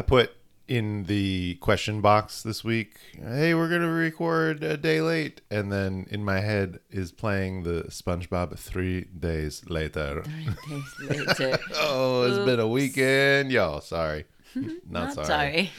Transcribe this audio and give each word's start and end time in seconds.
I 0.00 0.02
put 0.02 0.32
in 0.66 1.04
the 1.04 1.56
question 1.56 2.00
box 2.00 2.42
this 2.42 2.64
week, 2.64 2.96
hey, 3.22 3.52
we're 3.52 3.68
going 3.68 3.82
to 3.82 3.88
record 3.88 4.62
a 4.62 4.78
day 4.78 5.02
late. 5.02 5.42
And 5.50 5.70
then 5.70 6.06
in 6.10 6.24
my 6.24 6.40
head 6.40 6.80
is 6.88 7.12
playing 7.12 7.64
the 7.64 7.82
SpongeBob 7.90 8.58
three 8.58 9.02
days 9.02 9.62
later. 9.68 10.22
Three 10.24 11.08
days 11.18 11.38
later. 11.38 11.58
Oh, 11.74 12.22
it's 12.22 12.46
been 12.46 12.60
a 12.60 12.66
weekend. 12.66 13.52
Y'all, 13.52 13.82
sorry. 13.82 14.24
Not, 14.54 14.78
Not 14.88 15.12
sorry. 15.12 15.26
sorry. 15.26 15.70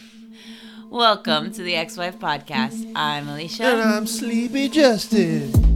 Welcome 0.92 1.52
to 1.54 1.64
the 1.64 1.74
X 1.74 1.98
Wife 1.98 2.20
Podcast. 2.20 2.92
I'm 2.96 3.28
Alicia. 3.28 3.64
And 3.64 3.82
I'm 3.82 4.06
Sleepy 4.06 4.70
Justin. 4.70 5.71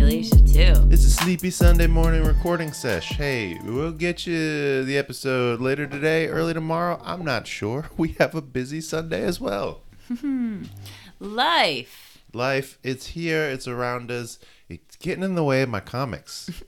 Alicia 0.00 0.36
too. 0.36 0.88
It's 0.90 1.04
a 1.04 1.10
sleepy 1.10 1.50
Sunday 1.50 1.86
morning 1.86 2.24
recording 2.24 2.72
sesh. 2.72 3.08
Hey, 3.12 3.58
we'll 3.64 3.92
get 3.92 4.26
you 4.26 4.84
the 4.84 4.96
episode 4.98 5.60
later 5.60 5.86
today, 5.86 6.28
early 6.28 6.54
tomorrow. 6.54 7.00
I'm 7.04 7.24
not 7.24 7.46
sure. 7.46 7.86
We 7.96 8.12
have 8.18 8.34
a 8.34 8.42
busy 8.42 8.80
Sunday 8.80 9.22
as 9.22 9.40
well. 9.40 9.82
Life. 11.18 12.18
Life, 12.32 12.78
it's 12.82 13.08
here, 13.08 13.44
it's 13.44 13.66
around 13.66 14.10
us. 14.10 14.38
It's 14.68 14.96
getting 14.96 15.24
in 15.24 15.34
the 15.34 15.44
way 15.44 15.62
of 15.62 15.68
my 15.68 15.80
comics. 15.80 16.50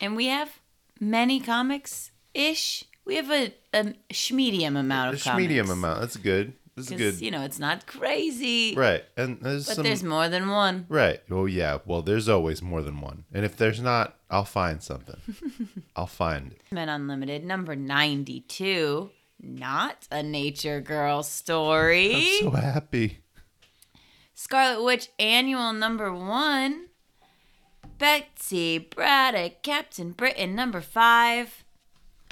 And 0.00 0.16
we 0.16 0.26
have 0.26 0.58
many 0.98 1.38
comics 1.38 2.10
ish. 2.34 2.82
We 3.04 3.14
have 3.14 3.30
a, 3.30 3.54
a 3.72 3.94
medium 4.32 4.76
amount 4.76 5.14
of 5.14 5.20
A 5.20 5.22
comics. 5.22 5.40
medium 5.40 5.70
amount. 5.70 6.00
That's 6.00 6.16
good. 6.16 6.54
This 6.74 6.90
is 6.90 6.96
good. 6.96 7.20
you 7.20 7.30
know, 7.30 7.42
it's 7.42 7.58
not 7.58 7.86
crazy. 7.86 8.74
Right. 8.74 9.04
And 9.16 9.38
there's 9.42 9.66
But 9.66 9.76
some 9.76 9.84
there's 9.84 10.02
more 10.02 10.28
than 10.28 10.48
one. 10.48 10.86
Right. 10.88 11.20
Oh 11.30 11.44
yeah. 11.46 11.78
Well, 11.84 12.00
there's 12.02 12.28
always 12.28 12.62
more 12.62 12.82
than 12.82 13.00
one. 13.00 13.24
And 13.32 13.44
if 13.44 13.56
there's 13.56 13.80
not, 13.80 14.16
I'll 14.30 14.44
find 14.46 14.82
something. 14.82 15.20
I'll 15.96 16.06
find 16.06 16.52
it. 16.52 16.62
Men 16.70 16.88
Unlimited, 16.88 17.44
number 17.44 17.76
92. 17.76 19.10
Not 19.42 20.06
a 20.10 20.22
nature 20.22 20.80
girl 20.80 21.22
story. 21.22 22.14
I'm 22.42 22.44
so 22.44 22.50
happy. 22.52 23.18
Scarlet 24.34 24.82
Witch 24.82 25.08
annual 25.18 25.72
number 25.72 26.12
one. 26.12 26.86
Betsy 27.98 28.78
Braddock, 28.78 29.62
Captain 29.62 30.12
Britain 30.12 30.54
number 30.54 30.80
five. 30.80 31.64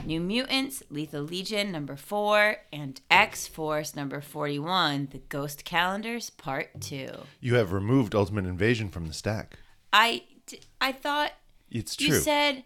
New 0.07 0.21
Mutants, 0.21 0.83
Lethal 0.91 1.23
Legion 1.23 1.71
number 1.73 1.97
four, 1.97 2.57
and 2.73 3.01
X 3.11 3.47
Force 3.47 3.95
number 3.95 4.21
41, 4.21 5.09
The 5.13 5.19
Ghost 5.29 5.65
Calendars 5.65 6.31
Part 6.31 6.81
2. 6.81 7.11
You 7.41 7.55
have 7.57 7.73
removed 7.73 8.15
Ultimate 8.15 8.47
Invasion 8.47 8.89
from 8.89 9.07
the 9.07 9.13
stack. 9.13 9.59
I, 9.93 10.25
I 10.81 10.93
thought 10.93 11.33
It's 11.71 11.97
true. 11.97 12.09
you 12.09 12.15
said 12.21 12.65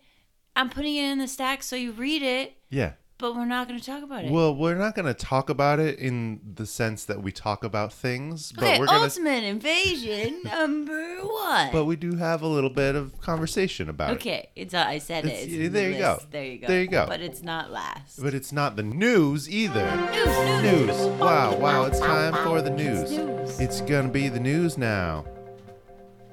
I'm 0.56 0.70
putting 0.70 0.94
it 0.96 1.10
in 1.10 1.18
the 1.18 1.28
stack 1.28 1.62
so 1.62 1.76
you 1.76 1.92
read 1.92 2.22
it, 2.22 2.54
yeah. 2.70 2.92
But 3.18 3.34
we're 3.36 3.44
not 3.44 3.68
going 3.68 3.78
to 3.78 3.84
talk 3.86 4.02
about 4.02 4.24
it. 4.24 4.30
Well, 4.30 4.54
we're 4.54 4.74
not 4.74 4.94
going 4.94 5.06
to 5.06 5.14
talk 5.14 5.48
about 5.48 5.78
it 5.78 5.98
in 5.98 6.40
the 6.56 6.66
sense 6.66 7.04
that 7.04 7.22
we 7.22 7.30
talk 7.32 7.62
about 7.64 7.92
things, 7.92 8.50
but 8.52 8.64
okay, 8.64 8.78
we're 8.78 8.86
going 8.86 8.98
to 8.98 9.04
Ultimate 9.04 9.44
Invasion 9.44 10.42
number 10.44 11.20
one. 11.20 11.70
but 11.72 11.84
we 11.84 11.96
do 11.96 12.16
have 12.16 12.42
a 12.42 12.46
little 12.46 12.70
bit 12.70 12.94
of 12.96 13.20
conversation 13.20 13.88
about 13.88 14.10
it. 14.10 14.14
Okay, 14.14 14.48
it's 14.56 14.74
uh, 14.74 14.84
I 14.86 14.98
said 14.98 15.24
It's- 15.26 15.42
it. 15.42 15.44
It's 15.46 15.54
in 15.54 15.62
the 15.62 15.68
there 15.68 15.90
you 15.90 15.98
go. 15.98 16.12
list. 16.14 16.30
There 16.32 16.44
you 16.44 16.58
go. 16.58 16.66
There 16.66 16.80
you 16.82 16.88
go. 16.88 17.06
But 17.06 17.20
it's 17.20 17.42
not 17.42 17.70
last. 17.70 18.20
But 18.22 18.34
it's 18.34 18.52
not 18.52 18.76
the 18.76 18.82
news 18.82 19.48
either. 19.48 19.84
news, 20.12 20.62
news, 20.62 20.86
News. 20.88 21.06
Wow, 21.20 21.56
wow, 21.56 21.84
it's 21.84 22.00
time 22.00 22.34
for 22.44 22.60
the 22.62 22.70
news. 22.70 23.10
news. 23.12 23.60
It's 23.60 23.80
going 23.82 24.06
to 24.08 24.12
be 24.12 24.28
the 24.28 24.40
news 24.40 24.76
now. 24.76 25.24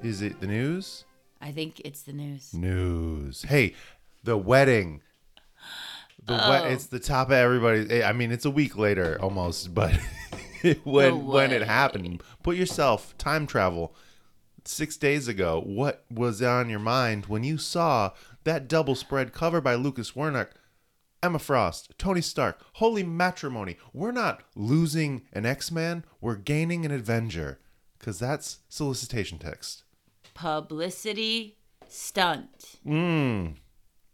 Is 0.02 0.22
it 0.24 0.40
the 0.40 0.48
news? 0.48 1.06
I 1.40 1.52
think 1.52 1.80
it's 1.86 2.02
the 2.02 2.14
news. 2.14 2.54
News. 2.54 3.44
Hey, 3.44 3.76
the 4.24 4.38
wedding. 4.38 5.02
The 6.25 6.33
Oh. 6.36 6.67
it's 6.67 6.86
the 6.88 7.00
top 7.00 7.27
of 7.27 7.33
everybody. 7.33 8.03
I 8.03 8.14
mean, 8.14 8.31
it's 8.31 8.45
a 8.45 8.52
week 8.52 8.77
later 8.77 9.17
almost, 9.22 9.73
but 9.73 9.94
when 10.83 11.25
when 11.25 11.52
it 11.52 11.63
happened, 11.63 12.22
put 12.44 12.55
yourself 12.58 13.17
time 13.17 13.47
travel 13.47 13.95
6 14.66 14.97
days 14.97 15.28
ago. 15.28 15.62
What 15.66 16.06
was 16.12 16.41
on 16.41 16.69
your 16.69 16.79
mind 16.79 17.25
when 17.25 17.44
you 17.44 17.57
saw 17.57 18.12
that 18.44 18.68
double 18.68 18.96
spread 18.96 19.34
cover 19.34 19.62
by 19.62 19.75
Lucas 19.75 20.12
Werneck? 20.12 20.50
Emma 21.23 21.38
Frost, 21.38 21.94
Tony 22.00 22.22
Stark, 22.22 22.59
holy 22.73 23.03
matrimony. 23.03 23.78
We're 23.94 24.12
not 24.12 24.41
losing 24.56 25.22
an 25.34 25.46
X-Man, 25.46 26.03
we're 26.19 26.35
gaining 26.35 26.84
an 26.85 26.91
Avenger. 26.91 27.59
Cuz 28.00 28.17
that's 28.17 28.59
solicitation 28.69 29.38
text. 29.38 29.84
Publicity 30.34 31.57
stunt. 31.88 32.79
Mm. 32.85 33.57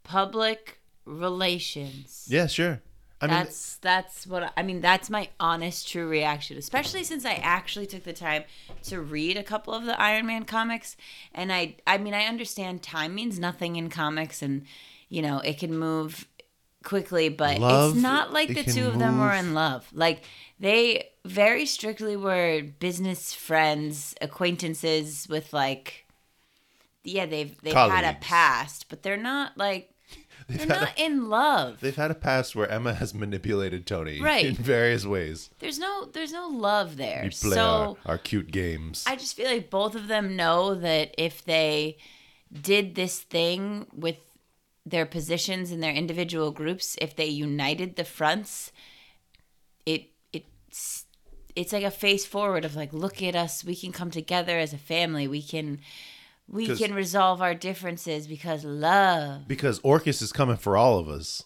Public 0.04 0.77
relations. 1.08 2.28
Yeah, 2.30 2.48
sure. 2.48 2.82
I 3.20 3.26
mean, 3.26 3.36
that's 3.36 3.78
that's 3.78 4.28
what 4.28 4.54
I, 4.56 4.62
mean. 4.62 4.80
That's 4.80 5.10
my 5.10 5.30
honest, 5.40 5.88
true 5.88 6.08
reaction. 6.08 6.56
Especially 6.58 7.04
since 7.04 7.26
I 7.26 7.34
actually 7.34 7.88
took 7.88 8.04
the 8.04 8.14
time 8.14 8.44
to 8.84 9.02
read 9.02 9.38
a 9.38 9.44
couple 9.44 9.74
of 9.74 9.86
the 9.86 10.00
Iron 10.00 10.28
Man 10.28 10.44
comics, 10.44 10.96
and 11.34 11.52
I 11.52 11.78
I 11.88 11.98
mean 11.98 12.14
I 12.14 12.26
understand 12.26 12.84
time 12.84 13.16
means 13.16 13.40
nothing 13.40 13.76
in 13.76 13.90
comics, 13.90 14.44
and 14.44 14.66
you 15.10 15.24
know 15.24 15.40
it 15.40 15.58
can 15.58 15.76
move 15.76 16.28
quickly, 16.84 17.28
but 17.30 17.58
Love, 17.58 17.94
it's 17.94 18.04
not 18.04 18.34
like 18.34 18.54
the 18.54 18.64
two 18.64 18.86
of 18.86 19.00
them 19.00 19.20
were 19.20 19.34
in 19.34 19.56
love. 19.56 19.90
Like 19.94 20.22
they 20.60 21.10
very 21.26 21.66
strictly 21.66 22.16
were 22.16 22.62
business 22.62 23.34
friends, 23.34 24.14
acquaintances 24.22 25.28
with 25.28 25.54
like. 25.54 26.06
Yeah, 27.04 27.26
they've 27.26 27.60
they've 27.62 27.74
had 27.74 28.04
a 28.04 28.18
past, 28.20 28.90
but 28.90 29.02
they're 29.02 29.18
not 29.18 29.58
like 29.58 29.94
they're 30.58 30.60
had 30.60 30.70
a- 30.78 30.82
not 30.82 30.94
in 31.00 31.30
love. 31.30 31.80
They've 31.82 31.96
had 31.96 32.12
a 32.12 32.16
past 32.16 32.56
where 32.56 32.70
Emma 32.70 32.94
has 32.94 33.14
manipulated 33.14 33.86
Tony 33.86 34.22
Right. 34.32 34.46
in 34.46 34.56
various 34.56 35.06
ways. 35.06 35.50
There's 35.60 35.78
no 35.80 36.06
there's 36.06 36.32
no 36.32 36.48
love 36.48 36.98
there. 36.98 37.22
We 37.24 37.30
play 37.30 37.56
so 37.56 37.98
our, 38.06 38.14
our 38.14 38.18
cute 38.18 38.52
games. 38.52 39.04
I 39.08 39.16
just 39.16 39.36
feel 39.36 39.48
like 39.48 39.70
both 39.70 39.96
of 39.96 40.08
them 40.08 40.36
know 40.36 40.74
that 40.76 41.14
if 41.18 41.44
they 41.44 41.98
did 42.62 42.96
this 42.96 43.20
thing 43.20 43.88
with 43.94 44.18
their 44.86 45.06
positions 45.06 45.70
in 45.72 45.82
their 45.82 45.92
individual 45.94 46.52
groups, 46.52 46.96
if 47.02 47.14
they 47.16 47.26
united 47.26 47.98
the 47.98 48.06
fronts, 48.06 48.72
it 49.86 50.12
it's 50.32 51.06
it's 51.56 51.74
like 51.74 51.84
a 51.84 51.92
face 51.92 52.26
forward 52.26 52.64
of 52.64 52.76
like 52.76 52.94
look 52.94 53.22
at 53.22 53.36
us, 53.36 53.66
we 53.66 53.76
can 53.76 53.92
come 53.92 54.12
together 54.12 54.58
as 54.58 54.72
a 54.72 54.78
family. 54.78 55.28
We 55.28 55.42
can 55.42 55.80
we 56.50 56.68
can 56.76 56.94
resolve 56.94 57.42
our 57.42 57.54
differences 57.54 58.28
because 58.28 58.64
love. 58.64 59.48
because 59.48 59.80
Orchis 59.82 60.22
is 60.22 60.32
coming 60.32 60.58
for 60.58 60.78
all 60.78 60.98
of 61.00 61.08
us, 61.10 61.44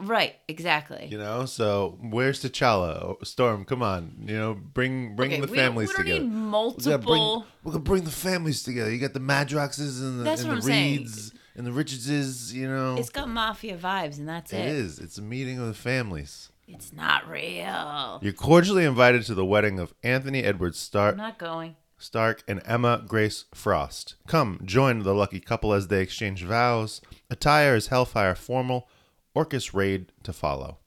Right, 0.00 0.36
exactly. 0.46 1.08
you 1.10 1.18
know. 1.18 1.44
So 1.44 1.98
where's 2.00 2.40
T'Challa? 2.40 3.02
Oh, 3.02 3.18
Storm, 3.24 3.64
come 3.64 3.82
on, 3.82 4.14
you 4.28 4.36
know, 4.36 4.54
bring 4.54 5.16
bring 5.16 5.32
Okay, 5.32 5.40
the 5.40 5.50
we 5.50 5.56
families 5.58 5.88
we 5.88 5.94
don't 5.94 6.04
together. 6.04 6.20
need 6.24 6.30
multiple. 6.32 7.46
We're 7.64 7.72
gonna 7.72 7.82
bring 7.84 8.04
the 8.04 8.10
families 8.12 8.62
together. 8.62 8.92
You 8.92 8.98
got 9.00 9.12
the 9.14 9.18
Madroxes 9.20 10.00
and 10.00 10.20
the, 10.20 10.24
That's 10.24 10.42
and 10.42 10.50
the 10.50 10.54
I'm 10.56 10.62
saying. 10.62 10.98
Reeds 10.98 11.32
and 11.56 11.66
the 11.66 11.72
Richardses. 11.72 12.54
You 12.54 12.68
know, 12.68 12.94
It's 12.96 13.10
got 13.10 13.28
mafia 13.28 13.76
vibes 13.76 14.18
and 14.18 14.28
that's 14.28 14.52
it 14.52 14.60
it. 14.60 14.66
is. 14.68 14.98
It's 15.00 15.18
a 15.18 15.22
meeting 15.22 15.58
of 15.58 15.66
the 15.66 15.74
families. 15.74 16.50
It's 16.68 16.92
not 16.92 17.28
real. 17.28 18.20
You're 18.22 18.34
cordially 18.34 18.84
invited 18.84 19.24
to 19.24 19.34
the 19.34 19.44
wedding 19.44 19.80
of 19.80 19.94
Anthony 20.04 20.44
Edward 20.44 20.76
Stark. 20.76 21.14
I'm 21.14 21.18
not 21.18 21.38
going. 21.38 21.74
Stark 21.98 22.42
and 22.46 22.62
Emma 22.64 23.02
Grace 23.06 23.44
Frost. 23.52 24.14
Come, 24.26 24.60
join 24.64 25.00
the 25.00 25.14
lucky 25.14 25.40
couple 25.40 25.72
as 25.72 25.88
they 25.88 26.00
exchange 26.00 26.44
vows. 26.44 27.00
Attire 27.28 27.74
is 27.74 27.88
Hellfire 27.88 28.34
formal. 28.34 28.88
Orchis 29.34 29.74
raid 29.74 30.12
to 30.22 30.32
follow. 30.32 30.78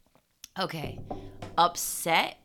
Okay. 0.59 0.99
Upset. 1.57 2.37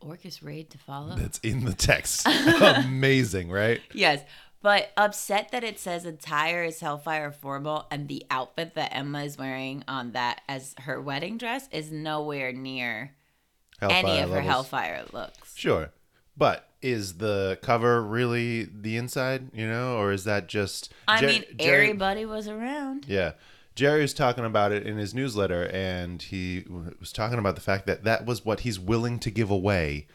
Orchis 0.00 0.42
raid 0.42 0.70
to 0.70 0.78
follow. 0.78 1.16
That's 1.16 1.38
in 1.40 1.64
the 1.64 1.74
text. 1.74 2.26
Amazing, 2.60 3.50
right? 3.50 3.80
yes. 3.92 4.22
But 4.62 4.90
upset 4.96 5.52
that 5.52 5.64
it 5.64 5.78
says 5.78 6.04
attire 6.04 6.64
is 6.64 6.80
Hellfire 6.80 7.32
formal 7.32 7.86
and 7.90 8.08
the 8.08 8.26
outfit 8.30 8.74
that 8.74 8.94
Emma 8.94 9.24
is 9.24 9.38
wearing 9.38 9.84
on 9.88 10.12
that 10.12 10.42
as 10.48 10.74
her 10.80 11.00
wedding 11.00 11.38
dress 11.38 11.66
is 11.72 11.90
nowhere 11.90 12.52
near 12.52 13.14
any 13.80 14.20
of 14.20 14.30
her. 14.30 14.42
Hellfire 14.42 15.04
looks. 15.12 15.56
Sure. 15.56 15.92
But 16.36 16.68
is 16.82 17.14
the 17.14 17.58
cover 17.62 18.02
really 18.02 18.64
the 18.64 18.96
inside, 18.96 19.50
you 19.52 19.66
know, 19.66 19.96
or 19.96 20.12
is 20.12 20.24
that 20.24 20.48
just 20.48 20.92
I 21.06 21.20
Jer- 21.20 21.26
mean, 21.26 21.44
Jerry- 21.58 21.86
everybody 21.88 22.24
was 22.24 22.48
around. 22.48 23.06
Yeah. 23.08 23.32
Jerry 23.74 24.02
was 24.02 24.12
talking 24.12 24.44
about 24.44 24.72
it 24.72 24.86
in 24.86 24.98
his 24.98 25.14
newsletter, 25.14 25.70
and 25.72 26.20
he 26.20 26.64
was 26.98 27.12
talking 27.12 27.38
about 27.38 27.54
the 27.54 27.60
fact 27.60 27.86
that 27.86 28.04
that 28.04 28.26
was 28.26 28.44
what 28.44 28.60
he's 28.60 28.78
willing 28.78 29.18
to 29.20 29.30
give 29.30 29.50
away 29.50 30.06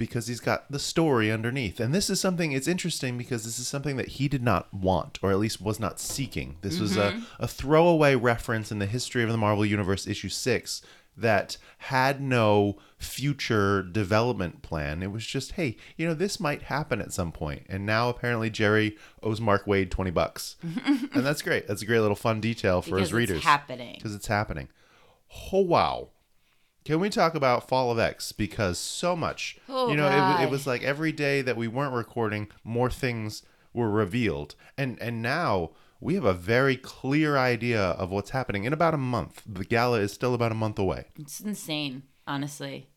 because 0.00 0.26
he's 0.26 0.40
got 0.40 0.70
the 0.72 0.78
story 0.78 1.30
underneath. 1.30 1.78
And 1.78 1.94
this 1.94 2.08
is 2.08 2.18
something, 2.18 2.52
it's 2.52 2.66
interesting 2.66 3.18
because 3.18 3.44
this 3.44 3.58
is 3.58 3.68
something 3.68 3.96
that 3.96 4.08
he 4.08 4.28
did 4.28 4.42
not 4.42 4.72
want, 4.72 5.18
or 5.22 5.30
at 5.30 5.38
least 5.38 5.60
was 5.60 5.78
not 5.78 6.00
seeking. 6.00 6.56
This 6.62 6.80
was 6.80 6.96
a, 6.96 7.12
mm-hmm. 7.12 7.42
a 7.42 7.46
throwaway 7.46 8.14
reference 8.14 8.72
in 8.72 8.78
the 8.78 8.86
history 8.86 9.22
of 9.22 9.30
the 9.30 9.36
Marvel 9.36 9.64
Universe, 9.66 10.06
issue 10.06 10.30
six, 10.30 10.80
that 11.16 11.56
had 11.78 12.20
no 12.20 12.76
future 12.96 13.82
development 13.82 14.62
plan. 14.62 15.02
It 15.02 15.10
was 15.12 15.26
just, 15.26 15.52
hey, 15.52 15.76
you 15.96 16.06
know, 16.06 16.14
this 16.14 16.38
might 16.40 16.62
happen 16.62 17.00
at 17.00 17.12
some 17.12 17.32
point. 17.32 17.66
And 17.68 17.84
now 17.84 18.08
apparently 18.08 18.50
Jerry 18.50 18.96
owes 19.22 19.40
Mark 19.40 19.66
Waid 19.66 19.90
20 19.90 20.10
bucks. 20.10 20.56
and 20.62 21.10
that's 21.26 21.42
great. 21.42 21.66
That's 21.66 21.82
a 21.82 21.86
great 21.86 22.00
little 22.00 22.16
fun 22.16 22.40
detail 22.40 22.80
for 22.82 22.90
Because 22.96 23.00
his 23.00 23.08
it's 23.08 23.14
readers. 23.14 23.44
happening. 23.44 23.94
Because 23.94 24.14
it's 24.14 24.26
happening. 24.28 24.68
Oh 25.52 25.60
wow. 25.60 26.08
Can 26.84 26.98
we 27.00 27.10
talk 27.10 27.34
about 27.34 27.68
Fall 27.68 27.90
of 27.90 27.98
X 27.98 28.32
because 28.32 28.78
so 28.78 29.14
much, 29.14 29.58
Oh, 29.68 29.90
you 29.90 29.96
know, 29.96 30.08
it, 30.38 30.44
it 30.44 30.50
was 30.50 30.66
like 30.66 30.82
every 30.82 31.12
day 31.12 31.42
that 31.42 31.56
we 31.56 31.68
weren't 31.68 31.94
recording, 31.94 32.48
more 32.64 32.90
things 32.90 33.42
were 33.74 33.90
revealed, 33.90 34.54
and 34.78 35.00
and 35.00 35.20
now 35.22 35.70
we 36.00 36.14
have 36.14 36.24
a 36.24 36.32
very 36.32 36.76
clear 36.76 37.36
idea 37.36 37.80
of 37.80 38.10
what's 38.10 38.30
happening 38.30 38.64
in 38.64 38.72
about 38.72 38.94
a 38.94 38.98
month. 38.98 39.42
The 39.46 39.64
gala 39.64 40.00
is 40.00 40.12
still 40.12 40.34
about 40.34 40.52
a 40.52 40.56
month 40.56 40.78
away. 40.78 41.06
It's 41.18 41.40
insane, 41.40 42.04
honestly. 42.26 42.88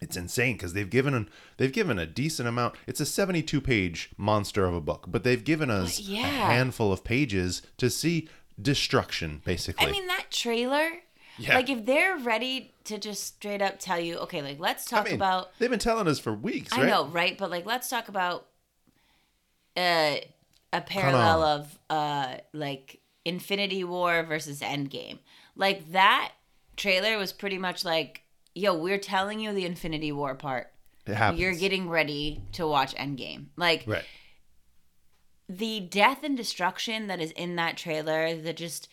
It's 0.00 0.16
insane 0.16 0.54
because 0.54 0.74
they've 0.74 0.88
given 0.88 1.14
an, 1.14 1.28
they've 1.56 1.72
given 1.72 1.98
a 1.98 2.06
decent 2.06 2.48
amount. 2.48 2.76
It's 2.86 3.00
a 3.00 3.06
seventy-two 3.06 3.60
page 3.60 4.10
monster 4.16 4.64
of 4.64 4.74
a 4.74 4.80
book, 4.80 5.06
but 5.08 5.24
they've 5.24 5.42
given 5.42 5.70
us 5.70 5.98
yeah. 5.98 6.20
a 6.20 6.52
handful 6.52 6.92
of 6.92 7.02
pages 7.02 7.62
to 7.78 7.90
see 7.90 8.28
destruction, 8.60 9.42
basically. 9.44 9.86
I 9.86 9.90
mean, 9.90 10.06
that 10.06 10.26
trailer. 10.30 10.88
Yeah. 11.40 11.54
Like, 11.54 11.70
if 11.70 11.86
they're 11.86 12.16
ready 12.16 12.74
to 12.82 12.98
just 12.98 13.24
straight 13.24 13.62
up 13.62 13.78
tell 13.78 14.00
you, 14.00 14.18
okay, 14.18 14.42
like, 14.42 14.58
let's 14.58 14.84
talk 14.84 15.02
I 15.02 15.10
mean, 15.10 15.14
about. 15.14 15.56
they've 15.60 15.70
been 15.70 15.78
telling 15.78 16.08
us 16.08 16.18
for 16.18 16.32
weeks, 16.32 16.72
right? 16.72 16.82
I 16.82 16.90
know, 16.90 17.06
right? 17.06 17.38
But, 17.38 17.48
like, 17.48 17.64
let's 17.64 17.88
talk 17.88 18.08
about 18.08 18.46
uh, 19.76 20.16
a 20.72 20.80
parallel 20.80 21.42
of, 21.42 21.78
uh, 21.90 22.36
like, 22.52 23.00
Infinity 23.24 23.84
War 23.84 24.22
versus 24.22 24.60
Endgame. 24.60 25.18
Like, 25.56 25.92
that 25.92 26.32
trailer 26.76 27.18
was 27.18 27.32
pretty 27.32 27.58
much 27.58 27.84
like, 27.84 28.22
yo, 28.54 28.74
we're 28.74 28.98
telling 28.98 29.40
you 29.40 29.52
the 29.52 29.64
Infinity 29.64 30.12
War 30.12 30.34
part. 30.34 30.72
It 31.06 31.14
happens. 31.14 31.40
You're 31.40 31.54
getting 31.54 31.88
ready 31.88 32.42
to 32.52 32.66
watch 32.66 32.94
Endgame. 32.94 33.46
Like, 33.56 33.84
right. 33.86 34.04
the 35.48 35.80
death 35.80 36.22
and 36.22 36.36
destruction 36.36 37.06
that 37.06 37.20
is 37.20 37.30
in 37.32 37.56
that 37.56 37.76
trailer 37.76 38.36
the 38.36 38.52
just 38.52 38.88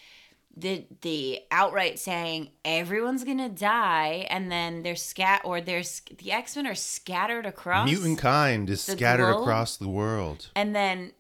the 0.55 0.85
the 1.01 1.41
outright 1.51 1.99
saying 1.99 2.49
everyone's 2.63 3.25
gonna 3.25 3.49
die 3.49 4.25
and 4.29 4.49
then 4.49 4.83
they're 4.83 4.95
scat 4.95 5.41
or 5.43 5.59
there's 5.59 6.01
the 6.17 6.31
x-men 6.31 6.65
are 6.65 6.73
scattered 6.73 7.45
across 7.45 7.85
Mutant 7.89 8.19
kind 8.19 8.69
is 8.69 8.81
scattered 8.81 9.33
globe? 9.33 9.41
across 9.41 9.75
the 9.75 9.89
world. 9.89 10.49
and 10.55 10.73
then 10.73 11.11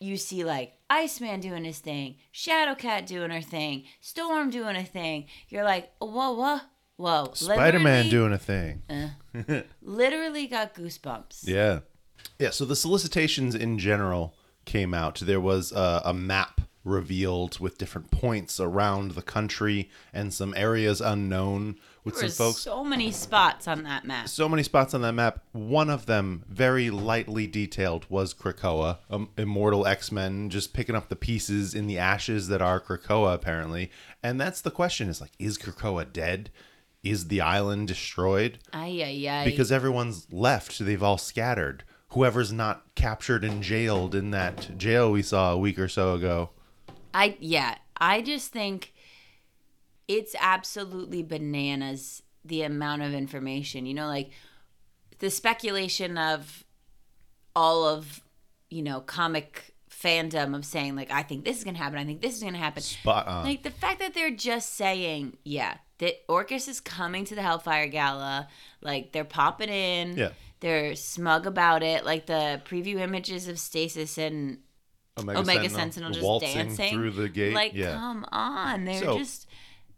you 0.00 0.16
see 0.16 0.42
like 0.44 0.72
iceman 0.88 1.40
doing 1.40 1.62
his 1.64 1.78
thing 1.78 2.16
shadowcat 2.34 3.06
doing 3.06 3.30
her 3.30 3.42
thing 3.42 3.84
storm 4.00 4.48
doing 4.50 4.74
a 4.74 4.82
thing 4.84 5.26
you're 5.48 5.62
like 5.64 5.92
whoa 6.00 6.32
whoa 6.32 6.58
whoa 6.96 7.30
Spider-Man 7.34 8.06
Literally- 8.06 8.10
doing 8.10 8.32
a 8.32 8.38
thing. 8.38 8.82
literally 9.82 10.46
got 10.46 10.74
goosebumps 10.74 11.46
Yeah. 11.46 11.80
Yeah, 12.38 12.50
so 12.50 12.64
the 12.64 12.76
solicitations 12.76 13.54
in 13.54 13.78
general 13.78 14.34
came 14.66 14.92
out. 14.94 15.20
There 15.20 15.40
was 15.40 15.72
a, 15.72 16.02
a 16.06 16.12
map 16.14 16.60
revealed 16.84 17.58
with 17.60 17.78
different 17.78 18.10
points 18.10 18.58
around 18.60 19.12
the 19.12 19.22
country 19.22 19.90
and 20.12 20.32
some 20.32 20.52
areas 20.56 21.00
unknown 21.00 21.76
with 22.04 22.18
There 22.18 22.28
some 22.28 22.46
folks. 22.46 22.60
so 22.60 22.82
many 22.84 23.10
spots 23.10 23.68
on 23.68 23.82
that 23.84 24.04
map 24.04 24.28
So 24.28 24.48
many 24.48 24.62
spots 24.62 24.94
on 24.94 25.02
that 25.02 25.12
map. 25.12 25.44
One 25.52 25.90
of 25.90 26.06
them, 26.06 26.44
very 26.48 26.90
lightly 26.90 27.46
detailed, 27.46 28.06
was 28.08 28.32
Krakoa, 28.34 28.98
um, 29.10 29.30
immortal 29.36 29.86
X 29.86 30.10
Men, 30.10 30.50
just 30.50 30.72
picking 30.72 30.94
up 30.94 31.08
the 31.08 31.16
pieces 31.16 31.74
in 31.74 31.86
the 31.86 31.98
ashes 31.98 32.48
that 32.48 32.62
are 32.62 32.80
Krakoa, 32.80 33.34
apparently. 33.34 33.90
And 34.22 34.40
that's 34.40 34.60
the 34.60 34.70
question: 34.70 35.08
is 35.08 35.20
like, 35.20 35.32
is 35.38 35.58
Krakoa 35.58 36.10
dead? 36.12 36.50
Is 37.02 37.28
the 37.28 37.40
island 37.40 37.88
destroyed? 37.88 38.58
ay 38.74 39.02
ay 39.02 39.26
ay 39.28 39.44
because 39.44 39.72
everyone's 39.72 40.26
left 40.30 40.78
they've 40.80 41.02
all 41.02 41.16
scattered 41.16 41.82
whoever's 42.08 42.52
not 42.52 42.84
captured 42.94 43.42
and 43.42 43.62
jailed 43.62 44.14
in 44.14 44.32
that 44.32 44.76
jail 44.76 45.10
we 45.10 45.22
saw 45.22 45.52
a 45.52 45.56
week 45.56 45.78
or 45.78 45.88
so 45.88 46.12
ago 46.14 46.50
I 47.14 47.36
yeah, 47.40 47.76
I 47.96 48.20
just 48.22 48.52
think 48.52 48.92
it's 50.10 50.34
absolutely 50.40 51.22
bananas 51.22 52.22
the 52.44 52.62
amount 52.62 53.02
of 53.02 53.14
information. 53.14 53.86
You 53.86 53.94
know, 53.94 54.08
like 54.08 54.30
the 55.20 55.30
speculation 55.30 56.18
of 56.18 56.64
all 57.54 57.86
of, 57.86 58.20
you 58.70 58.82
know, 58.82 59.00
comic 59.00 59.72
fandom 59.88 60.56
of 60.56 60.64
saying 60.64 60.96
like 60.96 61.10
I 61.12 61.22
think 61.22 61.44
this 61.44 61.58
is 61.58 61.64
going 61.64 61.74
to 61.76 61.82
happen, 61.82 61.98
I 61.98 62.04
think 62.04 62.22
this 62.22 62.34
is 62.34 62.42
going 62.42 62.54
to 62.54 62.58
happen. 62.58 62.82
spot 62.82 63.28
on 63.28 63.44
Like 63.44 63.62
the 63.62 63.70
fact 63.70 64.00
that 64.00 64.14
they're 64.14 64.30
just 64.34 64.74
saying, 64.74 65.36
yeah, 65.44 65.76
that 65.98 66.26
Orchis 66.28 66.68
is 66.68 66.80
coming 66.80 67.24
to 67.26 67.34
the 67.36 67.42
Hellfire 67.42 67.86
Gala, 67.86 68.48
like 68.80 69.12
they're 69.12 69.24
popping 69.24 69.68
in. 69.68 70.16
Yeah. 70.16 70.30
They're 70.60 70.94
smug 70.94 71.46
about 71.46 71.82
it. 71.82 72.04
Like 72.04 72.26
the 72.26 72.60
preview 72.66 72.98
images 73.00 73.48
of 73.48 73.58
Stasis 73.58 74.18
and 74.18 74.58
omega, 75.18 75.38
Omega 75.40 75.70
Sentinel 75.70 76.10
just 76.10 76.22
waltzing 76.22 76.54
dancing 76.54 76.92
through 76.94 77.12
the 77.12 77.28
gate 77.28 77.54
Like, 77.54 77.72
yeah 77.74 77.94
come 77.94 78.26
on, 78.32 78.84
they're 78.84 79.00
So- 79.02 79.18
just 79.18 79.46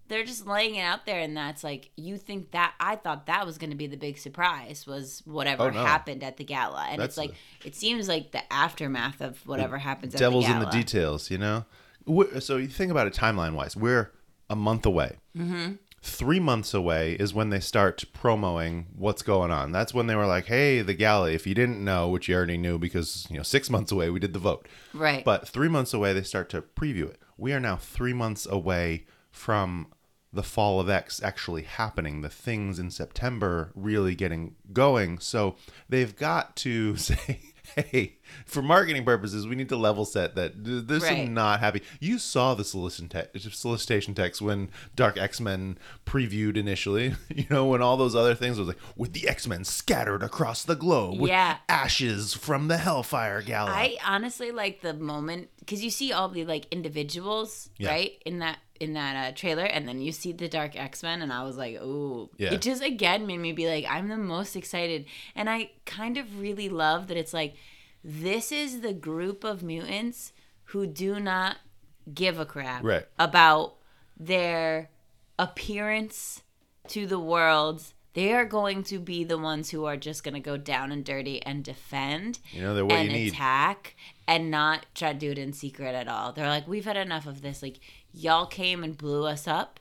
they're 0.08 0.24
just 0.24 0.46
laying 0.46 0.74
it 0.74 0.82
out 0.82 1.06
there, 1.06 1.20
and 1.20 1.36
that's 1.36 1.64
like 1.64 1.90
you 1.96 2.18
think 2.18 2.50
that 2.50 2.74
I 2.80 2.96
thought 2.96 3.26
that 3.26 3.46
was 3.46 3.56
going 3.58 3.70
to 3.70 3.76
be 3.76 3.86
the 3.86 3.96
big 3.96 4.18
surprise 4.18 4.86
was 4.86 5.22
whatever 5.24 5.64
Oh, 5.64 5.70
no. 5.70 5.84
happened 5.84 6.22
at 6.22 6.36
the 6.36 6.44
gala, 6.44 6.86
and 6.90 7.00
That's 7.00 7.12
it's 7.12 7.18
like 7.18 7.34
it 7.64 7.74
seems 7.74 8.08
like 8.08 8.32
the 8.32 8.42
aftermath 8.52 9.20
of 9.20 9.46
whatever 9.46 9.78
happens. 9.78 10.14
devil's 10.14 10.44
at 10.44 10.48
the 10.48 10.54
in 10.54 10.60
the 10.60 10.70
details 10.70 11.30
you 11.30 11.38
know 11.38 11.64
We're- 12.06 12.40
so 12.40 12.56
you 12.56 12.68
think 12.68 12.90
about 12.90 13.06
it 13.06 13.14
timeline 13.14 13.54
wise 13.54 13.76
we're 13.76 14.12
a 14.50 14.56
month 14.56 14.84
away 14.84 15.16
mm-hmm. 15.36 15.74
three 16.02 16.40
months 16.40 16.74
away 16.74 17.12
is 17.14 17.32
when 17.32 17.50
they 17.50 17.60
start 17.60 18.04
promoing 18.12 18.86
what's 18.96 19.22
going 19.22 19.50
on 19.50 19.72
that's 19.72 19.94
when 19.94 20.08
they 20.08 20.14
were 20.16 20.26
like 20.26 20.46
hey 20.46 20.82
the 20.82 20.94
gala 20.94 21.30
if 21.30 21.46
you 21.46 21.54
didn't 21.54 21.82
know 21.82 22.08
which 22.08 22.28
you 22.28 22.34
already 22.34 22.58
knew 22.58 22.76
because 22.78 23.26
you 23.30 23.36
know 23.36 23.42
six 23.42 23.70
months 23.70 23.92
away 23.92 24.10
we 24.10 24.18
did 24.20 24.32
the 24.32 24.38
vote 24.38 24.66
right? 24.92 25.24
But 25.24 25.48
three 25.48 25.68
months 25.68 25.94
away, 25.94 26.12
they 26.12 26.22
start 26.22 26.50
to 26.50 26.60
preview 26.60 27.08
it. 27.08 27.18
We 27.38 27.52
are 27.54 27.60
now 27.60 27.76
three 27.76 28.12
months 28.12 28.46
away 28.46 29.06
from 29.32 29.88
the 30.34 30.42
fall 30.42 30.78
of 30.80 30.88
X 30.88 31.20
actually 31.22 31.62
happening, 31.62 32.20
the 32.22 32.28
things 32.30 32.78
in 32.78 32.90
September 32.90 33.70
really 33.74 34.14
getting 34.14 34.54
going. 34.72 35.18
So 35.18 35.56
they've 35.90 36.14
got 36.16 36.56
to 36.56 36.96
say, 36.96 37.40
hey, 37.76 38.16
for 38.46 38.62
marketing 38.62 39.04
purposes, 39.04 39.46
we 39.46 39.56
need 39.56 39.68
to 39.68 39.76
level 39.76 40.06
set 40.06 40.34
that 40.36 40.52
this 40.64 41.02
Right. 41.02 41.08
some 41.18 41.34
not 41.34 41.60
happy. 41.60 41.82
You 42.00 42.18
saw 42.18 42.54
the 42.54 42.64
solicitation 42.64 44.14
text 44.14 44.40
when 44.40 44.70
Dark 44.96 45.18
X 45.18 45.38
Men 45.38 45.76
previewed 46.06 46.56
initially, 46.56 47.14
you 47.28 47.44
know, 47.50 47.66
when 47.66 47.82
all 47.82 47.98
those 47.98 48.14
other 48.14 48.34
things 48.34 48.58
was 48.58 48.68
like, 48.68 48.78
with 48.96 49.12
the 49.12 49.28
X 49.28 49.46
Men 49.46 49.64
scattered 49.64 50.22
across 50.22 50.64
the 50.64 50.76
globe, 50.76 51.20
with 51.20 51.28
Yeah. 51.28 51.58
ashes 51.68 52.32
from 52.32 52.68
the 52.68 52.78
Hellfire 52.78 53.42
Gala. 53.42 53.70
I 53.70 53.96
honestly 54.06 54.50
like 54.50 54.80
the 54.80 54.94
moment 54.94 55.50
because 55.58 55.84
you 55.84 55.90
see 55.90 56.10
all 56.12 56.28
the 56.30 56.46
like 56.46 56.66
individuals 56.70 57.68
Yeah. 57.78 57.90
right 57.90 58.12
in 58.24 58.38
that 58.38 58.58
in 58.82 58.92
that 58.94 59.14
uh, 59.16 59.34
trailer, 59.34 59.64
and 59.64 59.86
then 59.88 60.00
you 60.00 60.12
see 60.12 60.32
the 60.32 60.48
Dark 60.48 60.76
X 60.76 61.02
Men, 61.02 61.22
and 61.22 61.32
I 61.32 61.42
was 61.44 61.56
like, 61.56 61.76
ooh, 61.76 62.28
Yeah. 62.36 62.52
it 62.54 62.60
just 62.62 62.82
again 62.82 63.26
made 63.26 63.38
me 63.38 63.52
be 63.52 63.66
like, 63.68 63.86
I'm 63.88 64.08
the 64.08 64.16
most 64.18 64.56
excited, 64.56 65.06
and 65.34 65.48
I 65.48 65.70
kind 65.86 66.16
of 66.18 66.40
really 66.40 66.68
love 66.68 67.06
that 67.08 67.16
it's 67.16 67.32
like 67.32 67.54
this 68.04 68.50
is 68.52 68.80
the 68.80 68.92
group 68.92 69.44
of 69.44 69.62
mutants 69.62 70.32
who 70.66 70.86
do 70.86 71.20
not 71.20 71.58
give 72.12 72.38
a 72.40 72.44
crap 72.46 72.82
Right. 72.82 73.06
about 73.18 73.76
their 74.18 74.90
appearance 75.38 76.42
to 76.88 77.06
the 77.06 77.18
world. 77.18 77.82
They 78.14 78.32
are 78.34 78.44
going 78.44 78.82
to 78.84 78.98
be 78.98 79.24
the 79.24 79.38
ones 79.38 79.70
who 79.70 79.84
are 79.86 79.96
just 79.96 80.22
going 80.22 80.34
to 80.34 80.40
go 80.40 80.56
down 80.58 80.92
and 80.92 81.02
dirty 81.04 81.40
and 81.42 81.64
defend 81.64 82.40
You 82.52 82.60
know, 82.62 82.74
they're 82.74 82.84
what 82.84 82.98
and 82.98 83.10
you 83.10 83.16
need. 83.16 83.32
attack 83.32 83.94
and 84.28 84.50
not 84.50 84.84
try 84.94 85.12
to 85.14 85.18
do 85.18 85.30
it 85.30 85.38
in 85.38 85.52
secret 85.52 85.94
at 85.94 86.08
all. 86.08 86.32
They're 86.32 86.48
like, 86.48 86.68
we've 86.68 86.84
had 86.84 86.96
enough 86.98 87.26
of 87.26 87.40
this. 87.40 87.62
Like, 87.62 87.78
y'all 88.12 88.46
came 88.46 88.82
and 88.84 88.96
blew 88.96 89.26
us 89.26 89.46
up. 89.48 89.80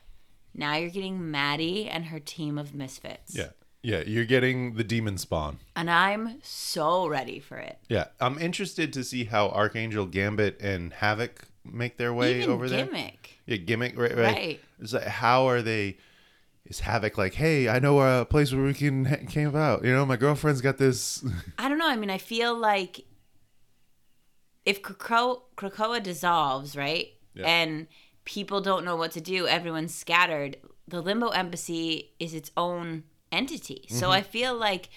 Now 0.54 0.76
you're 0.76 0.90
getting 0.90 1.30
Maddie 1.30 1.88
and 1.88 2.06
her 2.06 2.20
team 2.20 2.58
of 2.58 2.74
misfits. 2.74 3.34
Yeah. 3.34 3.48
Yeah, 3.84 4.04
you're 4.06 4.24
getting 4.26 4.74
the 4.74 4.84
demon 4.84 5.18
spawn. 5.18 5.58
And 5.74 5.90
I'm 5.90 6.38
so 6.42 7.08
ready 7.08 7.40
for 7.40 7.56
it. 7.56 7.78
Yeah, 7.88 8.06
I'm 8.20 8.38
interested 8.38 8.92
to 8.92 9.02
see 9.02 9.24
how 9.24 9.48
Archangel 9.48 10.06
Gambit 10.06 10.60
and 10.60 10.92
Havoc 10.92 11.48
make 11.64 11.96
their 11.96 12.14
way 12.14 12.38
Even 12.38 12.50
over 12.50 12.68
there. 12.68 12.84
gimmick. 12.86 13.40
Yeah, 13.44 13.56
gimmick, 13.56 13.98
right? 13.98 14.16
Right. 14.16 14.24
Right. 14.34 14.60
It's 14.80 14.92
like, 14.92 15.04
how 15.04 15.48
are 15.48 15.62
they? 15.62 15.96
Is 16.64 16.78
Havoc 16.78 17.18
like, 17.18 17.34
hey, 17.34 17.68
I 17.68 17.80
know 17.80 18.00
a 18.20 18.24
place 18.24 18.52
where 18.52 18.62
we 18.62 18.72
can 18.72 19.26
camp 19.26 19.56
out. 19.56 19.84
You 19.84 19.92
know, 19.92 20.06
my 20.06 20.16
girlfriend's 20.16 20.60
got 20.60 20.78
this. 20.78 21.24
I 21.58 21.68
don't 21.68 21.78
know. 21.78 21.88
I 21.88 21.96
mean, 21.96 22.08
I 22.10 22.18
feel 22.18 22.56
like 22.56 23.04
if 24.64 24.80
Krakoa, 24.80 25.40
Krakoa 25.56 26.00
dissolves, 26.00 26.76
right? 26.76 27.08
Yeah. 27.34 27.46
And 27.46 27.88
people 28.24 28.60
don't 28.60 28.84
know 28.84 28.96
what 28.96 29.12
to 29.12 29.20
do, 29.20 29.46
everyone's 29.46 29.94
scattered. 29.94 30.56
The 30.88 31.00
Limbo 31.00 31.28
Embassy 31.28 32.12
is 32.18 32.34
its 32.34 32.50
own 32.56 33.04
entity. 33.30 33.86
So 33.88 34.06
Mm-hmm. 34.06 34.10
I 34.12 34.22
feel 34.22 34.54
like 34.56 34.88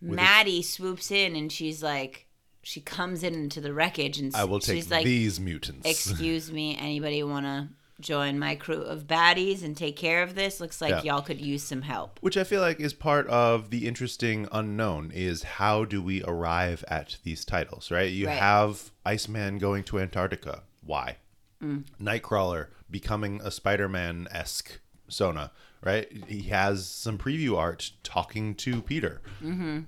Maddie 0.00 0.62
swoops 0.62 1.10
in 1.10 1.36
and 1.36 1.50
she's 1.50 1.82
like, 1.82 2.26
she 2.62 2.80
comes 2.80 3.22
in 3.22 3.34
into 3.34 3.60
the 3.60 3.72
wreckage 3.74 4.18
and 4.18 4.34
I 4.34 4.44
will 4.44 4.60
take 4.60 4.76
she's 4.76 4.90
like, 4.90 5.04
these 5.04 5.38
mutants. 5.40 5.88
excuse 5.88 6.50
me, 6.58 6.76
anybody 6.76 7.22
want 7.22 7.46
to 7.46 7.68
join 8.00 8.36
my 8.38 8.56
crew 8.56 8.82
of 8.82 9.06
baddies 9.06 9.62
and 9.62 9.76
take 9.76 9.96
care 9.96 10.22
of 10.22 10.34
this? 10.34 10.60
Looks 10.60 10.80
like 10.80 10.90
Yeah. 11.04 11.14
y'all 11.14 11.22
could 11.22 11.40
use 11.40 11.62
some 11.62 11.82
help. 11.82 12.18
Which 12.20 12.36
I 12.36 12.44
feel 12.44 12.60
like 12.60 12.80
is 12.80 12.92
part 12.94 13.26
of 13.28 13.70
the 13.70 13.86
interesting 13.86 14.48
unknown 14.52 15.10
is 15.14 15.42
how 15.42 15.84
do 15.84 16.02
we 16.02 16.22
arrive 16.24 16.84
at 16.88 17.18
these 17.24 17.44
titles, 17.44 17.90
right? 17.90 18.10
You 18.10 18.26
Right. 18.28 18.38
have 18.38 18.90
Iceman 19.04 19.58
going 19.58 19.84
to 19.84 20.00
Antarctica. 20.00 20.62
Why? 20.84 21.18
Mm. 21.62 21.84
Nightcrawler 22.00 22.68
becoming 22.90 23.40
a 23.42 23.50
Spider-Man 23.50 24.28
esque 24.30 24.80
Sona, 25.08 25.52
right? 25.82 26.10
He 26.26 26.42
has 26.48 26.86
some 26.86 27.18
preview 27.18 27.56
art 27.56 27.92
talking 28.02 28.54
to 28.56 28.82
Peter, 28.82 29.20
mm-hmm. 29.42 29.80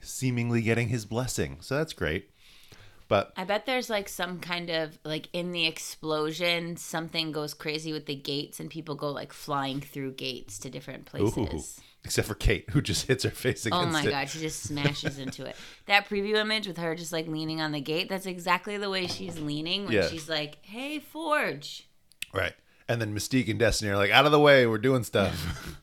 seemingly 0.00 0.62
getting 0.62 0.88
his 0.88 1.04
blessing. 1.04 1.58
So 1.60 1.76
that's 1.76 1.92
great. 1.92 2.30
But 3.08 3.32
I 3.36 3.44
bet 3.44 3.66
there's 3.66 3.90
like 3.90 4.08
some 4.08 4.40
kind 4.40 4.70
of 4.70 4.98
like 5.04 5.28
in 5.34 5.52
the 5.52 5.66
explosion, 5.66 6.78
something 6.78 7.30
goes 7.30 7.52
crazy 7.52 7.92
with 7.92 8.06
the 8.06 8.14
gates 8.14 8.58
and 8.58 8.70
people 8.70 8.94
go 8.94 9.10
like 9.10 9.34
flying 9.34 9.80
through 9.80 10.12
gates 10.12 10.58
to 10.60 10.70
different 10.70 11.04
places. 11.04 11.78
ooh, 11.78 11.82
except 12.04 12.26
for 12.28 12.34
Kate, 12.34 12.68
who 12.70 12.80
just 12.82 13.06
hits 13.06 13.24
her 13.24 13.30
face 13.30 13.66
oh 13.66 13.68
against 13.68 13.84
it. 13.84 13.88
Oh 13.88 13.92
my 13.92 14.02
it. 14.06 14.10
god, 14.10 14.30
she 14.30 14.40
just 14.40 14.62
smashes 14.62 15.18
into 15.18 15.44
it. 15.44 15.56
That 15.86 16.08
preview 16.08 16.36
image 16.36 16.66
with 16.66 16.78
her 16.78 16.94
just 16.94 17.12
like 17.12 17.26
leaning 17.26 17.60
on 17.60 17.72
the 17.72 17.80
gate, 17.80 18.08
that's 18.08 18.26
exactly 18.26 18.76
the 18.76 18.88
way 18.88 19.06
she's 19.06 19.38
leaning 19.38 19.84
when 19.84 19.92
Yeah. 19.92 20.08
she's 20.08 20.28
like, 20.28 20.64
"Hey, 20.64 20.98
Forge." 21.00 21.88
Right. 22.32 22.54
And 22.88 23.00
then 23.00 23.14
Mystique 23.14 23.48
and 23.48 23.58
Destiny 23.58 23.90
are 23.90 23.96
like, 23.96 24.10
out 24.10 24.26
of 24.26 24.32
the 24.32 24.40
way, 24.40 24.66
we're 24.66 24.78
doing 24.78 25.04
stuff. 25.04 25.78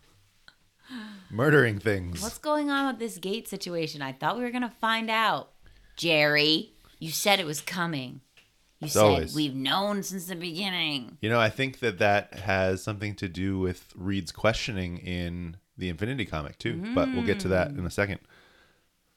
Murdering 1.31 1.79
things. 1.79 2.21
What's 2.21 2.37
going 2.39 2.69
on 2.71 2.87
with 2.87 2.99
this 2.99 3.17
gate 3.17 3.47
situation? 3.47 4.01
I 4.01 4.13
thought 4.13 4.37
we 4.37 4.43
were 4.43 4.49
going 4.49 4.63
to 4.63 4.69
find 4.69 5.09
out. 5.09 5.51
Jerry, 5.95 6.71
you 6.97 7.11
said 7.11 7.39
it 7.39 7.45
was 7.45 7.61
coming. 7.61 8.21
You 8.79 8.87
said 8.87 9.01
always. 9.03 9.35
we've 9.35 9.53
known 9.55 10.01
since 10.03 10.25
the 10.25 10.35
beginning. 10.35 11.17
You 11.21 11.29
know, 11.29 11.39
I 11.39 11.49
think 11.49 11.79
that 11.79 11.99
that 11.99 12.33
has 12.35 12.81
something 12.81 13.13
to 13.15 13.27
do 13.27 13.59
with 13.59 13.91
Reed's 13.95 14.31
questioning 14.31 14.97
in 14.97 15.57
the 15.79 15.89
Infinity 15.89 16.25
comic 16.25 16.57
too, 16.57 16.93
but 16.93 17.09
we'll 17.09 17.25
get 17.25 17.39
to 17.41 17.47
that 17.49 17.69
in 17.69 17.79
a 17.79 17.81
mm. 17.83 17.91
second. 17.91 18.19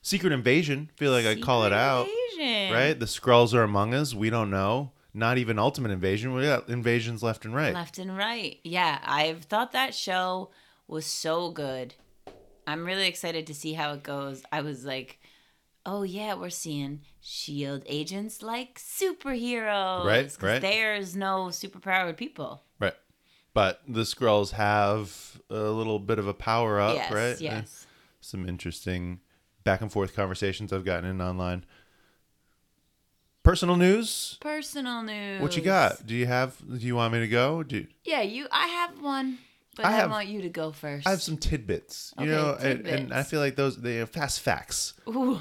Secret 0.01 0.33
Invasion, 0.33 0.91
feel 0.97 1.13
like 1.13 1.27
I 1.27 1.37
call 1.37 1.65
it 1.65 1.73
out, 1.73 2.09
Invasion. 2.39 2.75
right? 2.75 2.99
The 2.99 3.07
Skrulls 3.07 3.55
are 3.55 3.63
among 3.63 3.95
us. 3.95 4.15
We 4.15 4.31
don't 4.31 4.51
know. 4.51 4.93
Not 5.15 5.39
even 5.39 5.59
Ultimate 5.59 5.93
Invasion. 5.93 6.33
We 6.33 6.45
got 6.45 6.69
invasions 6.69 7.23
left 7.23 7.45
and 7.45 7.55
right. 7.55 7.75
Left 7.75 7.99
and 7.99 8.17
right. 8.17 8.59
Yeah, 8.65 8.99
I've 9.05 9.45
thought 9.45 9.73
that 9.73 9.95
show 9.95 10.51
was 10.89 11.05
so 11.05 11.51
good. 11.51 11.95
I'm 12.67 12.85
really 12.85 13.07
excited 13.07 13.47
to 13.49 13.55
see 13.55 13.75
how 13.75 13.93
it 13.93 14.03
goes. 14.03 14.43
I 14.51 14.63
was 14.63 14.85
like, 14.85 15.19
oh 15.85 16.03
yeah, 16.03 16.35
we're 16.35 16.51
seeing 16.51 17.01
shield 17.21 17.83
agents 17.87 18.43
like 18.43 18.79
superheroes. 18.79 20.05
Right, 20.05 20.37
right. 20.41 20.63
There's 20.63 21.15
no 21.15 21.47
superpowered 21.47 22.17
people. 22.17 22.63
But 23.55 23.83
the 23.87 24.03
Skrulls 24.03 24.53
have 24.53 25.41
a 25.51 25.55
little 25.55 25.99
bit 25.99 26.19
of 26.19 26.27
a 26.27 26.33
power 26.35 26.81
up, 26.81 26.95
yes, 26.95 27.13
right? 27.13 27.41
yes. 27.41 27.87
some 28.21 28.49
interesting 28.49 29.21
back 29.65 29.81
and 29.83 29.93
forth 29.93 30.17
conversations 30.17 30.73
I've 30.73 30.85
gotten 30.85 31.09
in 31.09 31.21
online. 31.21 31.65
Personal 33.43 33.77
news. 33.77 34.39
Personal 34.41 35.03
news. 35.03 35.43
What 35.43 35.57
you 35.57 35.63
got? 35.63 36.07
Do 36.07 36.15
you 36.15 36.27
have? 36.27 36.57
Do 36.67 36.87
you 36.87 36.95
want 36.95 37.13
me 37.13 37.21
to 37.21 37.29
go? 37.29 37.63
Do 37.65 37.87
Yeah, 38.05 38.23
you. 38.23 38.47
I 38.53 38.69
have 38.69 39.03
one, 39.03 39.39
but 39.77 39.85
I 39.85 39.89
I, 39.89 39.93
have- 39.93 40.11
want 40.11 40.29
you 40.29 40.43
to 40.43 40.49
go 40.49 40.71
first. 40.71 41.07
I 41.07 41.11
have 41.11 41.21
some 41.23 41.37
tidbits. 41.37 42.15
You 42.19 42.33
Okay, 42.33 42.33
know, 42.33 42.55
and, 42.71 42.87
and 42.87 43.13
I 43.13 43.25
feel 43.25 43.41
like 43.41 43.57
those 43.57 43.77
they 43.79 44.01
are 44.01 44.07
fast 44.07 44.41
facts. 44.41 44.95
Ooh. 45.09 45.41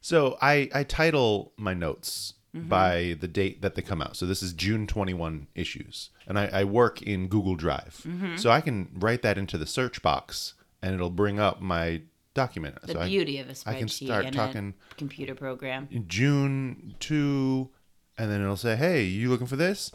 So 0.00 0.38
I 0.40 0.70
I 0.72 0.84
title 0.84 1.52
my 1.56 1.74
notes 1.74 2.34
Mm-hmm. 2.56 2.68
by 2.70 3.14
the 3.20 3.28
date 3.28 3.60
that 3.60 3.74
they 3.74 3.82
come 3.82 4.00
out. 4.00 4.16
So 4.16 4.24
this 4.24 4.42
is 4.42 4.54
June 4.54 4.86
21 4.86 5.48
issues, 5.54 6.08
and 6.26 6.38
I, 6.38 6.46
I 6.46 6.64
work 6.64 7.02
in 7.02 7.28
Google 7.28 7.56
Drive, 7.56 8.00
Mm-hmm. 8.06 8.36
so 8.36 8.48
I 8.50 8.62
can 8.62 8.88
write 8.94 9.20
that 9.20 9.36
into 9.36 9.58
the 9.58 9.66
search 9.66 10.00
box, 10.00 10.54
and 10.80 10.94
it'll 10.94 11.10
bring 11.10 11.38
up 11.38 11.60
my 11.60 12.00
document. 12.32 12.80
The 12.80 12.92
so 12.92 13.00
I- 13.00 13.06
beauty 13.06 13.38
of 13.38 13.50
a 13.50 13.54
I 13.66 13.74
can 13.74 13.88
start 13.88 14.32
talking- 14.32 14.72
computer 14.96 15.34
program. 15.34 15.88
June 16.06 16.94
2, 17.00 17.68
and 18.16 18.30
then 18.30 18.40
it'll 18.40 18.56
say, 18.56 18.76
hey, 18.76 19.02
you 19.04 19.28
looking 19.28 19.46
for 19.46 19.56
this? 19.56 19.92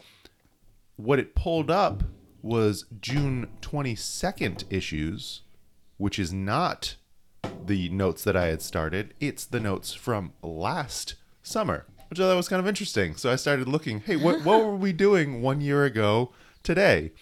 What 0.94 1.18
it 1.18 1.34
pulled 1.34 1.72
up 1.72 2.04
was 2.40 2.84
June 3.00 3.48
22nd 3.62 4.62
issues, 4.70 5.42
which 5.96 6.20
is 6.20 6.32
not 6.32 6.94
the 7.66 7.88
notes 7.88 8.22
that 8.22 8.36
I 8.36 8.46
had 8.46 8.62
started. 8.62 9.12
It's 9.18 9.44
the 9.44 9.58
notes 9.60 9.92
from 9.92 10.34
last 10.40 11.16
summer, 11.42 11.86
which 12.08 12.20
I 12.20 12.24
thought 12.24 12.36
was 12.36 12.48
kind 12.48 12.60
of 12.60 12.66
interesting. 12.66 13.16
So 13.16 13.30
I 13.30 13.36
started 13.36 13.68
looking, 13.68 14.00
hey, 14.00 14.16
what, 14.16 14.44
what 14.44 14.64
were 14.64 14.76
we 14.76 14.92
doing 14.92 15.42
one 15.42 15.60
year 15.60 15.84
ago 15.84 16.32
today? 16.62 17.12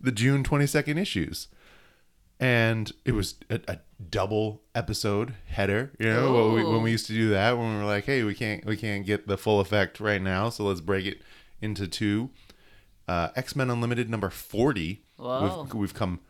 The 0.00 0.12
June 0.12 0.44
22nd 0.44 0.98
issues 0.98 1.48
and 2.38 2.92
it 3.04 3.12
was 3.12 3.36
a, 3.48 3.60
a 3.66 3.78
double 4.10 4.62
episode 4.74 5.34
header. 5.46 5.92
You 5.98 6.12
know, 6.12 6.32
when 6.32 6.52
we, 6.52 6.64
when 6.64 6.82
we 6.82 6.90
used 6.90 7.06
to 7.06 7.12
do 7.12 7.30
that, 7.30 7.56
when 7.56 7.72
we 7.74 7.78
were 7.78 7.86
like, 7.86 8.04
"Hey, 8.04 8.22
we 8.24 8.34
can't 8.34 8.64
we 8.64 8.76
can't 8.76 9.06
get 9.06 9.26
the 9.26 9.38
full 9.38 9.60
effect 9.60 10.00
right 10.00 10.20
now, 10.20 10.50
so 10.50 10.64
let's 10.64 10.80
break 10.80 11.06
it 11.06 11.22
into 11.60 11.86
two. 11.86 12.30
Uh, 13.08 13.28
X 13.36 13.56
Men 13.56 13.70
Unlimited 13.70 14.10
number 14.10 14.30
forty. 14.30 15.02
Whoa. 15.16 15.62
We've, 15.64 15.74
we've 15.74 15.94
come 15.94 16.20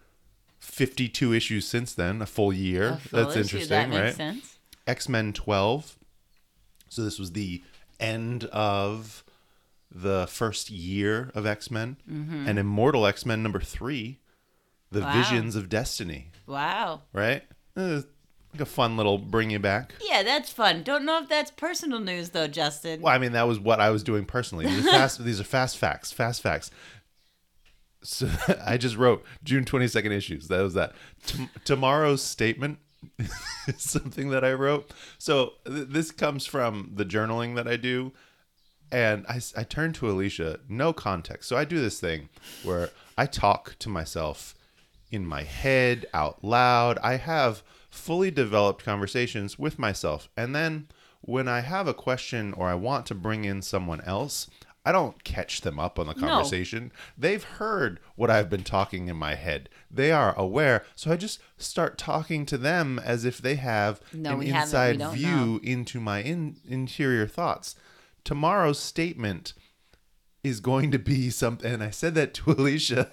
fifty 0.60 1.08
two 1.08 1.32
issues 1.32 1.66
since 1.66 1.92
then, 1.92 2.22
a 2.22 2.26
full 2.26 2.52
year. 2.52 2.88
A 2.90 2.96
full 2.98 3.18
That's 3.24 3.36
issue, 3.36 3.56
interesting, 3.56 3.68
That 3.68 3.88
makes 3.88 4.02
right? 4.02 4.14
sense. 4.14 4.58
X 4.86 5.08
Men 5.08 5.32
12. 5.32 5.98
So 6.88 7.02
this 7.02 7.18
was 7.18 7.32
the 7.32 7.62
end 8.00 8.44
of 8.44 9.24
the 9.90 10.26
first 10.28 10.70
year 10.70 11.30
of 11.34 11.46
X 11.46 11.70
Men. 11.70 11.96
And 12.08 12.58
Immortal 12.58 13.06
X 13.06 13.24
Men 13.26 13.42
number 13.42 13.60
three, 13.60 14.20
The 14.90 15.00
Wow. 15.00 15.12
Visions 15.12 15.56
of 15.56 15.68
Destiny, 15.68 16.30
Wow. 16.46 17.02
right? 17.12 17.42
Uh, 17.76 18.02
like 18.52 18.60
a 18.60 18.66
fun 18.66 18.96
little 18.96 19.18
bring 19.18 19.50
you 19.50 19.58
back. 19.58 19.94
Yeah, 20.00 20.22
that's 20.22 20.50
fun. 20.50 20.82
Don't 20.82 21.04
know 21.04 21.20
if 21.22 21.28
that's 21.28 21.50
personal 21.50 21.98
news 22.00 22.30
though, 22.30 22.46
Justin. 22.46 23.00
Well, 23.02 23.12
I 23.14 23.18
mean, 23.18 23.32
that 23.32 23.46
was 23.46 23.58
what 23.60 23.80
I 23.80 23.90
was 23.90 24.02
doing 24.02 24.24
personally. 24.24 24.66
These 24.66 24.86
are 24.86 24.90
fast, 24.90 25.24
these 25.24 25.40
are 25.40 25.44
fast 25.44 25.76
facts, 25.76 26.10
fast 26.12 26.40
facts. 26.42 26.70
So 28.02 28.28
I 28.64 28.76
just 28.76 28.96
wrote 28.96 29.24
June 29.44 29.64
22nd 29.64 30.10
issues. 30.10 30.48
That 30.48 30.62
was 30.62 30.74
that. 30.74 30.94
T- 31.26 31.48
tomorrow's 31.64 32.22
statement 32.22 32.78
something 33.76 34.30
that 34.30 34.44
I 34.44 34.52
wrote. 34.52 34.90
So 35.18 35.54
th- 35.66 35.88
this 35.88 36.10
comes 36.10 36.46
from 36.46 36.92
the 36.94 37.04
journaling 37.04 37.56
that 37.56 37.68
I 37.68 37.76
do. 37.76 38.12
And 38.92 39.26
I, 39.28 39.40
I 39.56 39.64
turned 39.64 39.96
to 39.96 40.10
Alicia, 40.10 40.60
no 40.68 40.92
context. 40.92 41.48
So 41.48 41.56
I 41.56 41.64
do 41.64 41.80
this 41.80 41.98
thing 41.98 42.28
where 42.62 42.90
I 43.18 43.26
talk 43.26 43.76
to 43.80 43.88
myself 43.88 44.54
in 45.10 45.26
my 45.26 45.42
head 45.42 46.06
out 46.14 46.44
loud. 46.44 46.98
I 47.02 47.16
have 47.16 47.62
fully 47.90 48.30
developed 48.30 48.84
conversations 48.84 49.58
with 49.58 49.78
myself. 49.78 50.28
And 50.36 50.54
then 50.54 50.88
when 51.20 51.48
I 51.48 51.60
have 51.60 51.88
a 51.88 51.94
question 51.94 52.52
or 52.52 52.68
I 52.68 52.74
want 52.74 53.06
to 53.06 53.14
bring 53.14 53.44
in 53.44 53.62
someone 53.62 54.00
else, 54.02 54.48
I 54.84 54.92
don't 54.92 55.24
catch 55.24 55.62
them 55.62 55.80
up 55.80 55.98
on 55.98 56.06
the 56.06 56.14
conversation. 56.14 56.92
They've 57.18 57.42
heard 57.42 57.98
what 58.14 58.30
I've 58.30 58.48
been 58.48 58.62
talking 58.62 59.08
in 59.08 59.16
my 59.16 59.34
head. 59.34 59.68
They 59.90 60.10
are 60.10 60.34
aware. 60.38 60.84
So 60.94 61.10
I 61.12 61.16
just 61.16 61.40
start 61.58 61.96
talking 61.98 62.44
to 62.46 62.58
them 62.58 62.98
as 62.98 63.24
if 63.24 63.38
they 63.38 63.54
have 63.56 64.00
No, 64.12 64.32
an 64.32 64.38
we 64.38 64.48
haven't. 64.48 64.52
We 64.98 65.04
inside 65.04 65.14
view 65.14 65.26
know. 65.36 65.60
into 65.62 66.00
my 66.00 66.22
in, 66.22 66.56
interior 66.68 67.26
thoughts. 67.26 67.74
Tomorrow's 68.24 68.78
statement 68.80 69.52
is 70.42 70.60
going 70.60 70.92
to 70.92 70.98
be 70.98 71.28
something 71.30 71.72
and 71.72 71.82
I 71.82 71.90
said 71.90 72.14
that 72.14 72.32
to 72.34 72.50
Alicia 72.52 73.10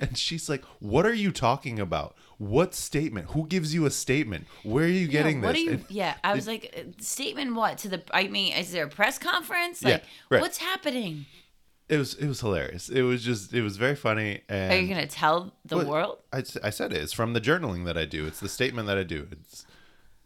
and 0.00 0.18
she's 0.18 0.48
like, 0.48 0.64
"What 0.80 1.06
are 1.06 1.14
you 1.14 1.30
talking 1.30 1.78
about? 1.78 2.16
What 2.38 2.74
statement? 2.74 3.30
Who 3.30 3.46
gives 3.46 3.72
you 3.72 3.86
a 3.86 3.90
statement? 3.90 4.46
Where 4.64 4.84
are 4.84 4.88
you 4.88 5.06
getting 5.06 5.36
yeah, 5.40 5.46
what 5.46 5.52
this?" 5.54 5.62
Are 5.62 5.64
you, 5.64 5.70
And- 5.72 5.84
yeah, 5.88 6.14
I 6.24 6.34
was 6.34 6.48
like, 6.48 6.74
uh, 6.76 6.90
statement 7.00 7.54
what 7.54 7.78
to 7.78 7.88
the? 7.88 8.02
I 8.12 8.26
mean, 8.28 8.52
is 8.54 8.72
there 8.72 8.86
a 8.86 8.88
press 8.88 9.18
conference? 9.18 9.82
Yeah, 9.82 9.90
Like, 9.90 10.04
right. 10.30 10.40
what's 10.40 10.58
happening? 10.58 11.26
It 11.88 11.96
was 11.98 12.14
it 12.14 12.26
was 12.26 12.40
hilarious. 12.40 12.88
It 12.88 13.02
was 13.02 13.22
just 13.22 13.52
it 13.52 13.62
was 13.62 13.76
very 13.76 13.94
funny 13.96 14.42
and 14.48 14.72
Are 14.72 14.76
you 14.78 14.88
gonna 14.88 15.06
tell 15.06 15.52
the 15.64 15.78
Well, 15.78 15.86
world? 15.88 16.18
I 16.32 16.42
said 16.42 16.92
it. 16.92 17.02
It's 17.02 17.12
from 17.12 17.32
the 17.34 17.40
journaling 17.40 17.84
that 17.86 17.96
I 17.98 18.04
do. 18.04 18.26
It's 18.26 18.40
the 18.40 18.48
statement 18.48 18.86
that 18.88 18.96
I 18.98 19.02
do. 19.02 19.28
It's 19.30 19.66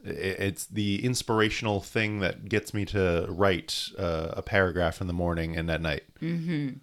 it's 0.05 0.67
the 0.67 1.05
inspirational 1.05 1.81
thing 1.81 2.21
that 2.21 2.49
gets 2.49 2.73
me 2.73 2.85
to 2.87 3.27
write 3.29 3.89
uh, 3.99 4.29
a 4.37 4.43
paragraph 4.43 5.01
in 5.01 5.09
the 5.09 5.13
morning 5.13 5.57
and 5.57 5.69
at 5.71 5.81
night. 5.81 6.05
Mm-hmm. 6.23 6.77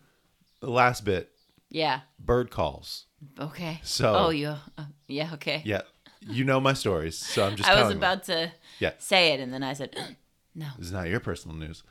The 0.59 0.69
last 0.69 1.05
bit, 1.05 1.31
Yeah. 1.69 2.01
bird 2.19 2.51
calls. 2.51 3.05
Okay. 3.39 3.79
So- 3.83 4.13
Oh, 4.15 4.29
you. 4.31 4.55
Uh, 4.77 4.85
yeah. 5.07 5.31
Okay. 5.35 5.61
Yeah, 5.63 5.81
you 6.27 6.43
know 6.43 6.59
my 6.59 6.73
stories, 6.73 7.17
so 7.17 7.45
I'm 7.47 7.55
just. 7.55 7.69
I 7.69 7.73
was 7.73 7.79
telling 7.83 7.89
them. 7.91 7.97
about 7.99 8.23
to 8.25 8.51
Yeah. 8.79 8.91
say 8.97 9.31
it, 9.33 9.39
and 9.39 9.53
then 9.53 9.63
I 9.63 9.71
said, 9.73 9.95
"No." 10.53 10.67
This 10.77 10.87
is 10.87 10.91
not 10.93 11.07
your 11.07 11.21
personal 11.21 11.55
news. 11.55 11.83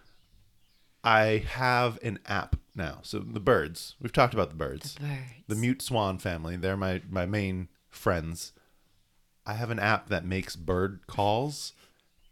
I 1.02 1.44
have 1.48 1.98
an 2.02 2.18
app 2.26 2.56
now. 2.76 2.98
So 3.02 3.18
the 3.18 3.40
birds. 3.40 3.94
We've 4.00 4.12
talked 4.12 4.34
about 4.34 4.50
the 4.50 4.56
birds. 4.56 4.94
Birds. 4.96 5.10
the 5.48 5.54
mute 5.54 5.82
swan 5.82 6.18
family 6.18 6.56
they're 6.56 6.76
my 6.76 7.02
my 7.10 7.26
main 7.26 7.68
friends 7.90 8.52
i 9.46 9.54
have 9.54 9.70
an 9.70 9.78
app 9.78 10.08
that 10.08 10.24
makes 10.24 10.56
bird 10.56 11.00
calls 11.06 11.72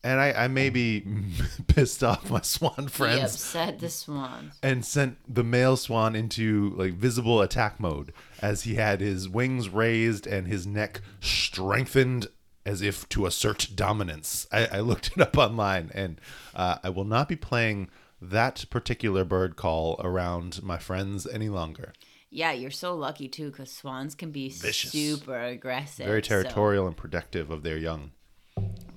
and 0.03 0.19
i 0.19 0.33
i 0.33 0.49
may 0.49 0.71
be 0.71 1.05
pissed 1.69 2.03
off 2.03 2.31
my 2.31 2.41
swan 2.41 2.75
He 2.79 2.87
friends 2.89 3.35
upset 3.35 3.79
the 3.79 3.89
swans. 3.91 4.59
and 4.63 4.85
sent 4.85 5.19
the 5.33 5.45
male 5.45 5.77
swan 5.77 6.17
into 6.17 6.73
like 6.77 6.95
visible 6.95 7.41
attack 7.43 7.79
mode 7.79 8.13
as 8.41 8.63
he 8.63 8.75
had 8.77 9.01
his 9.01 9.29
wings 9.29 9.69
raised 9.69 10.27
and 10.27 10.49
his 10.49 10.67
neck 10.67 11.01
strengthened 11.21 12.27
as 12.65 12.81
if 12.83 13.09
to 13.11 13.27
assert 13.27 13.69
dominance 13.75 14.47
i, 14.51 14.67
I 14.67 14.81
looked 14.81 15.09
it 15.15 15.21
up 15.21 15.37
online 15.47 15.91
and 15.95 16.21
uh, 16.55 16.79
i 16.83 16.89
will 16.89 17.05
not 17.05 17.29
be 17.29 17.37
playing 17.37 17.89
that 18.31 18.64
particular 18.71 19.25
bird 19.25 19.57
call 19.57 20.00
around 20.05 20.62
my 20.62 20.79
friends 20.79 21.26
any 21.26 21.49
longer 21.49 21.93
Yeah, 22.31 22.52
you're 22.52 22.71
so 22.71 22.95
lucky 22.95 23.29
too, 23.29 23.50
because 23.50 23.71
swans 23.73 24.14
can 24.14 24.31
be 24.31 24.49
Vicious. 24.49 24.93
super 24.93 25.38
aggressive. 25.38 26.07
Very 26.07 26.23
so 26.23 26.29
territorial 26.29 26.87
and 26.87 26.97
protective 26.97 27.50
of 27.50 27.62
their 27.62 27.76
young. 27.76 28.12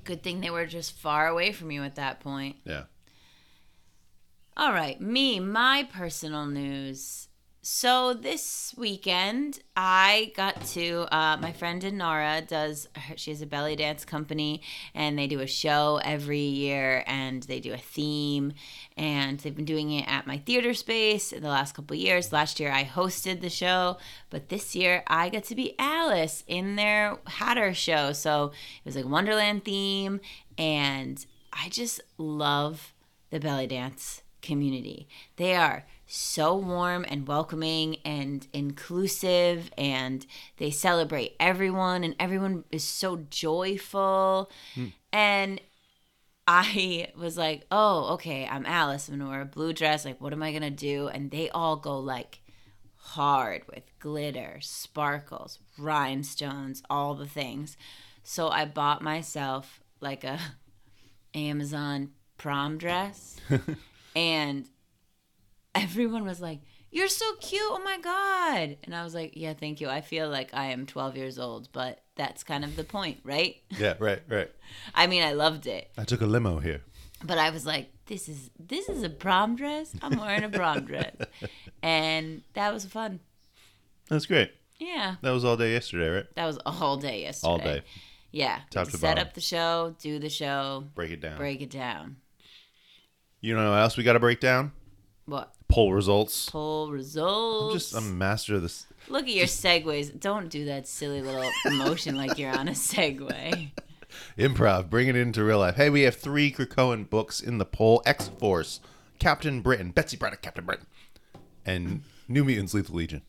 good 0.04 0.22
thing 0.24 0.42
they 0.42 0.52
were 0.52 0.68
just 0.68 0.92
far 0.94 1.28
away 1.28 1.52
from 1.52 1.72
you 1.72 1.84
at 1.84 1.96
that 1.96 2.20
point. 2.20 2.56
Yeah. 2.66 2.84
All 4.58 4.72
right, 4.72 5.00
me, 5.02 5.40
my 5.40 5.88
personal 5.92 6.46
news. 6.46 7.28
So 7.62 8.14
this 8.14 8.76
weekend, 8.78 9.60
I 9.76 10.32
got 10.36 10.64
to. 10.68 11.08
Uh, 11.12 11.36
my 11.42 11.52
friend 11.52 11.82
Inara 11.82 12.48
does. 12.48 12.88
She 13.16 13.32
has 13.32 13.42
a 13.42 13.48
belly 13.48 13.76
dance 13.76 14.06
company, 14.06 14.62
and 14.94 15.18
they 15.18 15.26
do 15.26 15.40
a 15.40 15.48
show 15.48 16.00
every 16.04 16.40
year, 16.42 17.04
and 17.08 17.42
they 17.44 17.60
do 17.60 17.74
a 17.74 17.78
theme, 17.78 18.54
and 18.98 19.40
they've 19.40 19.56
been 19.56 19.66
doing 19.66 19.92
it 19.92 20.08
at 20.08 20.26
my 20.26 20.38
theater 20.38 20.74
space 20.74 21.34
in 21.34 21.44
the 21.44 21.50
last 21.50 21.76
couple 21.76 21.96
of 21.96 22.02
years. 22.02 22.32
Last 22.32 22.60
year, 22.60 22.72
I 22.72 22.86
hosted 22.86 23.42
the 23.42 23.50
show, 23.50 23.98
but 24.30 24.50
this 24.50 24.76
year, 24.76 25.04
I 25.08 25.30
got 25.30 25.44
to 25.46 25.56
be 25.56 25.76
Alice 25.78 26.44
in 26.48 26.76
their 26.76 27.18
Hatter 27.28 27.74
show. 27.74 28.14
So 28.14 28.52
it 28.54 28.86
was 28.86 28.96
like 28.96 29.06
Wonderland 29.06 29.66
theme, 29.66 30.22
and 30.58 31.26
I 31.52 31.70
just 31.70 32.02
love 32.18 32.94
the 33.32 33.40
belly 33.40 33.68
dance 33.68 34.22
community. 34.42 35.08
They 35.36 35.56
are 35.56 35.86
so 36.08 36.56
warm 36.56 37.06
and 37.10 37.28
welcoming 37.28 37.98
and 38.06 38.48
inclusive 38.54 39.72
and 39.78 40.26
they 40.58 40.70
celebrate 40.70 41.36
everyone 41.40 42.04
and 42.04 42.16
everyone 42.20 42.64
is 42.72 42.84
so 42.84 43.26
joyful. 43.30 44.52
Hmm. 44.76 44.86
And 45.12 45.62
I 46.48 47.12
was 47.18 47.38
like, 47.38 47.66
"Oh, 47.72 48.14
okay, 48.14 48.48
I'm 48.48 48.66
Alice. 48.66 49.10
I'm 49.10 49.18
gonna 49.18 49.30
wear 49.30 49.42
a 49.42 49.46
blue 49.46 49.74
dress. 49.74 50.06
Like, 50.06 50.22
what 50.22 50.34
am 50.34 50.44
I 50.44 50.54
gonna 50.54 50.70
do?" 50.72 51.08
And 51.08 51.32
they 51.32 51.50
all 51.50 51.76
go 51.76 52.00
like 52.00 52.42
hard 52.96 53.64
with 53.68 53.84
glitter, 54.00 54.60
sparkles, 54.62 55.60
rhinestones, 55.78 56.84
all 56.90 57.16
the 57.16 57.28
things. 57.28 57.78
So 58.24 58.50
I 58.50 58.66
bought 58.66 59.02
myself 59.02 59.82
like 60.02 60.24
a 60.24 60.40
Amazon 61.34 62.12
prom 62.38 62.78
dress, 62.78 63.38
and 64.16 64.68
everyone 65.74 66.26
was 66.26 66.42
like, 66.42 66.62
"You're 66.96 67.10
so 67.10 67.26
cute! 67.42 67.62
Oh 67.66 67.82
my 67.84 67.98
god!" 68.00 68.78
And 68.84 68.96
I 68.96 69.04
was 69.04 69.14
like, 69.14 69.34
"Yeah, 69.36 69.54
thank 69.54 69.82
you. 69.82 69.90
I 69.90 70.02
feel 70.02 70.30
like 70.30 70.50
I 70.54 70.66
am 70.68 70.86
12 70.86 71.18
years 71.18 71.38
old, 71.38 71.70
but 71.72 72.02
that's 72.16 72.44
kind 72.44 72.64
of 72.64 72.76
the 72.76 72.84
point, 72.84 73.20
right?" 73.24 73.58
Yeah, 73.78 73.96
right, 74.00 74.22
right. 74.30 74.50
I 74.94 75.08
mean, 75.08 75.22
I 75.24 75.34
loved 75.34 75.68
it, 75.68 75.92
I 75.98 76.04
took 76.06 76.22
a 76.22 76.26
limo 76.26 76.60
here. 76.60 76.82
but 77.24 77.38
I 77.38 77.50
was 77.50 77.66
like, 77.66 77.92
"This 78.06 78.30
is 78.30 78.50
this 78.60 78.88
is 78.90 79.04
a 79.04 79.10
prom 79.10 79.56
dress. 79.56 79.94
I'm 80.02 80.18
wearing 80.20 80.44
a 80.46 80.50
prom 80.50 80.86
dress," 80.86 81.16
and 81.84 82.42
that 82.54 82.74
was 82.74 82.86
fun. 82.86 83.20
That's 84.10 84.26
great. 84.26 84.52
Yeah, 84.80 85.16
That 85.22 85.32
was 85.32 85.46
all 85.46 85.56
day 85.58 85.72
yesterday, 85.72 86.10
right? 86.10 86.26
that 86.36 86.46
was 86.46 86.58
all 86.66 86.98
day 86.98 87.22
yesterday. 87.22 87.50
All 87.52 87.58
day. 87.58 87.82
Yeah, 88.32 88.60
Top 88.70 88.86
to 88.90 88.92
set 88.98 89.02
bottom. 89.16 89.28
up 89.28 89.34
the 89.34 89.40
show, 89.42 89.96
do 90.00 90.20
the 90.20 90.30
show, 90.30 90.84
Break 90.96 91.12
it 91.12 91.22
down. 91.22 91.38
break 91.38 91.62
it 91.62 91.70
down. 91.70 92.18
You 93.40 93.56
know 93.56 93.70
what 93.72 93.78
else 93.80 93.96
we 93.96 94.04
got 94.04 94.14
to 94.14 94.20
break 94.20 94.40
down? 94.42 94.74
What 95.26 95.54
Poll 95.76 95.92
results. 95.92 96.50
pull 96.50 96.90
results? 96.90 97.74
I'm 97.74 97.78
just 97.78 97.96
I'm 97.96 98.12
a 98.14 98.16
master 98.16 98.56
of 98.56 98.62
this. 98.62 98.88
Look 99.10 99.24
at 99.24 99.34
your 99.34 99.46
segues. 99.46 100.18
Don't 100.18 100.48
do 100.48 100.64
that 100.66 100.88
silly 100.88 101.22
little 101.22 101.52
motion 101.74 102.16
like 102.16 102.38
you're 102.38 102.58
on 102.58 102.70
a 102.70 102.72
segue. 102.72 103.72
Improv, 104.38 104.90
bring 104.90 105.10
it 105.10 105.18
into 105.18 105.44
real 105.44 105.60
life. 105.60 105.76
Hey, 105.76 105.90
we 105.90 106.04
have 106.04 106.16
three 106.16 106.50
Krakoan 106.50 107.10
books 107.10 107.42
in 107.42 107.58
the 107.58 107.66
poll: 107.66 108.02
X 108.06 108.30
Force, 108.40 108.80
Captain 109.20 109.60
Britain, 109.60 109.92
Betsy 109.92 110.16
Braddock, 110.16 110.42
Captain 110.42 110.64
Britain, 110.64 110.86
and 111.66 112.04
New 112.30 112.46
Mutants: 112.46 112.74
Lethal 112.74 112.96
Legion. 112.96 113.22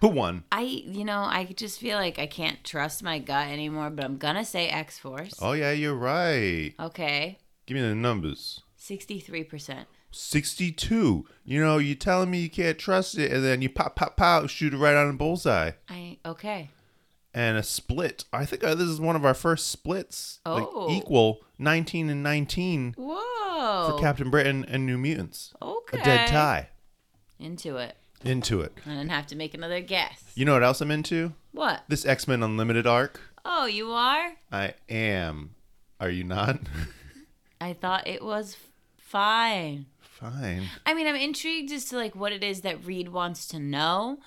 Who 0.00 0.08
won? 0.08 0.44
I, 0.52 0.60
you 0.60 1.04
know, 1.04 1.22
I 1.22 1.46
just 1.56 1.80
feel 1.80 1.96
like 1.98 2.20
I 2.20 2.26
can't 2.28 2.62
trust 2.62 3.02
my 3.02 3.18
gut 3.18 3.48
anymore, 3.48 3.90
but 3.90 4.04
I'm 4.04 4.16
gonna 4.18 4.44
say 4.44 4.68
X 4.68 5.00
Force. 5.00 5.34
Oh 5.42 5.52
yeah, 5.54 5.72
you're 5.72 5.92
right. 5.96 6.72
Okay, 6.78 7.38
Give 7.66 7.74
me 7.74 7.80
the 7.80 7.96
numbers. 7.96 8.60
sixty-three 8.76 9.42
percent. 9.42 9.88
62. 10.14 11.26
You 11.44 11.60
know, 11.60 11.78
you're 11.78 11.94
telling 11.96 12.30
me 12.30 12.40
you 12.40 12.50
can't 12.50 12.78
trust 12.78 13.18
it, 13.18 13.32
and 13.32 13.44
then 13.44 13.62
you 13.62 13.68
pop, 13.68 13.96
pop, 13.96 14.16
pop, 14.16 14.48
shoot 14.48 14.74
it 14.74 14.78
right 14.78 14.94
on 14.94 15.10
a 15.10 15.12
bullseye. 15.12 15.72
I 15.88 16.18
okay. 16.24 16.70
And 17.32 17.58
a 17.58 17.62
split. 17.62 18.24
I 18.32 18.44
think 18.44 18.62
uh, 18.62 18.76
this 18.76 18.88
is 18.88 19.00
one 19.00 19.16
of 19.16 19.24
our 19.24 19.34
first 19.34 19.66
splits. 19.66 20.38
Oh. 20.46 20.54
Like 20.54 20.96
equal 20.96 21.40
19 21.58 22.08
and 22.08 22.22
19 22.22 22.94
Whoa. 22.96 23.90
for 23.90 23.98
Captain 23.98 24.30
Britain 24.30 24.64
and 24.68 24.86
New 24.86 24.96
Mutants. 24.98 25.52
Okay. 25.60 25.98
A 25.98 26.04
dead 26.04 26.28
tie. 26.28 26.68
Into 27.40 27.76
it. 27.76 27.96
Into 28.24 28.60
it. 28.60 28.72
I 28.86 28.90
didn't 28.90 29.10
have 29.10 29.26
to 29.28 29.36
make 29.36 29.52
another 29.52 29.80
guess. 29.80 30.22
You 30.34 30.44
know 30.44 30.52
what 30.54 30.62
else 30.62 30.80
I'm 30.80 30.92
into? 30.92 31.32
What? 31.52 31.82
This 31.88 32.06
X 32.06 32.28
Men 32.28 32.42
Unlimited 32.42 32.86
arc. 32.86 33.20
Oh, 33.44 33.66
you 33.66 33.90
are? 33.90 34.32
I 34.50 34.74
am. 34.88 35.54
Are 36.00 36.08
you 36.08 36.24
not? 36.24 36.60
I 37.60 37.72
thought 37.72 38.06
it 38.06 38.24
was 38.24 38.56
fine. 38.96 39.86
Fine. 40.30 40.62
I 40.86 40.94
mean, 40.94 41.06
I'm 41.06 41.16
intrigued 41.16 41.70
as 41.72 41.84
to 41.86 41.96
like 41.96 42.14
what 42.14 42.32
it 42.32 42.42
is 42.42 42.62
that 42.62 42.84
Reed 42.84 43.10
wants 43.10 43.46
to 43.48 43.58
know, 43.58 44.18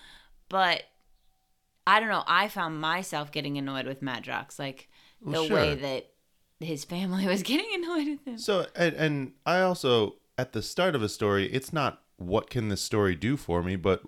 but 0.50 0.84
I 1.88 2.00
don't 2.00 2.10
know. 2.10 2.24
I 2.28 2.48
found 2.50 2.80
myself 2.80 3.32
getting 3.32 3.58
annoyed 3.58 3.86
with 3.88 4.02
Madrox, 4.02 4.60
like 4.60 4.90
Well, 5.22 5.44
the 5.44 5.48
sure. 5.48 5.58
way 5.58 5.76
that 5.76 6.12
his 6.60 6.84
family 6.84 7.26
was 7.28 7.44
getting 7.44 7.68
annoyed 7.74 8.08
with 8.08 8.26
him. 8.26 8.38
So, 8.38 8.68
and, 8.76 8.96
and 8.96 9.32
I 9.46 9.62
also, 9.62 10.16
at 10.38 10.54
the 10.54 10.62
start 10.62 10.96
of 10.96 11.02
a 11.02 11.10
story, 11.10 11.52
it's 11.52 11.74
not 11.74 12.04
what 12.18 12.50
can 12.50 12.70
this 12.70 12.82
story 12.82 13.16
do 13.16 13.38
for 13.38 13.64
me, 13.64 13.76
but 13.76 14.02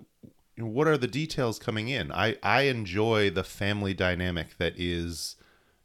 what 0.58 0.86
are 0.86 0.98
the 0.98 1.06
details 1.08 1.58
coming 1.58 1.88
in? 1.88 2.12
I, 2.12 2.36
I 2.42 2.62
enjoy 2.62 3.30
the 3.30 3.44
family 3.44 3.94
dynamic 3.94 4.58
that 4.58 4.74
is 4.76 5.36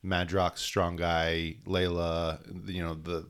Madrox, 0.04 0.58
Strong 0.60 0.98
Guy, 0.98 1.56
Layla, 1.65 2.70
you 2.70 2.84
know, 2.84 2.94
the 2.94 3.26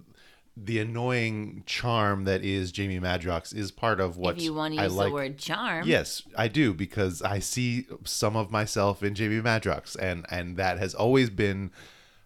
the 0.57 0.79
annoying 0.79 1.63
charm 1.65 2.23
that 2.23 2.43
is 2.43 2.71
Jamie 2.71 2.99
Madrox 2.99 3.53
is 3.53 3.71
part 3.71 3.99
of 3.99 4.17
what 4.17 4.37
if 4.37 4.43
you 4.43 4.53
want 4.53 4.75
to 4.75 4.81
use 4.81 4.93
like. 4.95 5.09
the 5.09 5.13
word 5.13 5.37
charm, 5.37 5.87
Yes, 5.87 6.23
I 6.37 6.47
do 6.47 6.73
because 6.73 7.21
I 7.21 7.39
see 7.39 7.85
some 8.05 8.35
of 8.35 8.51
myself 8.51 9.03
in 9.03 9.15
Jamie 9.15 9.41
Madrox, 9.41 9.95
and 9.99 10.25
and 10.29 10.57
that 10.57 10.77
has 10.79 10.93
always 10.93 11.29
been 11.29 11.71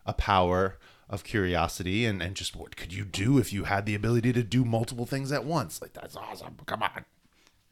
a 0.05 0.13
power 0.13 0.77
of 1.09 1.23
curiosity 1.23 2.05
and 2.05 2.21
and 2.21 2.35
just 2.35 2.55
what 2.55 2.75
could 2.77 2.93
you 2.93 3.03
do 3.03 3.39
if 3.39 3.51
you 3.51 3.63
had 3.63 3.87
the 3.87 3.95
ability 3.95 4.31
to 4.33 4.43
do 4.43 4.63
multiple 4.63 5.07
things 5.07 5.31
at 5.31 5.43
once? 5.43 5.81
Like 5.81 5.93
that's 5.93 6.15
awesome. 6.15 6.57
Come 6.65 6.83
on. 6.83 7.05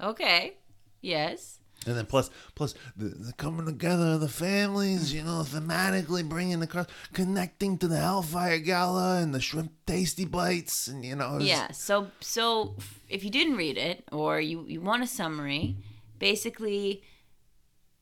Okay. 0.02 0.56
Yes. 1.02 1.57
And 1.88 1.98
then 1.98 2.06
plus 2.06 2.30
plus 2.56 2.74
the, 2.96 3.06
the 3.10 3.34
coming 3.34 3.66
together 3.66 4.06
of 4.14 4.22
the 4.22 4.28
families, 4.30 5.14
you 5.14 5.24
know, 5.24 5.44
thematically 5.46 6.28
bringing 6.28 6.62
across, 6.62 6.88
connecting 7.14 7.78
to 7.80 7.88
the 7.88 7.98
Hellfire 7.98 8.60
Gala 8.60 9.20
and 9.22 9.34
the 9.34 9.40
shrimp 9.42 9.72
tasty 9.86 10.26
bites, 10.26 10.88
and 10.88 11.04
you 11.06 11.16
know, 11.16 11.36
it's- 11.38 11.48
Yeah. 11.48 11.72
So 11.72 12.08
so 12.20 12.76
if 13.10 13.24
you 13.24 13.30
didn't 13.30 13.56
read 13.58 13.78
it 13.78 14.04
or 14.12 14.40
you 14.40 14.66
you 14.68 14.82
want 14.82 15.04
a 15.04 15.08
summary, 15.08 15.78
basically 16.20 17.04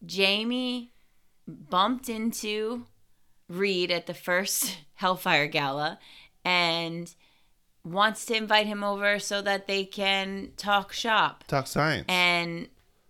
Jamie 0.06 0.92
bumped 1.48 2.10
into 2.10 2.86
Reed 3.48 3.92
at 3.92 4.08
the 4.08 4.14
first 4.14 4.78
Hellfire 4.96 5.48
Gala 5.48 6.00
and 6.44 7.14
wants 7.84 8.26
to 8.26 8.36
invite 8.36 8.66
him 8.66 8.84
over 8.84 9.20
so 9.20 9.42
that 9.42 9.68
they 9.68 9.84
can 9.86 10.52
talk 10.58 10.92
shop. 10.92 11.44
talk 11.48 11.68
science. 11.68 12.06
And 12.10 12.68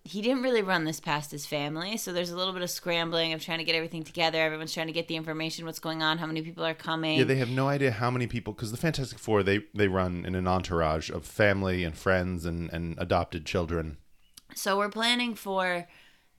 he 0.08 0.22
didn't 0.22 0.44
really 0.44 0.62
run 0.62 0.84
this 0.84 1.00
past 1.00 1.32
his 1.32 1.48
family, 1.48 1.98
so 1.98 2.14
there's 2.14 2.30
a 2.30 2.36
little 2.36 2.54
bit 2.54 2.62
of 2.62 2.70
scrambling 2.70 3.34
of 3.34 3.44
trying 3.44 3.58
to 3.58 3.64
get 3.64 3.74
everything 3.74 4.04
together. 4.04 4.40
Everyone's 4.40 4.72
trying 4.72 4.86
to 4.86 4.94
get 4.94 5.08
the 5.08 5.16
information, 5.16 5.66
what's 5.66 5.80
going 5.80 6.04
on, 6.04 6.20
how 6.20 6.28
many 6.28 6.44
people 6.44 6.64
are 6.64 6.76
coming. 6.76 7.18
Yeah, 7.18 7.24
they 7.24 7.38
have 7.38 7.50
no 7.50 7.68
idea 7.68 7.90
how 7.90 8.12
many 8.12 8.28
people 8.28 8.54
because 8.54 8.70
the 8.70 8.78
Fantastic 8.78 9.18
Four 9.18 9.42
they 9.42 9.62
they 9.74 9.88
run 9.88 10.24
in 10.24 10.36
an 10.36 10.48
entourage 10.48 11.10
of 11.10 11.26
family 11.26 11.84
and 11.84 11.98
friends 11.98 12.46
and 12.46 12.72
and 12.72 12.96
adopted 13.00 13.48
children. 13.48 13.98
So 14.54 14.78
we're 14.78 14.90
planning 14.90 15.34
for 15.34 15.88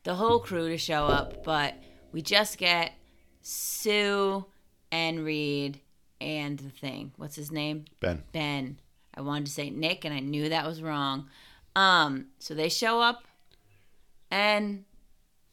the 0.04 0.14
whole 0.14 0.38
crew 0.38 0.68
to 0.68 0.78
show 0.78 1.06
up, 1.06 1.42
but 1.42 1.74
we 2.12 2.22
just 2.22 2.58
get 2.58 2.92
Sue 3.42 4.46
and 4.92 5.24
Reed 5.24 5.80
and 6.20 6.56
the 6.56 6.70
thing. 6.70 7.10
What's 7.16 7.34
his 7.34 7.50
name? 7.50 7.86
Ben, 7.98 8.22
Ben. 8.30 8.78
I 9.12 9.22
wanted 9.22 9.46
to 9.46 9.52
say 9.52 9.70
Nick 9.70 10.04
and 10.04 10.14
I 10.14 10.20
knew 10.20 10.50
that 10.50 10.64
was 10.64 10.80
wrong. 10.80 11.28
Um, 11.74 12.26
so 12.38 12.54
they 12.54 12.68
show 12.68 13.00
up 13.00 13.25
and 14.30 14.84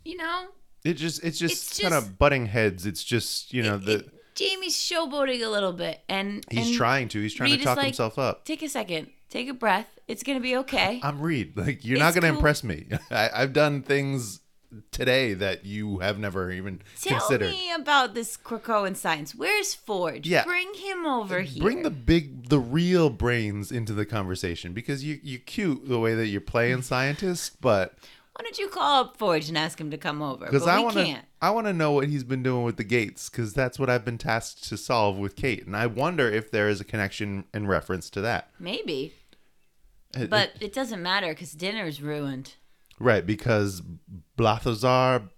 you 0.05 0.17
know, 0.17 0.47
it 0.83 0.93
just 0.95 1.23
it's 1.23 1.37
just 1.39 1.53
It's 1.71 1.79
kind 1.79 1.93
just- 1.93 2.07
of 2.07 2.17
butting 2.19 2.47
heads. 2.47 2.85
It's 2.85 3.03
just 3.03 3.53
you 3.53 3.63
know 3.63 3.77
the 3.77 3.99
it- 3.99 4.09
Jamie's 4.35 4.75
showboating 4.75 5.43
a 5.45 5.47
little 5.49 5.73
bit 5.73 6.01
and 6.09 6.43
he's 6.49 6.67
and 6.67 6.75
trying 6.75 7.07
to 7.09 7.21
he's 7.21 7.33
trying 7.35 7.51
Reed 7.51 7.59
to 7.59 7.65
talk 7.65 7.77
like- 7.77 7.85
himself 7.87 8.17
up. 8.17 8.45
Take 8.45 8.63
a 8.63 8.69
second. 8.69 9.07
Take 9.29 9.47
a 9.49 9.53
breath. 9.53 9.87
It's 10.07 10.21
going 10.23 10.37
to 10.37 10.41
be 10.43 10.55
okay. 10.63 10.99
I'm 11.03 11.21
Reed. 11.21 11.55
Like 11.57 11.85
you're 11.85 11.99
not 11.99 12.13
gonna 12.13 12.27
cool. 12.29 12.37
impress 12.37 12.63
me. 12.63 12.87
I, 13.11 13.29
I've 13.33 13.53
done 13.53 13.81
things 13.83 14.39
today 14.91 15.35
that 15.35 15.65
you 15.65 15.99
have 15.99 16.17
never 16.17 16.49
even 16.51 16.81
Tell 16.99 17.19
considered. 17.19 17.51
me 17.51 17.71
about 17.73 18.15
this 18.15 18.35
Krakoan 18.35 18.95
science. 18.95 19.35
Where's 19.35 19.75
Forge? 19.75 20.27
Yeah. 20.27 20.43
Bring 20.45 20.73
him 20.73 21.05
over 21.05 21.41
here. 21.41 21.61
Bring 21.61 21.83
the 21.83 21.91
big, 21.91 22.49
the 22.49 22.57
real 22.59 23.11
brains 23.11 23.71
into 23.71 23.93
the 23.93 24.05
conversation 24.05 24.73
because 24.73 25.03
you 25.03 25.19
you 25.21 25.37
cute 25.37 25.87
the 25.87 25.99
way 25.99 26.15
that 26.15 26.25
you're 26.27 26.41
playing 26.41 26.81
scientist, 26.93 27.61
but 27.61 27.93
Why 28.35 28.43
don't 28.43 28.57
you 28.57 28.67
call 28.67 29.01
up 29.03 29.17
Forge 29.17 29.47
and 29.49 29.57
ask 29.57 29.79
him 29.79 29.91
to 29.91 29.97
come 29.97 30.21
over? 30.21 30.45
because 30.45 30.65
I 30.67 30.79
want 30.79 30.95
to. 30.95 31.17
I 31.41 31.51
want 31.51 31.67
to 31.67 31.73
know 31.73 31.91
what 31.91 32.07
he's 32.07 32.23
been 32.23 32.41
doing 32.41 32.63
with 32.63 32.77
the 32.77 32.83
gates 32.83 33.29
because 33.29 33.53
that's 33.53 33.77
what 33.77 33.89
I've 33.89 34.03
been 34.05 34.17
tasked 34.17 34.63
to 34.69 34.77
solve 34.77 35.17
with 35.17 35.35
Kate, 35.35 35.65
and 35.67 35.75
I 35.77 35.85
wonder 35.87 36.29
if 36.29 36.49
there 36.49 36.67
is 36.67 36.81
a 36.81 36.83
connection 36.83 37.45
in 37.53 37.67
reference 37.67 38.09
to 38.11 38.21
that. 38.21 38.49
Maybe. 38.59 39.13
It- 40.15 40.29
But 40.29 40.51
it 40.59 40.73
doesn't 40.73 41.01
matter 41.03 41.29
because 41.29 41.51
dinner's 41.51 42.01
ruined. 42.01 42.55
Right, 42.99 43.25
because 43.25 43.81
Blathazar, 44.37 45.29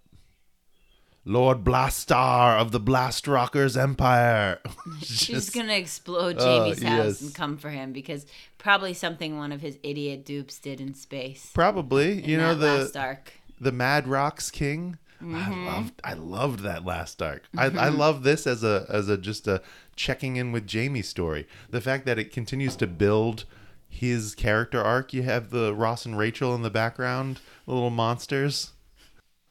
Lord 1.27 1.63
Blastaar 1.63 2.59
of 2.59 2.71
the 2.71 2.79
Blast 2.79 3.27
Rockers 3.27 3.75
Empire. 3.75 4.59
She's 5.01 5.27
Just- 5.27 5.53
gonna 5.55 5.73
explode 5.73 6.35
Oh, 6.39 6.45
Jamie's 6.69 6.83
house 6.83 7.05
yes. 7.05 7.21
and 7.21 7.33
come 7.35 7.57
for 7.57 7.69
him 7.71 7.91
because 7.91 8.25
probably 8.59 8.93
something 8.93 9.37
one 9.37 9.51
of 9.51 9.61
his 9.61 9.77
idiot 9.81 10.23
dupes 10.25 10.59
did 10.59 10.79
in 10.79 10.93
space. 10.93 11.49
Probably, 11.53 12.23
in 12.23 12.29
you 12.29 12.37
know 12.37 12.53
the 12.55 12.77
last 12.79 12.95
arc. 12.97 13.33
the 13.59 13.71
Mad 13.71 14.07
Rocks 14.07 14.51
King. 14.51 14.97
Mm-hmm. 15.21 15.35
I 15.35 15.71
loved 15.73 16.01
I 16.03 16.13
loved 16.13 16.59
that 16.59 16.85
last 16.85 17.21
arc. 17.21 17.43
I, 17.57 17.65
I 17.65 17.89
love 17.89 18.21
this 18.23 18.45
as 18.45 18.63
a 18.63 18.85
as 18.89 19.07
a 19.09 19.17
just 19.17 19.47
a 19.47 19.61
checking 19.95 20.35
in 20.35 20.51
with 20.51 20.67
Jamie 20.67 21.01
story. 21.01 21.47
The 21.71 21.81
fact 21.81 22.05
that 22.05 22.19
it 22.19 22.31
continues 22.33 22.75
to 22.75 22.85
build 22.85 23.45
his 23.87 24.35
character 24.35 24.81
arc. 24.83 25.13
You 25.13 25.23
have 25.23 25.49
the 25.51 25.73
Ross 25.73 26.05
and 26.05 26.17
Rachel 26.17 26.53
in 26.53 26.61
the 26.63 26.69
background, 26.69 27.39
the 27.65 27.73
little 27.73 27.89
monsters. 27.89 28.73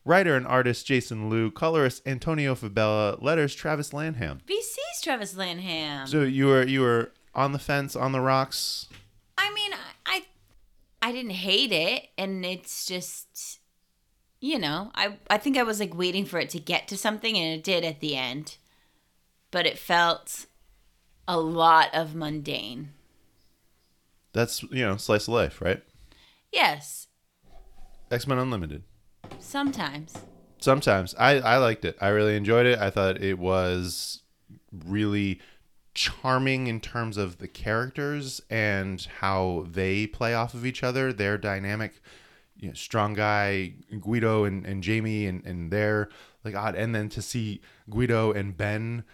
Writer 0.04 0.36
and 0.36 0.46
artist 0.46 0.86
Jason 0.86 1.30
Loo, 1.30 1.50
colorist 1.50 2.06
Antonio 2.06 2.54
Fabela, 2.54 3.20
letters 3.22 3.54
Travis 3.54 3.92
Lanham. 3.92 4.40
VC's 4.46 5.00
Travis 5.02 5.36
Lanham. 5.36 6.06
So 6.06 6.22
you 6.22 6.46
were 6.46 6.66
you 6.66 6.82
were 6.82 7.10
on 7.34 7.52
the 7.52 7.58
fence, 7.58 7.96
on 7.96 8.12
the 8.12 8.20
rocks. 8.20 8.86
I 9.38 9.52
mean, 9.54 9.72
I, 9.72 9.78
I, 10.06 11.08
I 11.08 11.12
didn't 11.12 11.32
hate 11.32 11.72
it, 11.72 12.08
and 12.16 12.44
it's 12.44 12.86
just, 12.86 13.60
you 14.40 14.58
know, 14.58 14.90
I, 14.94 15.16
I 15.28 15.38
think 15.38 15.56
I 15.56 15.62
was 15.62 15.80
like 15.80 15.96
waiting 15.96 16.24
for 16.24 16.38
it 16.38 16.50
to 16.50 16.60
get 16.60 16.86
to 16.88 16.96
something, 16.96 17.36
and 17.36 17.54
it 17.54 17.64
did 17.64 17.84
at 17.84 18.00
the 18.00 18.16
end, 18.16 18.56
but 19.50 19.66
it 19.66 19.78
felt 19.78 20.46
a 21.26 21.38
lot 21.40 21.88
of 21.94 22.14
mundane. 22.14 22.90
That's 24.32 24.62
you 24.64 24.84
know 24.84 24.96
slice 24.96 25.28
of 25.28 25.34
life, 25.34 25.60
right? 25.60 25.82
Yes, 26.52 27.08
X 28.10 28.26
Men 28.26 28.38
Unlimited. 28.38 28.82
Sometimes. 29.38 30.14
Sometimes 30.58 31.14
I 31.18 31.40
I 31.40 31.56
liked 31.58 31.84
it. 31.84 31.96
I 32.00 32.08
really 32.08 32.36
enjoyed 32.36 32.66
it. 32.66 32.78
I 32.78 32.90
thought 32.90 33.22
it 33.22 33.38
was 33.38 34.22
really 34.72 35.40
charming 35.94 36.66
in 36.66 36.80
terms 36.80 37.16
of 37.16 37.38
the 37.38 37.46
characters 37.46 38.40
and 38.50 39.06
how 39.20 39.66
they 39.70 40.06
play 40.06 40.34
off 40.34 40.54
of 40.54 40.66
each 40.66 40.82
other. 40.82 41.12
Their 41.12 41.38
dynamic, 41.38 42.00
you 42.56 42.68
know, 42.68 42.74
strong 42.74 43.14
guy 43.14 43.74
Guido 44.00 44.44
and, 44.44 44.66
and 44.66 44.82
Jamie 44.82 45.26
and 45.26 45.44
and 45.44 45.70
their 45.70 46.08
like 46.44 46.54
odd, 46.54 46.74
and 46.74 46.94
then 46.94 47.08
to 47.10 47.22
see 47.22 47.60
Guido 47.88 48.32
and 48.32 48.56
Ben 48.56 49.04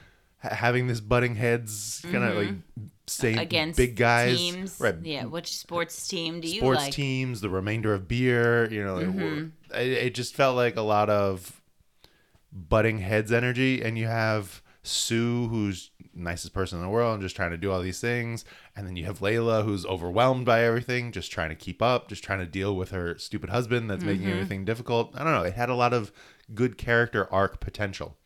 having 0.40 0.86
this 0.86 1.00
butting 1.00 1.34
heads 1.36 2.00
kind 2.10 2.24
of 2.24 2.36
like 2.36 2.54
same 3.06 3.32
Mm-hmm. 3.34 3.40
Against 3.40 3.76
big 3.76 3.96
guys, 3.96 4.36
teams. 4.38 4.76
right? 4.80 4.94
Yeah, 5.02 5.24
which 5.24 5.56
sports 5.56 6.06
team 6.08 6.40
do 6.40 6.46
you 6.48 6.54
like? 6.54 6.60
sports 6.60 6.80
like? 6.82 6.92
teams, 6.94 7.40
the 7.40 7.50
remainder 7.50 7.92
of 7.92 8.06
beer. 8.08 8.70
You 8.70 8.84
know, 8.84 8.96
Mm-hmm. 8.98 9.46
it, 9.76 9.88
it 9.88 10.14
just 10.14 10.34
felt 10.34 10.54
like 10.56 10.76
a 10.76 10.82
lot 10.82 11.10
of 11.10 11.60
butting 12.52 12.98
heads 12.98 13.32
energy. 13.32 13.82
And 13.82 13.98
you 13.98 14.06
have 14.06 14.62
Sue, 14.82 15.48
who's 15.48 15.90
nicest 16.14 16.52
person 16.52 16.78
in 16.78 16.84
the 16.84 16.90
world, 16.90 17.14
and 17.14 17.22
just 17.22 17.36
trying 17.36 17.50
to 17.50 17.56
do 17.56 17.70
all 17.72 17.80
these 17.82 18.00
things. 18.00 18.44
And 18.76 18.86
then 18.86 18.96
you 18.96 19.04
have 19.06 19.18
Layla, 19.18 19.64
who's 19.64 19.84
overwhelmed 19.86 20.46
by 20.46 20.62
everything, 20.62 21.12
just 21.12 21.30
trying 21.32 21.50
to 21.50 21.54
keep 21.56 21.82
up, 21.82 22.08
just 22.08 22.22
trying 22.24 22.38
to 22.38 22.46
deal 22.46 22.74
with 22.76 22.90
her 22.92 23.18
stupid 23.18 23.50
husband 23.50 23.90
that's 23.90 24.04
making 24.04 24.22
Mm-hmm. 24.26 24.32
everything 24.32 24.64
difficult. 24.64 25.12
I 25.14 25.24
don't 25.24 25.32
know. 25.34 25.42
It 25.42 25.54
had 25.54 25.68
a 25.68 25.74
lot 25.74 25.92
of 25.92 26.12
good 26.54 26.78
character 26.78 27.26
arc 27.32 27.60
potential. 27.60 28.16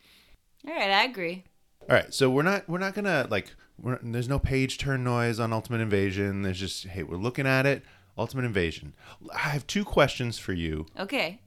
All 0.67 0.73
right, 0.73 0.89
I 0.91 1.03
agree. 1.05 1.43
All 1.89 1.95
right, 1.95 2.13
so 2.13 2.29
we're 2.29 2.41
not 2.43 2.67
we're 2.67 2.79
not 2.79 2.95
gonna 2.95 3.27
like 3.29 3.53
we're, 3.79 3.99
there's 4.01 4.29
no 4.29 4.39
page 4.39 4.77
turn 4.77 5.03
noise 5.03 5.39
on 5.39 5.53
Ultimate 5.53 5.81
Invasion. 5.81 6.41
There's 6.41 6.59
just 6.59 6.85
hey, 6.87 7.03
we're 7.03 7.17
looking 7.17 7.45
at 7.45 7.65
it. 7.65 7.83
Ultimate 8.17 8.45
Invasion. 8.45 8.95
I 9.33 9.39
have 9.49 9.67
two 9.67 9.83
questions 9.85 10.37
for 10.39 10.53
you, 10.53 10.85
Okay, 10.97 11.41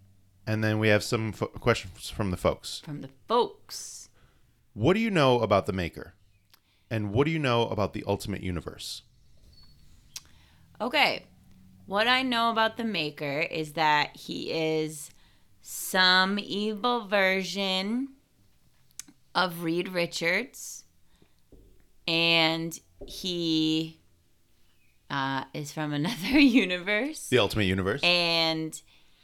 and 0.46 0.62
then 0.62 0.78
we 0.78 0.88
have 0.88 1.02
some 1.02 1.32
fo- 1.32 1.46
questions 1.46 2.10
from 2.10 2.30
the 2.30 2.36
folks. 2.36 2.80
from 2.84 3.00
the 3.00 3.08
folks. 3.26 4.10
What 4.74 4.92
do 4.94 5.00
you 5.00 5.10
know 5.10 5.40
about 5.40 5.66
the 5.66 5.72
Maker, 5.72 6.14
and 6.90 7.10
what 7.12 7.24
do 7.24 7.30
you 7.32 7.38
know 7.38 7.66
about 7.68 7.94
the 7.94 8.04
Ultimate 8.06 8.42
Universe? 8.42 9.02
Okay. 10.80 11.24
What 11.86 12.06
I 12.06 12.22
know 12.22 12.50
about 12.50 12.76
the 12.76 12.84
Maker 12.84 13.40
is 13.40 13.72
that 13.72 14.14
he 14.14 14.52
is 14.52 15.10
some 15.62 16.38
evil 16.38 17.06
version 17.08 18.10
of 19.44 19.62
Reed 19.62 19.88
Richards. 19.88 20.84
And 22.06 22.78
he 23.06 24.00
uh, 25.10 25.44
is 25.54 25.72
from 25.72 25.92
another 26.00 26.38
universe. 26.38 27.28
The 27.28 27.38
Ultimate 27.38 27.64
Universe. 27.64 28.00
And 28.02 28.80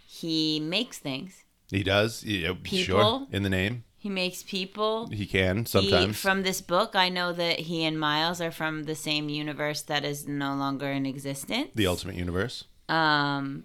he 0.07 0.61
makes 0.61 0.98
things. 0.98 1.44
he 1.70 1.83
does. 1.83 2.22
Yeah, 2.24 2.48
sure. 2.48 2.55
People? 2.62 3.29
In 3.33 3.42
the 3.42 3.50
name, 3.50 3.85
He 3.96 4.09
makes 4.11 4.42
people. 4.42 5.09
he 5.09 5.27
can 5.27 5.59
He- 5.61 5.64
sometimes. 5.64 6.18
from 6.20 6.42
this 6.42 6.61
book, 6.61 6.94
I 6.94 7.09
know 7.09 7.33
that 7.33 7.61
he 7.61 7.85
and 7.85 7.98
Miles 7.98 8.40
are 8.40 8.53
from 8.53 8.85
the 8.85 8.94
same 8.94 9.29
universe 9.29 9.83
that 9.83 10.05
is 10.05 10.29
no 10.29 10.55
longer 10.55 10.90
in 10.90 11.07
existence. 11.07 11.70
the 11.74 11.87
Ultimate 11.87 12.16
Universe. 12.16 12.64
Um, 12.88 13.64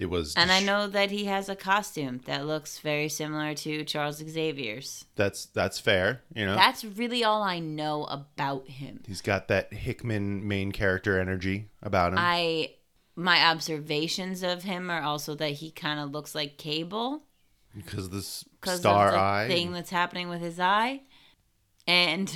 It 0.00 0.08
was. 0.08 0.34
and 0.34 0.50
I 0.50 0.60
know 0.60 0.86
that 0.86 1.10
he 1.10 1.26
has 1.26 1.50
a 1.50 1.54
costume 1.54 2.22
that 2.24 2.46
looks 2.46 2.78
very 2.78 3.10
similar 3.10 3.52
to 3.54 3.84
Charles 3.84 4.16
Xavier's. 4.16 5.04
that's 5.14 5.44
that's 5.46 5.78
fair. 5.78 6.22
You 6.34 6.46
know, 6.46 6.54
That's 6.54 6.84
really 6.84 7.22
all 7.22 7.42
I 7.42 7.58
know 7.58 8.04
about 8.04 8.66
him. 8.66 9.02
he's 9.06 9.20
got 9.20 9.48
that 9.48 9.72
Hickman 9.74 10.48
main 10.48 10.72
character 10.72 11.20
energy 11.20 11.68
about 11.82 12.12
him. 12.14 12.18
I 12.18 12.70
my 13.14 13.44
observations 13.50 14.42
of 14.42 14.62
him 14.62 14.90
are 14.90 15.02
also 15.02 15.34
that 15.34 15.50
he 15.50 15.70
kind 15.70 16.00
of 16.00 16.10
looks 16.12 16.34
like 16.34 16.56
Cable 16.56 17.24
because 17.76 18.08
this 18.08 18.42
because 18.60 18.80
star 18.80 19.08
of 19.08 19.12
the 19.12 19.20
eye 19.20 19.44
thing 19.48 19.72
that's 19.72 19.90
happening 19.90 20.30
with 20.30 20.40
his 20.40 20.58
eye. 20.58 21.02
And 21.86 22.34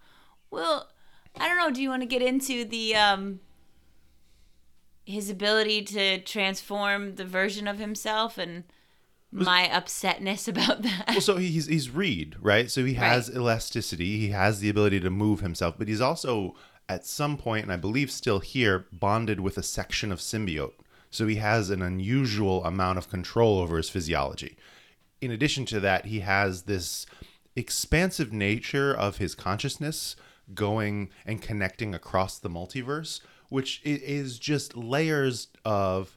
well, 0.50 0.90
I 1.38 1.48
don't 1.48 1.56
know. 1.56 1.70
Do 1.70 1.80
you 1.80 1.88
want 1.88 2.02
to 2.02 2.06
get 2.06 2.20
into 2.20 2.66
the 2.66 2.94
um 2.96 3.40
his 5.06 5.30
ability 5.30 5.82
to 5.82 6.20
transform 6.20 7.14
the 7.14 7.24
version 7.24 7.66
of 7.66 7.78
himself 7.78 8.36
and 8.36 8.64
my 9.30 9.70
upsetness 9.72 10.46
about 10.48 10.82
that? 10.82 11.04
well, 11.08 11.20
so 11.20 11.36
he's 11.36 11.66
he's 11.66 11.88
Reed, 11.90 12.36
right? 12.40 12.70
So 12.70 12.84
he 12.84 12.94
has 12.94 13.30
elasticity. 13.30 14.18
He 14.18 14.28
has 14.28 14.60
the 14.60 14.68
ability 14.68 15.00
to 15.00 15.10
move 15.10 15.40
himself, 15.40 15.76
but 15.78 15.88
he's 15.88 16.00
also 16.00 16.54
at 16.88 17.06
some 17.06 17.36
point, 17.36 17.64
and 17.64 17.72
I 17.72 17.76
believe 17.76 18.10
still 18.10 18.38
here, 18.40 18.86
bonded 18.92 19.40
with 19.40 19.58
a 19.58 19.62
section 19.62 20.12
of 20.12 20.20
symbiote. 20.20 20.74
So 21.10 21.26
he 21.26 21.36
has 21.36 21.70
an 21.70 21.82
unusual 21.82 22.64
amount 22.64 22.98
of 22.98 23.08
control 23.08 23.58
over 23.58 23.76
his 23.76 23.90
physiology. 23.90 24.56
In 25.20 25.30
addition 25.30 25.64
to 25.66 25.80
that, 25.80 26.06
he 26.06 26.20
has 26.20 26.62
this 26.62 27.06
expansive 27.56 28.32
nature 28.32 28.94
of 28.94 29.16
his 29.16 29.34
consciousness 29.34 30.14
going 30.54 31.10
and 31.24 31.42
connecting 31.42 31.94
across 31.94 32.38
the 32.38 32.50
multiverse, 32.50 33.20
which 33.48 33.80
is 33.84 34.38
just 34.38 34.76
layers 34.76 35.48
of 35.64 36.16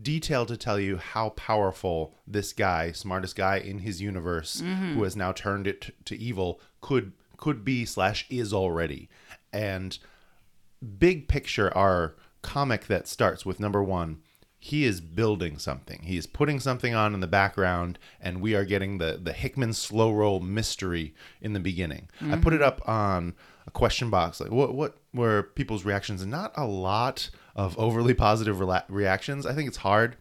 detail 0.00 0.44
to 0.46 0.56
tell 0.56 0.78
you 0.78 0.96
how 0.96 1.30
powerful 1.30 2.14
this 2.26 2.52
guy, 2.52 2.92
smartest 2.92 3.36
guy 3.36 3.58
in 3.58 3.80
his 3.80 4.00
universe, 4.00 4.60
who 4.60 4.66
mm-hmm. 4.66 5.02
has 5.02 5.16
now 5.16 5.32
turned 5.32 5.66
it 5.66 5.94
to 6.04 6.16
evil, 6.16 6.60
could 6.80 7.12
could 7.36 7.64
be 7.64 7.84
slash 7.84 8.26
is 8.30 8.52
already. 8.52 9.08
And 9.52 9.98
big 10.98 11.28
picture, 11.28 11.76
our 11.76 12.14
comic 12.42 12.86
that 12.86 13.08
starts 13.08 13.44
with 13.44 13.60
number 13.60 13.82
one, 13.82 14.20
he 14.58 14.84
is 14.84 15.00
building 15.00 15.58
something. 15.58 16.00
He 16.04 16.16
is 16.16 16.26
putting 16.26 16.58
something 16.58 16.94
on 16.94 17.12
in 17.12 17.20
the 17.20 17.26
background, 17.26 17.98
and 18.20 18.40
we 18.40 18.54
are 18.54 18.64
getting 18.64 18.98
the 18.98 19.18
the 19.22 19.32
Hickman 19.32 19.74
slow 19.74 20.12
roll 20.12 20.40
mystery 20.40 21.14
in 21.40 21.52
the 21.52 21.60
beginning. 21.60 22.08
I 22.20 22.36
put 22.36 22.52
it 22.52 22.60
mm-hmm. 22.60 22.68
up 22.68 22.88
on 22.88 23.34
a 23.66 23.70
question 23.70 24.10
box, 24.10 24.40
like 24.40 24.50
what 24.50 24.74
what 24.74 24.96
were 25.12 25.44
people's 25.54 25.84
reactions? 25.84 26.22
And 26.22 26.30
not 26.30 26.52
a 26.56 26.66
lot 26.66 27.30
of 27.56 27.78
overly 27.78 28.14
positive 28.14 28.56
rela- 28.56 28.84
reactions. 28.88 29.46
I 29.46 29.54
think 29.54 29.68
it's 29.68 29.78
hard. 29.78 30.16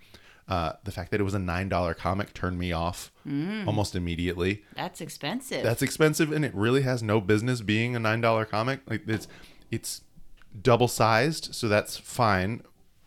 Uh, 0.47 0.73
the 0.83 0.91
fact 0.91 1.11
that 1.11 1.21
it 1.21 1.23
was 1.23 1.33
a 1.33 1.39
nine 1.39 1.69
dollar 1.69 1.93
comic 1.93 2.33
turned 2.33 2.59
me 2.59 2.71
off 2.73 3.11
almost 3.25 3.95
immediately. 3.95 4.63
That's 4.75 4.99
expensive. 4.99 5.63
That's 5.63 5.81
expensive, 5.81 6.31
and 6.33 6.43
it 6.43 6.53
really 6.53 6.81
has 6.81 7.01
no 7.01 7.21
business 7.21 7.61
being 7.61 7.95
a 7.95 7.99
nine 7.99 8.19
dollar 8.21 8.43
comic. 8.45 8.81
Like 8.89 9.07
it's 9.07 9.27
it's 9.71 10.01
double 10.61 10.87
sized, 10.89 11.55
so 11.55 11.67
that's 11.67 11.97
fine. 11.97 12.61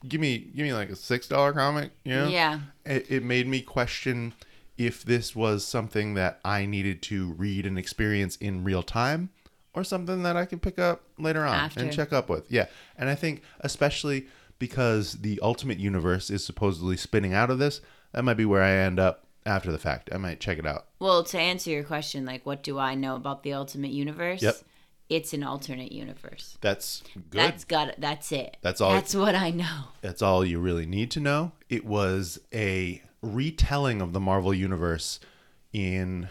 give 0.09 0.21
me 0.21 0.39
give 0.39 0.65
me 0.65 0.73
like 0.73 0.89
a 0.91 0.97
six 0.97 1.29
dollar 1.29 1.53
comic, 1.53 1.93
you 2.05 2.15
know? 2.15 2.29
Yeah. 2.29 2.61
It, 2.85 3.11
it 3.11 3.23
made 3.23 3.47
me 3.47 3.61
question 3.61 4.33
if 4.79 5.03
this 5.05 5.35
was 5.37 5.65
something 5.65 6.15
that 6.15 6.41
I 6.45 6.67
needed 6.67 7.03
to 7.03 7.33
read 7.33 7.65
and 7.67 7.79
experience 7.79 8.37
in 8.37 8.65
real 8.65 8.83
time 8.83 9.31
or 9.77 9.85
something 9.85 10.25
that 10.25 10.37
I 10.37 10.47
can 10.47 10.59
pick 10.59 10.79
up 10.81 11.03
later 11.19 11.45
on 11.45 11.55
After. 11.55 11.81
and 11.81 11.93
check 11.93 12.13
up 12.13 12.29
with. 12.29 12.51
Yeah. 12.51 12.67
And 12.97 13.09
I 13.09 13.15
think 13.15 13.43
especially 13.61 14.27
because 14.59 15.13
the 15.21 15.39
ultimate 15.43 15.79
universe 15.79 16.31
is 16.31 16.45
supposedly 16.45 16.97
spinning 16.97 17.35
out 17.35 17.51
of 17.51 17.59
this, 17.59 17.81
that 18.13 18.25
might 18.25 18.35
be 18.39 18.47
where 18.47 18.63
I 18.63 18.71
end 18.73 18.99
up 18.99 19.27
after 19.45 19.71
the 19.71 19.79
fact. 19.79 20.09
I 20.13 20.17
might 20.17 20.41
check 20.41 20.59
it 20.59 20.67
out. 20.67 20.87
Well, 20.99 21.23
to 21.25 21.39
answer 21.39 21.71
your 21.71 21.85
question, 21.85 22.25
like, 22.25 22.45
what 22.47 22.63
do 22.63 22.79
I 22.79 22.95
know 22.95 23.15
about 23.15 23.43
the 23.43 23.53
Ultimate 23.53 23.91
Universe? 23.93 24.43
Yep. 24.43 24.57
It's 25.09 25.33
an 25.33 25.45
alternate 25.45 25.93
universe. 25.93 26.59
That's 26.63 27.03
good. 27.15 27.39
That's 27.41 27.65
got 27.65 27.89
it. 27.89 27.97
That's 27.99 28.33
it. 28.33 28.57
That's 28.63 28.81
all- 28.81 28.93
That's 28.93 29.15
what 29.15 29.37
I 29.37 29.51
know. 29.51 29.85
That's 30.01 30.21
all 30.23 30.45
you 30.45 30.59
really 30.59 30.87
need 30.87 31.13
to 31.13 31.21
know. 31.21 31.53
It 31.69 31.85
was 31.85 32.41
a 32.53 33.03
retelling 33.23 34.01
of 34.01 34.13
the 34.15 34.19
Marvel 34.21 34.53
universe 34.53 35.21
in 35.73 36.29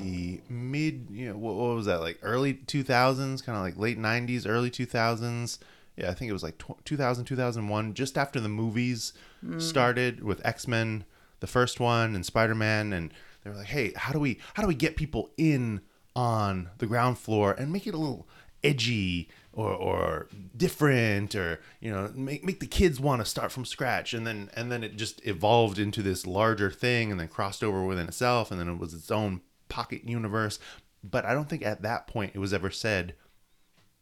the 0.00 0.40
mid, 0.48 1.08
you 1.10 1.28
know, 1.28 1.36
what, 1.36 1.54
what 1.54 1.74
was 1.74 1.86
that 1.86 2.00
like 2.00 2.18
early 2.22 2.54
2000s, 2.54 3.44
kind 3.44 3.56
of 3.56 3.62
like 3.64 3.76
late 3.78 3.98
90s, 3.98 4.48
early 4.48 4.70
2000s. 4.70 5.58
Yeah, 5.96 6.10
I 6.10 6.14
think 6.14 6.28
it 6.28 6.32
was 6.32 6.42
like 6.42 6.58
tw 6.58 6.84
2000, 6.84 7.24
2001, 7.24 7.94
just 7.94 8.18
after 8.18 8.40
the 8.40 8.48
movies 8.48 9.12
hmm. 9.40 9.58
started 9.58 10.24
with 10.24 10.44
X-Men, 10.44 11.04
the 11.40 11.46
first 11.46 11.78
one 11.78 12.14
and 12.14 12.24
Spider-Man 12.24 12.92
and 12.92 13.12
they 13.42 13.50
were 13.50 13.56
like, 13.56 13.66
"Hey, 13.66 13.92
how 13.94 14.12
do 14.12 14.18
we 14.18 14.38
how 14.54 14.62
do 14.62 14.68
we 14.68 14.74
get 14.74 14.96
people 14.96 15.30
in 15.36 15.82
on 16.16 16.70
the 16.78 16.86
ground 16.86 17.18
floor 17.18 17.52
and 17.52 17.72
make 17.72 17.86
it 17.86 17.94
a 17.94 17.98
little 17.98 18.26
edgy 18.62 19.28
or, 19.52 19.70
or 19.70 20.28
different 20.56 21.34
or 21.34 21.60
you 21.80 21.90
know 21.90 22.10
make, 22.14 22.44
make 22.44 22.60
the 22.60 22.66
kids 22.66 22.98
want 22.98 23.20
to 23.20 23.26
start 23.26 23.52
from 23.52 23.64
scratch 23.64 24.14
and 24.14 24.26
then 24.26 24.50
and 24.54 24.72
then 24.72 24.82
it 24.82 24.96
just 24.96 25.24
evolved 25.26 25.78
into 25.78 26.02
this 26.02 26.26
larger 26.26 26.70
thing 26.70 27.10
and 27.10 27.20
then 27.20 27.28
crossed 27.28 27.62
over 27.62 27.84
within 27.84 28.08
itself 28.08 28.50
and 28.50 28.58
then 28.58 28.68
it 28.68 28.78
was 28.78 28.94
its 28.94 29.10
own 29.10 29.42
pocket 29.68 30.02
universe 30.04 30.58
but 31.02 31.24
i 31.24 31.32
don't 31.34 31.48
think 31.48 31.64
at 31.64 31.82
that 31.82 32.06
point 32.06 32.32
it 32.34 32.38
was 32.38 32.52
ever 32.52 32.70
said 32.70 33.14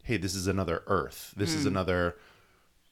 hey 0.05 0.17
this 0.17 0.35
is 0.35 0.47
another 0.47 0.83
earth 0.87 1.33
this 1.37 1.53
Hmm. 1.53 1.59
is 1.61 1.67
another 1.67 2.17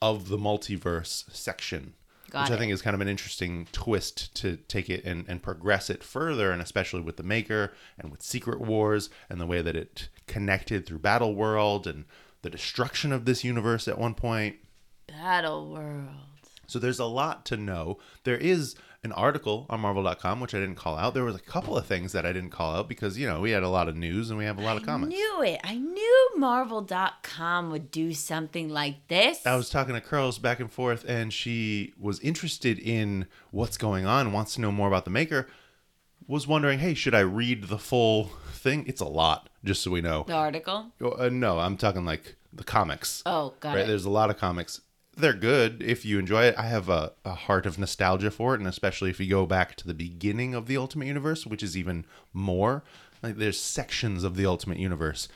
of 0.02 0.28
the 0.28 0.38
multiverse 0.38 1.24
section 1.34 1.94
Got 2.30 2.44
which 2.48 2.56
i 2.56 2.58
think 2.58 2.72
is 2.72 2.80
kind 2.82 2.94
of 2.94 3.00
an 3.00 3.08
interesting 3.08 3.66
twist 3.72 4.34
to 4.36 4.56
take 4.56 4.88
it 4.88 5.04
and, 5.04 5.24
and 5.28 5.42
progress 5.42 5.90
it 5.90 6.02
further 6.04 6.50
and 6.52 6.62
especially 6.62 7.00
with 7.00 7.16
the 7.16 7.22
maker 7.22 7.72
and 7.98 8.10
with 8.10 8.22
secret 8.22 8.60
wars 8.60 9.10
and 9.28 9.40
the 9.40 9.46
way 9.46 9.60
that 9.62 9.76
it 9.76 10.08
connected 10.26 10.86
through 10.86 10.98
battle 11.00 11.34
world 11.34 11.86
and 11.86 12.04
the 12.42 12.50
destruction 12.50 13.12
of 13.12 13.24
this 13.26 13.44
universe 13.44 13.86
at 13.88 13.98
one 13.98 14.14
point 14.14 14.56
Battle 15.08 15.72
World. 15.72 16.08
so 16.68 16.78
there's 16.78 17.00
a 17.00 17.04
lot 17.04 17.44
to 17.46 17.56
know 17.56 17.98
there 18.24 18.36
is 18.38 18.76
an 19.02 19.12
article 19.12 19.66
on 19.70 19.80
marvel.com 19.80 20.40
which 20.40 20.54
i 20.54 20.58
didn't 20.58 20.74
call 20.74 20.96
out 20.96 21.14
there 21.14 21.24
was 21.24 21.34
a 21.34 21.40
couple 21.40 21.76
of 21.76 21.86
things 21.86 22.12
that 22.12 22.26
i 22.26 22.32
didn't 22.32 22.50
call 22.50 22.76
out 22.76 22.88
because 22.88 23.18
you 23.18 23.26
know 23.26 23.40
we 23.40 23.50
had 23.50 23.62
a 23.62 23.68
lot 23.68 23.88
of 23.88 23.96
news 23.96 24.28
and 24.28 24.38
we 24.38 24.44
have 24.44 24.58
a 24.58 24.62
lot 24.62 24.76
of 24.76 24.84
comments 24.84 25.14
I 25.14 25.18
Knew 25.18 25.42
it. 25.42 25.60
I 25.64 25.74
knew 25.76 26.30
Marvel.com 26.36 27.70
would 27.70 27.90
do 27.90 28.12
something 28.14 28.68
like 28.68 29.06
this. 29.08 29.46
I 29.46 29.56
was 29.56 29.70
talking 29.70 29.94
to 29.94 30.00
Curls 30.00 30.38
back 30.38 30.60
and 30.60 30.70
forth, 30.70 31.04
and 31.08 31.32
she 31.32 31.92
was 31.98 32.20
interested 32.20 32.78
in 32.78 33.26
what's 33.50 33.76
going 33.76 34.06
on, 34.06 34.32
wants 34.32 34.54
to 34.54 34.60
know 34.60 34.72
more 34.72 34.88
about 34.88 35.04
the 35.04 35.10
maker. 35.10 35.46
Was 36.26 36.46
wondering, 36.46 36.78
hey, 36.78 36.94
should 36.94 37.14
I 37.14 37.20
read 37.20 37.64
the 37.64 37.78
full 37.78 38.30
thing? 38.52 38.84
It's 38.86 39.00
a 39.00 39.06
lot, 39.06 39.48
just 39.64 39.82
so 39.82 39.90
we 39.90 40.00
know. 40.00 40.24
the 40.26 40.34
article. 40.34 40.92
Uh, 41.00 41.28
no, 41.30 41.58
I'm 41.58 41.76
talking 41.76 42.04
like 42.04 42.36
the 42.52 42.64
comics. 42.64 43.22
Oh, 43.26 43.54
got 43.60 43.74
right? 43.74 43.84
it. 43.84 43.86
There's 43.88 44.04
a 44.04 44.10
lot 44.10 44.30
of 44.30 44.38
comics. 44.38 44.80
They're 45.20 45.32
good 45.32 45.82
if 45.82 46.04
you 46.04 46.18
enjoy 46.18 46.44
it. 46.44 46.54
I 46.58 46.62
have 46.62 46.88
a, 46.88 47.12
a 47.24 47.34
heart 47.34 47.66
of 47.66 47.78
nostalgia 47.78 48.30
for 48.30 48.54
it, 48.54 48.60
and 48.60 48.68
especially 48.68 49.10
if 49.10 49.20
you 49.20 49.28
go 49.28 49.46
back 49.46 49.76
to 49.76 49.86
the 49.86 49.94
beginning 49.94 50.54
of 50.54 50.66
the 50.66 50.76
Ultimate 50.76 51.06
Universe, 51.06 51.46
which 51.46 51.62
is 51.62 51.76
even 51.76 52.06
more. 52.32 52.82
Like 53.22 53.36
there's 53.36 53.60
sections 53.60 54.24
of 54.24 54.36
the 54.36 54.46
Ultimate 54.46 54.78
Universe. 54.78 55.28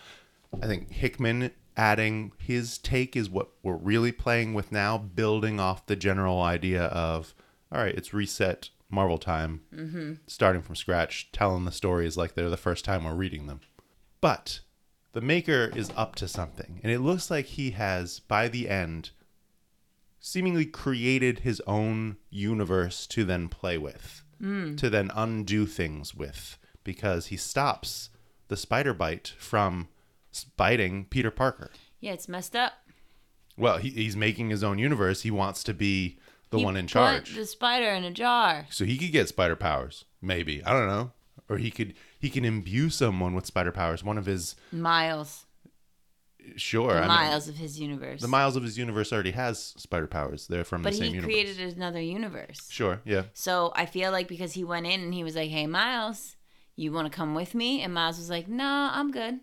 I 0.62 0.66
think 0.66 0.90
Hickman 0.90 1.50
adding 1.76 2.32
his 2.38 2.78
take 2.78 3.16
is 3.16 3.28
what 3.28 3.48
we're 3.62 3.76
really 3.76 4.12
playing 4.12 4.54
with 4.54 4.70
now, 4.72 4.96
building 4.96 5.58
off 5.58 5.86
the 5.86 5.96
general 5.96 6.40
idea 6.40 6.84
of 6.84 7.34
all 7.72 7.80
right, 7.80 7.94
it's 7.94 8.14
reset 8.14 8.70
Marvel 8.88 9.18
time, 9.18 9.62
mm-hmm. 9.74 10.12
starting 10.26 10.62
from 10.62 10.76
scratch, 10.76 11.30
telling 11.32 11.64
the 11.64 11.72
stories 11.72 12.16
like 12.16 12.34
they're 12.34 12.48
the 12.48 12.56
first 12.56 12.84
time 12.84 13.04
we're 13.04 13.14
reading 13.14 13.46
them. 13.46 13.60
But 14.20 14.60
the 15.12 15.20
maker 15.20 15.72
is 15.74 15.90
up 15.96 16.14
to 16.16 16.28
something, 16.28 16.80
and 16.82 16.92
it 16.92 17.00
looks 17.00 17.30
like 17.30 17.46
he 17.46 17.72
has, 17.72 18.20
by 18.20 18.48
the 18.48 18.68
end, 18.68 19.10
seemingly 20.26 20.64
created 20.64 21.40
his 21.40 21.60
own 21.66 22.16
universe 22.30 23.06
to 23.06 23.24
then 23.24 23.46
play 23.46 23.76
with, 23.76 24.24
hmm. 24.40 24.74
to 24.74 24.88
then 24.88 25.10
undo 25.14 25.66
things 25.66 26.14
with, 26.14 26.56
because 26.82 27.26
he 27.26 27.36
stops 27.36 28.08
the 28.48 28.56
spider 28.56 28.94
bite 28.94 29.34
from 29.38 29.86
biting 30.56 31.04
Peter 31.04 31.30
Parker. 31.30 31.70
Yeah, 32.00 32.12
it's 32.12 32.26
messed 32.26 32.56
up. 32.56 32.72
Well, 33.58 33.76
he, 33.76 33.90
he's 33.90 34.16
making 34.16 34.48
his 34.48 34.64
own 34.64 34.78
universe. 34.78 35.20
He 35.20 35.30
wants 35.30 35.62
to 35.64 35.74
be 35.74 36.18
the 36.48 36.56
He 36.56 36.64
one 36.64 36.78
in 36.78 36.86
put 36.86 36.92
charge. 36.92 37.34
The 37.36 37.44
spider 37.44 37.90
in 37.90 38.04
a 38.04 38.10
jar. 38.10 38.66
So 38.70 38.86
he 38.86 38.96
could 38.96 39.12
get 39.12 39.28
spider 39.28 39.56
powers, 39.56 40.06
maybe. 40.22 40.64
I 40.64 40.72
don't 40.72 40.88
know. 40.88 41.12
Or 41.50 41.58
he 41.58 41.70
could 41.70 41.92
he 42.18 42.30
can 42.30 42.46
imbue 42.46 42.88
someone 42.88 43.34
with 43.34 43.44
spider 43.44 43.72
powers. 43.72 44.02
One 44.02 44.16
of 44.16 44.24
his 44.24 44.56
Miles. 44.72 45.43
Sure, 46.56 46.88
The 46.92 46.96
I 46.98 47.00
mean, 47.00 47.08
miles 47.08 47.48
of 47.48 47.56
his 47.56 47.78
universe. 47.80 48.20
the 48.20 48.28
miles 48.28 48.56
of 48.56 48.62
his 48.62 48.76
universe 48.78 49.12
already 49.12 49.32
has 49.32 49.58
spider 49.76 50.06
powers. 50.06 50.46
They're 50.46 50.64
from 50.64 50.82
but 50.82 50.90
the 50.92 50.98
same 50.98 51.14
universe. 51.14 51.26
But 51.26 51.36
he 51.36 51.44
created 51.54 51.76
another 51.76 52.00
universe. 52.00 52.68
Sure, 52.70 53.00
yeah. 53.04 53.24
So 53.34 53.72
I 53.76 53.86
feel 53.86 54.10
like 54.12 54.28
because 54.28 54.52
he 54.52 54.64
went 54.64 54.86
in 54.86 55.00
and 55.00 55.14
he 55.14 55.24
was 55.24 55.36
like, 55.36 55.50
"Hey, 55.50 55.66
Miles, 55.66 56.36
you 56.76 56.92
want 56.92 57.10
to 57.10 57.16
come 57.16 57.34
with 57.34 57.54
me?" 57.54 57.82
And 57.82 57.92
Miles 57.94 58.18
was 58.18 58.30
like, 58.30 58.48
"No, 58.48 58.90
I'm 58.92 59.10
good." 59.10 59.40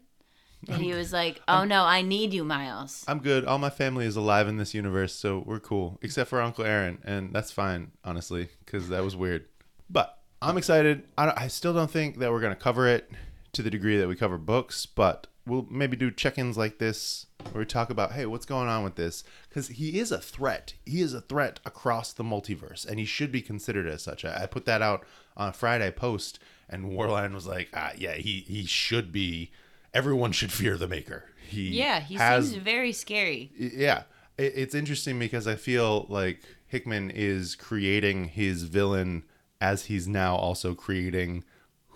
And 0.68 0.82
he 0.82 0.94
was 0.94 1.12
like, 1.12 1.42
"Oh 1.48 1.64
no, 1.64 1.84
I 1.86 2.04
need 2.04 2.34
you, 2.34 2.44
Miles." 2.44 3.04
I'm 3.08 3.20
good. 3.20 3.46
All 3.46 3.58
my 3.58 3.72
family 3.72 4.06
is 4.06 4.16
alive 4.16 4.48
in 4.48 4.58
this 4.58 4.74
universe, 4.76 5.14
so 5.16 5.44
we're 5.46 5.60
cool, 5.60 5.98
except 6.04 6.30
for 6.30 6.40
Uncle 6.40 6.64
Aaron, 6.64 7.00
and 7.04 7.34
that's 7.34 7.52
fine, 7.52 7.92
honestly, 8.06 8.48
because 8.64 8.90
that 8.90 9.04
was 9.04 9.16
weird. 9.16 9.46
But 9.90 10.20
I'm 10.40 10.58
excited. 10.58 11.04
I, 11.18 11.26
don't- 11.26 11.38
I 11.38 11.48
still 11.48 11.74
don't 11.74 11.90
think 11.90 12.20
that 12.20 12.32
we're 12.32 12.42
gonna 12.42 12.56
cover 12.56 12.88
it 12.88 13.10
to 13.54 13.64
the 13.64 13.72
degree 13.72 13.98
that 13.98 14.08
we 14.08 14.16
cover 14.16 14.38
books, 14.38 14.86
but 14.86 15.26
we'll 15.45 15.67
maybe 15.69 15.97
do 15.97 16.12
check-ins 16.12 16.58
like 16.58 16.77
this 16.77 17.25
where 17.51 17.62
we 17.62 17.65
talk 17.65 17.89
about, 17.89 18.12
hey, 18.13 18.25
what's 18.25 18.45
going 18.45 18.67
on 18.69 18.84
with 18.84 18.95
this? 18.95 19.23
Because 19.49 19.67
he 19.69 19.99
is 19.99 20.12
a 20.12 20.19
threat. 20.19 20.73
He 20.86 21.01
is 21.01 21.13
a 21.13 21.21
threat 21.21 21.60
across 21.65 22.13
the 22.13 22.23
multiverse, 22.23 22.86
and 22.88 22.99
he 22.99 23.06
should 23.06 23.32
be 23.32 23.41
considered 23.41 23.88
as 23.88 24.04
such. 24.04 24.23
I, 24.23 24.43
I 24.43 24.45
put 24.45 24.65
that 24.65 24.82
out 24.82 25.04
on 25.36 25.49
a 25.49 25.54
Friday 25.54 25.91
post, 25.91 26.39
and 26.69 26.91
Warline 26.91 27.34
was 27.34 27.47
like, 27.47 27.69
ah, 27.73 27.91
yeah, 27.97 28.13
he 28.13 28.45
he 28.47 28.65
should 28.65 29.12
be. 29.12 29.51
Everyone 29.93 30.32
should 30.32 30.51
fear 30.54 30.77
the 30.77 30.88
Maker. 30.88 31.25
He 31.49 31.69
Yeah, 31.69 31.99
he 31.99 32.15
has 32.15 32.51
seems 32.51 32.63
very 32.63 32.93
scary. 32.93 33.51
yeah 33.58 34.04
it, 34.38 34.54
it's 34.56 34.73
interesting 34.75 35.19
because 35.19 35.47
i 35.47 35.56
feel 35.56 36.06
like 36.08 36.39
hickman 36.67 37.12
is 37.12 37.56
creating 37.56 38.25
his 38.30 38.63
villain 38.63 39.23
as 39.60 39.86
he's 39.86 40.08
now 40.08 40.34
also 40.36 40.73
creating 40.73 41.43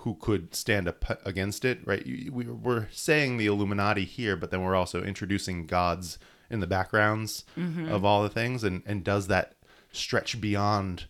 who 0.06 0.14
could 0.14 0.54
stand 0.54 0.88
up 0.88 1.04
against 1.26 1.66
it 1.66 1.80
right 1.84 2.06
we, 2.06 2.46
we're 2.46 2.88
saying 2.92 3.38
the 3.38 3.48
illuminati 3.48 4.06
here 4.06 4.38
but 4.38 4.52
then 4.52 4.64
we're 4.64 4.76
also 4.76 5.04
introducing 5.04 5.66
gods 5.66 6.20
in 6.50 6.60
the 6.60 6.68
backgrounds 6.68 7.44
mm-hmm. 7.58 7.92
of 7.92 8.06
all 8.06 8.22
the 8.22 8.30
things 8.30 8.64
and 8.64 8.84
and 8.86 9.04
does 9.04 9.26
that 9.28 9.56
stretch 9.92 10.40
beyond 10.40 11.06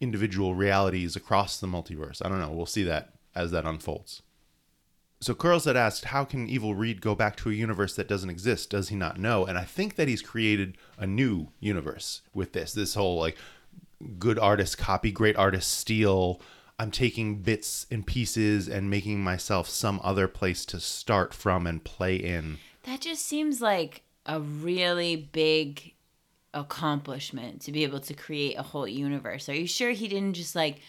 individual 0.00 0.54
realities 0.54 1.16
across 1.16 1.58
the 1.58 1.66
multiverse 1.66 2.24
i 2.24 2.28
don't 2.28 2.40
know 2.40 2.52
we'll 2.52 2.64
see 2.64 2.84
that 2.84 3.10
as 3.34 3.50
that 3.50 3.66
unfolds 3.66 4.22
so 5.20 5.36
Curls 5.36 5.66
had 5.66 5.76
asked, 5.76 6.06
how 6.06 6.24
can 6.24 6.48
Evil 6.48 6.74
Reed 6.74 7.00
go 7.00 7.14
back 7.14 7.36
to 7.36 7.48
a 7.48 7.52
universe 7.52 7.94
that 7.94 8.08
doesn't 8.08 8.28
exist? 8.28 8.70
Does 8.70 8.88
he 8.88 8.96
not 8.96 9.20
know? 9.20 9.46
And 9.46 9.56
I 9.56 9.62
think 9.62 9.94
that 9.94 10.08
he's 10.08 10.20
created 10.20 10.76
a 10.98 11.06
new 11.06 11.50
universe 11.60 12.22
with 12.34 12.54
this. 12.54 12.72
This 12.72 12.94
whole 12.94 13.20
like 13.20 13.36
good 14.18 14.36
artist 14.36 14.78
copy, 14.78 15.12
great 15.12 15.36
artist 15.36 15.70
steal. 15.70 16.40
I'm 16.82 16.90
taking 16.90 17.42
bits 17.42 17.86
and 17.92 18.04
pieces 18.04 18.68
and 18.68 18.90
making 18.90 19.22
myself 19.22 19.68
some 19.68 20.00
other 20.02 20.26
place 20.26 20.64
to 20.66 20.80
start 20.80 21.32
from 21.32 21.64
and 21.64 21.84
play 21.84 22.16
in. 22.16 22.58
That 22.82 23.02
just 23.02 23.24
seems 23.24 23.60
like 23.60 24.02
a 24.26 24.40
really 24.40 25.14
big 25.14 25.94
accomplishment 26.52 27.62
to 27.62 27.72
be 27.72 27.84
able 27.84 28.00
to 28.00 28.14
create 28.14 28.58
a 28.58 28.62
whole 28.62 28.88
universe. 28.88 29.48
Are 29.48 29.54
you 29.54 29.68
sure 29.68 29.92
he 29.92 30.08
didn't 30.08 30.34
just 30.34 30.56
like 30.56 30.80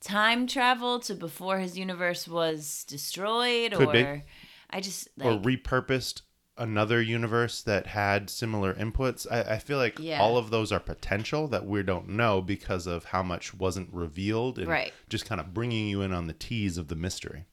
time 0.00 0.46
travel 0.46 0.98
to 1.00 1.14
before 1.14 1.58
his 1.58 1.76
universe 1.76 2.26
was 2.26 2.84
destroyed 2.84 3.72
Could 3.72 3.88
or 3.88 3.92
be. 3.92 4.22
I 4.70 4.80
just 4.80 5.08
or 5.20 5.32
repurposed 5.32 6.22
another 6.56 7.02
universe 7.02 7.62
that 7.62 7.88
had 7.88 8.30
similar 8.30 8.74
inputs. 8.74 9.26
I, 9.30 9.54
I 9.54 9.58
feel 9.58 9.78
like 9.78 9.98
Yeah. 9.98 10.20
all 10.20 10.36
of 10.36 10.50
those 10.50 10.70
are 10.70 10.80
potential 10.80 11.48
that 11.48 11.66
we 11.66 11.82
don't 11.82 12.08
know 12.10 12.40
because 12.40 12.86
of 12.86 13.06
how 13.06 13.22
much 13.22 13.54
wasn't 13.54 13.92
revealed 13.92 14.58
and 14.58 14.68
Right. 14.68 14.92
just 15.08 15.26
kind 15.26 15.40
of 15.40 15.52
bringing 15.52 15.88
you 15.88 16.00
in 16.02 16.12
on 16.12 16.26
the 16.26 16.32
tease 16.32 16.78
of 16.78 16.88
the 16.88 16.94
mystery. 16.96 17.44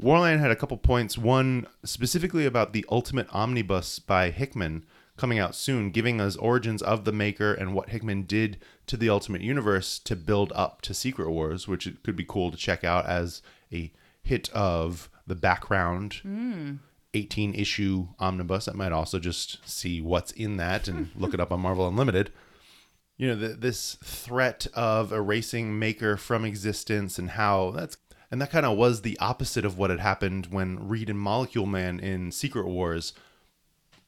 Warline 0.00 0.38
had 0.40 0.50
a 0.50 0.56
couple 0.56 0.76
points. 0.78 1.18
One 1.18 1.66
specifically 1.84 2.46
about 2.46 2.72
the 2.72 2.86
Ultimate 2.90 3.28
Omnibus 3.34 3.98
by 3.98 4.30
Hickman 4.30 4.86
coming 5.18 5.38
out 5.38 5.54
soon, 5.54 5.90
giving 5.90 6.20
us 6.20 6.36
origins 6.36 6.80
of 6.80 7.04
the 7.04 7.12
Maker 7.12 7.52
and 7.52 7.74
what 7.74 7.90
Hickman 7.90 8.22
did 8.22 8.58
to 8.86 8.96
the 8.96 9.10
Ultimate 9.10 9.42
Universe 9.42 9.98
to 9.98 10.16
build 10.16 10.52
up 10.54 10.80
to 10.82 10.94
Secret 10.94 11.28
Wars, 11.30 11.68
which 11.68 11.86
it 11.86 12.02
could 12.02 12.16
be 12.16 12.24
cool 12.24 12.50
to 12.50 12.56
check 12.56 12.84
out 12.84 13.04
as 13.06 13.42
a 13.70 13.92
hit 14.22 14.48
of 14.54 15.10
the 15.26 15.34
background 15.34 16.14
hmm. 16.22 16.74
18 17.14 17.54
issue 17.54 18.08
omnibus. 18.18 18.68
I 18.68 18.72
might 18.72 18.92
also 18.92 19.18
just 19.18 19.66
see 19.68 20.00
what's 20.00 20.32
in 20.32 20.56
that 20.58 20.88
and 20.88 21.10
look 21.16 21.34
it 21.34 21.40
up 21.40 21.52
on 21.52 21.60
Marvel 21.60 21.88
Unlimited. 21.88 22.32
You 23.16 23.28
know, 23.28 23.34
the, 23.36 23.48
this 23.48 23.96
threat 24.02 24.66
of 24.74 25.12
erasing 25.12 25.78
Maker 25.78 26.16
from 26.16 26.44
existence 26.44 27.18
and 27.18 27.30
how 27.30 27.72
that's 27.72 27.96
and 28.30 28.40
that 28.40 28.50
kind 28.50 28.64
of 28.64 28.78
was 28.78 29.02
the 29.02 29.18
opposite 29.18 29.64
of 29.64 29.76
what 29.76 29.90
had 29.90 29.98
happened 29.98 30.46
when 30.46 30.88
Reed 30.88 31.10
and 31.10 31.18
Molecule 31.18 31.66
Man 31.66 31.98
in 31.98 32.30
Secret 32.30 32.66
Wars 32.66 33.12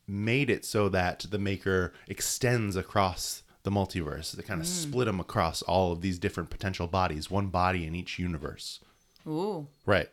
made 0.07 0.49
it 0.49 0.65
so 0.65 0.89
that 0.89 1.27
the 1.31 1.39
Maker 1.39 1.93
extends 2.07 2.77
across 2.77 3.43
the 3.65 3.71
multiverse. 3.71 4.33
They 4.33 4.43
kind 4.43 4.61
of 4.61 4.67
split 4.67 5.07
them 5.07 5.21
across 5.21 5.63
all 5.63 5.93
of 5.93 6.01
these 6.01 6.19
different 6.19 6.51
potential 6.51 6.87
bodies, 6.87 7.31
one 7.31 7.49
body 7.49 7.87
in 7.87 7.95
each 7.95 8.19
universe. 8.19 8.81
Ooh. 9.27 9.67
Right. 9.87 10.09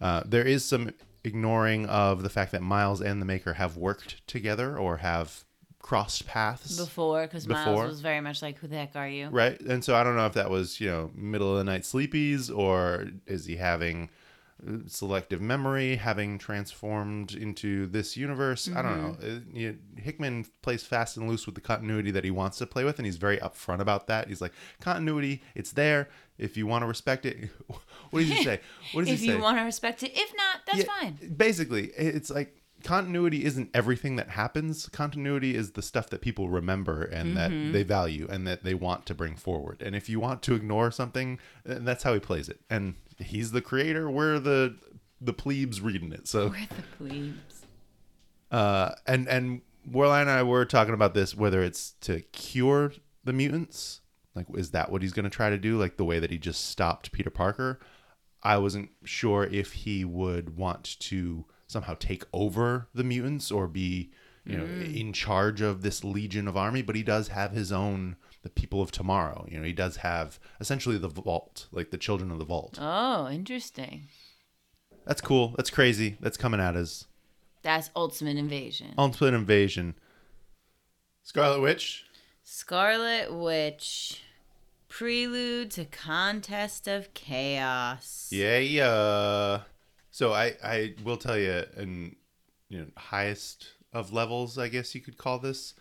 Uh, 0.00 0.22
there 0.24 0.44
is 0.44 0.64
some 0.64 0.92
ignoring 1.28 1.86
of 1.86 2.22
the 2.22 2.28
fact 2.28 2.50
that 2.52 2.62
Miles 2.62 3.00
and 3.00 3.22
the 3.22 3.26
Maker 3.26 3.54
have 3.54 3.76
worked 3.76 4.26
together 4.26 4.76
or 4.76 4.96
have 4.98 5.44
crossed 5.80 6.26
paths. 6.26 6.76
Before, 6.76 7.22
because 7.22 7.46
Miles 7.48 7.88
was 7.88 8.00
very 8.00 8.20
much 8.20 8.42
like, 8.42 8.58
"Who 8.58 8.66
the 8.66 8.76
heck 8.76 8.96
are 8.96 9.08
you?" 9.08 9.28
Right. 9.28 9.58
And 9.60 9.84
so 9.84 9.94
I 9.94 10.04
don't 10.04 10.16
know 10.16 10.26
if 10.26 10.34
that 10.34 10.50
was, 10.50 10.80
you 10.80 10.88
know, 10.88 11.10
middle 11.14 11.52
of 11.52 11.58
the 11.58 11.64
night 11.64 11.82
sleepies 11.82 12.54
or 12.54 13.06
is 13.26 13.46
he 13.46 13.56
having 13.56 14.10
uh, 14.66 14.78
selective 14.86 15.40
memory, 15.40 15.96
having 15.96 16.36
transformed 16.36 17.32
into 17.32 17.86
this 17.86 18.16
universe? 18.16 18.68
I 18.74 18.82
don't 18.82 19.00
know. 19.00 19.16
Uh, 19.22 19.40
you 19.52 19.78
Hickman 19.96 20.46
plays 20.62 20.82
fast 20.82 21.16
and 21.16 21.28
loose 21.28 21.46
with 21.46 21.54
the 21.54 21.60
continuity 21.60 22.10
that 22.10 22.24
he 22.24 22.30
wants 22.30 22.58
to 22.58 22.66
play 22.66 22.84
with, 22.84 22.98
and 22.98 23.06
he's 23.06 23.16
very 23.16 23.38
upfront 23.38 23.80
about 23.80 24.08
that. 24.08 24.28
He's 24.28 24.40
like, 24.40 24.52
continuity, 24.80 25.42
it's 25.54 25.72
there. 25.72 26.08
If 26.38 26.56
you 26.56 26.66
want 26.66 26.82
to 26.82 26.86
respect 26.86 27.24
it, 27.24 27.50
what 28.10 28.20
does 28.20 28.28
he 28.38 28.44
say? 28.44 28.60
What 28.92 29.04
does 29.04 29.14
If 29.14 29.20
he 29.20 29.26
say? 29.26 29.32
If 29.32 29.38
you 29.38 29.42
want 29.42 29.58
to 29.58 29.64
respect 29.64 30.02
it, 30.02 30.12
if 30.14 30.32
not, 30.36 30.60
that's 30.66 30.78
Yeah, 30.78 30.84
fine. 30.84 31.34
Basically, 31.36 31.86
it's 31.96 32.30
like 32.30 32.54
continuity 32.84 33.44
isn't 33.44 33.70
everything 33.74 34.16
that 34.16 34.28
happens. 34.30 34.88
Continuity 34.90 35.54
is 35.56 35.72
the 35.72 35.82
stuff 35.82 36.08
that 36.10 36.20
people 36.20 36.48
remember 36.48 37.02
and 37.02 37.36
that 37.36 37.50
they 37.72 37.82
value 37.82 38.26
and 38.30 38.46
that 38.46 38.62
they 38.62 38.74
want 38.74 39.04
to 39.06 39.14
bring 39.14 39.34
forward. 39.34 39.82
And 39.82 39.96
if 39.96 40.08
you 40.08 40.20
want 40.20 40.42
to 40.44 40.54
ignore 40.54 40.90
something, 40.92 41.38
uh, 41.68 41.76
that's 41.80 42.04
how 42.04 42.14
he 42.14 42.20
plays 42.20 42.48
it. 42.48 42.60
And 42.70 42.94
he's 43.18 43.50
the 43.52 43.60
creator. 43.60 44.08
We're 44.10 44.38
the 44.38 44.76
the 45.20 45.32
plebes 45.32 45.80
reading 45.80 46.12
it. 46.12 46.28
So 46.28 46.48
We're 46.50 46.66
the 46.68 46.82
plebes. 46.96 47.64
uh, 48.50 48.92
and 49.06 49.28
and 49.28 49.62
Warline 49.90 50.22
and 50.22 50.30
I 50.30 50.42
were 50.42 50.64
talking 50.64 50.94
about 50.94 51.14
this 51.14 51.34
whether 51.34 51.62
it's 51.62 51.92
to 52.02 52.20
cure 52.32 52.92
the 53.24 53.32
mutants, 53.32 54.00
like 54.34 54.46
is 54.54 54.70
that 54.70 54.90
what 54.92 55.02
he's 55.02 55.12
going 55.12 55.24
to 55.24 55.30
try 55.30 55.50
to 55.50 55.58
do, 55.58 55.78
like 55.78 55.96
the 55.96 56.04
way 56.04 56.18
that 56.18 56.30
he 56.30 56.38
just 56.38 56.66
stopped 56.66 57.10
Peter 57.12 57.30
Parker. 57.30 57.80
I 58.42 58.58
wasn't 58.58 58.90
sure 59.04 59.44
if 59.44 59.72
he 59.72 60.04
would 60.04 60.56
want 60.56 60.98
to 61.00 61.44
somehow 61.66 61.94
take 61.98 62.24
over 62.32 62.88
the 62.94 63.04
mutants 63.04 63.50
or 63.50 63.66
be, 63.66 64.10
you 64.44 64.56
know, 64.56 64.64
mm. 64.64 64.98
in 64.98 65.12
charge 65.12 65.60
of 65.60 65.82
this 65.82 66.04
legion 66.04 66.48
of 66.48 66.56
army, 66.56 66.82
but 66.82 66.96
he 66.96 67.02
does 67.02 67.28
have 67.28 67.52
his 67.52 67.72
own 67.72 68.16
the 68.42 68.48
people 68.48 68.80
of 68.80 68.90
tomorrow. 68.90 69.46
You 69.48 69.58
know, 69.58 69.64
he 69.64 69.72
does 69.72 69.96
have 69.98 70.38
essentially 70.60 70.96
the 70.96 71.08
vault, 71.08 71.66
like 71.72 71.90
the 71.90 71.98
children 71.98 72.30
of 72.30 72.38
the 72.38 72.44
vault. 72.44 72.78
Oh, 72.80 73.28
interesting. 73.28 74.08
That's 75.04 75.20
cool. 75.20 75.54
That's 75.56 75.70
crazy. 75.70 76.16
That's 76.20 76.36
coming 76.36 76.60
at 76.60 76.76
us. 76.76 77.06
That's 77.62 77.90
Ultimate 77.96 78.36
Invasion. 78.36 78.94
Ultimate 78.96 79.34
Invasion. 79.34 79.94
Scarlet 81.22 81.60
Witch. 81.60 82.04
Scarlet 82.42 83.34
Witch. 83.34 84.22
Prelude 84.88 85.70
to 85.72 85.84
Contest 85.84 86.88
of 86.88 87.12
Chaos. 87.14 88.28
Yeah, 88.32 88.58
yeah. 88.58 89.60
So 90.10 90.32
I 90.32 90.54
I 90.64 90.94
will 91.04 91.16
tell 91.16 91.38
you, 91.38 91.64
in 91.76 92.16
you 92.68 92.78
know 92.80 92.86
highest 92.96 93.68
of 93.92 94.12
levels, 94.12 94.58
I 94.58 94.68
guess 94.68 94.94
you 94.94 95.00
could 95.00 95.16
call 95.16 95.38
this, 95.38 95.74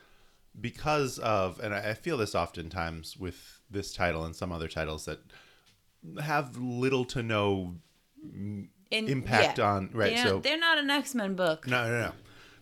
because 0.60 1.20
of, 1.20 1.60
and 1.60 1.74
I 1.74 1.94
feel 1.94 2.18
this 2.18 2.36
oftentimes 2.36 3.18
with 3.18 3.60
this 3.70 3.94
title 3.94 4.24
and 4.26 4.36
some 4.36 4.52
other 4.52 4.68
titles 4.68 5.06
that 5.06 5.20
have 6.22 6.56
little 6.58 7.04
to 7.06 7.24
no 7.24 7.76
In- 8.24 8.70
impact 8.92 9.58
yeah. 9.58 9.72
on 9.72 9.90
right. 9.94 10.18
So 10.20 10.40
they're 10.40 10.58
not 10.60 10.78
an 10.78 10.90
X 10.90 11.16
Men 11.16 11.36
book. 11.36 11.68
no, 11.68 11.90
no, 11.90 12.00
no. 12.02 12.12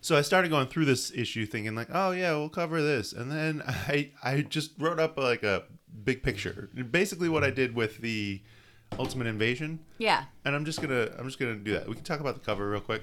So 0.00 0.16
I 0.16 0.22
started 0.22 0.50
going 0.50 0.68
through 0.68 0.84
this 0.84 1.10
issue 1.12 1.46
thinking 1.46 1.74
like, 1.74 1.88
oh 1.92 2.12
yeah, 2.12 2.32
we'll 2.32 2.48
cover 2.48 2.80
this, 2.80 3.12
and 3.12 3.30
then 3.30 3.62
I 3.66 4.12
I 4.22 4.42
just 4.42 4.72
wrote 4.78 5.00
up 5.00 5.16
like 5.18 5.42
a 5.42 5.64
big 6.04 6.22
picture, 6.22 6.68
basically 6.90 7.28
what 7.28 7.44
I 7.44 7.50
did 7.50 7.74
with 7.74 7.98
the 7.98 8.42
Ultimate 8.98 9.26
Invasion, 9.26 9.80
Yeah. 9.98 10.24
and 10.44 10.54
I'm 10.54 10.64
just 10.64 10.80
gonna 10.80 11.10
I'm 11.18 11.26
just 11.26 11.38
gonna 11.38 11.56
do 11.56 11.72
that. 11.72 11.88
We 11.88 11.94
can 11.94 12.04
talk 12.04 12.20
about 12.20 12.34
the 12.34 12.40
cover 12.40 12.70
real 12.70 12.80
quick 12.80 13.02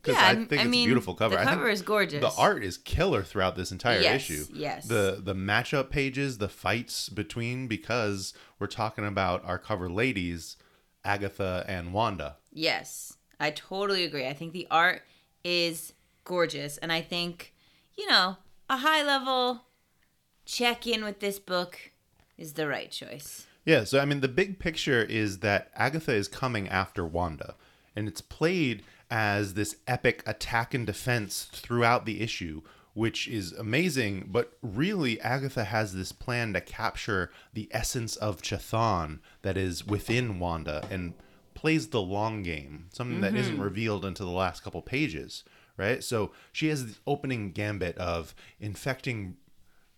because 0.00 0.16
Yeah, 0.16 0.28
I 0.28 0.34
think 0.36 0.52
I 0.52 0.56
it's 0.64 0.70
mean, 0.70 0.84
a 0.84 0.88
beautiful 0.88 1.14
cover. 1.14 1.36
the 1.36 1.42
cover 1.42 1.68
is 1.68 1.82
gorgeous. 1.82 2.20
The 2.20 2.30
art 2.40 2.62
is 2.62 2.76
killer 2.78 3.22
throughout 3.22 3.56
this 3.56 3.72
entire 3.72 4.00
Yes, 4.00 4.30
issue. 4.30 4.44
yes. 4.52 4.86
The 4.86 5.20
the 5.22 5.34
matchup 5.34 5.90
pages, 5.90 6.38
the 6.38 6.48
fights 6.48 7.08
between 7.08 7.66
because 7.66 8.32
we're 8.58 8.66
talking 8.68 9.04
about 9.06 9.44
our 9.44 9.58
cover 9.58 9.88
ladies, 9.90 10.56
Agatha 11.04 11.64
and 11.66 11.92
Wanda. 11.92 12.36
Yes, 12.52 13.16
I 13.40 13.50
totally 13.50 14.04
agree. 14.04 14.26
I 14.28 14.34
think 14.34 14.52
the 14.52 14.68
art 14.70 15.02
is 15.42 15.94
gorgeous, 16.24 16.78
and 16.78 16.92
I 16.92 17.00
think 17.00 17.54
you 17.96 18.06
know 18.08 18.36
a 18.70 18.76
high 18.78 19.02
level 19.02 19.62
check 20.46 20.86
in 20.86 21.02
with 21.04 21.18
this 21.20 21.38
book 21.38 21.78
is 22.36 22.54
the 22.54 22.68
right 22.68 22.90
choice. 22.90 23.46
Yeah, 23.64 23.84
so 23.84 23.98
I 23.98 24.04
mean, 24.04 24.20
the 24.20 24.28
big 24.28 24.58
picture 24.58 25.02
is 25.02 25.38
that 25.38 25.70
Agatha 25.74 26.12
is 26.12 26.28
coming 26.28 26.68
after 26.68 27.06
Wanda, 27.06 27.54
and 27.96 28.06
it's 28.08 28.20
played 28.20 28.82
as 29.10 29.54
this 29.54 29.76
epic 29.86 30.22
attack 30.26 30.74
and 30.74 30.86
defense 30.86 31.48
throughout 31.52 32.04
the 32.04 32.20
issue, 32.20 32.62
which 32.92 33.26
is 33.28 33.52
amazing. 33.52 34.28
But 34.30 34.56
really, 34.62 35.20
Agatha 35.20 35.64
has 35.64 35.94
this 35.94 36.12
plan 36.12 36.52
to 36.52 36.60
capture 36.60 37.30
the 37.52 37.68
essence 37.70 38.16
of 38.16 38.42
Chthon 38.42 39.20
that 39.42 39.56
is 39.56 39.86
within 39.86 40.38
Wanda 40.38 40.86
and 40.90 41.14
plays 41.54 41.88
the 41.88 42.02
long 42.02 42.42
game, 42.42 42.86
something 42.92 43.20
that 43.22 43.34
isn't 43.34 43.54
mm-hmm. 43.54 43.62
revealed 43.62 44.04
until 44.04 44.26
the 44.26 44.32
last 44.32 44.62
couple 44.62 44.82
pages, 44.82 45.44
right? 45.78 46.04
So 46.04 46.32
she 46.52 46.68
has 46.68 46.84
the 46.84 46.96
opening 47.06 47.52
gambit 47.52 47.96
of 47.96 48.34
infecting 48.60 49.36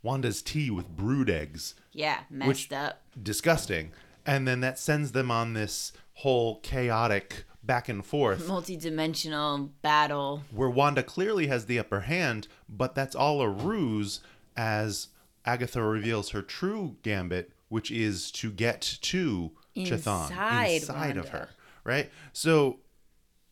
Wanda's 0.02 0.42
tea 0.42 0.70
with 0.70 0.88
brood 0.88 1.28
eggs 1.30 1.74
Yeah, 1.92 2.20
messed 2.30 2.48
Which- 2.48 2.72
up. 2.72 3.02
disgusting. 3.20 3.92
And 4.24 4.46
then 4.46 4.60
that 4.60 4.78
sends 4.78 5.12
them 5.12 5.30
on 5.30 5.52
this 5.54 5.92
whole 6.14 6.58
chaotic 6.60 7.44
back 7.62 7.88
and 7.88 8.04
forth 8.04 8.46
Multi-dimensional 8.46 9.70
battle. 9.82 10.42
where 10.50 10.70
Wanda 10.70 11.02
clearly 11.02 11.46
has 11.48 11.66
the 11.66 11.78
upper 11.78 12.00
hand, 12.00 12.48
but 12.68 12.94
that's 12.94 13.14
all 13.16 13.40
a 13.40 13.48
ruse 13.48 14.20
as 14.56 15.08
Agatha 15.44 15.82
reveals 15.82 16.30
her 16.30 16.42
true 16.42 16.96
gambit, 17.02 17.52
which 17.68 17.90
is 17.90 18.30
to 18.32 18.50
get 18.50 18.80
to 19.02 19.52
Chthon 19.76 20.30
Inside 20.30 20.66
inside 20.82 21.16
of 21.16 21.28
her, 21.30 21.50
right? 21.84 22.10
So 22.32 22.80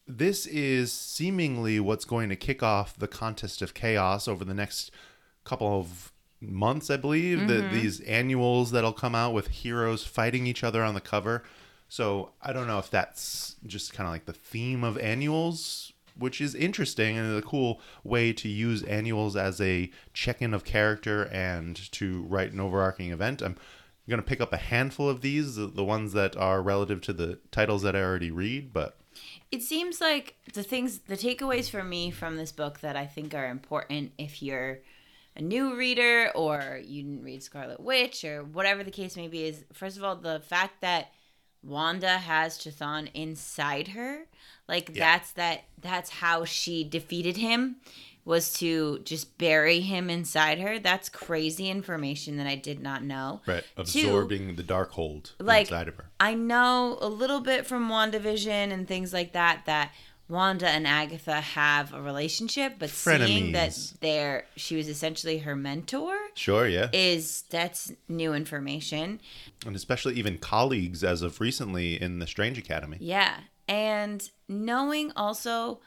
this 0.06 0.46
is 0.46 0.92
seemingly 0.92 1.78
what's 1.80 2.04
going 2.04 2.28
to 2.30 2.36
kick 2.36 2.62
off 2.62 2.96
the 2.96 3.08
contest 3.08 3.62
of 3.62 3.74
chaos 3.74 4.26
over 4.26 4.44
the 4.44 4.54
next 4.54 4.90
couple 5.44 5.78
of 5.78 6.12
months, 6.50 6.90
I 6.90 6.96
believe. 6.96 7.48
The, 7.48 7.54
mm-hmm. 7.54 7.74
these 7.74 8.00
annuals 8.00 8.70
that'll 8.70 8.92
come 8.92 9.14
out 9.14 9.32
with 9.32 9.48
heroes 9.48 10.04
fighting 10.04 10.46
each 10.46 10.64
other 10.64 10.82
on 10.82 10.94
the 10.94 11.00
cover. 11.00 11.42
So 11.88 12.30
I 12.42 12.52
don't 12.52 12.66
know 12.66 12.78
if 12.78 12.90
that's 12.90 13.56
just 13.66 13.92
kind 13.92 14.06
of 14.06 14.12
like 14.12 14.24
the 14.24 14.32
theme 14.32 14.82
of 14.82 14.98
annuals, 14.98 15.92
which 16.18 16.40
is 16.40 16.54
interesting 16.54 17.16
and 17.16 17.36
a 17.36 17.42
cool 17.42 17.80
way 18.02 18.32
to 18.32 18.48
use 18.48 18.82
annuals 18.84 19.36
as 19.36 19.60
a 19.60 19.90
check-in 20.12 20.54
of 20.54 20.64
character 20.64 21.24
and 21.24 21.76
to 21.92 22.22
write 22.22 22.52
an 22.52 22.60
overarching 22.60 23.10
event. 23.10 23.42
I'm 23.42 23.56
going 24.08 24.20
to 24.20 24.26
pick 24.26 24.40
up 24.40 24.52
a 24.52 24.56
handful 24.58 25.08
of 25.08 25.20
these, 25.20 25.56
the, 25.56 25.66
the 25.66 25.84
ones 25.84 26.12
that 26.12 26.36
are 26.36 26.62
relative 26.62 27.00
to 27.02 27.12
the 27.12 27.38
titles 27.50 27.82
that 27.82 27.94
I 27.96 28.02
already 28.02 28.30
read, 28.30 28.72
but 28.72 28.96
It 29.50 29.62
seems 29.62 30.00
like 30.00 30.36
the 30.52 30.62
things, 30.62 31.00
the 31.00 31.16
takeaways 31.16 31.70
for 31.70 31.84
me 31.84 32.10
from 32.10 32.36
this 32.36 32.52
book 32.52 32.80
that 32.80 32.96
I 32.96 33.06
think 33.06 33.34
are 33.34 33.48
important 33.48 34.12
if 34.18 34.42
you're 34.42 34.80
a 35.36 35.42
new 35.42 35.76
reader 35.76 36.30
or 36.34 36.80
you 36.84 37.02
didn't 37.02 37.22
read 37.24 37.42
Scarlet 37.42 37.80
Witch 37.80 38.24
or 38.24 38.44
whatever 38.44 38.84
the 38.84 38.90
case 38.90 39.16
may 39.16 39.28
be 39.28 39.44
is 39.44 39.64
first 39.72 39.96
of 39.96 40.04
all, 40.04 40.16
the 40.16 40.40
fact 40.40 40.80
that 40.80 41.10
Wanda 41.62 42.18
has 42.18 42.58
Chthon 42.58 43.10
inside 43.14 43.88
her. 43.88 44.26
Like 44.68 44.90
Yeah. 44.94 45.16
that's 45.16 45.32
that 45.32 45.64
that's 45.80 46.10
how 46.10 46.44
she 46.44 46.84
defeated 46.84 47.36
him 47.36 47.76
was 48.26 48.54
to 48.54 49.00
just 49.00 49.36
bury 49.36 49.80
him 49.80 50.08
inside 50.08 50.58
her. 50.58 50.78
That's 50.78 51.10
crazy 51.10 51.68
information 51.68 52.38
that 52.38 52.46
I 52.46 52.54
did 52.56 52.80
not 52.80 53.02
know. 53.02 53.42
right, 53.46 53.62
Two, 53.84 54.00
absorbing 54.06 54.56
the 54.56 54.62
dark 54.62 54.92
hold 54.92 55.32
like 55.38 55.66
inside 55.66 55.88
of 55.88 55.96
her. 55.96 56.10
I 56.18 56.32
know 56.34 56.96
a 57.02 57.08
little 57.08 57.40
bit 57.40 57.66
from 57.66 57.88
WandaVision 57.90 58.72
and 58.72 58.88
things 58.88 59.12
like 59.12 59.32
that 59.32 59.64
that 59.66 59.92
Wanda 60.28 60.68
and 60.68 60.86
Agatha 60.86 61.40
have 61.40 61.92
a 61.92 62.00
relationship, 62.00 62.74
but 62.78 62.88
seeing 62.90 63.52
that 63.52 63.70
Frenemies. 63.70 64.00
they're 64.00 64.46
she 64.56 64.74
was 64.76 64.88
essentially 64.88 65.38
her 65.38 65.54
mentor 65.54 66.16
Sure, 66.34 66.66
yeah. 66.66 66.88
is 66.92 67.42
that's 67.50 67.92
new 68.08 68.32
information. 68.32 69.20
and 69.66 69.76
especially 69.76 70.14
even 70.14 70.38
colleagues 70.38 71.04
as 71.04 71.20
of 71.22 71.40
recently 71.40 72.00
in 72.00 72.18
the 72.20 72.26
Strange 72.26 72.56
Academy. 72.58 72.96
Yeah. 73.00 73.34
And 73.68 74.28
knowing 74.48 75.12
also 75.16 75.80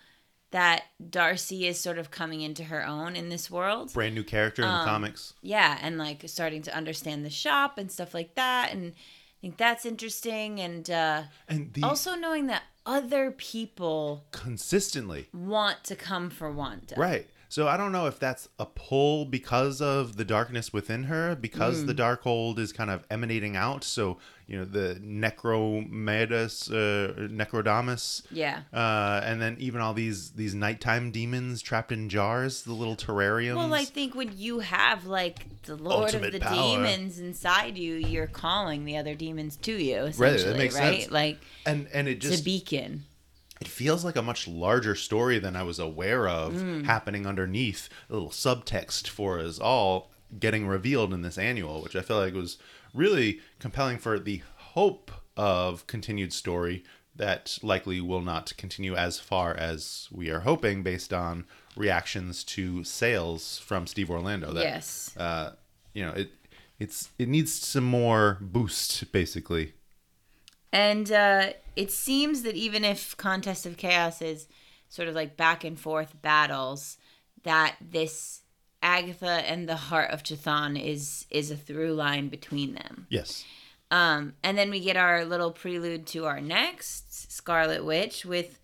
that 0.51 0.83
Darcy 1.09 1.67
is 1.67 1.79
sort 1.79 1.97
of 1.97 2.09
coming 2.09 2.41
into 2.41 2.63
her 2.65 2.85
own 2.85 3.15
in 3.15 3.29
this 3.29 3.51
world. 3.51 3.91
Brand 3.93 4.15
new 4.15 4.23
character 4.23 4.61
in 4.61 4.67
the 4.69 4.73
Um, 4.75 4.85
comics. 4.85 5.33
Yeah, 5.41 5.77
and 5.81 5.97
like 5.97 6.23
starting 6.27 6.61
to 6.63 6.75
understand 6.75 7.25
the 7.25 7.29
shop 7.29 7.77
and 7.77 7.91
stuff 7.91 8.13
like 8.13 8.35
that 8.35 8.71
and 8.71 8.93
I 8.95 9.39
think 9.41 9.57
that's 9.57 9.85
interesting 9.85 10.59
and 10.59 10.89
uh 10.89 11.23
And 11.47 11.73
the 11.73 11.83
also 11.83 12.15
knowing 12.15 12.47
that 12.47 12.63
other 12.87 13.29
people 13.31 14.25
consistently. 14.31 15.27
want 15.33 15.83
to 15.83 15.95
come 15.95 16.29
for 16.31 16.51
Wanda. 16.51 16.95
Right. 16.97 17.27
So 17.49 17.67
I 17.67 17.77
don't 17.77 17.91
know 17.93 18.07
if 18.07 18.19
that's 18.19 18.49
a 18.59 18.65
pull 18.65 19.23
because 19.25 19.79
of 19.81 20.17
the 20.17 20.25
darkness 20.25 20.73
within 20.73 21.03
her, 21.03 21.35
because 21.35 21.83
Mm. 21.83 21.87
the 21.87 21.93
Darkhold 21.95 22.59
is 22.59 22.73
kind 22.73 22.89
of 22.89 23.05
emanating 23.09 23.55
out. 23.55 23.83
So 23.85 24.17
you 24.47 24.57
know 24.57 24.65
the 24.65 24.97
Necromedas, 25.03 26.69
uh, 26.71 27.27
Necrodamus, 27.27 28.23
Yeah. 28.31 28.61
uh, 28.73 29.21
and 29.23 29.41
then 29.41 29.57
even 29.59 29.81
all 29.81 29.93
these 29.93 30.31
these 30.31 30.53
nighttime 30.55 31.11
demons 31.11 31.61
trapped 31.61 31.91
in 31.91 32.09
jars, 32.09 32.63
the 32.63 32.73
little 32.73 32.95
terrariums. 32.95 33.55
Well, 33.57 33.73
I 33.73 33.85
think 33.85 34.15
when 34.15 34.31
you 34.37 34.59
have 34.59 35.05
like 35.05 35.63
the 35.63 35.75
Lord 35.75 36.05
Ultimate 36.05 36.27
of 36.27 36.33
the 36.33 36.39
power. 36.39 36.77
demons 36.77 37.19
inside 37.19 37.77
you, 37.77 37.95
you're 37.95 38.27
calling 38.27 38.85
the 38.85 38.97
other 38.97 39.15
demons 39.15 39.57
to 39.57 39.73
you. 39.73 39.97
Essentially, 40.05 40.49
right? 40.51 40.57
makes 40.57 40.75
sense. 40.75 41.11
Like 41.11 41.39
and 41.65 41.87
and 41.93 42.07
it 42.07 42.17
it's 42.17 42.25
a 42.25 42.29
just 42.31 42.45
beacon. 42.45 43.03
it 43.59 43.67
feels 43.67 44.05
like 44.05 44.15
a 44.15 44.21
much 44.21 44.47
larger 44.47 44.95
story 44.95 45.39
than 45.39 45.55
I 45.55 45.63
was 45.63 45.79
aware 45.79 46.27
of 46.27 46.53
Mm. 46.53 46.85
happening 46.85 47.25
underneath 47.27 47.89
a 48.09 48.13
little 48.13 48.29
subtext 48.29 49.07
for 49.07 49.39
us 49.39 49.59
all 49.59 50.11
getting 50.39 50.67
revealed 50.67 51.13
in 51.13 51.21
this 51.21 51.37
annual, 51.37 51.81
which 51.81 51.95
I 51.95 52.01
feel 52.01 52.17
like 52.17 52.33
was 52.33 52.57
really 52.97 53.39
compelling 53.59 53.97
for 53.97 54.19
the 54.19 54.41
hope 54.57 55.11
of 55.35 55.87
continued 55.87 56.33
story 56.33 56.83
that 57.15 57.57
likely 57.61 57.99
will 57.99 58.21
not 58.21 58.55
continue 58.57 58.95
as 58.95 59.19
far 59.19 59.53
as 59.53 60.07
we 60.11 60.29
are 60.29 60.41
hoping 60.41 60.83
based 60.83 61.13
on 61.13 61.45
reactions 61.75 62.43
to 62.43 62.83
sales 62.83 63.59
from 63.59 63.87
Steve 63.87 64.09
Orlando. 64.09 64.53
That, 64.53 64.63
yes. 64.63 65.15
Uh, 65.17 65.53
you 65.93 66.05
know, 66.05 66.11
it 66.11 66.31
it's 66.79 67.09
it 67.17 67.27
needs 67.27 67.51
some 67.53 67.83
more 67.83 68.37
boost 68.39 69.11
basically. 69.11 69.73
And 70.71 71.11
uh, 71.11 71.53
it 71.75 71.91
seems 71.91 72.43
that 72.43 72.55
even 72.55 72.83
if 72.83 73.15
Contest 73.17 73.65
of 73.65 73.77
Chaos 73.77 74.21
is 74.21 74.47
sort 74.89 75.07
of 75.07 75.15
like 75.15 75.37
back 75.37 75.63
and 75.63 75.79
forth 75.79 76.21
battles, 76.21 76.97
that 77.43 77.77
this 77.81 78.41
Agatha 78.87 79.27
and 79.45 79.67
the 79.67 79.75
Heart 79.75 80.11
of 80.11 80.23
Chthon 80.23 80.81
is 80.81 81.25
is 81.29 81.51
a 81.51 81.57
through 81.57 81.93
line 81.93 82.29
between 82.29 82.73
them. 82.73 83.05
Yes. 83.09 83.43
Um, 83.91 84.33
and 84.43 84.57
then 84.57 84.69
we 84.69 84.79
get 84.79 84.95
our 84.95 85.25
little 85.25 85.51
prelude 85.51 86.07
to 86.07 86.25
our 86.25 86.39
next 86.41 87.31
Scarlet 87.31 87.83
Witch 87.85 88.25
with, 88.25 88.59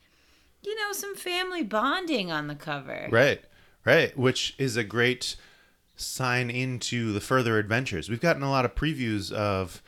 you 0.61 0.76
know, 0.76 0.91
some 0.93 1.15
family 1.15 1.63
bonding 1.63 2.32
on 2.32 2.47
the 2.47 2.55
cover. 2.55 3.07
Right, 3.11 3.41
right. 3.86 4.17
Which 4.17 4.55
is 4.57 4.76
a 4.78 4.84
great 4.84 5.36
sign 5.95 6.49
into 6.49 7.11
the 7.11 7.21
further 7.21 7.57
adventures. 7.59 8.09
We've 8.09 8.19
gotten 8.21 8.43
a 8.43 8.49
lot 8.49 8.63
of 8.65 8.76
previews 8.76 9.30
of. 9.32 9.82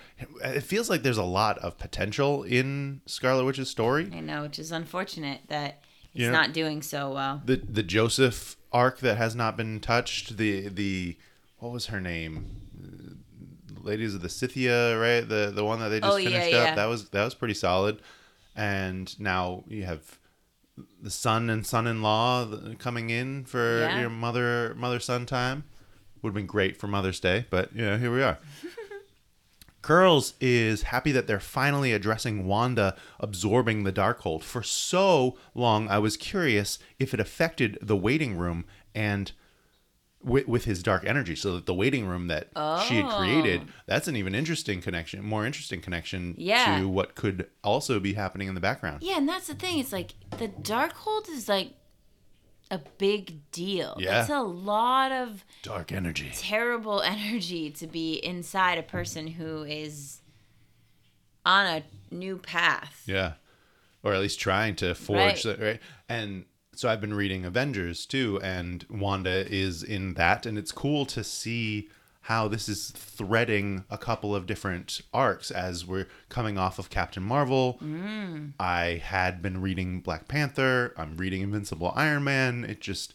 It 0.43 0.61
feels 0.61 0.89
like 0.89 1.01
there's 1.03 1.17
a 1.17 1.23
lot 1.23 1.57
of 1.59 1.77
potential 1.77 2.43
in 2.43 3.01
Scarlet 3.05 3.45
Witch's 3.45 3.69
story. 3.69 4.09
I 4.13 4.19
know, 4.19 4.41
which 4.43 4.59
is 4.59 4.71
unfortunate 4.71 5.41
that 5.47 5.81
it's 6.13 6.23
Yeah. 6.23 6.31
not 6.31 6.51
doing 6.53 6.81
so 6.81 7.11
well. 7.13 7.41
The 7.45 7.55
the 7.57 7.83
Joseph 7.83 8.57
arc 8.75 8.99
that 8.99 9.17
has 9.17 9.35
not 9.35 9.55
been 9.57 9.79
touched. 9.79 10.37
The 10.37 10.67
the 10.69 11.17
what 11.59 11.71
was 11.71 11.87
her 11.87 12.01
name? 12.01 12.61
Ladies 13.81 14.15
of 14.15 14.21
the 14.21 14.29
Scythia, 14.29 14.97
right? 14.99 15.21
The 15.27 15.51
the 15.55 15.63
one 15.63 15.79
that 15.79 15.89
they 15.89 15.99
just 15.99 16.13
Oh, 16.13 16.17
finished 16.17 16.51
yeah. 16.51 16.63
up. 16.69 16.75
That 16.75 16.85
was 16.85 17.09
that 17.09 17.23
was 17.23 17.33
pretty 17.35 17.53
solid. 17.53 17.99
And 18.55 19.17
now 19.19 19.63
you 19.67 19.83
have 19.85 20.17
the 21.01 21.09
son 21.09 21.49
and 21.49 21.65
son-in-law 21.65 22.75
coming 22.79 23.09
in 23.09 23.45
for 23.45 23.79
Yeah. 23.79 24.01
your 24.01 24.09
mother 24.09 24.73
mother 24.75 24.99
son 24.99 25.25
time. 25.25 25.63
Would 26.21 26.29
have 26.31 26.35
been 26.35 26.47
great 26.47 26.75
for 26.77 26.87
Mother's 26.87 27.19
Day, 27.19 27.45
but 27.51 27.73
you 27.75 27.85
know 27.85 27.97
here 27.97 28.11
we 28.13 28.23
are. 28.23 28.39
Curls 29.85 30.33
is 30.41 30.81
happy 30.81 31.11
that 31.11 31.27
they're 31.27 31.39
finally 31.39 31.93
addressing 31.93 32.47
Wanda 32.47 32.95
absorbing 33.19 33.83
the 33.83 33.93
Darkhold. 33.93 34.41
For 34.41 34.63
so 34.63 35.37
long, 35.53 35.87
I 35.89 35.99
was 35.99 36.17
curious 36.17 36.79
if 36.97 37.13
it 37.13 37.19
affected 37.19 37.77
the 37.83 37.95
waiting 37.95 38.35
room 38.35 38.65
and 38.95 39.31
with, 40.23 40.47
with 40.47 40.65
his 40.65 40.81
dark 40.81 41.05
energy. 41.05 41.35
So 41.35 41.53
that 41.53 41.67
the 41.67 41.73
waiting 41.75 42.07
room 42.07 42.25
that 42.29 42.47
she 42.87 42.95
had 42.95 43.05
oh. 43.05 43.17
created, 43.19 43.61
Oh. 43.63 43.71
that's 43.85 44.07
an 44.07 44.15
even 44.15 44.33
interesting 44.33 44.81
connection, 44.81 45.21
more 45.23 45.45
interesting 45.45 45.81
connection 45.81 46.33
Yeah. 46.35 46.79
to 46.79 46.89
what 46.89 47.13
could 47.13 47.47
also 47.63 47.99
be 47.99 48.13
happening 48.13 48.47
in 48.47 48.55
the 48.55 48.61
background. 48.61 49.03
Yeah, 49.03 49.17
and 49.17 49.29
that's 49.29 49.45
the 49.45 49.53
thing. 49.53 49.77
It's 49.77 49.91
like 49.91 50.15
the 50.39 50.47
Darkhold 50.47 51.29
is 51.29 51.47
like 51.47 51.73
a 52.71 52.79
big 52.97 53.49
deal. 53.51 53.95
Yeah. 53.99 54.21
It's 54.21 54.29
a 54.29 54.41
lot 54.41 55.11
of 55.11 55.45
Dark 55.61 55.91
energy. 55.91 56.31
terrible 56.33 57.01
energy 57.05 57.69
to 57.71 57.87
be 57.87 58.13
inside 58.15 58.77
a 58.77 58.83
person 58.83 59.27
who 59.27 59.63
is 59.63 60.21
on 61.45 61.65
a 61.67 61.83
new 62.13 62.37
path. 62.37 63.03
Yeah. 63.05 63.33
Or 64.03 64.13
at 64.13 64.21
least 64.21 64.39
trying 64.39 64.75
to 64.77 64.95
forge 64.95 65.19
Right. 65.19 65.43
that, 65.43 65.59
right? 65.59 65.79
And 66.09 66.45
so 66.75 66.89
I've 66.89 67.01
been 67.01 67.13
reading 67.13 67.45
Avengers 67.45 68.05
too, 68.05 68.39
and 68.43 68.85
Wanda 68.89 69.47
is 69.51 69.81
in 69.83 70.15
that, 70.15 70.45
and 70.45 70.57
it's 70.57 70.71
cool 70.71 71.05
to 71.07 71.23
see 71.23 71.89
how 72.25 72.47
this 72.47 72.67
is 72.67 72.89
threading 72.89 73.85
a 73.91 73.99
couple 73.99 74.35
of 74.35 74.47
different 74.47 74.99
arcs 75.13 75.51
as 75.51 75.85
we're 75.85 76.07
coming 76.27 76.57
off 76.57 76.79
of 76.79 76.89
Captain 76.89 77.21
Marvel. 77.21 77.77
Mm. 77.83 78.53
I 78.59 78.99
had 79.03 79.43
been 79.43 79.61
reading 79.61 79.99
Black 80.01 80.27
Panther. 80.27 80.91
I'm 80.97 81.17
reading 81.17 81.41
Invincible 81.43 81.93
Iron 81.95 82.23
Man. 82.23 82.65
It 82.67 82.81
just 82.81 83.13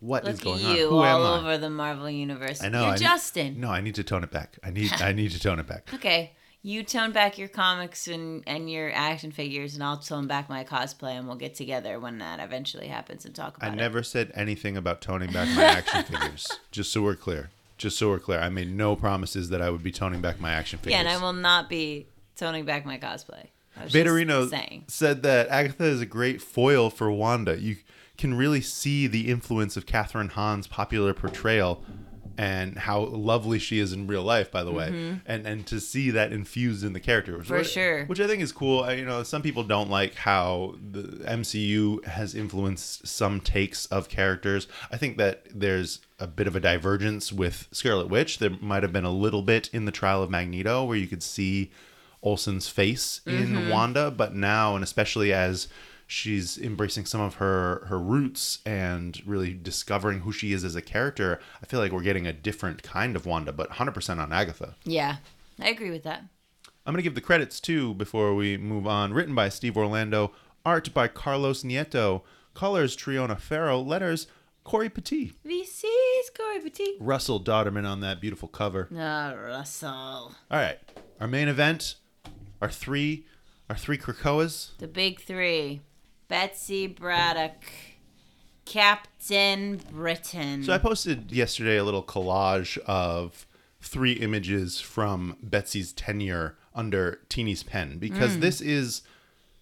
what 0.00 0.26
is 0.26 0.44
Look 0.44 0.58
going 0.60 0.66
at 0.72 0.76
you 0.76 0.86
on? 0.86 0.90
Who 0.90 0.98
all 0.98 1.24
am 1.24 1.34
I? 1.34 1.38
over 1.38 1.58
the 1.58 1.70
Marvel 1.70 2.10
universe. 2.10 2.60
I 2.64 2.68
know. 2.68 2.80
You're 2.80 2.88
I 2.88 2.94
need- 2.94 3.00
Justin. 3.00 3.60
no, 3.60 3.70
I 3.70 3.80
need 3.80 3.94
to 3.94 4.02
tone 4.02 4.24
it 4.24 4.32
back. 4.32 4.58
I 4.64 4.70
need. 4.70 4.90
I 5.00 5.12
need 5.12 5.30
to 5.30 5.38
tone 5.40 5.60
it 5.60 5.68
back. 5.68 5.94
Okay. 5.94 6.32
You 6.64 6.82
tone 6.82 7.12
back 7.12 7.38
your 7.38 7.48
comics 7.48 8.08
and, 8.08 8.42
and 8.48 8.68
your 8.68 8.90
action 8.92 9.30
figures, 9.30 9.74
and 9.74 9.84
I'll 9.84 9.98
tone 9.98 10.26
back 10.26 10.48
my 10.48 10.64
cosplay, 10.64 11.12
and 11.12 11.28
we'll 11.28 11.36
get 11.36 11.54
together 11.54 12.00
when 12.00 12.18
that 12.18 12.40
eventually 12.40 12.88
happens 12.88 13.24
and 13.24 13.34
talk 13.34 13.56
I 13.60 13.66
about 13.66 13.78
it. 13.78 13.80
I 13.80 13.84
never 13.84 14.02
said 14.02 14.32
anything 14.34 14.76
about 14.76 15.00
toning 15.00 15.32
back 15.32 15.48
my 15.56 15.62
action 15.78 16.02
figures. 16.04 16.48
Just 16.72 16.90
so 16.92 17.02
we're 17.02 17.14
clear. 17.14 17.50
Just 17.82 17.98
so 17.98 18.10
we're 18.10 18.20
clear. 18.20 18.38
I 18.38 18.48
made 18.48 18.72
no 18.72 18.94
promises 18.94 19.48
that 19.48 19.60
I 19.60 19.68
would 19.68 19.82
be 19.82 19.90
toning 19.90 20.20
back 20.20 20.38
my 20.38 20.52
action 20.52 20.78
figures. 20.78 20.92
Yeah, 20.92 21.00
and 21.00 21.08
I 21.08 21.20
will 21.20 21.32
not 21.32 21.68
be 21.68 22.06
toning 22.36 22.64
back 22.64 22.86
my 22.86 22.96
cosplay. 22.96 23.48
I 23.76 23.86
Vaderino 23.86 24.88
said 24.88 25.24
that 25.24 25.48
Agatha 25.48 25.84
is 25.84 26.00
a 26.00 26.06
great 26.06 26.40
foil 26.40 26.90
for 26.90 27.10
Wanda. 27.10 27.60
You 27.60 27.78
can 28.16 28.34
really 28.34 28.60
see 28.60 29.08
the 29.08 29.28
influence 29.28 29.76
of 29.76 29.84
Kathryn 29.84 30.30
Hahn's 30.30 30.68
popular 30.68 31.12
portrayal 31.12 31.82
and 32.38 32.78
how 32.78 33.00
lovely 33.04 33.58
she 33.58 33.78
is 33.78 33.92
in 33.92 34.06
real 34.06 34.22
life, 34.22 34.50
by 34.50 34.62
the 34.64 34.72
way, 34.72 35.18
and 35.26 35.46
and 35.46 35.66
to 35.66 35.80
see 35.80 36.10
that 36.10 36.32
infused 36.32 36.84
in 36.84 36.92
the 36.92 37.00
character, 37.00 37.36
which, 37.36 37.46
Mm-hmm. 37.48 37.56
For 37.58 37.64
sure. 37.64 38.04
which 38.06 38.20
I 38.20 38.26
think 38.26 38.42
is 38.42 38.52
cool. 38.52 38.82
I, 38.84 38.92
you 38.94 39.04
know, 39.04 39.22
some 39.22 39.42
people 39.42 39.64
don't 39.64 39.90
like 39.90 40.14
how 40.14 40.76
the 40.90 41.02
MCU 41.26 42.04
has 42.06 42.34
influenced 42.34 43.06
some 43.06 43.40
takes 43.40 43.86
of 43.86 44.08
characters. 44.08 44.66
I 44.90 44.96
think 44.96 45.16
that 45.18 45.46
there's 45.54 46.00
a 46.18 46.26
bit 46.26 46.46
of 46.46 46.54
a 46.56 46.60
divergence 46.60 47.32
with 47.32 47.68
Scarlet 47.72 48.08
Witch. 48.08 48.38
There 48.38 48.50
might 48.60 48.82
have 48.82 48.92
been 48.92 49.04
a 49.04 49.10
little 49.12 49.42
bit 49.42 49.68
in 49.72 49.84
the 49.84 49.92
Trial 49.92 50.22
of 50.22 50.30
Magneto 50.30 50.84
where 50.84 50.96
you 50.96 51.06
could 51.08 51.22
see 51.22 51.70
Olsen's 52.22 52.68
face 52.68 53.20
Mm-hmm. 53.26 53.56
in 53.56 53.68
Wanda, 53.68 54.10
but 54.10 54.34
now 54.34 54.74
and 54.74 54.84
especially 54.84 55.32
as 55.32 55.68
she's 56.12 56.58
embracing 56.58 57.06
some 57.06 57.20
of 57.22 57.36
her 57.36 57.86
her 57.86 57.98
roots 57.98 58.58
and 58.66 59.20
really 59.26 59.54
discovering 59.54 60.20
who 60.20 60.30
she 60.30 60.52
is 60.52 60.62
as 60.62 60.76
a 60.76 60.82
character, 60.82 61.40
I 61.62 61.66
feel 61.66 61.80
like 61.80 61.90
we're 61.90 62.02
getting 62.02 62.26
a 62.26 62.32
different 62.32 62.82
kind 62.82 63.16
of 63.16 63.24
Wanda, 63.24 63.52
but 63.52 63.70
100% 63.70 64.18
on 64.18 64.32
Agatha. 64.32 64.76
Yeah, 64.84 65.16
I 65.58 65.70
agree 65.70 65.90
with 65.90 66.02
that. 66.04 66.24
I'm 66.84 66.92
going 66.92 66.98
to 66.98 67.02
give 67.02 67.14
the 67.14 67.20
credits 67.20 67.60
too 67.60 67.94
before 67.94 68.34
we 68.34 68.58
move 68.58 68.86
on. 68.86 69.14
Written 69.14 69.34
by 69.34 69.48
Steve 69.48 69.76
Orlando, 69.76 70.32
art 70.66 70.92
by 70.92 71.08
Carlos 71.08 71.62
Nieto, 71.62 72.22
colors 72.54 72.94
Triona 72.96 73.40
Farrell, 73.40 73.84
letters 73.84 74.26
Cory 74.64 74.90
Petit. 74.90 75.32
VC's 75.46 76.30
Cory 76.36 76.60
Petit. 76.60 76.96
Russell 77.00 77.40
Dauterman 77.40 77.88
on 77.88 78.00
that 78.00 78.20
beautiful 78.20 78.48
cover. 78.48 78.88
Ah, 78.96 79.32
Russell. 79.32 79.88
All 79.90 80.34
right, 80.50 80.78
our 81.20 81.26
main 81.26 81.48
event, 81.48 81.94
our 82.60 82.70
three, 82.70 83.24
our 83.70 83.76
three 83.76 83.96
Krakoas. 83.96 84.76
The 84.78 84.88
big 84.88 85.20
three. 85.20 85.80
Betsy 86.32 86.86
Braddock. 86.86 87.62
Captain 88.64 89.78
Britain. 89.92 90.62
So 90.62 90.72
I 90.72 90.78
posted 90.78 91.30
yesterday 91.30 91.76
a 91.76 91.84
little 91.84 92.02
collage 92.02 92.78
of 92.86 93.46
three 93.82 94.12
images 94.12 94.80
from 94.80 95.36
Betsy's 95.42 95.92
tenure 95.92 96.56
under 96.74 97.20
Tini's 97.28 97.62
pen 97.62 97.98
because 97.98 98.36
hmm. 98.36 98.40
this 98.40 98.62
is 98.62 99.02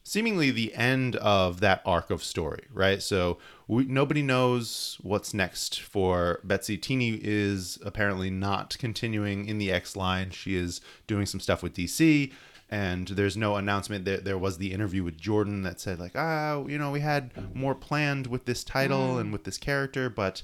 seemingly 0.04 0.52
the 0.52 0.72
end 0.74 1.16
of 1.16 1.58
that 1.58 1.82
arc 1.84 2.08
of 2.08 2.22
story, 2.22 2.66
right? 2.72 3.02
So 3.02 3.38
we, 3.66 3.86
nobody 3.86 4.22
knows 4.22 4.96
what's 5.00 5.34
next 5.34 5.80
for 5.80 6.38
Betsy. 6.44 6.78
Tini 6.78 7.18
is 7.20 7.80
apparently 7.84 8.30
not 8.30 8.78
continuing 8.78 9.46
in 9.46 9.58
the 9.58 9.72
X 9.72 9.96
line. 9.96 10.30
She 10.30 10.54
is 10.54 10.80
doing 11.08 11.26
some 11.26 11.40
stuff 11.40 11.64
with 11.64 11.74
DC, 11.74 12.32
and 12.70 13.08
there's 13.08 13.36
no 13.36 13.56
announcement. 13.56 14.04
There, 14.04 14.18
there 14.18 14.38
was 14.38 14.58
the 14.58 14.72
interview 14.72 15.02
with 15.04 15.18
Jordan 15.18 15.62
that 15.62 15.80
said 15.80 15.98
like, 15.98 16.12
ah, 16.14 16.64
you 16.66 16.78
know, 16.78 16.90
we 16.90 17.00
had 17.00 17.54
more 17.54 17.74
planned 17.74 18.26
with 18.28 18.44
this 18.46 18.62
title 18.64 19.18
and 19.18 19.32
with 19.32 19.44
this 19.44 19.58
character, 19.58 20.08
but 20.08 20.42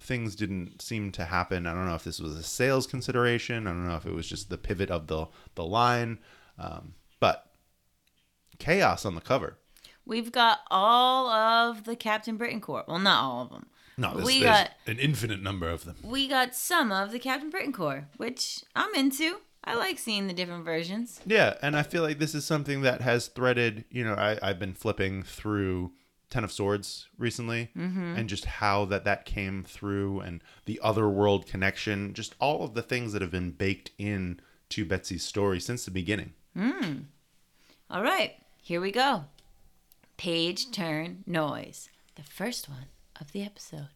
things 0.00 0.36
didn't 0.36 0.80
seem 0.82 1.10
to 1.12 1.24
happen. 1.24 1.66
I 1.66 1.72
don't 1.74 1.86
know 1.86 1.94
if 1.94 2.04
this 2.04 2.20
was 2.20 2.36
a 2.36 2.42
sales 2.42 2.86
consideration. 2.86 3.66
I 3.66 3.70
don't 3.70 3.86
know 3.88 3.96
if 3.96 4.06
it 4.06 4.14
was 4.14 4.28
just 4.28 4.50
the 4.50 4.58
pivot 4.58 4.90
of 4.90 5.06
the 5.08 5.26
the 5.56 5.64
line, 5.64 6.18
um, 6.58 6.94
but 7.20 7.50
chaos 8.58 9.04
on 9.04 9.14
the 9.14 9.20
cover. 9.20 9.58
We've 10.06 10.30
got 10.30 10.60
all 10.70 11.28
of 11.28 11.84
the 11.84 11.96
Captain 11.96 12.36
Britain 12.36 12.60
Corps. 12.60 12.84
Well, 12.86 12.98
not 12.98 13.22
all 13.24 13.42
of 13.42 13.50
them. 13.50 13.66
No, 13.96 14.10
there's- 14.12 14.26
We 14.26 14.40
there's 14.40 14.58
got- 14.58 14.70
an 14.86 14.98
infinite 14.98 15.40
number 15.42 15.68
of 15.70 15.84
them. 15.84 15.96
We 16.02 16.28
got 16.28 16.54
some 16.54 16.92
of 16.92 17.10
the 17.10 17.18
Captain 17.18 17.48
Britain 17.48 17.72
Corps, 17.72 18.06
which 18.18 18.62
I'm 18.76 18.94
into. 18.94 19.40
I 19.64 19.74
like 19.74 19.98
seeing 19.98 20.26
the 20.26 20.34
different 20.34 20.64
versions. 20.64 21.20
Yeah, 21.26 21.54
and 21.62 21.76
I 21.76 21.82
feel 21.82 22.02
like 22.02 22.18
this 22.18 22.34
is 22.34 22.44
something 22.44 22.82
that 22.82 23.00
has 23.00 23.28
threaded. 23.28 23.84
You 23.90 24.04
know, 24.04 24.14
I, 24.14 24.38
I've 24.42 24.58
been 24.58 24.74
flipping 24.74 25.22
through 25.22 25.92
Ten 26.30 26.44
of 26.44 26.52
Swords 26.52 27.08
recently, 27.18 27.70
mm-hmm. 27.76 28.16
and 28.16 28.28
just 28.28 28.44
how 28.44 28.84
that 28.86 29.04
that 29.04 29.24
came 29.24 29.64
through, 29.64 30.20
and 30.20 30.42
the 30.66 30.80
other 30.82 31.08
world 31.08 31.46
connection, 31.46 32.12
just 32.12 32.34
all 32.38 32.62
of 32.62 32.74
the 32.74 32.82
things 32.82 33.12
that 33.12 33.22
have 33.22 33.30
been 33.30 33.52
baked 33.52 33.90
in 33.98 34.40
to 34.70 34.84
Betsy's 34.84 35.24
story 35.24 35.60
since 35.60 35.84
the 35.84 35.90
beginning. 35.90 36.34
Hmm. 36.56 36.94
All 37.90 38.02
right, 38.02 38.34
here 38.60 38.80
we 38.80 38.90
go. 38.90 39.24
Page 40.16 40.70
turn 40.70 41.24
noise. 41.26 41.88
The 42.16 42.22
first 42.22 42.68
one 42.68 42.86
of 43.20 43.32
the 43.32 43.42
episode. 43.42 43.88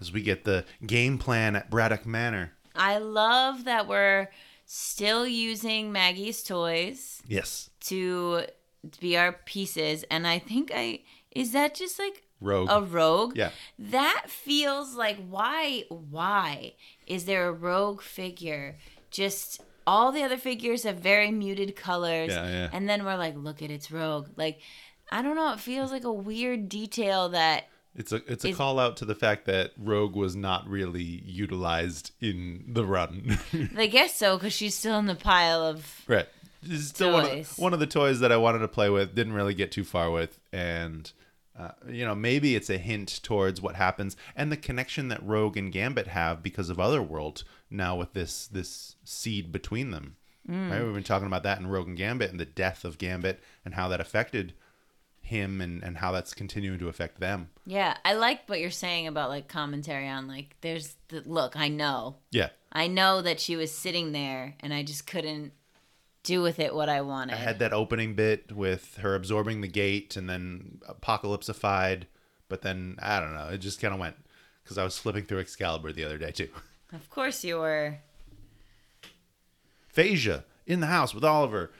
As 0.00 0.12
we 0.12 0.22
get 0.22 0.44
the 0.44 0.64
game 0.86 1.18
plan 1.18 1.56
at 1.56 1.70
Braddock 1.70 2.06
Manor. 2.06 2.52
I 2.78 2.98
love 2.98 3.64
that 3.64 3.86
we're 3.88 4.28
still 4.66 5.26
using 5.26 5.92
Maggie's 5.92 6.42
toys 6.42 7.22
Yes, 7.26 7.70
to 7.80 8.44
be 9.00 9.16
our 9.16 9.32
pieces, 9.32 10.04
and 10.10 10.26
I 10.26 10.38
think 10.38 10.70
I 10.74 11.00
is 11.30 11.52
that 11.52 11.74
just 11.74 11.98
like 11.98 12.22
Rogue. 12.40 12.68
a 12.70 12.80
rogue? 12.82 13.36
Yeah. 13.36 13.50
That 13.78 14.24
feels 14.28 14.94
like 14.94 15.16
why 15.28 15.84
why 15.88 16.74
is 17.06 17.24
there 17.24 17.48
a 17.48 17.52
rogue 17.52 18.00
figure? 18.02 18.76
Just 19.10 19.60
all 19.86 20.12
the 20.12 20.22
other 20.22 20.36
figures 20.36 20.82
have 20.82 20.96
very 20.98 21.30
muted 21.30 21.74
colors. 21.74 22.30
Yeah, 22.30 22.46
yeah. 22.46 22.68
And 22.72 22.88
then 22.88 23.04
we're 23.04 23.16
like, 23.16 23.36
look 23.36 23.62
at 23.62 23.70
its 23.70 23.90
rogue. 23.90 24.28
Like 24.36 24.60
I 25.10 25.22
don't 25.22 25.36
know, 25.36 25.52
it 25.52 25.60
feels 25.60 25.90
like 25.90 26.04
a 26.04 26.12
weird 26.12 26.68
detail 26.68 27.30
that 27.30 27.68
It's 27.98 28.12
a 28.12 28.22
it's 28.32 28.44
a 28.44 28.50
Is- 28.50 28.56
call 28.56 28.78
out 28.78 28.96
to 28.98 29.04
the 29.04 29.16
fact 29.16 29.44
that 29.46 29.72
Rogue 29.76 30.14
was 30.14 30.36
not 30.36 30.68
really 30.68 31.02
utilized 31.02 32.12
in 32.20 32.64
the 32.68 32.84
run. 32.86 33.38
I 33.76 33.88
guess 33.88 34.14
so 34.14 34.36
because 34.38 34.52
she's 34.52 34.76
still 34.76 34.98
in 34.98 35.06
the 35.06 35.16
pile 35.16 35.62
of 35.62 36.02
right. 36.06 36.28
Is 36.62 36.88
still 36.88 37.12
one 37.12 37.38
of, 37.40 37.58
one 37.58 37.74
of 37.74 37.80
the 37.80 37.86
toys 37.86 38.20
that 38.20 38.32
I 38.32 38.36
wanted 38.36 38.60
to 38.60 38.68
play 38.68 38.88
with, 38.88 39.14
didn't 39.14 39.32
really 39.32 39.54
get 39.54 39.70
too 39.72 39.84
far 39.84 40.10
with, 40.10 40.38
and 40.52 41.10
uh, 41.58 41.70
you 41.88 42.04
know 42.04 42.14
maybe 42.14 42.54
it's 42.54 42.70
a 42.70 42.78
hint 42.78 43.20
towards 43.24 43.60
what 43.60 43.74
happens 43.74 44.16
and 44.36 44.52
the 44.52 44.56
connection 44.56 45.08
that 45.08 45.22
Rogue 45.24 45.56
and 45.56 45.72
Gambit 45.72 46.06
have 46.06 46.40
because 46.40 46.70
of 46.70 46.78
Otherworld 46.78 47.42
now 47.68 47.96
with 47.96 48.12
this 48.12 48.46
this 48.46 48.94
seed 49.02 49.50
between 49.50 49.90
them. 49.90 50.16
Right, 50.50 50.82
we've 50.82 50.94
been 50.94 51.02
talking 51.02 51.26
about 51.26 51.42
that 51.42 51.58
in 51.58 51.66
Rogue 51.66 51.88
and 51.88 51.96
Gambit 51.96 52.30
and 52.30 52.40
the 52.40 52.46
death 52.46 52.84
of 52.84 52.96
Gambit 52.96 53.38
and 53.66 53.74
how 53.74 53.88
that 53.88 54.00
affected 54.00 54.54
him 55.20 55.60
and 55.60 55.82
and 55.84 55.98
how 55.98 56.10
that's 56.12 56.32
continuing 56.32 56.78
to 56.78 56.88
affect 56.88 57.20
them. 57.20 57.50
Yeah, 57.68 57.98
I 58.02 58.14
like 58.14 58.48
what 58.48 58.60
you're 58.60 58.70
saying 58.70 59.08
about 59.08 59.28
like 59.28 59.46
commentary 59.46 60.08
on 60.08 60.26
like 60.26 60.56
there's 60.62 60.96
the 61.08 61.22
look, 61.26 61.54
I 61.54 61.68
know. 61.68 62.16
Yeah, 62.30 62.48
I 62.72 62.86
know 62.86 63.20
that 63.20 63.40
she 63.40 63.56
was 63.56 63.70
sitting 63.70 64.12
there 64.12 64.54
and 64.60 64.72
I 64.72 64.82
just 64.82 65.06
couldn't 65.06 65.52
do 66.22 66.40
with 66.40 66.60
it 66.60 66.74
what 66.74 66.88
I 66.88 67.02
wanted. 67.02 67.34
I 67.34 67.36
had 67.36 67.58
that 67.58 67.74
opening 67.74 68.14
bit 68.14 68.52
with 68.52 68.96
her 69.02 69.14
absorbing 69.14 69.60
the 69.60 69.68
gate 69.68 70.16
and 70.16 70.30
then 70.30 70.80
apocalypsified, 70.88 72.04
but 72.48 72.62
then 72.62 72.96
I 73.02 73.20
don't 73.20 73.34
know, 73.34 73.48
it 73.48 73.58
just 73.58 73.82
kind 73.82 73.92
of 73.92 74.00
went 74.00 74.16
because 74.64 74.78
I 74.78 74.84
was 74.84 74.96
flipping 74.96 75.24
through 75.24 75.40
Excalibur 75.40 75.92
the 75.92 76.04
other 76.04 76.18
day 76.18 76.30
too. 76.32 76.48
Of 76.90 77.10
course 77.10 77.44
you 77.44 77.58
were. 77.58 77.98
Phasia 79.94 80.44
in 80.66 80.80
the 80.80 80.86
house 80.86 81.14
with 81.14 81.22
Oliver. 81.22 81.70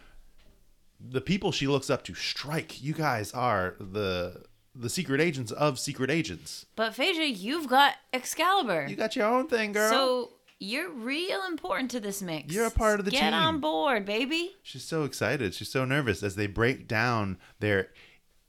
The 1.01 1.23
people 1.23 1.51
she 1.51 1.67
looks 1.67 1.89
up 1.89 2.05
to 2.05 2.15
strike. 2.15 2.83
You 2.83 2.93
guys 2.93 3.33
are 3.33 3.75
the 3.81 4.43
the 4.79 4.89
secret 4.89 5.21
agents 5.21 5.51
of 5.53 5.79
secret 5.79 6.11
agents. 6.11 6.67
But 6.77 6.95
Phaedra, 6.95 7.27
you've 7.27 7.69
got 7.69 7.95
Excalibur. 8.13 8.87
You 8.89 8.97
got 8.97 9.17
your 9.17 9.27
own 9.27 9.49
thing, 9.49 9.73
girl. 9.73 9.91
So 9.91 10.33
you're 10.61 10.91
real 10.91 11.43
important 11.49 11.91
to 11.93 12.01
this 12.01 12.23
mix. 12.23 12.53
You're 12.55 12.67
a 12.67 12.71
part 12.71 12.99
of 13.01 13.05
the 13.05 13.11
Get 13.11 13.21
team. 13.21 13.31
Get 13.31 13.37
on 13.37 13.61
board, 13.61 14.05
baby. 14.05 14.53
She's 14.63 14.85
so 14.85 15.05
excited. 15.05 15.55
She's 15.55 15.71
so 15.71 15.85
nervous 15.85 16.23
as 16.23 16.37
they 16.37 16.47
break 16.47 16.87
down 16.87 17.39
their 17.61 17.89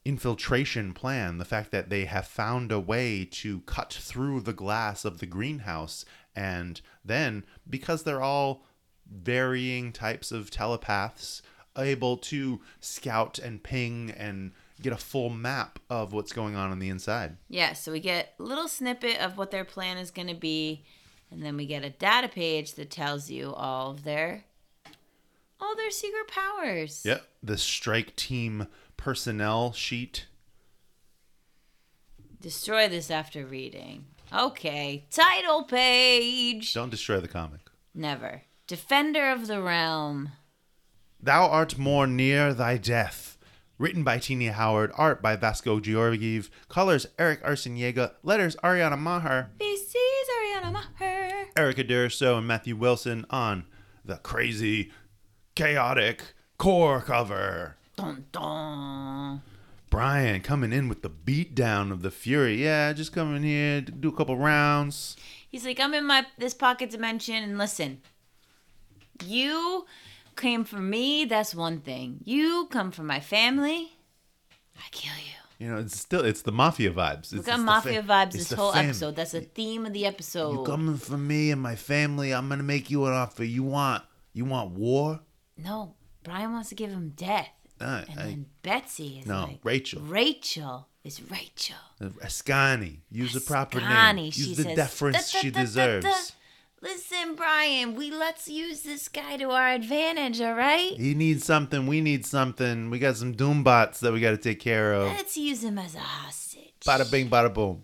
infiltration 0.06 0.94
plan. 0.94 1.40
The 1.40 1.46
fact 1.46 1.72
that 1.72 1.90
they 1.90 2.06
have 2.06 2.28
found 2.28 2.72
a 2.72 2.80
way 2.80 3.26
to 3.32 3.62
cut 3.62 3.94
through 3.94 4.42
the 4.42 4.54
glass 4.54 5.06
of 5.06 5.20
the 5.20 5.26
greenhouse. 5.26 6.06
And 6.36 6.80
then, 7.04 7.44
because 7.70 8.04
they're 8.04 8.22
all 8.22 8.64
varying 9.12 9.92
types 9.92 10.32
of 10.32 10.52
telepaths, 10.52 11.42
able 11.78 12.18
to 12.18 12.62
scout 12.80 13.40
and 13.40 13.64
ping 13.64 14.12
and 14.16 14.52
get 14.82 14.94
a 14.94 14.98
full 14.98 15.30
map 15.30 15.80
of 15.90 16.14
what's 16.14 16.32
going 16.32 16.56
on 16.56 16.72
on 16.72 16.80
the 16.80 16.90
inside. 16.90 17.38
Yeah, 17.50 17.74
so 17.74 17.92
we 17.92 18.00
get 18.00 18.34
a 18.40 18.44
little 18.44 18.68
snippet 18.68 19.20
of 19.20 19.38
what 19.38 19.52
their 19.52 19.66
plan 19.66 19.98
is 19.98 20.12
going 20.12 20.28
to 20.28 20.36
be, 20.36 20.84
and 21.32 21.44
then 21.44 21.58
we 21.58 21.66
get 21.66 21.84
a 21.84 21.90
data 21.90 22.28
page 22.28 22.74
that 22.76 22.90
tells 22.90 23.30
you 23.30 23.54
all 23.54 23.92
of 23.92 24.04
their 24.04 24.46
all 25.62 25.76
their 25.76 25.92
secret 25.92 26.28
powers. 26.28 27.04
Yep. 27.06 27.28
The 27.44 27.58
strike 27.58 28.16
team 28.16 28.68
personnel 28.98 29.74
sheet. 29.74 30.28
Destroy 32.42 32.88
this 32.88 33.12
after 33.12 33.46
reading. 33.46 34.06
Okay, 34.34 35.06
title 35.12 35.64
page. 35.64 36.74
Don't 36.74 36.92
destroy 36.92 37.20
the 37.20 37.28
comic. 37.28 37.62
Never. 37.94 38.44
Defender 38.68 39.32
of 39.32 39.48
the 39.48 39.62
realm. 39.62 40.32
Thou 41.22 41.48
art 41.48 41.78
more 41.78 42.08
near 42.08 42.54
thy 42.54 42.78
death. 42.78 43.29
Written 43.80 44.04
by 44.04 44.18
Tini 44.20 44.48
Howard, 44.48 44.92
art 44.96 45.22
by 45.22 45.38
Vasco 45.38 45.80
Georgiev, 45.80 46.52
colors 46.68 47.08
Erick 47.18 47.42
Arciniega, 47.46 48.12
letters 48.24 48.58
Ariana 48.58 49.00
Maher, 49.00 49.52
VC's 49.58 49.96
Ariana 50.38 50.74
Maher. 50.74 51.48
Erica 51.56 51.86
D'Urso, 51.86 52.38
and 52.38 52.46
Matthew 52.46 52.76
Wilson 52.76 53.26
on 53.30 53.64
the 54.04 54.18
crazy, 54.18 54.92
chaotic 55.56 56.34
Corps 56.58 57.02
cover. 57.02 57.78
Dun 57.96 58.26
dun. 58.34 59.42
Brian 59.90 60.42
coming 60.42 60.74
in 60.74 60.90
with 60.90 61.02
the 61.02 61.10
beatdown 61.10 61.90
of 61.90 62.02
the 62.02 62.12
Fury. 62.12 62.62
Yeah, 62.62 62.92
just 62.92 63.14
coming 63.14 63.44
here 63.44 63.82
to 63.82 63.92
do 63.94 64.10
a 64.10 64.12
couple 64.12 64.36
rounds. 64.36 65.16
He's 65.50 65.64
like, 65.64 65.80
I'm 65.80 65.94
in 65.94 66.04
my 66.04 66.26
this 66.38 66.54
pocket 66.54 66.90
dimension, 66.90 67.36
and 67.36 67.58
listen, 67.58 68.02
you 69.26 69.86
came 70.40 70.64
for 70.64 70.78
me. 70.80 71.26
That's 71.26 71.54
one 71.54 71.80
thing. 71.82 72.22
You 72.24 72.68
come 72.72 72.92
for 72.92 73.04
my 73.04 73.20
family. 73.20 73.90
I 74.78 74.88
kill 74.92 75.14
you. 75.18 75.66
You 75.66 75.72
know, 75.74 75.80
it's 75.80 76.00
still 76.00 76.24
it's 76.24 76.42
the 76.42 76.54
mafia 76.54 76.92
vibes. 76.92 77.20
It's, 77.20 77.34
We 77.34 77.40
got 77.42 77.58
the 77.58 77.64
mafia 77.64 78.02
fa- 78.02 78.08
vibes 78.10 78.32
this 78.32 78.48
the 78.50 78.56
whole 78.56 78.72
fam- 78.72 78.86
episode. 78.86 79.16
That's 79.18 79.34
a 79.34 79.42
theme 79.42 79.86
of 79.86 79.92
the 79.94 80.06
episode. 80.06 80.54
You 80.54 80.64
coming 80.64 80.96
for 80.98 81.18
me 81.18 81.52
and 81.52 81.62
my 81.62 81.76
family? 81.76 82.34
I'm 82.34 82.48
gonna 82.48 82.64
make 82.64 82.90
you 82.90 83.06
an 83.06 83.14
offer. 83.14 83.44
You 83.44 83.64
want 83.64 84.04
you 84.34 84.46
want 84.46 84.72
war? 84.72 85.20
no, 85.58 85.96
Brian 86.24 86.54
wants 86.54 86.70
to 86.70 86.76
give 86.76 86.92
him 86.92 87.12
death, 87.16 87.50
Uh, 87.82 88.06
and 88.10 88.20
I- 88.20 88.24
then 88.24 88.46
Betsy 88.62 89.20
is 89.20 89.26
no, 89.26 89.42
like 89.44 89.60
Rachel. 89.64 90.02
Rachel 90.02 90.88
is 91.04 91.22
Rachel. 91.30 91.76
Askani. 92.02 93.00
Use 93.12 93.34
the 93.34 93.42
proper 93.42 93.80
Askani, 93.82 94.16
name. 94.16 94.32
she 94.32 94.42
Use 94.44 94.58
the 94.58 94.64
says, 94.64 94.76
deference 94.78 95.32
"Da, 95.34 95.40
she 95.40 95.50
deserves. 95.52 96.34
Da." 96.82 96.88
Listen, 96.88 97.36
Brian, 97.36 97.96
we 97.96 98.12
let's 98.12 98.48
use 98.48 98.82
this 98.82 99.08
guy 99.08 99.38
to 99.38 99.50
our 99.52 99.70
advantage, 99.70 100.42
all 100.42 100.54
right? 100.54 100.94
He 100.98 101.14
needs 101.14 101.46
something. 101.46 101.88
We 101.88 102.02
need 102.02 102.26
something. 102.26 102.90
We 102.90 103.00
got 103.00 103.18
some 103.18 103.34
Doombots 103.34 104.00
that 104.00 104.14
we 104.14 104.20
got 104.20 104.32
to 104.32 104.38
take 104.38 104.60
care 104.60 104.94
of. 104.94 105.08
Let's 105.08 105.38
use 105.38 105.64
him 105.64 105.78
as 105.78 105.96
a 105.96 106.00
hostage. 106.00 106.74
Bada 106.86 107.10
bing, 107.12 107.30
bada 107.30 107.54
boom. 107.54 107.84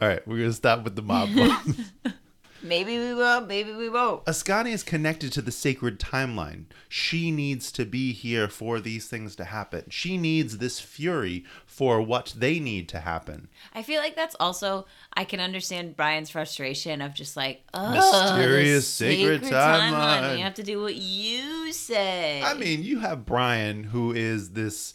All 0.00 0.08
right, 0.08 0.26
we're 0.26 0.38
gonna 0.38 0.52
stop 0.52 0.82
with 0.84 0.96
the 0.96 1.02
mob. 1.02 1.28
boss. 2.60 2.68
Maybe 2.68 2.98
we 2.98 3.14
will, 3.14 3.40
maybe 3.42 3.72
we 3.72 3.88
won't. 3.88 4.24
Askani 4.24 4.72
is 4.72 4.82
connected 4.82 5.32
to 5.32 5.42
the 5.42 5.52
sacred 5.52 5.98
timeline. 5.98 6.64
She 6.88 7.30
needs 7.30 7.72
to 7.72 7.84
be 7.84 8.12
here 8.12 8.48
for 8.48 8.80
these 8.80 9.06
things 9.08 9.36
to 9.36 9.44
happen. 9.44 9.84
She 9.88 10.16
needs 10.16 10.58
this 10.58 10.80
fury 10.80 11.44
for 11.66 12.00
what 12.00 12.34
they 12.36 12.60
need 12.60 12.88
to 12.90 13.00
happen. 13.00 13.48
I 13.74 13.82
feel 13.82 14.00
like 14.00 14.16
that's 14.16 14.36
also 14.38 14.86
I 15.14 15.24
can 15.24 15.40
understand 15.40 15.96
Brian's 15.96 16.30
frustration 16.30 17.00
of 17.00 17.14
just 17.14 17.36
like 17.36 17.62
oh, 17.74 17.92
Mysterious 17.92 18.98
the 18.98 19.14
sacred 19.14 19.42
timeline. 19.42 20.38
You 20.38 20.44
have 20.44 20.54
to 20.54 20.62
do 20.62 20.80
what 20.80 20.96
you 20.96 21.72
say. 21.72 22.42
I 22.42 22.54
mean, 22.54 22.82
you 22.82 23.00
have 23.00 23.26
Brian, 23.26 23.84
who 23.84 24.12
is 24.12 24.50
this 24.50 24.94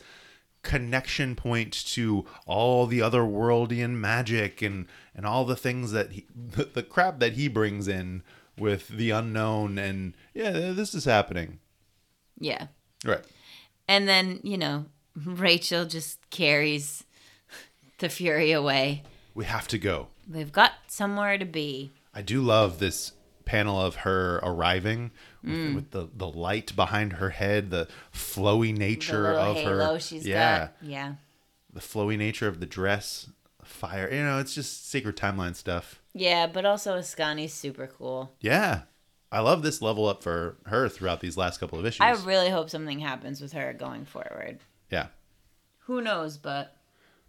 connection 0.65 1.35
point 1.35 1.71
to 1.85 2.25
all 2.45 2.87
the 2.87 2.99
otherworldian 2.99 3.91
magic 3.91 4.61
and 4.61 4.87
and 5.15 5.25
all 5.25 5.45
the 5.45 5.55
things 5.55 5.91
that 5.91 6.11
he, 6.11 6.25
the, 6.35 6.65
the 6.73 6.83
crap 6.83 7.19
that 7.19 7.33
he 7.33 7.47
brings 7.47 7.87
in 7.87 8.21
with 8.57 8.87
the 8.89 9.09
unknown 9.11 9.77
and 9.77 10.13
yeah, 10.33 10.51
this 10.51 10.93
is 10.93 11.05
happening. 11.05 11.59
yeah, 12.39 12.67
Right. 13.03 13.23
and 13.87 14.07
then 14.07 14.39
you 14.43 14.57
know 14.57 14.85
Rachel 15.25 15.85
just 15.85 16.19
carries 16.29 17.03
the 17.99 18.09
fury 18.09 18.51
away. 18.51 19.03
We 19.33 19.45
have 19.45 19.67
to 19.69 19.77
go. 19.77 20.07
They've 20.27 20.51
got 20.51 20.71
somewhere 20.87 21.37
to 21.37 21.45
be. 21.45 21.91
I 22.13 22.21
do 22.21 22.41
love 22.41 22.79
this 22.79 23.11
panel 23.43 23.79
of 23.79 23.97
her 23.97 24.37
arriving 24.37 25.11
with, 25.43 25.51
Mm. 25.53 25.75
with 25.75 25.91
the, 25.91 26.09
the 26.15 26.27
light 26.27 26.75
behind 26.75 27.13
her 27.13 27.29
head, 27.29 27.69
the 27.69 27.87
flowy 28.11 28.73
The 28.73 28.79
nature 28.79 29.21
little 29.21 29.51
of 29.51 29.57
halo 29.57 29.93
her. 29.93 29.99
she's 29.99 30.25
yeah, 30.25 30.59
got. 30.59 30.73
Yeah. 30.81 31.13
the 31.71 31.81
flowy 31.81 32.17
nature 32.17 32.47
of 32.47 32.59
the 32.59 32.65
dress, 32.65 33.29
fire. 33.65 34.11
You 34.11 34.23
know, 34.23 34.39
it's 34.39 34.53
just 34.53 34.89
sacred 34.89 35.17
timeline 35.17 35.55
stuff. 35.55 36.01
Yeah, 36.13 36.47
but 36.47 36.65
also 36.65 36.97
Askani's 36.97 37.53
super 37.53 37.87
cool. 37.87 38.33
Yeah, 38.39 38.81
I 39.31 39.41
love 39.41 39.63
this 39.63 39.81
level 39.81 40.07
up 40.07 40.23
for 40.23 40.57
her 40.65 40.87
throughout 40.87 41.19
these 41.19 41.37
last 41.37 41.59
couple 41.59 41.77
of 41.77 41.85
issues. 41.85 42.01
I 42.01 42.11
really 42.11 42.49
hope 42.49 42.69
something 42.69 42.99
happens 42.99 43.41
with 43.41 43.53
her 43.53 43.73
going 43.73 44.05
forward. 44.05 44.59
yeah, 44.89 45.07
Who 45.79 46.01
knows, 46.01 46.37
but 46.37 46.77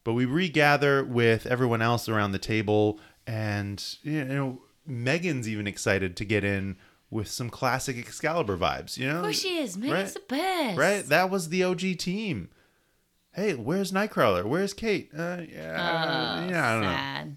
but 0.05 0.13
we 0.13 0.25
regather 0.25 1.03
with 1.05 1.47
everyone 1.47 1.83
else 1.83 2.09
around 2.09 2.31
the 2.33 2.39
table, 2.39 3.01
and 3.27 3.83
you 4.03 4.25
know, 4.25 4.61
Megan's 4.87 5.49
even 5.49 5.67
excited 5.67 6.17
to 6.17 6.25
get 6.25 6.45
in 6.45 6.77
with 7.11 7.29
some 7.29 7.51
classic 7.51 7.99
Excalibur 7.99 8.57
vibes. 8.57 8.97
You 8.97 9.09
know, 9.09 9.17
of 9.17 9.23
course 9.23 9.41
she 9.41 9.59
is. 9.59 9.77
Megan's 9.77 10.15
right. 10.15 10.15
the 10.15 10.35
best. 10.37 10.79
Right? 10.79 11.07
That 11.07 11.31
was 11.31 11.49
the 11.49 11.65
OG 11.65 11.99
team. 11.99 12.51
Hey, 13.37 13.53
where's 13.55 13.93
Nightcrawler? 13.93 14.47
Where's 14.47 14.73
Kate? 14.73 15.11
Uh, 15.15 15.43
yeah, 15.53 16.43
Oh, 16.47 16.49
yeah, 16.51 16.67
I 16.67 16.73
don't 16.73 16.83
know. 17.27 17.33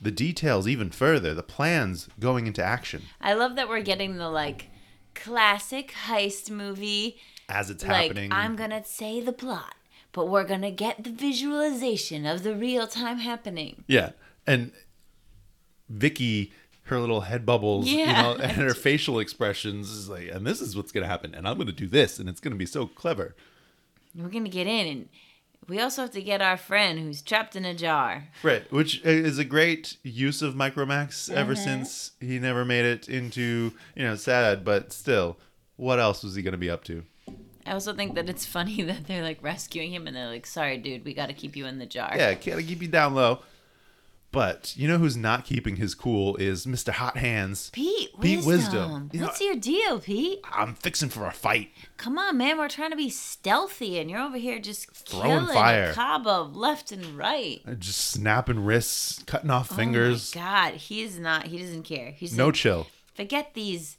The 0.00 0.10
details 0.10 0.66
even 0.66 0.90
further, 0.90 1.32
the 1.32 1.44
plans 1.44 2.08
going 2.18 2.48
into 2.48 2.62
action 2.62 3.02
I 3.20 3.32
love 3.34 3.54
that 3.54 3.68
we're 3.68 3.82
getting 3.82 4.16
the 4.18 4.28
like 4.28 4.68
classic 5.14 5.94
heist 6.08 6.50
movie. 6.50 7.18
as 7.48 7.70
it's 7.70 7.84
Like 7.84 8.08
happening. 8.08 8.32
I'm 8.32 8.56
gonna 8.56 8.84
say 8.84 9.20
the 9.20 9.32
plot, 9.32 9.76
but 10.10 10.26
we're 10.28 10.42
gonna 10.44 10.72
get 10.72 11.04
the 11.04 11.10
visualization 11.12 12.26
of 12.26 12.42
the 12.42 12.56
real 12.56 12.88
time 12.88 13.18
happening. 13.18 13.84
Yeah, 13.86 14.10
and 14.44 14.72
Vicky, 15.88 16.52
her 16.86 16.98
little 16.98 17.22
head 17.22 17.46
bubbles, 17.46 17.86
you 17.86 17.98
Yeah. 17.98 18.22
know, 18.22 18.32
and 18.34 18.52
her 18.56 18.74
facial 18.74 19.20
expressions 19.20 19.88
is 19.88 20.08
like, 20.08 20.28
and 20.32 20.44
this 20.44 20.60
is 20.60 20.76
what's 20.76 20.90
gonna 20.90 21.06
happen, 21.06 21.32
and 21.32 21.46
I'm 21.46 21.58
gonna 21.58 21.70
do 21.70 21.86
this, 21.86 22.18
and 22.18 22.28
it's 22.28 22.40
gonna 22.40 22.56
be 22.56 22.66
so 22.66 22.86
clever. 22.88 23.36
We're 24.16 24.28
gonna 24.30 24.48
get 24.48 24.66
in, 24.66 24.86
and 24.86 25.08
we 25.68 25.80
also 25.80 26.02
have 26.02 26.10
to 26.12 26.22
get 26.22 26.40
our 26.40 26.56
friend 26.56 26.98
who's 26.98 27.22
trapped 27.22 27.54
in 27.56 27.64
a 27.64 27.74
jar. 27.74 28.28
Right, 28.42 28.70
which 28.72 29.02
is 29.04 29.38
a 29.38 29.44
great 29.44 29.96
use 30.02 30.40
of 30.42 30.54
Micromax 30.54 31.30
ever 31.30 31.52
Uh-huh. 31.52 31.60
since 31.62 32.12
he 32.20 32.38
never 32.38 32.64
made 32.64 32.84
it 32.84 33.08
into, 33.08 33.72
you 33.94 34.02
know, 34.04 34.16
sad, 34.16 34.64
but 34.64 34.92
still, 34.92 35.38
what 35.76 35.98
else 35.98 36.22
was 36.22 36.34
he 36.34 36.42
gonna 36.42 36.56
be 36.56 36.70
up 36.70 36.84
to? 36.84 37.04
I 37.66 37.72
also 37.72 37.92
think 37.92 38.14
that 38.14 38.28
it's 38.30 38.46
funny 38.56 38.80
that 38.82 39.06
they're 39.06 39.22
like 39.24 39.42
rescuing 39.42 39.92
him, 39.92 40.06
and 40.06 40.14
they're 40.16 40.28
like, 40.28 40.46
"Sorry, 40.46 40.78
dude, 40.78 41.04
we 41.04 41.12
got 41.14 41.26
to 41.26 41.32
keep 41.34 41.56
you 41.56 41.66
in 41.66 41.78
the 41.78 41.86
jar." 41.86 42.12
Yeah, 42.16 42.34
gotta 42.34 42.62
keep 42.62 42.80
you 42.80 42.88
down 42.88 43.14
low. 43.14 43.40
But 44.36 44.76
you 44.76 44.86
know 44.86 44.98
who's 44.98 45.16
not 45.16 45.46
keeping 45.46 45.76
his 45.76 45.94
cool 45.94 46.36
is 46.36 46.66
Mr. 46.66 46.90
Hot 46.92 47.16
Hands. 47.16 47.70
Pete, 47.70 48.10
Pete 48.20 48.44
wisdom. 48.44 48.46
Wisdom. 48.46 49.10
You 49.10 49.20
know- 49.20 49.26
What's 49.28 49.40
your 49.40 49.54
deal, 49.56 49.98
Pete? 49.98 50.40
I'm 50.52 50.74
fixing 50.74 51.08
for 51.08 51.26
a 51.26 51.32
fight. 51.32 51.70
Come 51.96 52.18
on, 52.18 52.36
man. 52.36 52.58
We're 52.58 52.68
trying 52.68 52.90
to 52.90 52.98
be 52.98 53.08
stealthy, 53.08 53.98
and 53.98 54.10
you're 54.10 54.20
over 54.20 54.36
here 54.36 54.58
just 54.58 54.90
Throwing 54.90 55.30
killing 55.30 55.54
fire. 55.54 55.94
Cabo 55.94 56.50
left 56.52 56.92
and 56.92 57.16
right. 57.16 57.62
Uh, 57.66 57.76
just 57.76 57.98
snapping 58.10 58.62
wrists, 58.62 59.22
cutting 59.22 59.48
off 59.48 59.72
oh 59.72 59.74
fingers. 59.76 60.34
Oh 60.36 60.40
God, 60.40 60.74
he's 60.74 61.18
not. 61.18 61.46
He 61.46 61.56
doesn't 61.58 61.84
care. 61.84 62.10
He's 62.10 62.36
no 62.36 62.48
like, 62.48 62.56
chill. 62.56 62.88
forget 63.14 63.54
these 63.54 63.96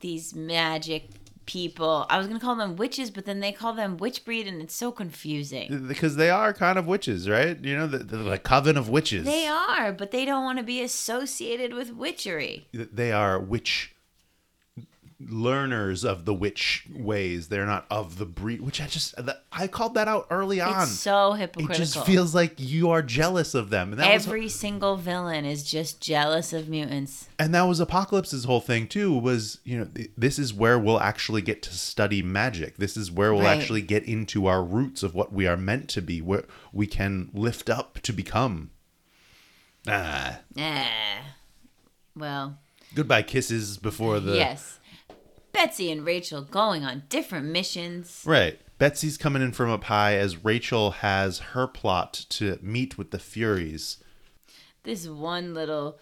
these 0.00 0.34
magic 0.34 1.08
people. 1.46 2.06
I 2.10 2.18
was 2.18 2.26
gonna 2.26 2.40
call 2.40 2.56
them 2.56 2.76
witches, 2.76 3.10
but 3.10 3.24
then 3.24 3.40
they 3.40 3.52
call 3.52 3.72
them 3.72 3.96
witch 3.96 4.24
breed, 4.24 4.46
and 4.46 4.60
it's 4.60 4.74
so 4.74 4.90
confusing. 4.92 5.86
Because 5.86 6.16
they 6.16 6.30
are 6.30 6.52
kind 6.52 6.78
of 6.78 6.86
witches, 6.86 7.28
right? 7.28 7.62
You 7.62 7.76
know, 7.76 7.86
the, 7.86 7.98
the, 7.98 8.16
the 8.18 8.38
coven 8.38 8.76
of 8.76 8.88
witches. 8.88 9.24
They 9.24 9.46
are, 9.46 9.92
but 9.92 10.10
they 10.10 10.24
don't 10.24 10.44
want 10.44 10.58
to 10.58 10.64
be 10.64 10.82
associated 10.82 11.74
with 11.74 11.94
witchery. 11.94 12.66
They 12.72 13.12
are 13.12 13.38
witch 13.38 13.93
learners 15.20 16.04
of 16.04 16.24
the 16.24 16.34
witch 16.34 16.86
ways. 16.94 17.48
They're 17.48 17.66
not 17.66 17.86
of 17.90 18.18
the 18.18 18.26
breed, 18.26 18.60
which 18.60 18.80
I 18.80 18.86
just, 18.86 19.14
I 19.52 19.66
called 19.68 19.94
that 19.94 20.08
out 20.08 20.26
early 20.30 20.60
on. 20.60 20.82
It's 20.82 20.92
so 20.92 21.32
hypocritical. 21.32 21.74
it 21.74 21.78
just 21.78 22.04
feels 22.04 22.34
like 22.34 22.54
you 22.58 22.90
are 22.90 23.02
jealous 23.02 23.54
of 23.54 23.70
them. 23.70 23.92
And 23.92 24.00
that 24.00 24.12
was 24.12 24.26
Every 24.26 24.48
single 24.48 24.96
villain 24.96 25.44
is 25.44 25.62
just 25.64 26.00
jealous 26.00 26.52
of 26.52 26.68
mutants. 26.68 27.28
and 27.38 27.54
that 27.54 27.62
was 27.62 27.80
apocalypse's 27.80 28.44
whole 28.44 28.60
thing 28.60 28.86
too 28.88 29.12
was 29.16 29.58
you 29.64 29.78
know 29.78 29.88
this 30.16 30.38
is 30.38 30.52
where 30.52 30.78
we'll 30.78 31.00
actually 31.00 31.42
get 31.42 31.62
to 31.62 31.70
study 31.72 32.22
magic 32.22 32.76
this 32.76 32.96
is 32.96 33.10
where 33.10 33.32
we'll 33.32 33.42
Right. 33.44 33.56
actually 33.58 33.82
get 33.82 34.04
into 34.04 34.46
our 34.46 34.62
roots 34.62 35.02
of 35.02 35.14
what 35.14 35.32
we 35.32 35.46
are 35.46 35.56
meant 35.56 35.88
to 35.90 36.02
be 36.02 36.20
where 36.20 36.44
we 36.72 36.86
can 36.86 37.30
lift 37.32 37.68
up 37.70 37.98
to 38.02 38.12
become 38.12 38.70
ah 39.88 40.38
Ah. 40.58 40.88
Well, 42.16 42.58
goodbye 42.94 43.22
kisses 43.22 43.76
before 43.76 44.20
the 44.20 44.36
yes. 44.36 44.78
Betsy 45.54 45.90
and 45.90 46.04
Rachel 46.04 46.42
going 46.42 46.84
on 46.84 47.04
different 47.08 47.46
missions. 47.46 48.22
right 48.26 48.60
betsy's 48.76 49.16
coming 49.16 49.40
in 49.40 49.52
from 49.52 49.70
up 49.70 49.84
high 49.84 50.16
as 50.16 50.44
rachel 50.44 50.90
has 50.90 51.38
her 51.54 51.66
plot 51.66 52.12
to 52.28 52.58
meet 52.60 52.98
with 52.98 53.12
the 53.12 53.18
furies 53.20 53.98
This 54.82 55.06
one 55.08 55.54
little 55.54 55.98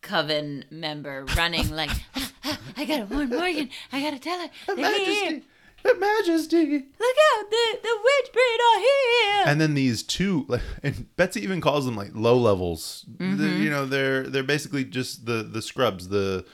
coven 0.00 0.64
member 0.70 1.24
running 1.36 1.70
like, 1.70 1.90
"Ah, 2.16 2.32
ah, 2.44 2.58
I 2.78 2.84
gotta 2.86 3.04
warn 3.04 3.28
Morgan. 3.30 3.68
I 3.92 4.00
gotta 4.02 4.18
tell 4.18 4.40
her. 4.40 4.48
Her 4.66 4.74
majesty 4.76 5.42
Her 5.84 5.94
majesty 5.98 6.64
Look 6.64 7.16
out, 7.36 7.50
the 7.50 7.78
the 7.82 7.96
witch 8.02 8.32
breed 8.32 8.60
are 8.74 8.80
here. 8.80 9.42
and 9.46 9.60
then 9.60 9.74
these 9.74 10.02
two 10.02 10.46
like, 10.48 10.62
and 10.82 11.14
betsy 11.16 11.42
even 11.42 11.60
calls 11.60 11.84
them 11.84 11.94
like 11.96 12.10
low 12.14 12.38
levels 12.38 13.04
Mm-hmm. 13.18 13.62
you 13.62 13.70
know 13.70 13.84
they're 13.86 14.24
they're 14.24 14.42
basically 14.42 14.84
just 14.84 15.26
the 15.26 15.42
the 15.42 15.60
scrubs 15.62 16.08
the 16.08 16.44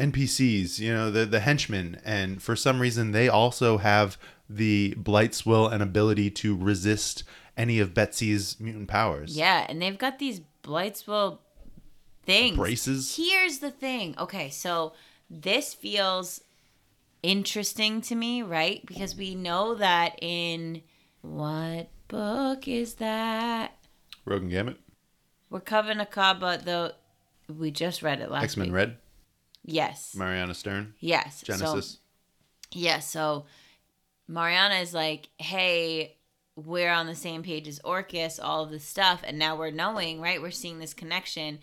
npcs 0.00 0.78
you 0.78 0.92
know 0.92 1.10
the 1.10 1.24
the 1.24 1.40
henchmen 1.40 2.00
and 2.04 2.42
for 2.42 2.56
some 2.56 2.80
reason 2.80 3.12
they 3.12 3.28
also 3.28 3.78
have 3.78 4.16
the 4.48 4.94
blight's 4.96 5.46
will 5.46 5.68
and 5.68 5.82
ability 5.82 6.30
to 6.30 6.56
resist 6.56 7.22
any 7.56 7.78
of 7.78 7.94
betsy's 7.94 8.58
mutant 8.58 8.88
powers 8.88 9.36
yeah, 9.36 9.66
and 9.68 9.80
they've 9.80 9.98
got 9.98 10.18
these 10.18 10.40
Blightsville 10.62 11.38
things. 12.22 12.56
Braces? 12.56 13.16
Here's 13.16 13.58
the 13.58 13.70
thing. 13.70 14.14
Okay, 14.18 14.50
so 14.50 14.92
this 15.28 15.74
feels 15.74 16.42
interesting 17.22 18.00
to 18.02 18.14
me, 18.14 18.42
right? 18.42 18.84
Because 18.86 19.16
we 19.16 19.34
know 19.34 19.74
that 19.74 20.18
in 20.22 20.82
what 21.22 21.90
book 22.08 22.66
is 22.68 22.94
that? 22.94 23.76
rogue 24.24 24.42
and 24.42 24.50
Gambit 24.50 24.76
We're 25.48 25.60
covering 25.60 26.00
a 26.00 26.06
Kaba, 26.06 26.60
though. 26.62 26.92
We 27.48 27.70
just 27.70 28.02
read 28.02 28.20
it 28.20 28.30
last 28.30 28.44
x-men 28.44 28.68
week. 28.68 28.74
red 28.74 28.96
Yes. 29.64 30.14
mariana 30.16 30.54
stern 30.54 30.94
Yes. 31.00 31.42
genesis 31.42 31.92
So, 31.92 31.98
yeah, 32.78 33.00
so 33.00 33.46
Mariana 34.28 34.76
is 34.76 34.94
like, 34.94 35.28
hey, 35.38 36.16
we're 36.54 36.92
on 36.92 37.06
the 37.06 37.16
same 37.16 37.42
page 37.42 37.66
as 37.66 37.80
Orchis, 37.80 38.38
all 38.40 38.62
of 38.62 38.70
this 38.70 38.84
stuff, 38.84 39.22
and 39.24 39.38
now 39.38 39.56
we're 39.56 39.72
knowing, 39.72 40.20
right? 40.20 40.40
We're 40.40 40.52
seeing 40.52 40.78
this 40.78 40.94
connection. 40.94 41.58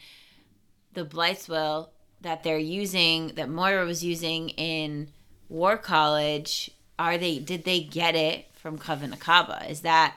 The 0.94 1.06
Blightswell 1.06 1.90
that 2.20 2.44
they're 2.44 2.58
using, 2.58 3.28
that 3.36 3.48
Moira 3.48 3.86
was 3.86 4.04
using 4.04 4.50
in 4.50 5.10
War 5.48 5.78
College, 5.78 6.72
are 7.00 7.18
they? 7.18 7.40
Did 7.40 7.64
they 7.64 7.80
get 7.80 8.16
it 8.16 8.48
from 8.54 8.78
Coven 8.78 9.12
Akkaba? 9.12 9.70
Is 9.70 9.82
that 9.82 10.16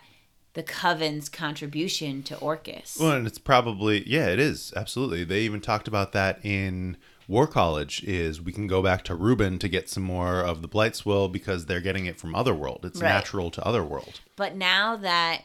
the 0.54 0.62
Coven's 0.64 1.28
contribution 1.28 2.24
to 2.24 2.34
Orchis? 2.36 2.98
well 2.98 3.12
and 3.12 3.28
it's 3.28 3.38
probably 3.38 4.02
yeah 4.08 4.26
it 4.26 4.40
is 4.40 4.72
absolutely 4.74 5.22
they 5.22 5.42
even 5.42 5.60
talked 5.60 5.86
about 5.86 6.10
that 6.12 6.44
in 6.44 6.96
war 7.30 7.46
college 7.46 8.02
is 8.02 8.40
we 8.40 8.52
can 8.52 8.66
go 8.66 8.82
back 8.82 9.04
to 9.04 9.14
Ruben 9.14 9.58
to 9.60 9.68
get 9.68 9.88
some 9.88 10.02
more 10.02 10.40
of 10.40 10.62
the 10.62 10.68
blight's 10.68 11.06
will 11.06 11.28
because 11.28 11.66
they're 11.66 11.80
getting 11.80 12.06
it 12.06 12.18
from 12.18 12.34
otherworld 12.34 12.84
it's 12.84 13.00
Right. 13.00 13.08
natural 13.08 13.50
to 13.52 13.64
otherworld 13.64 14.20
But 14.36 14.56
now 14.56 14.96
that 14.96 15.44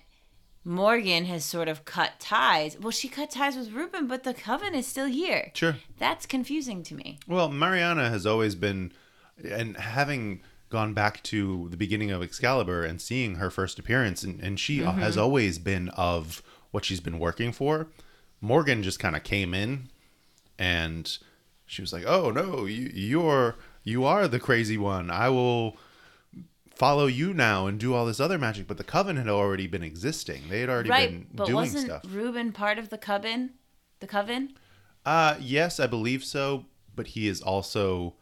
Morgan 0.68 1.26
has 1.26 1.46
sort 1.46 1.68
of 1.68 1.86
cut 1.86 2.20
ties. 2.20 2.76
Well, 2.80 2.90
she 2.90 3.08
cut 3.08 3.30
ties 3.30 3.56
with 3.56 3.72
Ruben, 3.72 4.08
but 4.08 4.24
the 4.24 4.34
coven 4.34 4.74
is 4.74 4.88
still 4.88 5.06
here. 5.06 5.52
Sure. 5.54 5.76
That's 6.00 6.26
confusing 6.26 6.82
to 6.84 6.96
me. 6.96 7.20
Well, 7.28 7.50
Mariana 7.50 8.10
has 8.10 8.26
always 8.26 8.56
been, 8.56 8.92
and 9.48 9.78
having 9.78 10.42
gone 10.70 10.96
back 10.96 11.22
to 11.24 11.68
the 11.70 11.78
beginning 11.78 12.10
of 12.10 12.24
Excalibur 12.24 12.84
and 12.84 13.00
seeing 13.00 13.36
her 13.36 13.52
first 13.52 13.78
appearance, 13.78 14.24
and, 14.24 14.40
and 14.42 14.60
she 14.60 14.80
mm-hmm. 14.80 15.00
has 15.00 15.18
always 15.18 15.60
been 15.60 15.90
of 15.90 16.42
what 16.72 16.84
she's 16.84 17.00
been 17.00 17.20
working 17.20 17.52
for. 17.52 17.88
Morgan 18.42 18.82
just 18.82 19.00
kind 19.00 19.16
of 19.16 19.24
came 19.24 19.54
in, 19.54 19.90
and 20.58 21.20
she 21.66 21.82
was 21.82 21.94
like, 21.94 22.04
"Oh 22.06 22.32
no, 22.32 22.66
you, 22.66 22.92
you're 22.94 23.56
you 23.84 24.06
are 24.06 24.28
the 24.28 24.40
crazy 24.40 24.78
one. 24.78 25.10
I 25.10 25.30
will." 25.30 25.78
follow 26.74 27.06
you 27.06 27.34
now 27.34 27.68
and 27.68 27.80
do 27.80 27.94
all 27.94 28.06
this 28.06 28.20
other 28.20 28.38
magic 28.38 28.68
but 28.68 28.76
the 28.76 28.84
coven 28.84 29.16
had 29.16 29.30
already 29.30 29.66
been 29.66 29.82
existing 29.82 30.42
they 30.50 30.60
had 30.60 30.68
already 30.68 30.90
right, 30.90 31.10
been 31.10 31.28
but 31.34 31.46
doing 31.46 31.56
wasn't 31.56 31.86
stuff 31.86 32.04
Ruben 32.06 32.52
part 32.52 32.78
of 32.78 32.90
the 32.90 32.98
coven? 32.98 33.52
The 34.02 34.08
coven? 34.08 34.52
uh 35.06 35.38
yes 35.40 35.80
i 35.80 35.88
believe 35.88 36.22
so 36.22 36.66
but 36.94 37.08
he 37.08 37.30
is 37.30 37.42
also 37.42 38.16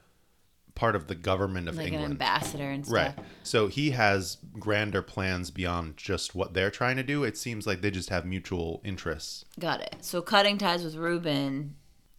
part 0.76 0.96
of 0.96 1.08
the 1.08 1.16
government 1.16 1.68
of 1.68 1.78
Like 1.78 1.88
an 1.88 1.94
england 1.94 2.12
ambassador 2.14 2.70
and 2.70 2.86
stuff. 2.86 2.96
Right. 2.96 3.26
So 3.44 3.68
he 3.68 3.91
has 3.91 4.38
grander 4.54 5.02
plans 5.02 5.52
beyond 5.52 5.98
just 5.98 6.34
what 6.36 6.54
they're 6.54 6.72
trying 6.72 6.98
to 6.98 7.04
do. 7.04 7.24
It 7.24 7.38
seems 7.38 7.68
like 7.68 7.82
they 7.82 7.91
just 7.91 8.10
have 8.10 8.26
mutual 8.26 8.82
interests. 8.84 9.46
Got 9.60 9.82
it. 9.82 9.98
So 10.02 10.22
cutting 10.22 10.58
ties 10.58 10.84
with 10.84 10.96
Reuben 10.96 11.76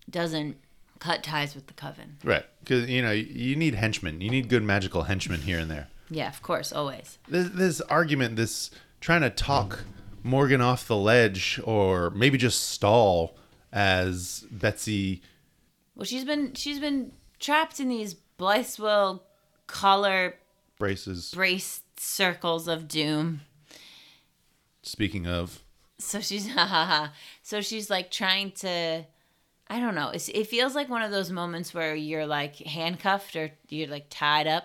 doesn't 0.09 0.57
cut 1.05 1.23
ties 1.23 1.55
with 1.55 1.67
the 1.67 1.75
coven. 1.75 2.17
Right. 2.25 2.45
Because, 2.61 2.89
you 2.89 3.03
know, 3.03 3.11
you 3.13 3.57
need 3.57 3.75
henchmen. 3.75 4.21
You 4.23 4.31
need 4.31 4.49
good 4.49 4.63
magical 4.63 5.03
henchmen 5.03 5.43
here 5.43 5.59
and 5.59 5.71
there. 5.71 5.89
Yeah, 6.11 6.29
of 6.29 6.41
course, 6.43 6.73
always. 6.73 7.19
This, 7.29 7.49
this 7.51 7.81
argument, 7.83 8.37
this 8.37 8.71
trying 9.01 9.21
to 9.21 9.31
talk 9.31 9.85
Morgan 10.23 10.61
off 10.63 10.87
the 10.87 10.97
ledge 10.97 11.61
or 11.65 12.11
maybe 12.11 12.39
just 12.39 12.69
stall 12.71 13.37
as 13.73 14.47
Betsy. 14.51 15.23
Well, 15.95 16.05
she's 16.07 16.25
been 16.25 16.55
she's 16.55 16.79
been 16.81 17.13
trapped 17.39 17.81
in 17.81 17.89
these 17.89 18.15
Blytheswell 18.39 19.21
collar 19.67 20.37
Braces. 20.79 21.31
brace 21.35 21.83
circles 21.99 22.67
of 22.69 22.89
doom. 22.89 23.43
Speaking 24.83 25.27
of, 25.27 25.63
So 25.99 26.21
she's 26.21 26.49
ha 26.55 26.67
ha. 26.67 27.13
so 27.43 27.61
she's 27.61 27.91
like 27.91 28.11
trying 28.11 28.53
to 28.53 29.05
I 29.69 29.81
don't 29.81 29.95
know. 29.95 30.11
It's, 30.11 30.29
it 30.29 30.47
feels 30.47 30.75
like 30.75 30.89
one 30.89 31.03
of 31.03 31.11
those 31.11 31.31
moments 31.31 31.73
where 31.73 31.95
you're 31.95 32.27
like 32.27 32.57
handcuffed 32.57 33.35
or 33.37 33.51
you're 33.69 33.89
like 33.89 34.07
tied 34.11 34.47
up 34.47 34.65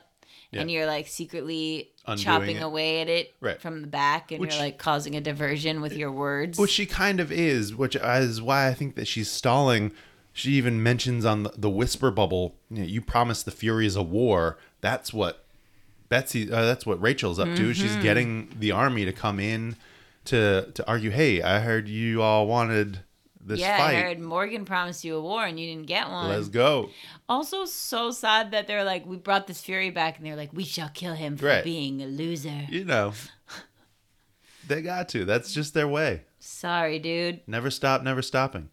and 0.52 0.70
you're 0.70 0.88
like 0.88 1.08
secretly 1.08 1.92
Undoing 2.08 2.24
chopping 2.24 2.56
it. 2.58 2.64
away 2.64 3.02
at 3.02 3.08
it 3.08 3.34
Right. 3.40 3.62
from 3.62 3.82
the 3.82 3.88
back 3.88 4.32
and 4.32 4.42
Which- 4.42 4.54
you're 4.56 4.64
like 4.64 4.78
causing 4.80 5.16
a 5.16 5.22
diversion 5.22 5.80
with 5.82 5.94
your 5.96 6.12
words. 6.12 6.58
Which 6.60 6.72
she 6.72 6.86
kind 6.86 7.20
of 7.20 7.32
is, 7.32 7.76
which 7.76 7.96
is 7.96 8.42
why 8.42 8.68
I 8.68 8.74
think 8.74 8.96
that 8.96 9.08
she's 9.08 9.30
stalling. 9.30 9.92
She 10.34 10.52
even 10.54 10.82
mentions 10.84 11.24
on 11.26 11.44
the, 11.44 11.52
the 11.58 11.70
whisper 11.70 12.12
bubble, 12.12 12.56
you, 12.70 12.80
know, 12.80 12.86
you 12.86 13.02
promised 13.02 13.46
the 13.46 13.52
Furies 13.52 13.96
a 13.96 14.04
war. 14.04 14.58
That's 14.82 15.14
what 15.14 15.46
Betsy, 16.10 16.52
uh, 16.52 16.66
that's 16.66 16.86
what 16.86 17.00
Rachel's 17.02 17.38
up 17.40 17.56
to. 17.56 17.74
She's 17.74 17.96
getting 17.98 18.50
the 18.58 18.72
army 18.72 19.06
to 19.06 19.14
come 19.14 19.40
in 19.40 19.76
to 20.26 20.72
to 20.74 20.88
argue. 20.88 21.12
Hey, 21.12 21.42
I 21.42 21.60
heard 21.60 21.88
you 21.88 22.22
all 22.24 22.48
wanted 22.48 23.02
this 23.42 23.60
yeah, 23.60 23.78
fight. 23.78 23.96
I 23.96 24.02
heard 24.02 24.20
Morgan 24.20 24.66
promised 24.66 25.04
you 25.04 25.16
a 25.16 25.22
war 25.22 25.46
and 25.46 25.60
you 25.60 25.68
didn't 25.68 25.88
get 25.88 26.10
one. 26.10 26.30
Let's 26.30 26.50
go. 26.50 26.90
Also, 27.28 27.66
so 27.66 28.12
sad 28.12 28.52
that 28.52 28.68
they're 28.68 28.84
like, 28.84 29.06
we 29.06 29.18
brought 29.18 29.48
this 29.48 29.62
Fury 29.62 29.90
back, 29.92 30.18
and 30.18 30.26
they're 30.26 30.36
like, 30.36 30.52
we 30.54 30.64
shall 30.64 30.90
kill 30.90 31.14
him 31.14 31.38
for 31.38 31.46
Right. 31.46 31.64
being 31.64 32.02
a 32.02 32.06
loser. 32.08 32.66
You 32.70 32.86
know, 32.86 33.14
they 34.68 34.82
got 34.82 35.10
to. 35.10 35.26
That's 35.26 35.54
just 35.54 35.74
their 35.74 35.88
way. 35.88 36.24
Sorry, 36.40 37.00
dude. 37.00 37.42
Never 37.48 37.70
stop, 37.70 38.04
never 38.04 38.22
stopping. 38.22 38.70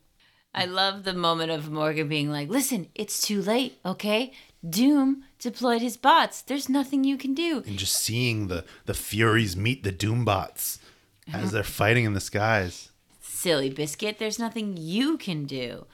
I 0.54 0.64
love 0.64 1.04
the 1.04 1.12
moment 1.12 1.50
of 1.50 1.70
Morgan 1.70 2.08
being 2.08 2.30
like, 2.30 2.48
listen, 2.48 2.88
it's 2.94 3.20
too 3.20 3.42
late, 3.42 3.78
okay? 3.84 4.32
Doom 4.68 5.24
deployed 5.38 5.82
his 5.82 5.98
bots. 5.98 6.40
There's 6.40 6.68
nothing 6.68 7.04
you 7.04 7.18
can 7.18 7.34
do. 7.34 7.62
And 7.66 7.78
just 7.78 7.96
seeing 7.96 8.48
the 8.48 8.64
the 8.86 8.94
Furies 8.94 9.54
meet 9.54 9.82
the 9.84 9.92
Doombots 9.92 10.78
as 11.28 11.34
uh-huh. 11.34 11.46
they're 11.50 11.62
fighting 11.62 12.04
in 12.04 12.14
the 12.14 12.20
skies. 12.20 12.90
Silly 13.36 13.68
biscuit, 13.68 14.18
there's 14.18 14.38
nothing 14.38 14.76
you 14.78 15.18
can 15.18 15.44
do. 15.44 15.84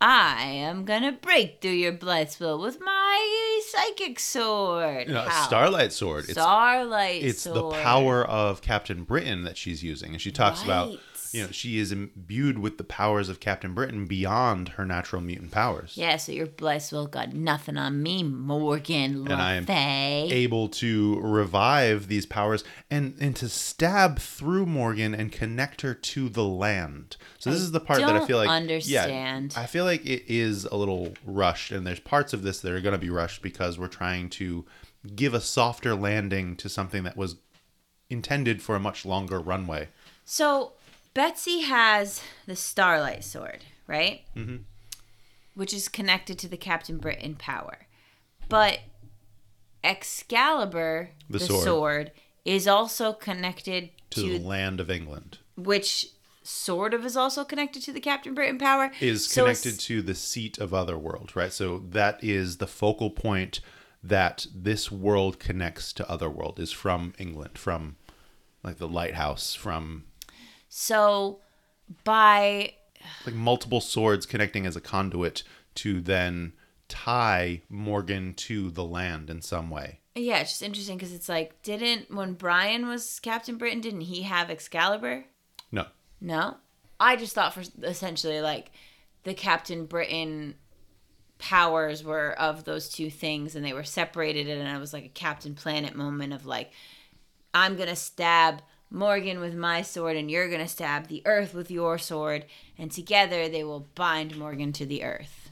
I 0.00 0.42
am 0.42 0.84
gonna 0.84 1.12
break 1.12 1.60
through 1.60 1.70
your 1.72 1.92
Blythesville 1.92 2.60
with 2.60 2.80
my 2.80 3.60
psychic 3.68 4.18
sword. 4.18 5.06
You 5.06 5.14
know, 5.14 5.24
a 5.24 5.28
How? 5.28 5.46
Starlight 5.46 5.92
Sword. 5.92 6.24
It's 6.24 6.32
Starlight 6.32 7.22
it's 7.22 7.42
sword. 7.42 7.56
the 7.76 7.82
power 7.82 8.24
of 8.24 8.60
Captain 8.60 9.04
Britain 9.04 9.44
that 9.44 9.56
she's 9.56 9.84
using, 9.84 10.12
and 10.12 10.20
she 10.20 10.32
talks 10.32 10.64
about 10.64 10.88
Right. 10.88 10.98
You 11.32 11.44
know 11.44 11.50
she 11.50 11.78
is 11.78 11.92
imbued 11.92 12.58
with 12.58 12.78
the 12.78 12.84
powers 12.84 13.28
of 13.28 13.40
Captain 13.40 13.74
Britain 13.74 14.06
beyond 14.06 14.70
her 14.70 14.84
natural 14.84 15.22
mutant 15.22 15.50
powers. 15.50 15.96
Yeah, 15.96 16.16
so 16.16 16.32
your 16.32 16.46
Blythesville 16.46 17.10
got 17.10 17.32
nothing 17.32 17.76
on 17.76 18.02
me, 18.02 18.22
Morgan 18.22 19.24
Le 19.24 19.32
And 19.32 19.42
I 19.42 19.54
am 19.54 19.66
Fay. 19.66 20.28
Able 20.30 20.68
to 20.68 21.20
revive 21.20 22.08
these 22.08 22.26
powers 22.26 22.64
and 22.90 23.16
and 23.20 23.36
to 23.36 23.48
stab 23.48 24.18
through 24.18 24.66
Morgan 24.66 25.14
and 25.14 25.30
connect 25.30 25.82
her 25.82 25.94
to 25.94 26.28
the 26.28 26.44
land. 26.44 27.16
So 27.38 27.50
this 27.50 27.60
I 27.60 27.64
is 27.64 27.72
the 27.72 27.80
part 27.80 28.00
that 28.00 28.08
I 28.08 28.18
don't 28.18 28.26
feel 28.26 28.38
like 28.38 28.48
understand. 28.48 29.52
Yeah, 29.54 29.60
I 29.60 29.66
feel 29.66 29.84
like 29.84 30.04
it 30.04 30.24
is 30.26 30.64
a 30.64 30.76
little 30.76 31.14
rushed, 31.24 31.72
and 31.72 31.86
there's 31.86 32.00
parts 32.00 32.32
of 32.32 32.42
this 32.42 32.60
that 32.60 32.72
are 32.72 32.80
going 32.80 32.92
to 32.92 32.98
be 32.98 33.10
rushed 33.10 33.42
because 33.42 33.78
we're 33.78 33.88
trying 33.88 34.30
to 34.30 34.64
give 35.14 35.34
a 35.34 35.40
softer 35.40 35.94
landing 35.94 36.56
to 36.56 36.68
something 36.68 37.04
that 37.04 37.16
was 37.16 37.36
intended 38.10 38.60
for 38.60 38.76
a 38.76 38.80
much 38.80 39.06
longer 39.06 39.38
runway. 39.38 39.88
So 40.24 40.72
Betsy 41.14 41.60
has 41.62 42.22
the 42.46 42.56
Starlight 42.56 43.24
Sword, 43.24 43.64
right? 43.86 44.22
Mm-hmm. 44.36 44.56
Which 45.54 45.74
is 45.74 45.88
connected 45.88 46.38
to 46.38 46.48
the 46.48 46.56
Captain 46.56 46.98
Britain 46.98 47.34
power. 47.36 47.86
But 48.48 48.80
Excalibur, 49.82 51.10
The 51.28 51.38
the, 51.38 51.44
sword. 51.46 51.64
sword. 51.64 52.12
is 52.44 52.66
also 52.66 53.12
connected 53.12 53.90
to, 54.10 54.20
to, 54.22 54.38
the 54.38 54.44
land 54.44 54.80
of 54.80 54.90
England. 54.90 55.38
which 55.56 56.06
sort 56.42 56.94
of 56.94 57.04
is 57.04 57.16
also 57.16 57.44
connected 57.44 57.82
to 57.82 57.92
the 57.92 58.00
Captain 58.00 58.34
Britain 58.34 58.58
power. 58.58 58.90
Is 59.00 59.26
So 59.26 59.44
connected 59.44 59.78
to 59.80 60.02
the 60.02 60.14
seat 60.14 60.58
of 60.58 60.72
Otherworld, 60.74 61.34
right? 61.36 61.52
So 61.52 61.78
that 61.90 62.22
is 62.24 62.56
the 62.56 62.66
focal 62.66 63.10
point 63.10 63.60
that 64.02 64.46
this 64.54 64.90
world 64.90 65.38
connects 65.38 65.92
to 65.94 66.10
Otherworld 66.10 66.58
is 66.58 66.72
from 66.72 67.12
England, 67.18 67.58
from 67.58 67.96
like 68.64 68.78
the 68.78 68.88
lighthouse, 68.88 69.54
from 69.54 70.04
So 70.70 71.40
by 72.04 72.74
like 73.26 73.34
multiple 73.34 73.80
swords 73.80 74.24
connecting 74.24 74.64
as 74.64 74.76
a 74.76 74.80
conduit 74.80 75.42
to 75.76 76.00
then 76.00 76.52
tie 76.88 77.60
Morgan 77.68 78.34
to 78.34 78.70
the 78.70 78.84
land 78.84 79.28
in 79.28 79.42
some 79.42 79.68
way. 79.68 80.00
yeah, 80.14 80.38
it's 80.38 80.50
just 80.50 80.62
interesting 80.62 80.96
because 80.96 81.12
it's 81.12 81.28
like, 81.28 81.60
didn't 81.62 82.14
when 82.14 82.34
Brian 82.34 82.86
was 82.86 83.20
Captain 83.20 83.56
Britain, 83.56 83.80
didn't 83.80 84.02
he 84.02 84.22
have 84.22 84.48
Excalibur? 84.48 85.24
No. 85.72 85.86
No. 86.20 86.56
I 86.98 87.16
just 87.16 87.34
thought 87.34 87.54
for 87.54 87.62
essentially 87.82 88.40
like 88.40 88.70
the 89.24 89.34
Captain 89.34 89.86
Britain 89.86 90.54
powers 91.38 92.04
were 92.04 92.32
of 92.38 92.64
those 92.64 92.88
two 92.88 93.10
things 93.10 93.56
and 93.56 93.64
they 93.64 93.72
were 93.72 93.84
separated 93.84 94.46
and 94.46 94.68
it 94.68 94.78
was 94.78 94.92
like 94.92 95.04
a 95.04 95.08
Captain 95.08 95.54
Planet 95.54 95.96
moment 95.96 96.32
of 96.32 96.46
like 96.46 96.70
I'm 97.54 97.74
going 97.76 97.88
to 97.88 97.96
stab 97.96 98.62
Morgan 98.90 99.40
with 99.40 99.54
my 99.54 99.82
sword 99.82 100.16
and 100.16 100.30
you're 100.30 100.48
going 100.48 100.60
to 100.60 100.68
stab 100.68 101.06
the 101.06 101.22
earth 101.24 101.54
with 101.54 101.70
your 101.70 101.98
sword 101.98 102.44
and 102.78 102.90
together 102.90 103.48
they 103.48 103.64
will 103.64 103.88
bind 103.94 104.36
Morgan 104.36 104.72
to 104.72 104.86
the 104.86 105.04
earth. 105.04 105.50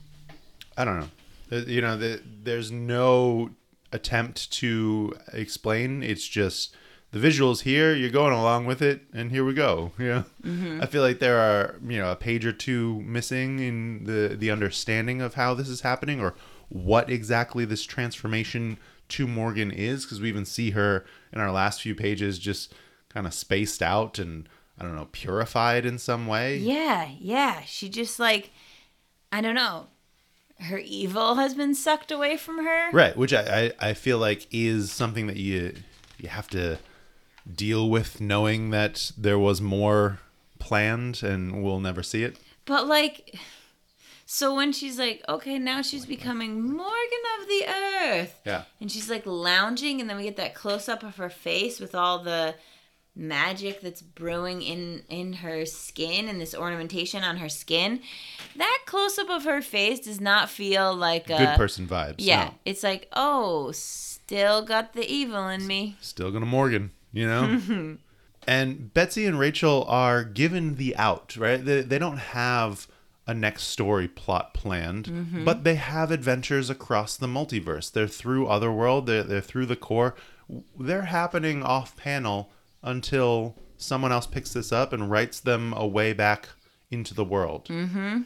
I 0.76 0.84
don't 0.84 1.00
know. 1.00 1.08
You 1.58 1.80
know, 1.80 1.96
the, 1.96 2.20
there's 2.24 2.70
no 2.70 3.50
attempt 3.92 4.50
to 4.52 5.14
explain. 5.32 6.02
It's 6.02 6.26
just 6.26 6.74
the 7.10 7.18
visuals 7.18 7.62
here. 7.62 7.94
You're 7.94 8.10
going 8.10 8.32
along 8.32 8.66
with 8.66 8.82
it, 8.82 9.02
and 9.12 9.30
here 9.30 9.44
we 9.44 9.54
go. 9.54 9.92
Yeah, 9.98 10.24
mm-hmm. 10.42 10.80
I 10.82 10.86
feel 10.86 11.02
like 11.02 11.18
there 11.18 11.38
are 11.38 11.76
you 11.86 11.98
know 11.98 12.12
a 12.12 12.16
page 12.16 12.44
or 12.44 12.52
two 12.52 13.00
missing 13.00 13.58
in 13.60 14.04
the 14.04 14.36
the 14.36 14.50
understanding 14.50 15.22
of 15.22 15.34
how 15.34 15.54
this 15.54 15.68
is 15.68 15.80
happening 15.80 16.20
or 16.20 16.34
what 16.68 17.08
exactly 17.08 17.64
this 17.64 17.84
transformation 17.84 18.78
to 19.08 19.26
Morgan 19.26 19.70
is, 19.70 20.04
because 20.04 20.20
we 20.20 20.28
even 20.28 20.44
see 20.44 20.72
her 20.72 21.06
in 21.32 21.40
our 21.40 21.50
last 21.50 21.80
few 21.80 21.94
pages 21.94 22.38
just 22.38 22.74
kind 23.08 23.26
of 23.26 23.34
spaced 23.34 23.82
out 23.82 24.18
and 24.18 24.48
I 24.78 24.84
don't 24.84 24.94
know 24.94 25.08
purified 25.12 25.84
in 25.86 25.98
some 25.98 26.26
way. 26.26 26.56
Yeah, 26.58 27.08
yeah, 27.18 27.62
she 27.62 27.88
just 27.88 28.18
like 28.18 28.50
I 29.32 29.40
don't 29.40 29.54
know. 29.54 29.88
Her 30.60 30.78
evil 30.78 31.36
has 31.36 31.54
been 31.54 31.74
sucked 31.74 32.10
away 32.10 32.36
from 32.36 32.64
her. 32.64 32.90
Right, 32.90 33.16
which 33.16 33.32
I, 33.32 33.72
I, 33.80 33.90
I 33.90 33.94
feel 33.94 34.18
like 34.18 34.46
is 34.50 34.90
something 34.90 35.26
that 35.28 35.36
you 35.36 35.74
you 36.18 36.28
have 36.28 36.48
to 36.48 36.78
deal 37.54 37.88
with 37.88 38.20
knowing 38.20 38.70
that 38.70 39.12
there 39.16 39.38
was 39.38 39.60
more 39.60 40.18
planned 40.58 41.22
and 41.22 41.62
we'll 41.62 41.78
never 41.80 42.02
see 42.02 42.24
it. 42.24 42.36
But 42.64 42.86
like, 42.86 43.36
so 44.26 44.54
when 44.54 44.72
she's 44.72 44.98
like, 44.98 45.24
okay, 45.28 45.58
now 45.58 45.80
she's 45.80 46.04
becoming 46.04 46.60
Morgan 46.60 47.24
of 47.40 47.46
the 47.48 47.64
Earth, 47.68 48.40
Yeah. 48.44 48.64
and 48.80 48.90
she's 48.92 49.08
like 49.08 49.24
lounging, 49.24 50.00
and 50.00 50.10
then 50.10 50.16
we 50.16 50.24
get 50.24 50.36
that 50.36 50.54
close 50.54 50.88
up 50.88 51.02
of 51.02 51.16
her 51.16 51.30
face 51.30 51.80
with 51.80 51.94
all 51.94 52.18
the 52.18 52.54
magic 53.18 53.80
that's 53.80 54.00
brewing 54.00 54.62
in 54.62 55.02
in 55.08 55.32
her 55.34 55.66
skin 55.66 56.28
and 56.28 56.40
this 56.40 56.54
ornamentation 56.54 57.24
on 57.24 57.36
her 57.38 57.48
skin. 57.48 58.00
That 58.56 58.78
close 58.86 59.18
up 59.18 59.28
of 59.28 59.44
her 59.44 59.60
face 59.60 60.00
does 60.00 60.20
not 60.20 60.48
feel 60.48 60.94
like 60.94 61.28
a 61.28 61.36
Good 61.38 61.56
person 61.56 61.86
vibes. 61.86 62.14
Yeah, 62.18 62.44
no. 62.44 62.54
it's 62.64 62.82
like 62.82 63.08
oh, 63.12 63.72
still 63.72 64.62
got 64.62 64.92
the 64.94 65.06
evil 65.10 65.48
in 65.48 65.66
me. 65.66 65.96
Still 66.00 66.30
gonna 66.30 66.46
Morgan, 66.46 66.92
you 67.12 67.26
know? 67.26 67.96
and 68.46 68.94
Betsy 68.94 69.26
and 69.26 69.38
Rachel 69.38 69.84
are 69.88 70.24
given 70.24 70.76
the 70.76 70.96
out, 70.96 71.36
right? 71.36 71.62
They, 71.64 71.82
they 71.82 71.98
don't 71.98 72.18
have 72.18 72.86
a 73.26 73.34
next 73.34 73.64
story 73.64 74.08
plot 74.08 74.54
planned, 74.54 75.04
Mm-hmm. 75.06 75.44
but 75.44 75.62
they 75.64 75.74
have 75.74 76.10
adventures 76.10 76.70
across 76.70 77.16
the 77.16 77.26
multiverse. 77.26 77.92
They're 77.92 78.06
through 78.08 78.46
Otherworld, 78.46 79.04
they're, 79.06 79.22
they're 79.22 79.40
through 79.42 79.66
the 79.66 79.76
core. 79.76 80.14
They're 80.80 81.02
happening 81.02 81.62
off 81.62 81.94
panel 81.96 82.50
until 82.82 83.56
someone 83.76 84.12
else 84.12 84.26
picks 84.26 84.52
this 84.52 84.72
up 84.72 84.92
and 84.92 85.10
writes 85.10 85.40
them 85.40 85.72
a 85.76 85.86
way 85.86 86.12
back 86.12 86.48
into 86.90 87.14
the 87.14 87.24
world. 87.24 87.66
Mm-hmm. 87.66 88.22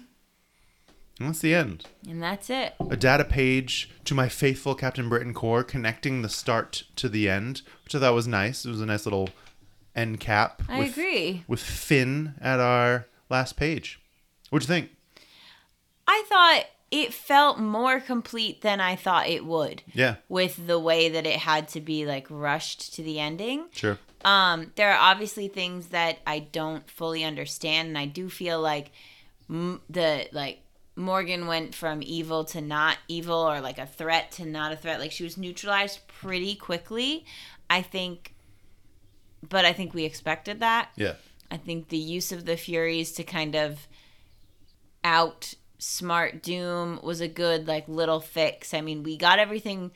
And 1.20 1.28
that's 1.28 1.40
the 1.40 1.54
end 1.54 1.84
And 2.08 2.22
that's 2.22 2.48
it. 2.50 2.74
a 2.90 2.96
data 2.96 3.24
page 3.24 3.90
to 4.04 4.14
my 4.14 4.28
faithful 4.28 4.74
Captain 4.74 5.08
Britain 5.08 5.34
Corps, 5.34 5.62
connecting 5.62 6.22
the 6.22 6.28
start 6.28 6.84
to 6.96 7.08
the 7.08 7.28
end, 7.28 7.62
which 7.84 7.94
I 7.94 8.00
thought 8.00 8.14
was 8.14 8.26
nice. 8.26 8.64
It 8.64 8.70
was 8.70 8.80
a 8.80 8.86
nice 8.86 9.04
little 9.06 9.28
end 9.94 10.20
cap. 10.20 10.62
I 10.68 10.78
agree. 10.84 11.44
With 11.46 11.60
Finn 11.60 12.34
at 12.40 12.60
our 12.60 13.06
last 13.28 13.56
page. 13.56 14.00
What'd 14.50 14.68
you 14.68 14.74
think? 14.74 14.90
I 16.08 16.24
thought 16.28 16.64
it 16.90 17.12
felt 17.14 17.58
more 17.58 18.00
complete 18.00 18.62
than 18.62 18.80
I 18.80 18.96
thought 18.96 19.28
it 19.28 19.44
would. 19.44 19.82
Yeah, 19.94 20.16
With 20.28 20.66
the 20.66 20.78
way 20.78 21.08
that 21.08 21.26
it 21.26 21.40
had 21.40 21.68
to 21.68 21.80
be 21.80 22.04
like 22.06 22.26
rushed 22.30 22.94
to 22.94 23.02
the 23.02 23.20
ending. 23.20 23.66
sure. 23.72 23.98
Um, 24.24 24.72
there 24.76 24.92
are 24.92 25.10
obviously 25.10 25.48
things 25.48 25.88
that 25.88 26.18
I 26.26 26.40
don't 26.40 26.88
fully 26.88 27.24
understand, 27.24 27.88
and 27.88 27.98
I 27.98 28.06
do 28.06 28.28
feel 28.28 28.60
like 28.60 28.92
m- 29.50 29.80
the 29.90 30.28
like 30.32 30.60
Morgan 30.94 31.46
went 31.46 31.74
from 31.74 32.02
evil 32.02 32.44
to 32.46 32.60
not 32.60 32.98
evil, 33.08 33.38
or 33.38 33.60
like 33.60 33.78
a 33.78 33.86
threat 33.86 34.30
to 34.32 34.44
not 34.44 34.72
a 34.72 34.76
threat. 34.76 35.00
Like 35.00 35.12
she 35.12 35.24
was 35.24 35.36
neutralized 35.36 36.06
pretty 36.06 36.54
quickly. 36.54 37.24
I 37.68 37.82
think, 37.82 38.34
but 39.48 39.64
I 39.64 39.72
think 39.72 39.94
we 39.94 40.04
expected 40.04 40.60
that. 40.60 40.90
Yeah. 40.96 41.14
I 41.50 41.56
think 41.56 41.88
the 41.88 41.98
use 41.98 42.32
of 42.32 42.44
the 42.44 42.56
Furies 42.56 43.12
to 43.12 43.24
kind 43.24 43.54
of 43.54 43.86
out 45.04 45.54
smart 45.78 46.42
Doom 46.42 47.00
was 47.02 47.20
a 47.20 47.28
good 47.28 47.66
like 47.66 47.88
little 47.88 48.20
fix. 48.20 48.72
I 48.72 48.80
mean, 48.80 49.02
we 49.02 49.16
got 49.16 49.38
everything 49.38 49.90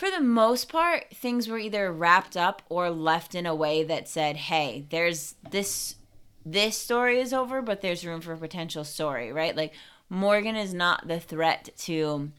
for 0.00 0.10
the 0.10 0.22
most 0.22 0.70
part, 0.70 1.14
things 1.14 1.46
were 1.46 1.58
either 1.58 1.92
wrapped 1.92 2.34
up 2.34 2.62
or 2.70 2.88
left 2.88 3.34
in 3.34 3.44
a 3.44 3.54
way 3.54 3.84
that 3.84 4.08
said, 4.08 4.34
"Hey, 4.34 4.86
there's 4.88 5.34
this 5.50 5.96
this 6.42 6.78
story 6.78 7.20
is 7.20 7.34
over, 7.34 7.60
but 7.60 7.82
there's 7.82 8.06
room 8.06 8.22
for 8.22 8.32
a 8.32 8.38
potential 8.38 8.82
story." 8.82 9.30
Right? 9.30 9.54
Like 9.54 9.74
Morgan 10.08 10.56
is 10.56 10.72
not 10.72 11.06
the 11.06 11.20
threat 11.20 11.68
to 11.80 12.32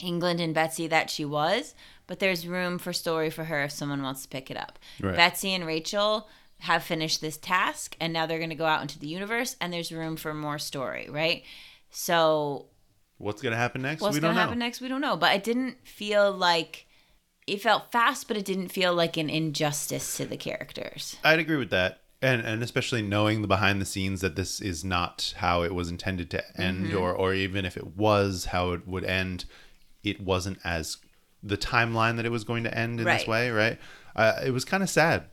England 0.00 0.38
and 0.38 0.52
Betsy 0.52 0.86
that 0.86 1.08
she 1.08 1.24
was, 1.24 1.74
but 2.06 2.18
there's 2.18 2.46
room 2.46 2.76
for 2.76 2.92
story 2.92 3.30
for 3.30 3.44
her 3.44 3.62
if 3.62 3.72
someone 3.72 4.02
wants 4.02 4.24
to 4.24 4.28
pick 4.28 4.50
it 4.50 4.58
up. 4.58 4.78
Right. 5.00 5.16
Betsy 5.16 5.54
and 5.54 5.64
Rachel 5.64 6.28
have 6.58 6.82
finished 6.82 7.22
this 7.22 7.38
task 7.38 7.96
and 8.00 8.12
now 8.12 8.26
they're 8.26 8.36
going 8.38 8.50
to 8.50 8.54
go 8.54 8.66
out 8.66 8.82
into 8.82 8.98
the 8.98 9.06
universe 9.06 9.56
and 9.62 9.72
there's 9.72 9.90
room 9.90 10.16
for 10.16 10.34
more 10.34 10.58
story, 10.58 11.08
right? 11.08 11.42
So 11.90 12.66
What's 13.22 13.40
gonna 13.40 13.56
happen 13.56 13.82
next? 13.82 14.02
What's 14.02 14.14
we 14.14 14.20
gonna 14.20 14.34
happen 14.34 14.58
next? 14.58 14.80
We 14.80 14.88
don't 14.88 15.00
know. 15.00 15.16
But 15.16 15.36
it 15.36 15.44
didn't 15.44 15.76
feel 15.86 16.32
like 16.32 16.86
it 17.46 17.62
felt 17.62 17.92
fast, 17.92 18.26
but 18.28 18.36
it 18.36 18.44
didn't 18.44 18.68
feel 18.68 18.92
like 18.94 19.16
an 19.16 19.30
injustice 19.30 20.16
to 20.16 20.24
the 20.26 20.36
characters. 20.36 21.16
I'd 21.24 21.38
agree 21.38 21.56
with 21.56 21.70
that. 21.70 22.00
And 22.20 22.42
and 22.42 22.62
especially 22.62 23.00
knowing 23.02 23.40
the 23.42 23.48
behind 23.48 23.80
the 23.80 23.84
scenes 23.84 24.20
that 24.22 24.34
this 24.34 24.60
is 24.60 24.84
not 24.84 25.34
how 25.36 25.62
it 25.62 25.74
was 25.74 25.88
intended 25.88 26.30
to 26.30 26.60
end 26.60 26.86
Mm-hmm. 26.86 26.98
or 26.98 27.12
or 27.14 27.32
even 27.32 27.64
if 27.64 27.76
it 27.76 27.96
was 27.96 28.46
how 28.46 28.72
it 28.72 28.86
would 28.88 29.04
end, 29.04 29.44
it 30.02 30.20
wasn't 30.20 30.58
as 30.64 30.98
the 31.44 31.56
timeline 31.56 32.16
that 32.16 32.26
it 32.26 32.30
was 32.30 32.44
going 32.44 32.64
to 32.64 32.76
end 32.76 32.98
in 33.00 33.06
this 33.06 33.26
way, 33.26 33.50
right? 33.50 33.78
Uh, 34.14 34.34
it 34.44 34.50
was 34.50 34.64
kind 34.64 34.82
of 34.82 34.90
sad 34.90 35.24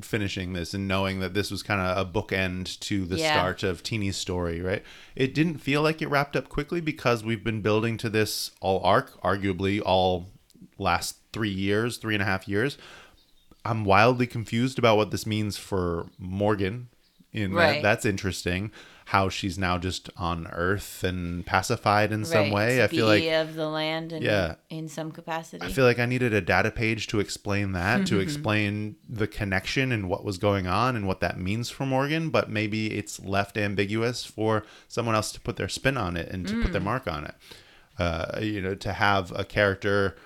finishing 0.00 0.52
this 0.52 0.74
and 0.74 0.86
knowing 0.86 1.20
that 1.20 1.34
this 1.34 1.50
was 1.50 1.62
kind 1.62 1.80
of 1.80 1.96
a 1.96 2.08
bookend 2.10 2.78
to 2.80 3.04
the 3.04 3.16
Yeah. 3.16 3.32
start 3.32 3.62
of 3.62 3.82
Tini's 3.82 4.16
story, 4.16 4.60
right? 4.60 4.82
It 5.16 5.34
didn't 5.34 5.58
feel 5.58 5.82
like 5.82 6.00
it 6.00 6.08
wrapped 6.08 6.36
up 6.36 6.48
quickly 6.48 6.80
because 6.80 7.24
we've 7.24 7.42
been 7.42 7.62
building 7.62 7.96
to 7.98 8.08
this 8.08 8.52
all 8.60 8.80
arc, 8.84 9.20
arguably 9.22 9.82
all 9.84 10.30
last 10.78 11.16
three 11.32 11.50
years, 11.50 11.96
three 11.96 12.14
and 12.14 12.22
a 12.22 12.26
half 12.26 12.46
years. 12.46 12.78
I'm 13.64 13.84
wildly 13.84 14.26
confused 14.26 14.78
about 14.78 14.96
what 14.96 15.10
this 15.10 15.26
means 15.26 15.56
for 15.56 16.06
Morgan. 16.18 16.88
In 17.32 17.52
Right. 17.52 17.74
that, 17.74 17.82
that's 17.82 18.04
interesting. 18.06 18.70
How 19.08 19.30
she's 19.30 19.56
now 19.58 19.78
just 19.78 20.10
on 20.18 20.46
Earth 20.48 21.02
and 21.02 21.46
pacified 21.46 22.12
in 22.12 22.26
some 22.26 22.50
way. 22.50 22.84
I 22.84 22.88
feel 22.88 23.06
like 23.06 23.24
of 23.24 23.54
the 23.54 23.66
land 23.66 24.12
and 24.12 24.22
Yeah. 24.22 24.56
in 24.68 24.86
some 24.86 25.12
capacity. 25.12 25.64
I 25.64 25.70
feel 25.70 25.86
like 25.86 25.98
I 25.98 26.04
needed 26.04 26.34
a 26.34 26.42
data 26.42 26.70
page 26.70 27.06
to 27.06 27.18
explain 27.18 27.72
that, 27.72 28.06
to 28.08 28.18
explain 28.20 28.96
the 29.08 29.26
connection 29.26 29.92
and 29.92 30.10
what 30.10 30.24
was 30.24 30.36
going 30.36 30.66
on 30.66 30.94
and 30.94 31.06
what 31.06 31.20
that 31.20 31.40
means 31.40 31.70
for 31.70 31.86
Morgan. 31.86 32.28
But 32.28 32.50
maybe 32.50 32.98
it's 32.98 33.18
left 33.18 33.56
ambiguous 33.56 34.26
for 34.26 34.62
someone 34.88 35.14
else 35.14 35.32
to 35.32 35.40
put 35.40 35.56
their 35.56 35.70
spin 35.70 35.96
on 35.96 36.14
it 36.18 36.28
and 36.28 36.46
to 36.46 36.60
put 36.62 36.72
their 36.72 36.80
mark 36.82 37.08
on 37.08 37.24
it. 37.24 37.34
Uh, 37.98 38.38
you 38.42 38.60
know, 38.60 38.74
to 38.74 38.92
have 38.92 39.32
a 39.34 39.42
character 39.44 40.16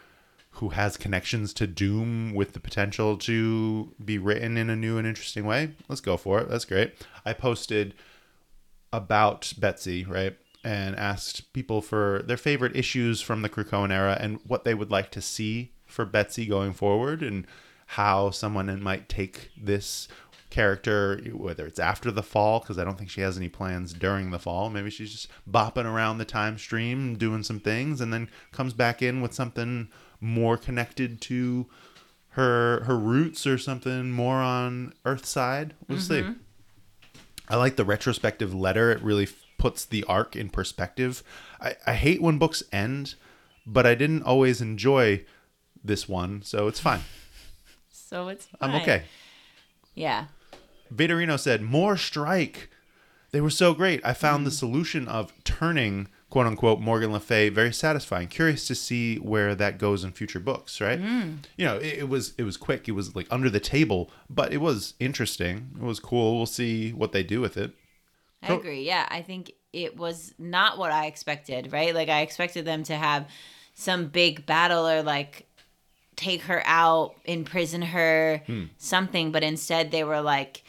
who 0.56 0.70
has 0.70 0.96
connections 0.96 1.54
to 1.54 1.68
Doom 1.68 2.34
with 2.34 2.52
the 2.52 2.60
potential 2.60 3.16
to 3.18 3.94
be 4.04 4.18
written 4.18 4.56
in 4.58 4.68
a 4.68 4.74
new 4.76 4.98
and 4.98 5.06
interesting 5.06 5.44
way. 5.46 5.70
Let's 5.88 6.00
go 6.00 6.16
for 6.16 6.40
it. 6.40 6.48
That's 6.48 6.64
great. 6.64 6.94
I 7.24 7.32
posted 7.32 7.94
about 8.92 9.52
Betsy, 9.58 10.04
right? 10.04 10.36
And 10.64 10.94
asked 10.96 11.52
people 11.52 11.80
for 11.82 12.22
their 12.26 12.36
favorite 12.36 12.76
issues 12.76 13.20
from 13.20 13.42
the 13.42 13.48
Krakoan 13.48 13.90
era 13.90 14.16
and 14.20 14.38
what 14.46 14.64
they 14.64 14.74
would 14.74 14.90
like 14.90 15.10
to 15.12 15.20
see 15.20 15.72
for 15.86 16.04
Betsy 16.04 16.46
going 16.46 16.72
forward 16.72 17.22
and 17.22 17.46
how 17.86 18.30
someone 18.30 18.82
might 18.82 19.08
take 19.08 19.50
this 19.56 20.08
character, 20.50 21.20
whether 21.32 21.66
it's 21.66 21.78
after 21.78 22.10
the 22.10 22.22
fall, 22.22 22.60
because 22.60 22.78
I 22.78 22.84
don't 22.84 22.96
think 22.96 23.10
she 23.10 23.22
has 23.22 23.36
any 23.36 23.48
plans 23.48 23.92
during 23.92 24.30
the 24.30 24.38
fall. 24.38 24.70
Maybe 24.70 24.90
she's 24.90 25.10
just 25.10 25.28
bopping 25.50 25.86
around 25.86 26.18
the 26.18 26.24
time 26.24 26.58
stream, 26.58 27.16
doing 27.16 27.42
some 27.42 27.58
things, 27.58 28.00
and 28.00 28.12
then 28.12 28.28
comes 28.52 28.74
back 28.74 29.02
in 29.02 29.20
with 29.20 29.32
something 29.32 29.88
more 30.20 30.56
connected 30.56 31.20
to 31.22 31.66
her 32.30 32.84
her 32.84 32.98
roots 32.98 33.46
or 33.46 33.58
something 33.58 34.10
more 34.10 34.36
on 34.36 34.94
Earthside. 35.04 35.72
We'll 35.88 36.00
see. 36.00 36.20
Mm-hmm. 36.20 36.32
I 37.48 37.56
like 37.56 37.76
the 37.76 37.84
retrospective 37.84 38.54
letter. 38.54 38.90
It 38.90 39.02
really 39.02 39.24
f- 39.24 39.34
puts 39.58 39.84
the 39.84 40.04
arc 40.04 40.36
in 40.36 40.48
perspective. 40.48 41.22
I, 41.60 41.76
I 41.86 41.94
hate 41.94 42.22
when 42.22 42.38
books 42.38 42.62
end, 42.72 43.14
but 43.66 43.86
I 43.86 43.94
didn't 43.94 44.22
always 44.22 44.60
enjoy 44.60 45.24
this 45.84 46.08
one, 46.08 46.42
so 46.42 46.68
it's 46.68 46.80
fine. 46.80 47.00
so 47.90 48.28
it's 48.28 48.48
I'm 48.60 48.74
okay. 48.76 49.04
Yeah. 49.94 50.26
Vaderino 50.94 51.38
said, 51.38 51.62
More 51.62 51.96
strike. 51.96 52.70
They 53.30 53.40
were 53.40 53.50
so 53.50 53.72
great. 53.74 54.04
I 54.04 54.12
found 54.12 54.46
the 54.46 54.50
mm. 54.50 54.58
solution 54.58 55.08
of 55.08 55.32
turning, 55.44 56.08
quote 56.32 56.46
unquote, 56.46 56.80
Morgan 56.80 57.12
Le 57.12 57.20
Fay 57.20 57.50
very 57.50 57.74
satisfying. 57.74 58.26
Curious 58.26 58.66
to 58.66 58.74
see 58.74 59.16
where 59.16 59.54
that 59.54 59.76
goes 59.76 60.02
in 60.02 60.12
future 60.12 60.40
books, 60.40 60.80
right? 60.80 60.98
You 60.98 61.66
know, 61.66 61.76
it, 61.76 61.98
it 61.98 62.08
was 62.08 62.32
it 62.38 62.44
was 62.44 62.56
quick. 62.56 62.88
It 62.88 62.92
was 62.92 63.14
like 63.14 63.26
under 63.30 63.50
the 63.50 63.60
table, 63.60 64.10
but 64.30 64.50
it 64.50 64.62
was 64.62 64.94
interesting. 64.98 65.72
It 65.76 65.82
was 65.82 66.00
cool. 66.00 66.36
We'll 66.38 66.46
see 66.46 66.90
what 66.92 67.12
they 67.12 67.22
do 67.22 67.42
with 67.42 67.58
it. 67.58 67.72
I 68.42 68.54
agree. 68.54 68.82
Yeah, 68.82 69.06
I 69.10 69.20
think 69.20 69.52
it 69.74 69.96
was 69.98 70.34
not 70.38 70.78
what 70.78 70.90
I 70.90 71.04
expected, 71.06 71.70
right? 71.70 71.94
Like 71.94 72.08
I 72.08 72.22
expected 72.22 72.64
them 72.64 72.82
to 72.84 72.96
have 72.96 73.28
some 73.74 74.06
big 74.06 74.46
battle 74.46 74.88
or 74.88 75.02
like 75.02 75.46
take 76.16 76.42
her 76.44 76.62
out, 76.64 77.14
imprison 77.26 77.82
her, 77.82 78.42
Hmm. 78.46 78.64
something, 78.78 79.32
but 79.32 79.42
instead 79.42 79.90
they 79.90 80.02
were 80.04 80.22
like 80.22 80.64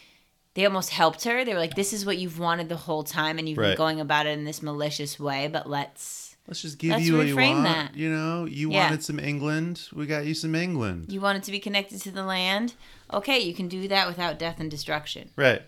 they 0.55 0.65
almost 0.65 0.89
helped 0.91 1.23
her. 1.23 1.43
They 1.45 1.53
were 1.53 1.59
like 1.59 1.75
this 1.75 1.93
is 1.93 2.05
what 2.05 2.17
you've 2.17 2.39
wanted 2.39 2.69
the 2.69 2.77
whole 2.77 3.03
time 3.03 3.37
and 3.39 3.47
you've 3.49 3.57
Right. 3.57 3.69
been 3.69 3.77
going 3.77 3.99
about 3.99 4.25
it 4.27 4.37
in 4.37 4.43
this 4.45 4.61
malicious 4.61 5.19
way, 5.19 5.47
but 5.47 5.69
let's 5.69 6.21
Let's 6.45 6.61
just 6.61 6.77
give 6.77 6.91
Let's 6.91 7.05
you 7.05 7.15
what 7.15 7.27
you 7.27 7.37
want. 7.37 7.63
that. 7.63 7.95
You 7.95 8.09
know, 8.09 8.43
you 8.43 8.69
Yeah. 8.69 8.83
wanted 8.83 9.01
some 9.01 9.17
England. 9.17 9.87
We 9.93 10.05
got 10.05 10.25
you 10.25 10.33
some 10.33 10.53
England. 10.55 11.05
you 11.09 11.21
wanted 11.21 11.43
to 11.43 11.51
be 11.51 11.59
connected 11.59 12.01
to 12.01 12.11
the 12.11 12.23
land. 12.23 12.73
Okay, 13.13 13.39
you 13.39 13.53
can 13.53 13.69
do 13.69 13.87
that 13.87 14.07
without 14.09 14.37
death 14.39 14.59
and 14.59 14.69
destruction. 14.69 15.29
Right. 15.37 15.61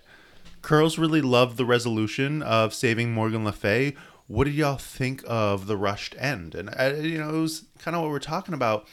Curls 0.61 0.97
really 0.97 1.21
loved 1.21 1.55
the 1.55 1.63
resolution 1.65 2.41
of 2.41 2.73
saving 2.73 3.13
Morgan 3.13 3.45
Le 3.45 3.53
Fay. 3.53 3.95
What 4.27 4.45
did 4.45 4.55
y'all 4.55 4.75
think 4.77 5.23
of 5.27 5.67
the 5.67 5.77
rushed 5.77 6.13
end? 6.19 6.55
And 6.55 6.69
I, 6.71 6.91
you 6.95 7.19
know, 7.19 7.29
it 7.35 7.39
was 7.39 7.65
kind 7.79 7.95
of 7.95 8.01
what 8.01 8.11
we're 8.11 8.19
talking 8.19 8.53
about. 8.53 8.85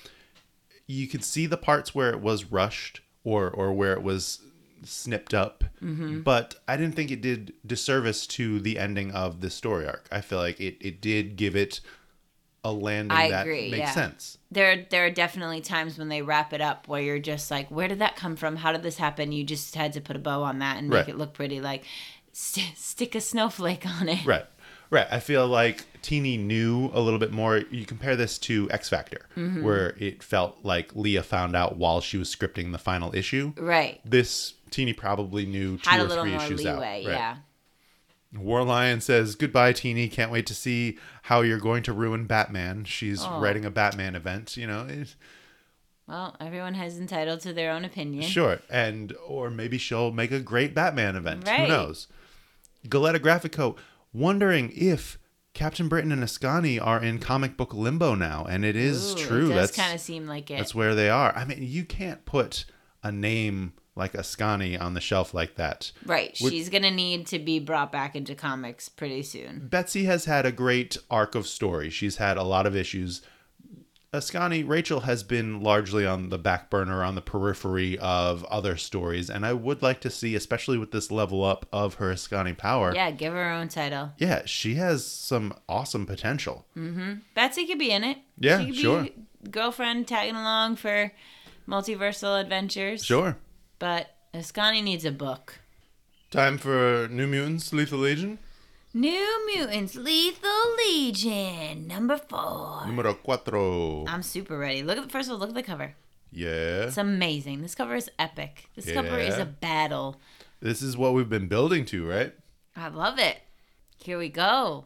You 0.87 1.09
could 1.09 1.25
see 1.25 1.47
the 1.47 1.57
parts 1.57 1.95
where 1.95 2.11
it 2.11 2.21
was 2.21 2.45
rushed 2.45 3.01
or 3.25 3.51
or 3.51 3.73
where 3.73 3.93
it 3.95 4.03
was 4.03 4.41
snipped 4.85 5.35
up, 5.35 5.65
mm-hmm. 5.83 6.21
but 6.23 6.57
I 6.69 6.77
didn't 6.77 6.95
think 6.97 7.11
it 7.11 7.21
did 7.21 7.53
disservice 7.67 8.27
to 8.29 8.61
the 8.61 8.79
ending 8.79 9.11
of 9.13 9.41
the 9.41 9.51
story 9.51 9.87
arc. 9.87 10.07
I 10.13 10.21
feel 10.21 10.39
like 10.39 10.61
it 10.61 10.77
it 10.81 11.01
did 11.01 11.37
give 11.37 11.55
it 11.57 11.81
a 12.65 12.71
landing 12.73 13.17
I 13.19 13.29
that 13.31 13.43
agree, 13.43 13.71
makes 13.73 13.79
yeah. 13.81 13.91
sense. 13.91 14.39
there 14.53 14.87
there 14.91 15.05
are 15.05 15.11
definitely 15.11 15.61
times 15.61 15.99
when 15.99 16.09
they 16.09 16.23
wrap 16.23 16.53
it 16.53 16.61
up 16.61 16.87
where 16.87 17.03
you're 17.03 17.19
just 17.19 17.51
like 17.51 17.69
where 17.73 17.89
did 17.89 17.99
that 17.99 18.15
come 18.15 18.37
from 18.37 18.55
how 18.55 18.71
did 18.71 18.85
this 18.85 18.99
happen 18.99 19.33
you 19.33 19.43
just 19.43 19.75
had 19.75 19.93
to 19.95 20.01
put 20.01 20.15
a 20.15 20.21
bow 20.21 20.45
on 20.45 20.61
that 20.61 20.77
and 20.77 20.89
make 20.89 20.99
Right. 20.99 21.09
it 21.09 21.19
look 21.19 21.33
pretty 21.35 21.61
like 21.61 21.85
st- 22.33 22.79
stick 22.79 23.17
a 23.17 23.21
snowflake 23.21 23.85
on 23.85 24.09
it 24.09 24.25
Right. 24.25 24.45
Right. 24.93 25.07
I 25.11 25.21
feel 25.21 25.47
like 25.49 25.87
Tini 26.03 26.37
knew 26.37 26.91
a 26.93 27.01
little 27.01 27.19
bit 27.19 27.33
more. 27.33 27.59
You 27.71 27.87
compare 27.87 28.15
this 28.15 28.39
to 28.41 28.71
X 28.71 28.89
Factor, 28.89 29.27
Mm-hmm. 29.37 29.63
where 29.65 29.97
it 29.99 30.23
felt 30.23 30.59
like 30.63 30.95
Leah 30.95 31.23
found 31.23 31.57
out 31.57 31.77
while 31.79 32.01
she 32.01 32.19
was 32.19 32.29
scripting 32.35 32.73
the 32.73 32.79
final 32.79 33.15
issue. 33.15 33.55
right 33.57 34.01
This 34.05 34.55
Tini 34.71 34.93
probably 34.93 35.47
knew 35.47 35.79
two 35.79 35.89
had 35.91 36.01
or 36.01 36.09
three 36.09 36.31
more 36.33 36.43
issues 36.43 36.61
leeway 36.65 36.73
out. 36.75 36.81
Right. 36.81 37.03
yeah 37.05 37.37
War 38.35 38.63
Lion 38.65 39.01
says, 39.03 39.35
Goodbye, 39.35 39.73
Tini. 39.75 40.09
Can't 40.09 40.31
wait 40.33 40.47
to 40.47 40.55
see 40.55 40.99
how 41.23 41.41
you're 41.43 41.59
going 41.59 41.83
to 41.85 41.93
ruin 41.93 42.25
Batman. 42.27 42.85
She's 42.85 43.23
Oh. 43.25 43.41
writing 43.41 43.65
a 43.67 43.71
Batman 43.71 44.15
event, 44.15 44.57
you 44.57 44.67
know. 44.67 44.87
Well 46.07 46.37
everyone 46.41 46.75
has 46.75 46.99
entitled 46.99 47.41
to 47.41 47.53
their 47.53 47.71
own 47.73 47.85
opinion 47.85 48.25
Sure. 48.25 48.59
And, 48.71 49.15
or 49.27 49.51
maybe 49.51 49.79
she'll 49.79 50.13
make 50.13 50.33
a 50.33 50.41
great 50.41 50.75
Batman 50.75 51.17
event. 51.17 51.49
Who 51.49 51.69
knows? 51.69 52.09
Galetta 52.89 53.19
Graphico 53.19 53.77
wondering 54.13 54.73
if 54.75 55.19
Captain 55.55 55.89
Britain 55.89 56.13
and 56.13 56.23
Askani 56.23 56.81
are 56.85 57.03
in 57.03 57.19
comic 57.19 57.57
book 57.57 57.75
limbo 57.75 58.15
now. 58.15 58.47
And 58.49 58.65
it 58.65 58.77
is 58.77 59.13
Ooh, 59.13 59.17
true. 59.19 59.51
it 59.51 59.55
That's 59.55 59.77
kind 59.77 59.95
of 59.95 60.01
seem 60.01 60.27
like 60.27 60.51
it 60.51 60.57
That's 60.59 60.75
where 60.75 60.95
they 60.95 61.11
are. 61.11 61.35
I 61.37 61.45
mean, 61.45 61.59
you 61.61 61.85
can't 61.85 62.25
put 62.25 62.65
a 63.03 63.13
name 63.13 63.75
like 63.95 64.15
Askani 64.15 64.81
on 64.81 64.95
the 64.95 65.01
shelf 65.03 65.35
like 65.35 65.57
that. 65.57 65.93
right 66.07 66.35
Would- 66.41 66.51
she's 66.53 66.71
gonna 66.71 66.91
need 66.91 67.27
to 67.27 67.39
be 67.39 67.59
brought 67.59 67.93
back 67.93 68.17
into 68.17 68.35
comics 68.35 68.89
pretty 68.89 69.23
soon 69.23 69.69
Betsy 69.69 70.05
has 70.05 70.25
had 70.25 70.47
a 70.47 70.53
great 70.53 70.97
arc 71.11 71.35
of 71.35 71.47
story. 71.47 71.91
She's 71.91 72.17
had 72.17 72.39
a 72.39 72.43
lot 72.43 72.67
of 72.67 72.75
issues. 72.75 73.21
Askani, 74.23 74.63
Rachel 74.69 75.01
has 75.01 75.23
been 75.23 75.63
largely 75.63 76.05
on 76.07 76.29
the 76.29 76.37
back 76.37 76.69
burner, 76.69 77.03
on 77.03 77.15
the 77.15 77.23
periphery 77.23 77.97
of 77.99 78.45
other 78.45 78.77
stories, 78.77 79.31
and 79.31 79.47
I 79.47 79.55
would 79.55 79.81
like 79.81 80.03
to 80.03 80.11
see, 80.11 80.35
especially 80.35 80.77
with 80.77 80.91
this 80.91 81.11
level 81.11 81.43
up 81.43 81.65
of 81.73 81.95
her 81.95 82.13
Askani 82.13 82.57
power. 82.57 82.95
yeah 82.95 83.11
give 83.11 83.33
her 83.33 83.43
her 83.45 83.51
own 83.53 83.69
title 83.69 84.13
Yeah, 84.19 84.43
she 84.45 84.75
has 84.75 85.07
some 85.07 85.55
awesome 85.67 86.05
potential. 86.05 86.67
Mm-hmm. 86.77 87.15
Betsy 87.35 87.67
could 87.67 87.79
be 87.79 87.91
in 87.91 88.05
it 88.05 88.19
Yeah, 88.39 88.59
she 88.61 88.67
could 88.67 88.77
sure. 88.77 89.03
be 89.05 89.15
girlfriend 89.51 90.07
tagging 90.07 90.37
along 90.37 90.77
for 90.77 91.11
multiversal 91.67 92.39
adventures 92.39 93.03
Sure. 93.05 93.39
but 93.79 94.11
Askani 94.35 94.83
needs 94.83 95.07
a 95.07 95.11
book 95.13 95.59
Time 96.31 96.59
for 96.59 97.09
New 97.11 97.27
Mutants 97.27 97.73
Lethal 97.73 98.01
Legion. 98.01 98.39
New 98.95 99.47
Mutants 99.47 99.95
Lethal 99.97 100.77
Legion 100.77 101.87
number 101.87 102.19
four. 102.19 102.83
Numero 102.87 103.15
cuatro. 103.15 104.07
I'm 104.07 104.23
super 104.23 104.59
ready. 104.59 104.83
Look 104.83 104.99
at 104.99 105.05
the 105.05 105.09
first 105.09 105.29
of 105.29 105.33
all, 105.33 105.39
look 105.39 105.49
at 105.49 105.55
the 105.55 105.63
cover. 105.63 105.95
Yeah. 106.31 106.85
It's 106.85 106.99
amazing. 106.99 107.63
This 107.63 107.75
cover 107.75 107.95
is 107.95 108.11
epic. 108.19 108.69
This 108.77 108.93
cover 108.93 109.19
is 109.19 109.39
a 109.39 109.47
battle. 109.47 110.21
This 110.61 110.83
is 110.83 110.95
what 110.95 111.15
we've 111.15 111.29
been 111.29 111.49
building 111.49 111.87
to, 111.87 112.07
right? 112.07 112.35
I 112.77 112.89
love 112.89 113.19
it. 113.19 113.39
Here 113.97 114.19
we 114.19 114.29
go. 114.29 114.85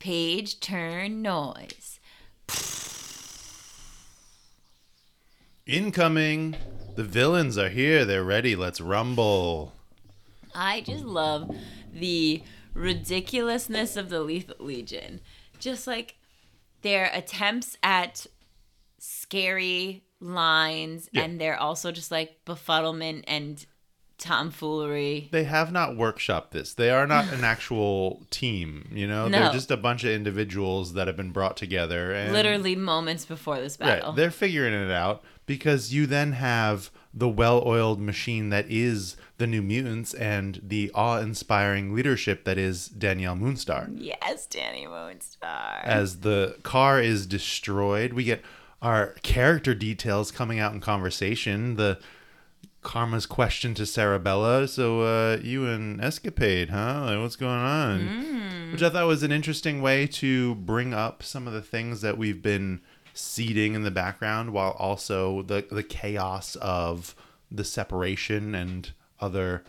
Page 0.00 0.58
turn 0.58 1.22
noise. 1.22 2.00
Incoming. 5.66 6.56
The 6.96 7.04
villains 7.04 7.56
are 7.56 7.68
here. 7.68 8.04
They're 8.04 8.24
ready. 8.24 8.56
Let's 8.56 8.80
rumble. 8.80 9.72
I 10.52 10.80
just 10.80 11.04
love 11.04 11.54
the 11.92 12.42
ridiculousness 12.76 13.96
of 13.96 14.10
the 14.10 14.20
Lethal 14.20 14.56
Legion. 14.64 15.20
Just 15.58 15.86
like 15.86 16.16
their 16.82 17.10
attempts 17.12 17.76
at 17.82 18.26
scary 18.98 20.04
lines, 20.20 21.08
Yeah. 21.12 21.22
and 21.22 21.40
they're 21.40 21.58
also 21.58 21.92
just 21.92 22.10
like 22.10 22.44
befuddlement 22.44 23.24
and 23.26 23.64
tomfoolery. 24.18 25.28
They 25.30 25.44
have 25.44 25.72
not 25.72 25.90
workshopped 25.90 26.50
this. 26.50 26.72
They 26.74 26.90
are 26.90 27.06
not 27.06 27.30
an 27.32 27.44
actual 27.44 28.26
team, 28.30 28.88
you 28.92 29.06
know? 29.06 29.28
No. 29.28 29.40
They're 29.40 29.52
just 29.52 29.70
a 29.70 29.76
bunch 29.76 30.04
of 30.04 30.10
individuals 30.10 30.94
that 30.94 31.06
have 31.06 31.16
been 31.16 31.32
brought 31.32 31.56
together 31.56 32.12
and 32.12 32.32
Literally 32.32 32.76
moments 32.76 33.24
before 33.26 33.60
this 33.60 33.76
battle. 33.76 34.08
Right. 34.10 34.16
They're 34.16 34.30
figuring 34.30 34.72
it 34.74 34.90
out 34.90 35.22
because 35.44 35.92
you 35.92 36.06
then 36.06 36.32
have 36.32 36.90
the 37.12 37.28
well-oiled 37.28 38.00
machine 38.00 38.48
that 38.50 38.66
is 38.70 39.16
the 39.38 39.46
New 39.46 39.62
Mutants 39.62 40.14
and 40.14 40.60
the 40.62 40.90
awe-inspiring 40.94 41.94
leadership 41.94 42.44
that 42.44 42.56
is 42.58 42.88
Danielle 42.88 43.36
Moonstar. 43.36 43.88
yes, 43.94 44.46
Danny 44.46 44.86
Moonstar. 44.86 45.82
as 45.84 46.20
the 46.20 46.56
car 46.62 47.00
is 47.00 47.26
destroyed 47.26 48.12
we 48.12 48.24
get 48.24 48.42
our 48.82 49.08
character 49.22 49.74
details 49.74 50.30
coming 50.30 50.58
out 50.58 50.72
in 50.72 50.80
conversation 50.80 51.76
the 51.76 51.98
karma's 52.82 53.26
question 53.26 53.74
to 53.74 53.82
sarabella 53.82 54.68
so 54.68 55.00
uh 55.00 55.38
you 55.42 55.66
and 55.66 56.00
escapade 56.00 56.68
huh 56.70 57.02
like 57.06 57.18
what's 57.18 57.34
going 57.34 57.50
on 57.52 58.70
which 58.70 58.82
i 58.82 58.88
thought 58.88 59.06
was 59.08 59.24
an 59.24 59.32
interesting 59.32 59.82
way 59.82 60.06
to 60.06 60.54
bring 60.56 60.94
up 60.94 61.20
some 61.22 61.46
of 61.48 61.52
the 61.52 61.62
things 61.62 62.00
that 62.00 62.16
we've 62.16 62.42
been 62.42 62.80
seeding 63.12 63.74
in 63.74 63.82
the 63.82 63.90
background 63.90 64.52
while 64.52 64.70
also 64.78 65.42
the 65.42 65.66
the 65.70 65.82
chaos 65.82 66.54
of 66.56 67.16
the 67.50 67.64
separation 67.64 68.54
and 68.54 68.92
other 69.20 69.62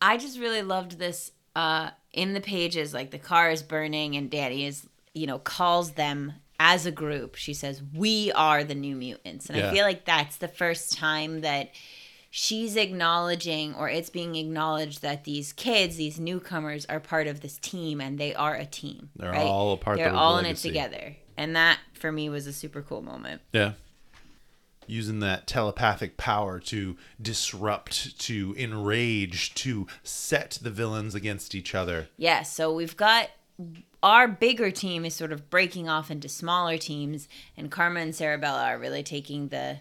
I 0.00 0.18
just 0.18 0.38
really 0.38 0.62
loved 0.62 0.98
this 0.98 1.32
uh, 1.56 1.90
in 2.12 2.34
the 2.34 2.40
pages. 2.40 2.92
Like 2.92 3.10
the 3.10 3.18
car 3.18 3.50
is 3.50 3.62
burning, 3.62 4.16
and 4.16 4.30
Danny 4.30 4.66
is, 4.66 4.86
you 5.14 5.26
know, 5.26 5.38
calls 5.38 5.92
them 5.92 6.34
as 6.60 6.84
a 6.84 6.90
group. 6.92 7.36
She 7.36 7.54
says, 7.54 7.82
"We 7.94 8.30
are 8.32 8.64
the 8.64 8.74
New 8.74 8.96
Mutants," 8.96 9.46
and 9.48 9.56
Yeah. 9.56 9.70
I 9.70 9.72
feel 9.72 9.84
like 9.84 10.04
that's 10.04 10.36
the 10.36 10.48
first 10.48 10.92
time 10.92 11.40
that 11.40 11.70
she's 12.30 12.76
acknowledging, 12.76 13.74
or 13.74 13.88
it's 13.88 14.10
being 14.10 14.34
acknowledged 14.36 15.00
that 15.00 15.24
these 15.24 15.54
kids, 15.54 15.96
these 15.96 16.20
newcomers, 16.20 16.84
are 16.86 17.00
part 17.00 17.26
of 17.26 17.40
this 17.40 17.56
team, 17.58 18.00
and 18.00 18.18
they 18.18 18.34
are 18.34 18.54
a 18.54 18.66
team. 18.66 19.08
They're 19.16 19.30
right? 19.30 19.46
all 19.46 19.72
a 19.72 19.76
part 19.78 19.96
They're 19.96 20.12
all 20.12 20.38
in 20.38 20.44
it 20.44 20.56
together, 20.58 21.16
and 21.36 21.56
that 21.56 21.78
for 21.94 22.12
me 22.12 22.28
was 22.28 22.46
a 22.46 22.52
super 22.52 22.82
cool 22.82 23.00
moment. 23.00 23.40
Yeah. 23.52 23.72
Using 24.86 25.20
that 25.20 25.46
telepathic 25.46 26.16
power 26.16 26.60
to 26.60 26.96
disrupt, 27.20 28.18
to 28.20 28.54
enrage, 28.58 29.54
to 29.54 29.86
set 30.02 30.58
the 30.62 30.70
villains 30.70 31.14
against 31.14 31.54
each 31.54 31.74
other. 31.74 32.08
Yeah, 32.16 32.42
so 32.42 32.72
we've 32.72 32.96
got 32.96 33.30
our 34.02 34.28
bigger 34.28 34.70
team 34.70 35.04
is 35.04 35.14
sort 35.14 35.32
of 35.32 35.48
breaking 35.48 35.88
off 35.88 36.10
into 36.10 36.28
smaller 36.28 36.76
teams, 36.76 37.28
and 37.56 37.70
Karma 37.70 38.00
and 38.00 38.12
Sarabella 38.12 38.66
are 38.68 38.78
really 38.78 39.02
taking 39.02 39.48
the 39.48 39.78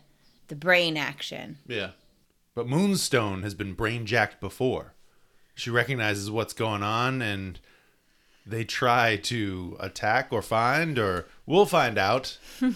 the 0.47 0.55
brain 0.55 0.97
action. 0.97 1.57
Yeah. 1.67 1.91
But 2.55 2.67
Moonstone 2.67 3.41
has 3.43 3.55
been 3.55 3.73
brain 3.73 4.05
jacked 4.05 4.39
before. 4.39 4.93
She 5.55 5.69
recognizes 5.69 6.29
what's 6.29 6.53
going 6.53 6.83
on 6.83 7.21
and 7.21 7.59
they 8.45 8.63
try 8.63 9.15
to 9.15 9.77
attack 9.79 10.27
or 10.31 10.41
find, 10.41 10.99
or 10.99 11.27
we'll 11.45 11.65
find 11.65 11.97
out. 11.97 12.37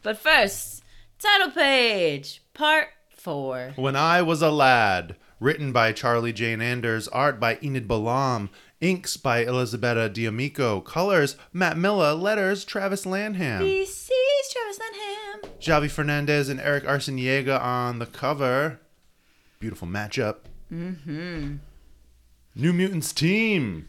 But 0.00 0.16
first, 0.16 0.77
title 1.18 1.50
page, 1.50 2.42
part 2.54 2.88
four. 3.10 3.72
When 3.76 3.96
I 3.96 4.22
Was 4.22 4.42
a 4.42 4.50
Lad, 4.50 5.16
written 5.40 5.72
by 5.72 5.92
Charlie 5.92 6.32
Jane 6.32 6.60
Anders, 6.60 7.08
art 7.08 7.40
by 7.40 7.58
Enid 7.62 7.88
Balam, 7.88 8.48
inks 8.80 9.16
by 9.16 9.44
Elisabetta 9.44 10.08
D'Amico, 10.08 10.80
colors 10.80 11.36
Matt 11.52 11.76
Milla, 11.76 12.14
letters 12.14 12.64
Travis 12.64 13.04
Lanham. 13.04 13.62
VC's 13.62 14.52
Travis 14.52 14.78
Lanham. 14.78 15.52
Javi 15.60 15.90
Fernandez 15.90 16.48
and 16.48 16.60
Erick 16.60 16.84
Arciniega 16.84 17.60
on 17.60 17.98
the 17.98 18.06
cover. 18.06 18.80
Beautiful 19.58 19.88
matchup. 19.88 20.36
Mm-hmm. 20.72 21.56
New 22.54 22.72
Mutants 22.72 23.12
team. 23.12 23.88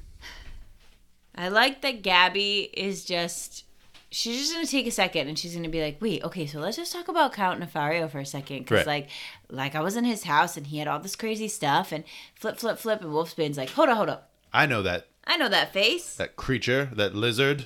I 1.36 1.48
like 1.50 1.82
that 1.82 2.02
Gabby 2.02 2.70
is 2.74 3.06
just. 3.06 3.66
She's 4.12 4.40
just 4.40 4.54
gonna 4.54 4.66
take 4.66 4.88
a 4.88 4.92
second 4.92 5.28
and 5.28 5.38
she's 5.38 5.54
gonna 5.56 5.70
be 5.70 5.82
like, 5.84 6.02
"Wait, 6.02 6.24
okay, 6.24 6.46
so 6.48 6.60
let's 6.60 6.78
just 6.78 6.92
talk 6.92 7.08
about 7.08 7.34
Count 7.34 7.62
Nefaria 7.62 8.10
for 8.10 8.20
a 8.20 8.26
second, 8.26 8.60
because 8.60 8.86
Right. 8.86 9.06
like, 9.06 9.10
like 9.50 9.76
I 9.76 9.82
was 9.82 9.96
in 9.96 10.04
his 10.04 10.24
house 10.24 10.58
and 10.58 10.68
he 10.68 10.80
had 10.80 10.88
all 10.88 11.00
this 11.00 11.16
crazy 11.16 11.48
stuff 11.48 11.92
and 11.92 12.04
flip, 12.36 12.58
flip, 12.58 12.80
flip, 12.80 13.02
and 13.02 13.12
Wolfsbane's 13.12 13.58
like, 13.58 13.70
hold 13.70 13.90
up, 13.90 13.98
hold 13.98 14.10
up, 14.10 14.30
I 14.52 14.66
know 14.66 14.82
that 14.82 15.08
I 15.28 15.38
know 15.38 15.48
that 15.50 15.72
face. 15.74 16.16
that 16.16 16.36
creature, 16.36 16.90
that 16.94 17.14
lizard. 17.14 17.66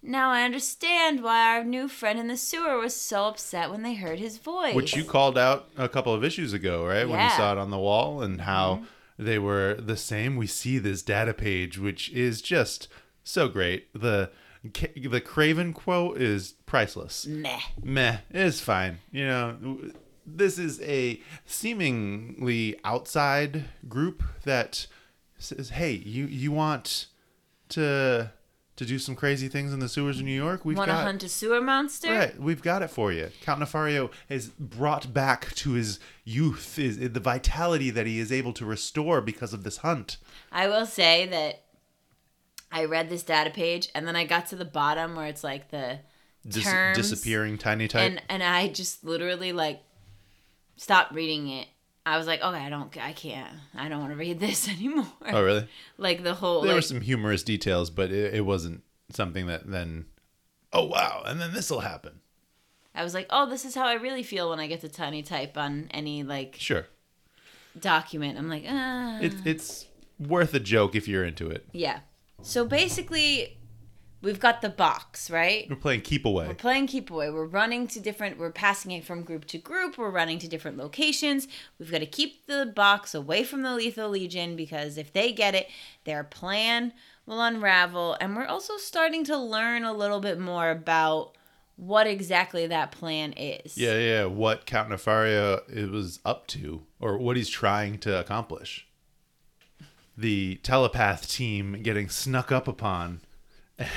Now 0.00 0.30
I 0.30 0.42
understand 0.44 1.22
why 1.24 1.56
our 1.56 1.64
new 1.64 1.88
friend 1.88 2.18
in 2.20 2.28
the 2.28 2.36
sewer 2.36 2.78
was 2.78 2.94
so 2.94 3.24
upset 3.24 3.70
when 3.70 3.82
they 3.82 3.94
heard 3.94 4.18
his 4.18 4.36
voice. 4.38 4.74
Which 4.74 4.94
you 4.94 5.02
called 5.02 5.36
out 5.38 5.70
a 5.76 5.88
couple 5.88 6.12
of 6.14 6.22
issues 6.22 6.52
ago, 6.52 6.84
right? 6.86 7.08
When 7.08 7.18
you 7.20 7.26
Mm-hmm. 7.26 7.36
saw 7.36 7.52
it 7.52 7.58
on 7.58 7.70
the 7.70 7.78
wall 7.78 8.22
and 8.22 8.42
how 8.42 8.82
they 9.18 9.38
were 9.38 9.74
the 9.74 9.96
same. 9.96 10.36
We 10.36 10.46
see 10.46 10.78
this 10.78 11.00
data 11.02 11.32
page, 11.32 11.78
which 11.78 12.10
is 12.10 12.42
just 12.42 12.86
so 13.24 13.48
great. 13.48 13.88
The 13.94 14.30
the 14.64 15.20
Kraven 15.20 15.74
quote 15.74 16.18
is 16.18 16.54
priceless. 16.66 17.26
Meh. 17.26 17.60
meh, 17.82 18.18
it's 18.30 18.60
fine. 18.60 18.98
You 19.10 19.26
know, 19.26 19.78
this 20.26 20.58
is 20.58 20.80
a 20.80 21.20
seemingly 21.44 22.76
outside 22.84 23.64
group 23.88 24.22
that 24.44 24.86
says, 25.38 25.70
"Hey, 25.70 25.92
you 25.92 26.24
you 26.26 26.50
want 26.50 27.06
to 27.70 28.30
to 28.76 28.84
do 28.84 28.98
some 28.98 29.14
crazy 29.14 29.48
things 29.48 29.72
in 29.72 29.78
the 29.78 29.88
sewers 29.88 30.18
of 30.18 30.24
New 30.24 30.32
York, 30.32 30.64
we've 30.64 30.76
Want 30.76 30.90
to 30.90 30.94
hunt 30.94 31.22
a 31.22 31.28
sewer 31.28 31.60
monster? 31.60 32.12
Right, 32.12 32.40
we've 32.40 32.62
got 32.62 32.82
it 32.82 32.88
for 32.88 33.12
you. 33.12 33.30
Count 33.42 33.60
Nefaria 33.60 34.10
is 34.28 34.48
brought 34.48 35.14
back 35.14 35.54
to 35.56 35.72
his 35.72 36.00
youth, 36.24 36.78
is 36.78 36.98
the 36.98 37.20
vitality 37.20 37.90
that 37.90 38.06
he 38.06 38.18
is 38.18 38.32
able 38.32 38.52
to 38.54 38.64
restore 38.64 39.20
because 39.20 39.52
of 39.52 39.62
this 39.62 39.78
hunt. 39.78 40.16
I 40.50 40.66
will 40.66 40.86
say 40.86 41.26
that 41.26 41.63
I 42.74 42.84
read 42.86 43.08
this 43.08 43.22
data 43.22 43.50
page 43.50 43.88
and 43.94 44.06
then 44.06 44.16
I 44.16 44.24
got 44.24 44.46
to 44.48 44.56
the 44.56 44.64
bottom 44.64 45.14
where 45.16 45.26
it's 45.26 45.44
like 45.44 45.70
the 45.70 46.00
Dis- 46.46 46.64
terms 46.64 46.96
disappearing 46.98 47.56
tiny 47.56 47.88
type. 47.88 48.02
and 48.10 48.22
and 48.28 48.42
I 48.42 48.68
just 48.68 49.04
literally 49.04 49.52
like 49.52 49.80
stopped 50.76 51.14
reading 51.14 51.48
it. 51.48 51.68
I 52.06 52.18
was 52.18 52.26
like, 52.26 52.42
okay, 52.42 52.58
I 52.58 52.68
don't, 52.68 52.94
I 52.98 53.12
can't, 53.14 53.48
I 53.74 53.88
don't 53.88 54.00
want 54.00 54.10
to 54.12 54.16
read 54.18 54.38
this 54.38 54.68
anymore. 54.76 55.06
oh, 55.26 55.42
really? 55.42 55.66
Like 55.96 56.22
the 56.22 56.34
whole, 56.34 56.60
There 56.60 56.72
like, 56.72 56.78
were 56.78 56.82
some 56.82 57.00
humorous 57.00 57.42
details, 57.42 57.88
but 57.88 58.10
it, 58.12 58.34
it 58.34 58.40
wasn't 58.44 58.82
something 59.10 59.46
that 59.46 59.70
then. 59.70 60.04
Oh 60.72 60.84
wow! 60.84 61.22
And 61.24 61.40
then 61.40 61.54
this 61.54 61.70
will 61.70 61.80
happen. 61.80 62.20
I 62.94 63.02
was 63.04 63.14
like, 63.14 63.26
oh, 63.30 63.48
this 63.48 63.64
is 63.64 63.74
how 63.74 63.86
I 63.86 63.94
really 63.94 64.22
feel 64.22 64.50
when 64.50 64.60
I 64.60 64.66
get 64.66 64.80
to 64.82 64.88
tiny 64.88 65.22
type 65.22 65.56
on 65.56 65.88
any 65.92 66.24
like 66.24 66.56
Sure, 66.58 66.86
document. 67.78 68.38
I'm 68.38 68.48
like, 68.50 68.64
ah, 68.68 69.18
it's 69.22 69.36
it's 69.46 69.86
worth 70.18 70.52
a 70.54 70.60
joke 70.60 70.94
if 70.94 71.08
you're 71.08 71.24
into 71.24 71.48
it. 71.48 71.66
yeah. 71.72 72.00
So 72.44 72.66
basically, 72.66 73.56
we've 74.20 74.38
got 74.38 74.60
the 74.60 74.68
box, 74.68 75.30
right? 75.30 75.66
We're 75.68 75.76
playing 75.76 76.02
keep 76.02 76.26
away. 76.26 76.46
We're 76.46 76.54
playing 76.54 76.88
keep 76.88 77.10
away. 77.10 77.30
We're 77.30 77.46
running 77.46 77.86
to 77.88 78.00
different. 78.00 78.38
We're 78.38 78.52
passing 78.52 78.90
it 78.92 79.04
from 79.04 79.22
group 79.22 79.46
to 79.46 79.58
group. 79.58 79.96
We're 79.96 80.10
running 80.10 80.38
to 80.40 80.48
different 80.48 80.76
locations. 80.76 81.48
We've 81.78 81.90
got 81.90 81.98
to 81.98 82.06
keep 82.06 82.46
the 82.46 82.70
box 82.76 83.14
away 83.14 83.44
from 83.44 83.62
the 83.62 83.74
lethal 83.74 84.10
legion 84.10 84.56
because 84.56 84.98
if 84.98 85.12
they 85.12 85.32
get 85.32 85.54
it, 85.54 85.68
their 86.04 86.22
plan 86.22 86.92
will 87.24 87.40
unravel. 87.40 88.18
And 88.20 88.36
we're 88.36 88.46
also 88.46 88.76
starting 88.76 89.24
to 89.24 89.38
learn 89.38 89.84
a 89.84 89.94
little 89.94 90.20
bit 90.20 90.38
more 90.38 90.70
about 90.70 91.32
what 91.76 92.06
exactly 92.06 92.66
that 92.66 92.92
plan 92.92 93.32
is. 93.32 93.76
Yeah, 93.78 93.98
yeah. 93.98 94.24
What 94.26 94.66
Count 94.66 94.90
Nefaria 94.90 95.90
was 95.90 96.20
up 96.24 96.46
to, 96.48 96.82
or 97.00 97.16
what 97.18 97.36
he's 97.36 97.48
trying 97.48 97.98
to 98.00 98.20
accomplish. 98.20 98.86
The 100.16 100.56
telepath 100.62 101.28
team 101.28 101.82
getting 101.82 102.08
snuck 102.08 102.52
up 102.52 102.68
upon, 102.68 103.20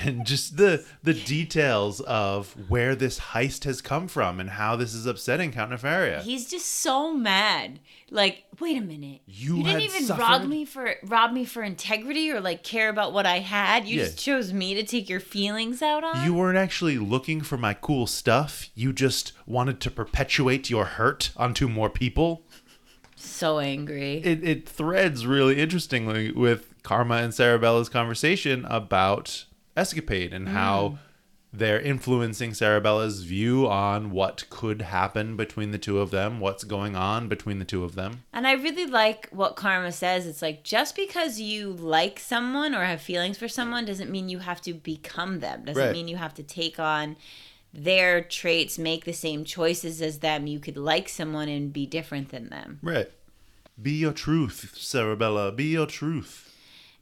and 0.04 0.26
just 0.26 0.58
the 0.58 0.84
the 1.04 1.14
details 1.14 2.02
of 2.02 2.56
where 2.70 2.96
this 2.96 3.20
heist 3.20 3.66
has 3.66 3.82
come 3.82 4.08
from 4.08 4.40
and 4.40 4.50
how 4.52 4.76
this 4.76 4.96
is 4.96 5.06
upsetting 5.06 5.52
Count 5.52 5.72
Nefaria. 5.72 6.22
He's 6.22 6.50
just 6.50 6.66
so 6.66 7.14
mad. 7.14 7.80
Like, 8.10 8.46
wait 8.60 8.78
a 8.78 8.82
minute. 8.82 9.22
You 9.28 9.58
didn't 9.58 9.82
had 9.82 9.82
even 9.82 10.18
rob 10.18 10.46
me 10.46 10.66
for 10.66 10.96
rob 11.04 11.34
me 11.34 11.46
for 11.46 11.62
integrity 11.62 12.32
or 12.32 12.42
like 12.42 12.64
care 12.64 12.90
about 12.90 13.14
what 13.14 13.28
I 13.28 13.38
had. 13.40 13.88
You 13.88 14.00
Yeah. 14.00 14.06
just 14.06 14.18
chose 14.18 14.52
me 14.52 14.74
to 14.74 14.84
take 14.84 15.08
your 15.10 15.20
feelings 15.20 15.84
out 15.84 16.04
on. 16.04 16.26
You 16.26 16.34
weren't 16.34 16.58
actually 16.58 16.98
looking 16.98 17.42
for 17.42 17.58
my 17.58 17.76
cool 17.76 18.08
stuff. 18.08 18.70
You 18.74 18.92
just 18.92 19.34
wanted 19.46 19.80
to 19.82 19.92
perpetuate 19.92 20.70
your 20.72 20.86
hurt 20.86 21.30
onto 21.38 21.68
more 21.68 21.92
people. 21.92 22.44
So 23.20 23.60
angry. 23.60 24.22
it, 24.24 24.44
it 24.44 24.70
threads 24.70 25.26
really 25.26 25.60
interestingly 25.60 26.32
with 26.32 26.74
Karma 26.84 27.16
and 27.16 27.34
Sarabella's 27.34 27.90
conversation 27.90 28.66
about 28.66 29.46
Escapade 29.76 30.34
and 30.34 30.50
how 30.50 30.90
mm. 30.90 30.98
they're 31.52 31.80
influencing 31.80 32.52
Sarabella's 32.52 33.24
view 33.24 33.68
on 33.68 34.12
what 34.12 34.50
could 34.50 34.82
happen 34.84 35.36
between 35.36 35.72
the 35.72 35.78
two 35.78 36.00
of 36.00 36.12
them, 36.12 36.40
what's 36.40 36.64
going 36.64 36.96
on 36.96 37.28
between 37.28 37.60
the 37.60 37.66
two 37.66 37.84
of 37.84 37.96
them. 37.96 38.24
And 38.34 38.48
I 38.48 38.54
really 38.54 38.86
like 38.86 39.30
what 39.32 39.56
Karma 39.56 39.92
says. 39.92 40.26
It's 40.26 40.42
like 40.42 40.64
just 40.64 40.96
because 40.96 41.40
you 41.40 41.72
like 41.72 42.20
someone 42.20 42.74
or 42.74 42.86
have 42.86 43.02
feelings 43.02 43.38
for 43.38 43.48
someone 43.48 43.86
doesn't 43.86 44.10
mean 44.10 44.30
you 44.30 44.40
have 44.40 44.62
to 44.62 44.74
become 44.74 45.40
them. 45.40 45.66
Doesn't 45.66 45.84
Right. 45.84 45.92
mean 45.92 46.08
you 46.08 46.18
have 46.18 46.34
to 46.36 46.44
take 46.44 46.80
on 46.80 47.18
their 47.74 48.22
traits, 48.22 48.78
make 48.80 49.06
the 49.06 49.14
same 49.14 49.44
choices 49.44 50.02
as 50.02 50.20
them. 50.20 50.48
You 50.48 50.60
could 50.60 50.78
like 50.78 51.10
someone 51.10 51.48
and 51.48 51.72
be 51.72 51.86
different 51.86 52.30
than 52.30 52.50
them. 52.50 52.80
Right. 52.82 53.12
Be 53.80 53.92
your 53.92 54.14
truth, 54.14 54.74
Sarabella. 54.76 55.56
Be 55.56 55.66
your 55.66 55.86
truth. 55.86 56.56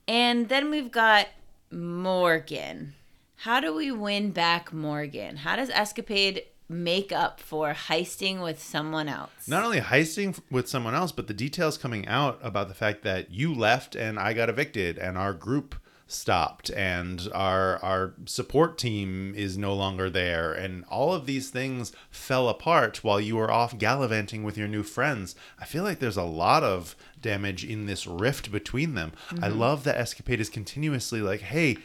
And 0.08 0.50
then 0.50 0.70
we've 0.70 0.92
got 0.92 1.28
Morgan. 1.72 2.94
How 3.38 3.60
do 3.60 3.74
we 3.74 3.92
win 3.92 4.32
back 4.32 4.74
Morgan? 4.74 5.38
How 5.38 5.56
does 5.56 5.70
Escapade 5.70 6.44
make 6.68 7.12
up 7.12 7.40
for 7.40 7.74
heisting 7.74 8.42
with 8.42 8.62
someone 8.62 9.08
else? 9.08 9.48
Not 9.48 9.64
only 9.64 9.80
heisting 9.80 10.40
with 10.50 10.68
someone 10.68 10.96
else, 10.96 11.12
but 11.12 11.28
the 11.28 11.34
details 11.34 11.78
coming 11.78 12.08
out 12.08 12.40
about 12.42 12.68
the 12.68 12.74
fact 12.74 13.04
that 13.04 13.32
you 13.32 13.54
left 13.54 13.96
and 13.96 14.20
I 14.20 14.34
got 14.34 14.50
evicted 14.50 14.98
and 14.98 15.18
our 15.18 15.34
group 15.34 15.76
stopped 16.08 16.70
and 16.72 17.28
our 17.34 17.84
our 17.84 18.14
support 18.26 18.78
team 18.78 19.34
is 19.36 19.58
no 19.58 19.74
longer 19.74 20.08
there 20.10 20.54
and 20.54 20.86
all 20.86 21.14
of 21.14 21.26
these 21.26 21.50
things 21.50 21.92
fell 22.12 22.48
apart 22.48 23.04
while 23.04 23.20
you 23.20 23.36
were 23.36 23.50
off 23.50 23.78
gallivanting 23.78 24.44
with 24.44 24.58
your 24.58 24.68
new 24.68 24.84
friends. 24.84 25.36
I 25.60 25.66
feel 25.66 25.84
like 25.84 26.00
there's 26.00 26.18
a 26.18 26.24
lot 26.24 26.64
of 26.64 26.96
damage 27.22 27.66
in 27.66 27.88
this 27.88 28.06
rift 28.06 28.52
between 28.52 28.94
them. 28.94 29.14
I 29.32 29.50
mm-hmm. 29.50 29.60
love 29.60 29.84
that 29.86 29.98
Escapade 29.98 30.40
is 30.40 30.50
continuously 30.50 31.22
like, 31.22 31.42
"Hey, 31.42 31.78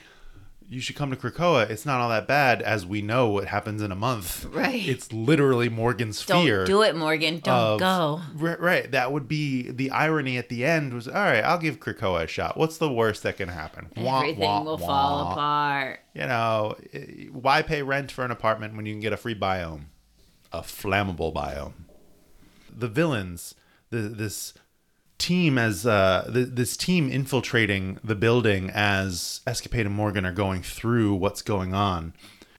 you 0.71 0.81
should 0.81 0.95
come 0.95 1.11
to 1.11 1.17
Krakoa. 1.17 1.69
It's 1.69 1.85
not 1.85 2.01
all 2.01 2.09
that 2.11 2.29
bad, 2.29 2.63
as 2.63 2.87
we 2.87 3.03
know 3.03 3.29
what 3.29 3.49
happens 3.49 3.83
in 3.83 3.91
a 3.91 3.97
month. 3.97 4.45
Right. 4.45 4.89
It's 4.89 5.13
literally 5.13 5.69
Morgan's 5.69 6.23
fear. 6.23 6.35
Don't 6.35 6.45
fear. 6.45 6.65
do 6.65 6.83
it, 6.83 6.95
Morgan. 6.95 7.41
Don't 7.41 7.55
of- 7.55 7.81
go. 7.81 8.21
Right, 8.35 8.61
right. 8.61 8.91
That 8.93 9.11
would 9.11 9.27
be 9.27 9.69
the 9.69 9.91
irony 9.91 10.39
at 10.39 10.49
the 10.49 10.65
end. 10.65 10.95
Was 10.95 11.09
all 11.09 11.15
right. 11.15 11.43
I'll 11.43 11.59
give 11.59 11.81
Krakoa 11.81 12.23
a 12.23 12.27
shot. 12.29 12.57
What's 12.57 12.79
the 12.79 12.91
worst 12.91 13.25
that 13.25 13.37
can 13.37 13.49
happen? 13.49 13.91
Everything 13.97 14.39
wah, 14.39 14.63
will 14.63 14.77
wah. 14.77 14.87
fall 14.87 15.33
apart. 15.33 16.01
You 16.15 16.27
know, 16.27 16.77
why 17.33 17.63
pay 17.63 17.83
rent 17.83 18.13
for 18.13 18.25
an 18.25 18.31
apartment 18.31 18.77
when 18.77 18.87
you 18.87 18.93
can 18.93 19.01
get 19.01 19.13
a 19.13 19.17
free 19.17 19.35
biome, 19.35 19.87
a 20.53 20.61
flammable 20.61 21.35
biome? 21.35 21.73
The 22.73 22.89
villains, 22.89 23.57
the, 23.91 24.03
this 24.03 24.55
team 25.21 25.59
as 25.59 25.87
uh, 25.87 26.29
th- 26.33 26.49
this 26.51 26.77
team 26.77 27.09
infiltrating 27.11 27.99
the 28.03 28.17
building 28.17 28.71
as 28.71 29.41
Escapade 29.47 29.87
and 29.87 29.95
Morgan 29.95 30.27
are 30.27 30.33
going 30.33 30.63
through 30.63 31.15
what's 31.15 31.43
going 31.43 31.75
on. 31.75 32.15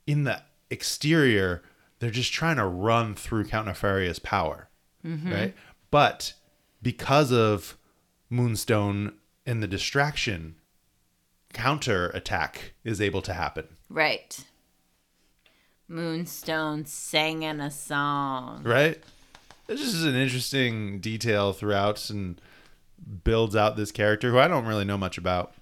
In 0.07 0.23
the 0.23 0.41
exterior, 0.69 1.63
they're 1.99 2.11
just 2.11 2.31
trying 2.31 2.55
to 2.57 2.65
run 2.65 3.15
through 3.15 3.45
Count 3.45 3.67
Nefaria's 3.67 4.19
power, 4.19 4.69
right? 5.03 5.53
But 5.89 6.33
because 6.81 7.31
of 7.31 7.77
Moonstone 8.29 9.13
and 9.45 9.61
the 9.61 9.67
distraction, 9.67 10.55
counter 11.53 12.07
attack 12.09 12.73
is 12.83 13.01
able 13.01 13.21
to 13.23 13.33
happen. 13.33 13.67
Right. 13.89 14.45
Moonstone 15.87 16.85
singing 16.85 17.59
a 17.59 17.69
song. 17.69 18.63
Right? 18.63 19.01
This 19.67 19.81
is 19.81 20.05
an 20.05 20.15
interesting 20.15 20.99
detail 20.99 21.53
throughout 21.53 22.09
and 22.09 22.41
builds 23.23 23.55
out 23.55 23.75
this 23.75 23.91
character 23.91 24.31
who 24.31 24.39
I 24.39 24.47
don't 24.47 24.65
really 24.65 24.85
know 24.85 24.97
much 24.97 25.17
about. 25.17 25.53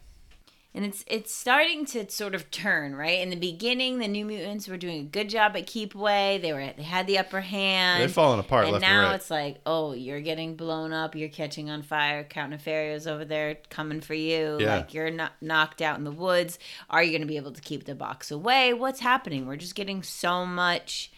And 0.71 0.85
it's 0.85 1.03
it's 1.07 1.33
starting 1.33 1.83
to 1.87 2.07
sort 2.11 2.35
of 2.35 2.51
turn, 2.51 2.95
right? 2.95 3.19
In 3.19 3.31
the 3.31 3.35
beginning, 3.35 3.97
the 3.97 4.07
New 4.07 4.23
Mutants 4.23 4.67
were 4.67 4.77
doing 4.77 4.99
a 4.99 5.03
good 5.03 5.27
job 5.27 5.55
at 5.55 5.65
keep 5.65 5.95
away. 5.95 6.37
They 6.37 6.53
were 6.53 6.73
they 6.77 6.83
had 6.83 7.07
the 7.07 7.17
upper 7.17 7.41
hand. 7.41 8.01
They're 8.01 8.07
falling 8.07 8.39
apart 8.39 8.65
and 8.65 8.73
left 8.73 8.83
now 8.83 8.99
and 8.99 9.07
right. 9.07 9.15
it's 9.15 9.31
like, 9.31 9.57
oh, 9.65 9.93
you're 9.93 10.21
getting 10.21 10.55
blown 10.55 10.93
up. 10.93 11.15
You're 11.15 11.29
catching 11.29 11.71
on 11.71 11.81
fire. 11.81 12.23
Count 12.23 12.53
Nefaria's 12.53 13.07
over 13.07 13.25
there 13.25 13.57
coming 13.71 13.99
for 13.99 14.13
you. 14.13 14.57
Yeah. 14.59 14.77
Like 14.77 14.93
you're 14.93 15.09
not 15.09 15.33
knocked 15.41 15.81
out 15.81 15.97
in 15.97 16.03
the 16.03 16.11
woods. 16.11 16.59
Are 16.87 17.01
you 17.01 17.09
going 17.09 17.21
to 17.21 17.27
be 17.27 17.37
able 17.37 17.51
to 17.53 17.61
keep 17.61 17.85
the 17.85 17.95
box 17.95 18.29
away? 18.29 18.71
What's 18.71 18.99
happening? 18.99 19.47
We're 19.47 19.55
just 19.55 19.73
getting 19.73 20.03
so 20.03 20.45
much, 20.45 21.11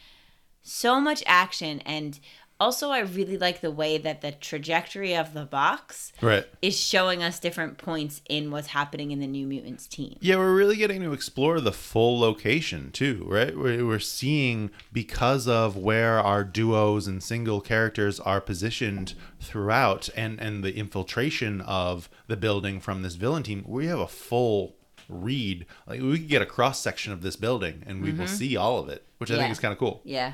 so 0.61 1.01
much 1.01 1.23
action. 1.27 1.81
And 1.81 2.17
also, 2.61 2.91
I 2.91 2.99
really 2.99 3.37
like 3.37 3.61
the 3.61 3.71
way 3.71 3.97
that 3.97 4.21
the 4.21 4.31
trajectory 4.31 5.15
of 5.15 5.33
the 5.33 5.45
box 5.45 6.13
Right. 6.21 6.45
is 6.61 6.79
showing 6.79 7.23
us 7.23 7.39
different 7.39 7.79
points 7.79 8.21
in 8.29 8.51
what's 8.51 8.67
happening 8.67 9.09
in 9.09 9.19
the 9.19 9.25
New 9.25 9.47
Mutants 9.47 9.87
team. 9.87 10.17
Yeah, 10.21 10.35
we're 10.35 10.55
really 10.55 10.75
getting 10.75 11.01
to 11.01 11.11
explore 11.11 11.59
the 11.59 11.71
full 11.71 12.19
location 12.19 12.91
too, 12.91 13.25
right? 13.27 13.57
We're, 13.57 13.83
we're 13.85 13.99
seeing 13.99 14.69
because 14.93 15.47
of 15.47 15.75
where 15.75 16.19
our 16.19 16.43
duos 16.43 17.07
and 17.07 17.23
single 17.23 17.61
characters 17.61 18.19
are 18.19 18.39
positioned 18.39 19.15
throughout 19.39 20.07
and, 20.15 20.39
and 20.39 20.63
the 20.63 20.75
infiltration 20.75 21.61
of 21.61 22.09
the 22.27 22.37
building 22.37 22.79
from 22.79 23.01
this 23.01 23.15
villain 23.15 23.41
team, 23.41 23.65
we 23.67 23.87
have 23.87 23.99
a 23.99 24.07
full 24.07 24.75
read. 25.09 25.65
Like 25.87 25.99
we 26.01 26.19
could 26.19 26.27
get 26.27 26.43
a 26.43 26.45
cross 26.45 26.79
section 26.79 27.11
of 27.11 27.23
this 27.23 27.35
building 27.35 27.83
and 27.87 28.03
we 28.03 28.11
will 28.11 28.25
mm-hmm. 28.25 28.35
see 28.35 28.55
all 28.55 28.77
of 28.77 28.87
it, 28.87 29.03
which 29.17 29.31
I 29.31 29.33
Yeah. 29.33 29.39
think 29.41 29.51
is 29.53 29.59
kind 29.59 29.71
of 29.71 29.79
cool. 29.79 30.01
Yeah. 30.05 30.33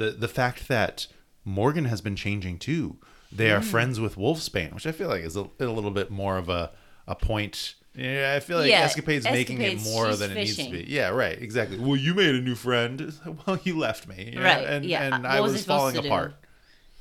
The 0.00 0.10
the 0.12 0.28
fact 0.28 0.68
that 0.68 1.06
Morgan 1.44 1.84
has 1.86 2.00
been 2.00 2.16
changing 2.16 2.58
too. 2.58 2.96
They 3.32 3.48
Mm. 3.48 3.58
are 3.58 3.62
friends 3.62 4.00
with 4.00 4.16
Wolfsbane, 4.16 4.72
which 4.74 4.86
I 4.86 4.92
feel 4.92 5.08
like 5.08 5.22
is 5.22 5.36
a, 5.36 5.44
a 5.60 5.66
little 5.66 5.90
bit 5.92 6.10
more 6.10 6.36
of 6.36 6.48
a, 6.48 6.72
a 7.06 7.14
point. 7.14 7.74
Yeah, 7.94 8.34
I 8.36 8.40
feel 8.40 8.58
like 8.58 8.70
Yeah, 8.70 8.88
Escapade's 8.88 9.24
making 9.24 9.60
it 9.62 9.80
more 9.82 10.08
she's 10.08 10.18
than 10.20 10.30
it 10.32 10.34
needs 10.34 10.56
to 10.56 10.70
be. 10.70 10.84
Yeah, 10.88 11.08
right, 11.10 11.40
exactly. 11.40 11.78
Well, 11.78 11.96
you 11.96 12.14
made 12.14 12.34
a 12.34 12.40
new 12.40 12.54
friend. 12.54 13.12
Well, 13.46 13.58
you 13.64 13.78
left 13.78 14.06
me. 14.08 14.30
you 14.32 14.38
know, 14.38 14.42
Right, 14.44 14.64
And, 14.66 14.84
yeah. 14.84 15.02
and 15.14 15.22
What 15.24 15.32
I 15.32 15.40
was 15.40 15.52
was, 15.52 15.64
falling 15.64 15.96
apart. 15.96 16.34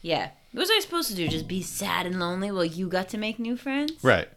Yeah. 0.01 0.29
What 0.51 0.61
was 0.61 0.71
I 0.71 0.79
supposed 0.79 1.09
to 1.09 1.15
do? 1.15 1.27
Just 1.27 1.47
be 1.47 1.61
sad 1.61 2.05
and 2.05 2.19
lonely 2.19 2.51
while 2.51 2.65
you 2.65 2.87
got 2.89 3.07
to 3.09 3.17
make 3.17 3.37
new 3.39 3.55
friends? 3.57 3.93
Right. 4.03 4.29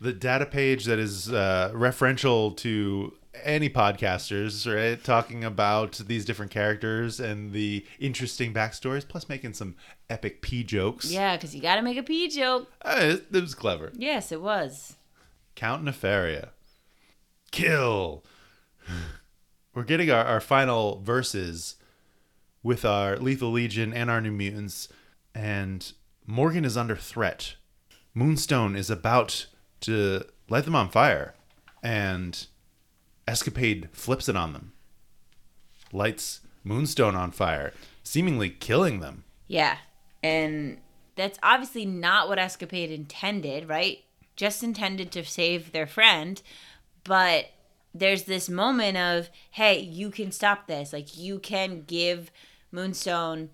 the 0.00 0.12
data 0.12 0.46
page 0.46 0.84
that 0.84 0.98
is 0.98 1.30
uh, 1.32 1.70
referential 1.74 2.56
to 2.58 3.12
any 3.42 3.68
podcasters, 3.68 4.72
right? 4.72 5.02
Talking 5.02 5.44
about 5.44 5.92
these 6.06 6.24
different 6.24 6.50
characters 6.50 7.20
and 7.20 7.52
the 7.52 7.84
interesting 7.98 8.52
backstories, 8.52 9.06
plus 9.06 9.28
making 9.28 9.54
some 9.54 9.76
epic 10.10 10.42
pee 10.42 10.64
jokes. 10.64 11.10
Yeah, 11.10 11.36
because 11.36 11.54
you 11.54 11.62
got 11.62 11.76
to 11.76 11.82
make 11.82 11.96
a 11.96 12.02
pee 12.02 12.28
joke. 12.28 12.70
Uh, 12.82 12.96
it, 13.00 13.26
it 13.32 13.40
was 13.40 13.54
clever. 13.54 13.92
Yes, 13.94 14.32
it 14.32 14.40
was. 14.40 14.96
Count 15.54 15.84
Nefaria. 15.84 16.50
Kill. 17.50 18.24
We're 19.74 19.84
getting 19.84 20.10
our, 20.10 20.24
our 20.24 20.40
final 20.40 21.00
verses 21.02 21.76
with 22.62 22.84
our 22.84 23.16
Lethal 23.16 23.52
Legion 23.52 23.92
and 23.92 24.10
our 24.10 24.20
New 24.20 24.32
Mutants, 24.32 24.88
and 25.34 25.92
Morgan 26.26 26.64
is 26.64 26.76
under 26.76 26.96
threat. 26.96 27.54
Moonstone 28.14 28.74
is 28.74 28.90
about 28.90 29.46
to 29.80 30.24
light 30.48 30.64
them 30.64 30.74
on 30.74 30.88
fire, 30.88 31.34
and 31.82 32.46
Escapade 33.28 33.88
flips 33.92 34.28
it 34.28 34.36
on 34.36 34.52
them. 34.54 34.72
Lights 35.92 36.40
Moonstone 36.64 37.14
on 37.14 37.30
fire, 37.30 37.72
seemingly 38.02 38.50
killing 38.50 39.00
them. 39.00 39.24
Yeah. 39.46 39.76
And 40.22 40.78
that's 41.14 41.38
obviously 41.42 41.84
not 41.84 42.28
what 42.28 42.38
Escapade 42.38 42.90
intended, 42.90 43.68
right? 43.68 43.98
Just 44.34 44.62
intended 44.62 45.12
to 45.12 45.24
save 45.24 45.72
their 45.72 45.86
friend. 45.86 46.40
But 47.04 47.46
there's 47.94 48.24
this 48.24 48.48
moment 48.48 48.96
of, 48.96 49.30
hey, 49.52 49.78
you 49.80 50.10
can 50.10 50.32
stop 50.32 50.66
this. 50.66 50.92
Like, 50.92 51.16
you 51.16 51.38
can 51.38 51.82
give 51.86 52.30
Moonstone 52.72 53.50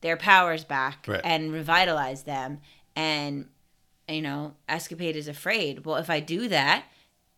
their 0.00 0.16
powers 0.16 0.64
back 0.64 1.04
Right. 1.06 1.20
and 1.24 1.52
revitalize 1.52 2.22
them. 2.24 2.60
And, 2.94 3.48
you 4.08 4.22
know, 4.22 4.54
Escapade 4.68 5.16
is 5.16 5.28
afraid. 5.28 5.84
Well, 5.84 5.96
if 5.96 6.08
I 6.10 6.20
do 6.20 6.48
that, 6.48 6.84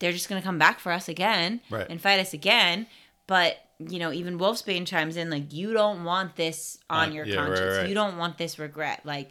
they're 0.00 0.12
just 0.12 0.28
going 0.28 0.40
to 0.42 0.44
come 0.46 0.58
back 0.58 0.80
for 0.80 0.90
us 0.92 1.08
again 1.08 1.60
Right. 1.70 1.86
and 1.88 2.00
fight 2.00 2.18
us 2.18 2.34
again. 2.34 2.86
But, 3.28 3.58
you 3.78 3.98
know, 4.00 4.12
even 4.12 4.38
Wolfsbane 4.38 4.86
chimes 4.86 5.16
in, 5.16 5.30
like, 5.30 5.52
you 5.52 5.72
don't 5.72 6.02
want 6.04 6.34
this 6.36 6.78
on 6.90 7.10
Uh, 7.10 7.12
your 7.12 7.24
yeah, 7.26 7.36
conscience. 7.36 7.76
right. 7.78 7.88
You 7.88 7.94
don't 7.94 8.16
want 8.18 8.36
this 8.38 8.58
regret. 8.58 9.02
Like, 9.04 9.30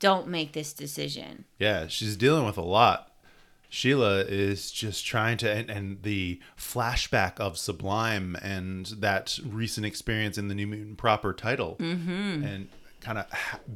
don't 0.00 0.28
make 0.28 0.52
this 0.52 0.72
decision. 0.74 1.44
Yeah, 1.58 1.86
she's 1.88 2.16
dealing 2.16 2.44
with 2.44 2.58
a 2.58 2.62
lot. 2.62 3.06
Sheila 3.70 4.20
is 4.20 4.70
just 4.70 5.04
trying 5.04 5.36
to, 5.38 5.50
and, 5.50 5.68
and 5.70 6.02
the 6.02 6.40
flashback 6.56 7.38
of 7.38 7.58
Sublime 7.58 8.36
and 8.42 8.86
that 8.98 9.38
recent 9.44 9.84
experience 9.86 10.38
in 10.38 10.48
the 10.48 10.54
New 10.54 10.66
Mutant 10.66 10.96
proper 10.98 11.32
title, 11.34 11.76
mm-hmm. 11.78 12.44
and 12.44 12.68
kind 13.00 13.18
of 13.18 13.26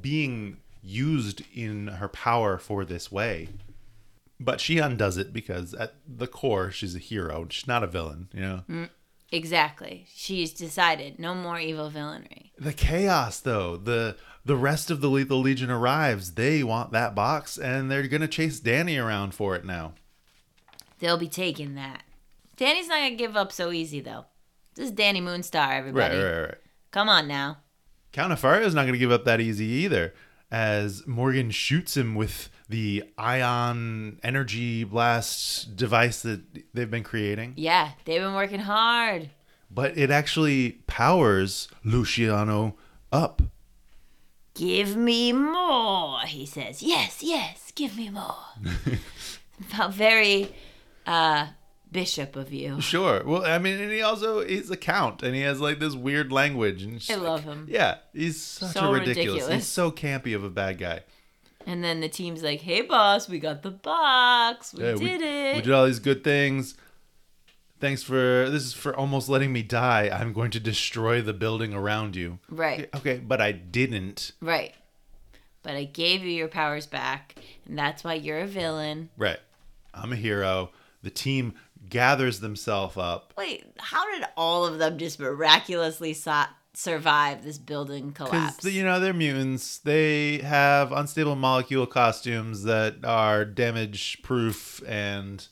being 0.01 0.59
used 0.83 1.43
in 1.55 1.89
her 1.89 2.09
power 2.09 2.57
for 2.59 2.85
this 2.85 3.13
way. 3.13 3.49
But 4.45 4.61
she 4.61 4.79
undoes 4.79 5.17
it 5.17 5.33
because 5.33 5.75
at 5.75 5.95
the 6.07 6.27
core, 6.27 6.71
she's 6.71 6.95
a 6.95 6.99
hero. 6.99 7.47
She's 7.51 7.67
not 7.67 7.85
a 7.85 7.87
villain, 7.87 8.29
you 8.33 8.41
know? 8.41 8.65
Mm, 8.69 8.91
exactly. 9.31 10.07
She's 10.13 10.53
decided 10.53 11.19
no 11.19 11.35
more 11.35 11.59
evil 11.59 11.91
villainy. 11.91 12.53
The 12.59 12.73
chaos, 12.73 13.41
though, 13.41 13.77
the 13.77 14.17
the 14.45 14.57
rest 14.57 14.91
of 14.91 15.01
the 15.01 15.09
Lethal 15.09 15.41
Legion 15.41 15.71
arrives. 15.71 16.35
They 16.35 16.63
want 16.63 16.93
that 16.93 17.15
box, 17.15 17.57
and 17.57 17.91
they're 17.91 18.09
gonna 18.09 18.29
chase 18.29 18.61
Danny 18.61 18.97
around 18.97 19.35
for 19.35 19.55
it 19.55 19.65
now. 19.65 19.95
They'll 20.99 21.19
be 21.19 21.29
taking 21.29 21.75
that. 21.75 22.03
Danny's 22.57 22.89
not 22.89 22.99
gonna 22.99 23.15
give 23.17 23.37
up 23.37 23.53
so 23.53 23.71
easy 23.73 24.01
though. 24.01 24.27
This 24.75 24.87
is 24.87 24.93
Danny 24.93 25.21
Moonstar, 25.21 25.77
everybody. 25.77 26.17
Right, 26.17 26.25
right, 26.25 26.41
right. 26.43 26.55
Come 26.91 27.09
on 27.09 27.29
now. 27.29 27.59
Count 28.13 28.33
Nefaria 28.33 28.63
is 28.63 28.75
not 28.75 28.83
going 28.83 28.93
to 28.93 28.99
give 28.99 29.11
up 29.13 29.25
that 29.25 29.41
easy 29.41 29.65
either, 29.65 30.15
as 30.51 31.07
Morgan 31.07 31.51
shoots 31.51 31.97
him 31.97 32.15
with 32.15 32.51
the 32.69 33.05
ion 33.19 34.19
energy 34.23 34.85
blast 34.85 35.77
device 35.77 36.23
that 36.23 36.41
they've 36.75 36.91
been 36.91 37.03
creating. 37.03 37.55
Yeah, 37.57 37.91
they've 38.05 38.21
been 38.21 38.35
working 38.35 38.61
hard. 38.61 39.31
But 39.71 39.97
it 39.97 40.11
actually 40.11 40.73
powers 40.87 41.69
Luciano 41.85 42.77
up. 43.11 43.43
Give 44.55 44.97
me 44.97 45.33
more, 45.33 46.21
he 46.21 46.45
says. 46.45 46.83
Yes, 46.83 47.23
yes, 47.23 47.73
give 47.75 47.97
me 47.97 48.11
more. 48.11 48.37
Felt 49.69 49.95
very 49.95 50.55
uh 51.07 51.47
bishop 51.91 52.37
of 52.37 52.53
you. 52.53 52.81
Sure. 52.81 53.23
Well, 53.25 53.45
I 53.45 53.59
mean, 53.59 53.79
and 53.81 53.91
he 53.93 54.03
also 54.03 54.45
he's 54.45 54.71
a 54.71 54.77
count, 54.77 55.23
and 55.23 55.35
he 55.35 55.41
has 55.43 55.61
like 55.61 55.79
this 55.79 55.95
weird 55.95 56.33
language. 56.33 56.83
And 56.83 57.01
I 57.11 57.15
love 57.17 57.47
like- 57.47 57.57
him. 57.57 57.67
Yeah, 57.71 57.97
he's 58.13 58.41
such 58.43 58.73
So 58.73 58.81
a 58.89 58.93
ridiculous. 58.93 59.17
ridiculous. 59.27 59.55
He's 59.55 59.67
so 59.67 59.91
campy 59.91 60.35
of 60.37 60.45
a 60.45 60.51
bad 60.51 60.79
guy. 60.79 61.01
And 61.67 61.83
then 61.83 62.01
the 62.01 62.09
team's 62.09 62.43
like, 62.43 62.61
"Hey 62.61 62.83
boss, 62.83 63.29
we 63.29 63.39
got 63.39 63.63
the 63.63 63.71
box. 63.71 64.75
We 64.75 64.85
Yeah, 64.85 64.95
did 64.95 65.23
it." 65.23 65.57
We 65.57 65.63
did 65.63 65.73
all 65.73 65.87
these 65.87 66.01
good 66.01 66.23
things. 66.25 66.75
Thanks 67.81 68.03
for 68.03 68.49
this 68.49 68.63
is 68.65 68.75
for 68.75 68.95
almost 68.95 69.29
letting 69.29 69.53
me 69.53 69.63
die. 69.63 70.09
I'm 70.13 70.33
going 70.33 70.53
to 70.53 70.61
destroy 70.61 71.21
the 71.21 71.33
building 71.33 71.75
around 71.75 72.15
you. 72.15 72.39
right. 72.49 72.89
Okay, 72.95 73.19
but 73.19 73.41
I 73.41 73.53
didn't. 73.53 74.33
Right. 74.41 74.75
But 75.65 75.75
I 75.75 75.85
gave 75.85 76.23
you 76.23 76.31
your 76.31 76.49
powers 76.49 76.87
back, 76.87 77.37
and 77.67 77.79
that's 77.79 78.03
why 78.05 78.15
you're 78.15 78.41
a 78.41 78.47
villain. 78.47 79.11
Right. 79.17 79.39
I'm 79.95 80.13
a 80.13 80.17
hero. 80.17 80.71
The 81.03 81.11
team 81.11 81.55
gathers 81.93 82.41
themselves 82.41 82.97
up 82.97 83.33
Wait, 83.39 83.65
how 83.79 84.11
did 84.13 84.25
all 84.37 84.65
of 84.67 84.79
them 84.79 84.99
just 84.99 85.21
miraculously 85.21 86.13
so- 86.15 86.45
survive 86.75 87.45
this 87.45 87.59
building 87.59 88.09
because 88.09 88.29
collapse? 88.31 88.65
you 88.65 88.83
know 88.83 88.99
they're 88.99 89.13
mutants. 89.13 89.79
They 89.79 90.39
have 90.39 90.91
unstable 90.91 91.37
molecule 91.37 91.87
costumes 91.87 92.63
that 92.65 93.05
are 93.05 93.45
damage 93.45 94.23
proof, 94.23 94.83
and 94.89 95.47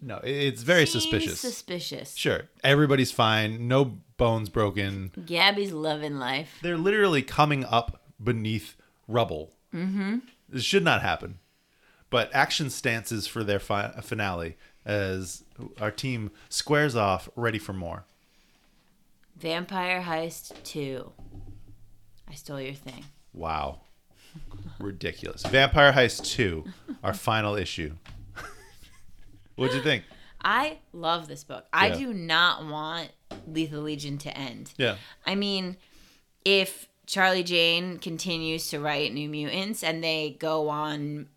no, 0.00 0.20
it's 0.24 0.62
very 0.62 0.84
Seems 0.84 1.04
suspicious. 1.04 1.40
Suspicious. 1.40 2.14
sure, 2.16 2.48
everybody's 2.64 3.12
fine. 3.12 3.68
No 3.68 3.98
bones 4.16 4.48
broken. 4.48 5.12
Gabby's 5.24 5.72
loving 5.72 6.18
life. 6.18 6.58
They're 6.62 6.76
literally 6.76 7.22
coming 7.22 7.64
up 7.64 8.02
beneath 8.22 8.74
rubble. 9.06 9.52
Mm-hmm. 9.74 10.18
This 10.48 10.64
should 10.64 10.84
not 10.84 11.02
happen. 11.02 11.38
But 12.10 12.30
action 12.34 12.70
stances 12.70 13.26
for 13.26 13.44
their 13.44 13.58
fi- 13.58 13.90
finale 14.02 14.56
as 14.86 15.44
our 15.80 15.90
team 15.90 16.30
squares 16.48 16.96
off, 16.96 17.28
ready 17.36 17.58
for 17.58 17.72
more. 17.74 18.04
Vampire 19.36 20.00
Heist 20.02 20.52
2. 20.62 21.12
I 22.28 22.34
stole 22.34 22.60
your 22.60 22.74
thing. 22.74 23.04
Wow. 23.34 23.80
Ridiculous. 24.78 25.42
Vampire 25.44 25.92
Heist 25.92 26.24
2, 26.32 26.64
our 27.02 27.12
final 27.12 27.56
issue. 27.56 27.92
What'd 29.56 29.74
you 29.76 29.82
think? 29.82 30.04
I 30.42 30.78
love 30.92 31.28
this 31.28 31.44
book. 31.44 31.66
I 31.72 31.88
Yeah. 31.88 31.96
do 31.96 32.12
not 32.14 32.64
want 32.66 33.10
Lethal 33.46 33.82
Legion 33.82 34.18
to 34.18 34.36
end. 34.38 34.72
Yeah. 34.78 34.96
I 35.26 35.34
mean, 35.34 35.76
if 36.44 36.88
Charlie 37.06 37.42
Jane 37.42 37.98
continues 37.98 38.68
to 38.70 38.78
write 38.80 39.12
New 39.12 39.28
Mutants 39.28 39.82
and 39.82 40.02
they 40.04 40.36
go 40.38 40.68
on 40.68 41.28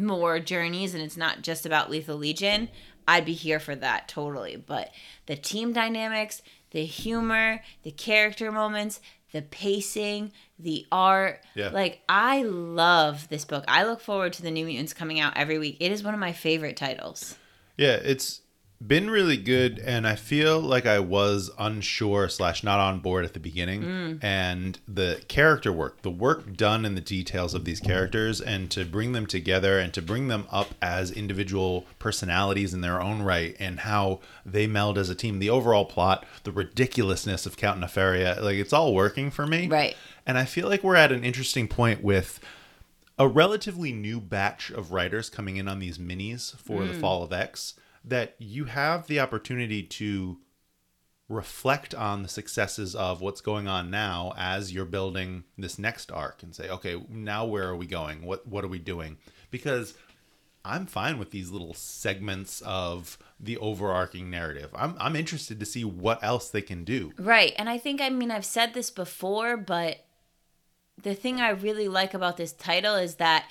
more 0.00 0.40
journeys 0.40 0.94
and 0.94 1.02
it's 1.02 1.16
not 1.16 1.42
just 1.42 1.64
about 1.66 1.90
Lethal 1.90 2.16
Legion, 2.16 2.68
I'd 3.06 3.24
be 3.24 3.32
here 3.32 3.60
for 3.60 3.74
that 3.76 4.08
totally. 4.08 4.56
But 4.56 4.90
the 5.26 5.36
team 5.36 5.72
dynamics, 5.72 6.42
the 6.70 6.84
humor, 6.84 7.62
the 7.82 7.90
character 7.90 8.50
moments, 8.52 9.00
the 9.32 9.42
pacing, 9.42 10.32
the 10.58 10.86
art, 10.90 11.42
Yeah. 11.54 11.68
like 11.68 12.02
I 12.08 12.42
love 12.42 13.28
this 13.28 13.44
book. 13.44 13.64
I 13.68 13.84
look 13.84 14.00
forward 14.00 14.32
to 14.34 14.42
the 14.42 14.50
New 14.50 14.64
Mutants 14.66 14.92
coming 14.92 15.20
out 15.20 15.36
every 15.36 15.58
week. 15.58 15.76
It 15.80 15.92
is 15.92 16.02
one 16.02 16.14
of 16.14 16.20
my 16.20 16.32
favorite 16.32 16.76
titles. 16.76 17.36
Yeah, 17.76 17.94
it's 17.94 18.40
been 18.84 19.10
really 19.10 19.36
good, 19.36 19.78
and 19.78 20.06
I 20.06 20.16
feel 20.16 20.58
like 20.58 20.86
I 20.86 21.00
was 21.00 21.50
unsure 21.58 22.30
slash 22.30 22.64
not 22.64 22.80
on 22.80 23.00
board 23.00 23.26
at 23.26 23.34
the 23.34 23.40
beginning. 23.40 23.82
Mm. 23.82 24.24
And 24.24 24.78
the 24.88 25.22
character 25.28 25.70
work, 25.70 26.00
the 26.00 26.10
work 26.10 26.56
done 26.56 26.86
in 26.86 26.94
the 26.94 27.02
details 27.02 27.52
of 27.52 27.66
these 27.66 27.78
characters, 27.78 28.40
and 28.40 28.70
to 28.70 28.86
bring 28.86 29.12
them 29.12 29.26
together 29.26 29.78
and 29.78 29.92
to 29.92 30.00
bring 30.00 30.28
them 30.28 30.46
up 30.50 30.74
as 30.80 31.10
individual 31.10 31.86
personalities 31.98 32.72
in 32.72 32.80
their 32.80 33.02
own 33.02 33.22
right, 33.22 33.54
and 33.58 33.80
how 33.80 34.20
they 34.46 34.66
meld 34.66 34.96
as 34.96 35.10
a 35.10 35.14
team. 35.14 35.40
The 35.40 35.50
overall 35.50 35.84
plot, 35.84 36.24
the 36.44 36.52
ridiculousness 36.52 37.44
of 37.44 37.58
Count 37.58 37.80
Nefaria, 37.80 38.40
like 38.40 38.56
it's 38.56 38.72
all 38.72 38.94
working 38.94 39.30
for 39.30 39.46
me. 39.46 39.68
Right. 39.68 39.96
And 40.26 40.38
I 40.38 40.46
feel 40.46 40.68
like 40.68 40.82
we're 40.82 40.96
at 40.96 41.12
an 41.12 41.24
interesting 41.24 41.68
point 41.68 42.02
with 42.02 42.40
a 43.18 43.28
relatively 43.28 43.92
new 43.92 44.20
batch 44.20 44.70
of 44.70 44.90
writers 44.92 45.28
coming 45.28 45.58
in 45.58 45.68
on 45.68 45.80
these 45.80 45.98
minis 45.98 46.56
for 46.56 46.84
the 46.84 46.94
mm. 46.94 47.00
Fall 47.00 47.22
of 47.22 47.32
X 47.32 47.74
that 48.04 48.34
you 48.38 48.64
have 48.64 49.06
the 49.06 49.20
opportunity 49.20 49.82
to 49.82 50.38
reflect 51.28 51.94
on 51.94 52.22
the 52.22 52.28
successes 52.28 52.94
of 52.96 53.20
what's 53.20 53.40
going 53.40 53.68
on 53.68 53.88
now 53.88 54.34
as 54.36 54.72
you're 54.72 54.84
building 54.84 55.44
this 55.56 55.78
next 55.78 56.10
arc 56.10 56.42
and 56.42 56.54
say, 56.54 56.68
okay, 56.68 57.00
now 57.08 57.44
where 57.44 57.68
are 57.68 57.76
we 57.76 57.86
going? 57.86 58.24
What 58.26 58.46
what 58.46 58.64
are 58.64 58.68
we 58.68 58.80
doing? 58.80 59.16
Because 59.50 59.94
I'm 60.64 60.86
fine 60.86 61.18
with 61.18 61.30
these 61.30 61.50
little 61.50 61.72
segments 61.72 62.60
of 62.62 63.16
the 63.38 63.56
overarching 63.58 64.28
narrative. 64.28 64.70
I'm 64.74 64.96
I'm 64.98 65.16
interested 65.16 65.60
to 65.60 65.66
see 65.66 65.84
what 65.84 66.22
else 66.22 66.50
they 66.50 66.62
can 66.62 66.84
do. 66.84 67.12
Right. 67.18 67.54
And 67.56 67.68
I 67.68 67.78
think, 67.78 68.00
I 68.00 68.10
mean, 68.10 68.30
I've 68.30 68.44
said 68.44 68.74
this 68.74 68.90
before, 68.90 69.56
but 69.56 70.04
the 71.00 71.14
thing 71.14 71.40
I 71.40 71.50
really 71.50 71.88
like 71.88 72.12
about 72.12 72.36
this 72.36 72.52
title 72.52 72.96
is 72.96 73.14
that 73.16 73.46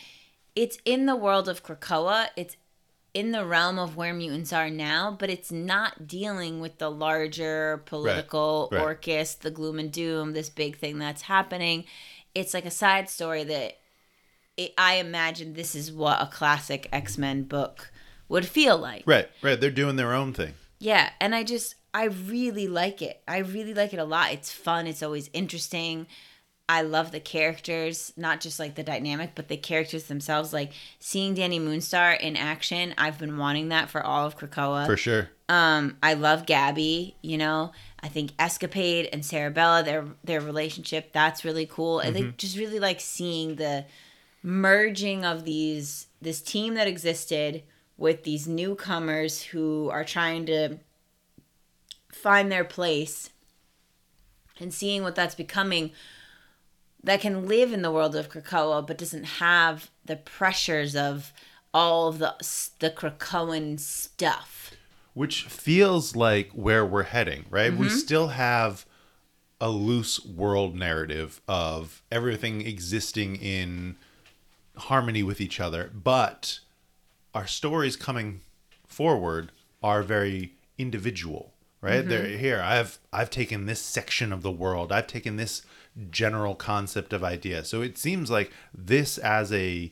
it's 0.56 0.78
in 0.86 1.06
the 1.06 1.16
world 1.16 1.48
of 1.48 1.64
Krakoa. 1.64 2.28
It's 2.36 2.58
in 3.14 3.32
the 3.32 3.46
realm 3.46 3.80
of 3.80 3.96
where 3.96 4.14
mutants 4.14 4.54
are 4.54 4.70
now, 4.70 5.16
but 5.18 5.30
it's 5.30 5.52
not 5.52 6.08
dealing 6.08 6.60
with 6.60 6.78
the 6.78 6.92
larger 6.92 7.82
political 7.86 8.70
right. 8.72 8.82
Orchis, 8.82 9.40
the 9.40 9.52
gloom 9.52 9.80
and 9.80 9.92
doom, 9.92 10.34
this 10.34 10.50
big 10.50 10.78
thing 10.78 11.00
that's 11.00 11.24
happening. 11.24 11.86
It's 12.36 12.54
like 12.54 12.66
a 12.66 12.72
side 12.72 13.10
story 13.10 13.44
that 13.46 13.78
it, 14.58 14.74
I 14.78 14.96
imagine 14.96 15.54
this 15.54 15.74
is 15.74 15.92
what 15.92 16.22
a 16.22 16.28
classic 16.28 16.88
X 16.92 17.18
Men 17.18 17.44
book 17.44 17.92
would 18.28 18.46
feel 18.46 18.78
like. 18.78 19.04
Right, 19.06 19.30
right. 19.42 19.60
They're 19.60 19.72
doing 19.72 19.96
their 19.96 20.14
own 20.14 20.34
thing. 20.34 20.54
Yeah, 20.80 21.10
and 21.20 21.34
I 21.34 21.44
just 21.44 21.76
I 21.94 22.06
really 22.06 22.68
like 22.68 23.02
it. 23.02 23.22
I 23.28 23.40
really 23.40 23.74
like 23.74 23.94
it 23.94 24.00
a 24.00 24.06
lot. 24.06 24.32
It's 24.32 24.52
fun. 24.52 24.86
It's 24.86 25.04
always 25.04 25.30
interesting. 25.34 26.08
I 26.70 26.84
love 26.84 27.12
the 27.12 27.20
characters, 27.20 28.14
not 28.16 28.42
just 28.42 28.60
like 28.60 28.76
the 28.76 28.84
dynamic, 28.84 29.32
but 29.34 29.48
the 29.48 29.58
characters 29.58 30.04
themselves. 30.04 30.54
Like 30.54 30.72
seeing 31.00 31.34
Danny 31.34 31.60
Moonstar 31.60 32.18
in 32.20 32.38
action, 32.38 32.94
I've 32.96 33.18
been 33.18 33.40
wanting 33.40 33.70
that 33.70 33.90
for 33.90 34.06
all 34.06 34.28
of 34.28 34.38
Krakoa. 34.38 34.86
For 34.86 34.96
sure. 34.96 35.32
Um, 35.50 35.98
I 36.04 36.14
love 36.14 36.46
Gabby. 36.46 37.16
You 37.24 37.40
know, 37.40 37.72
I 38.04 38.08
think 38.08 38.34
Escapade 38.38 39.10
and 39.12 39.24
Sarabella, 39.24 39.84
their 39.84 40.06
their 40.24 40.42
relationship, 40.42 41.12
that's 41.12 41.44
really 41.44 41.66
cool. 41.66 42.02
I 42.04 42.14
think 42.14 42.38
just 42.38 42.56
really 42.56 42.80
like 42.80 43.00
seeing 43.00 43.56
the 43.56 43.86
merging 44.44 45.26
of 45.26 45.46
these 45.46 46.06
this 46.22 46.40
team 46.40 46.76
that 46.76 46.88
existed 46.88 47.64
with 47.98 48.24
these 48.24 48.48
newcomers 48.48 49.42
who 49.42 49.90
are 49.90 50.04
trying 50.04 50.46
to 50.46 50.78
find 52.12 52.52
their 52.52 52.64
place 52.64 53.32
and 54.60 54.72
seeing 54.72 55.02
what 55.02 55.16
that's 55.16 55.36
becoming 55.36 55.92
that 57.04 57.22
can 57.22 57.48
live 57.48 57.72
in 57.74 57.82
the 57.82 57.92
world 57.92 58.16
of 58.16 58.30
Krakoa 58.30 58.86
but 58.86 58.98
doesn't 58.98 59.24
have 59.24 59.90
the 60.06 60.16
pressures 60.16 60.96
of 60.96 61.34
all 61.74 62.08
of 62.08 62.20
the 62.20 62.36
the 62.80 62.90
Krakoan 62.90 63.80
stuff. 63.80 64.72
Which 65.14 65.44
feels 65.44 66.16
like 66.16 66.52
where 66.52 66.86
we're 66.86 67.04
heading, 67.04 67.46
right? 67.50 67.72
Mm-hmm. 67.72 67.82
We 67.82 67.90
still 67.90 68.30
have 68.30 68.86
a 69.60 69.70
loose 69.70 70.24
world 70.26 70.76
narrative 70.76 71.42
of 71.48 72.02
everything 72.12 72.66
existing 72.66 73.36
in 73.36 73.98
harmony 74.78 75.24
with 75.24 75.42
each 75.42 75.60
other, 75.60 75.92
but 75.94 76.60
our 77.34 77.48
stories 77.48 77.96
coming 77.96 78.42
forward 78.88 79.52
are 79.84 80.02
very 80.02 80.54
individual, 80.78 81.54
right? 81.82 82.08
They're 82.08 82.38
here. 82.38 82.62
I've 82.62 83.00
I've 83.12 83.30
taken 83.30 83.66
this 83.66 83.82
section 83.82 84.32
of 84.32 84.42
the 84.42 84.52
world. 84.52 84.92
I've 84.92 85.08
taken 85.08 85.36
this 85.36 85.64
general 86.10 86.56
concept 86.56 87.14
of 87.14 87.24
idea. 87.24 87.64
So 87.64 87.82
it 87.82 87.98
seems 87.98 88.30
like 88.32 88.52
this 88.74 89.18
as 89.18 89.52
a 89.52 89.92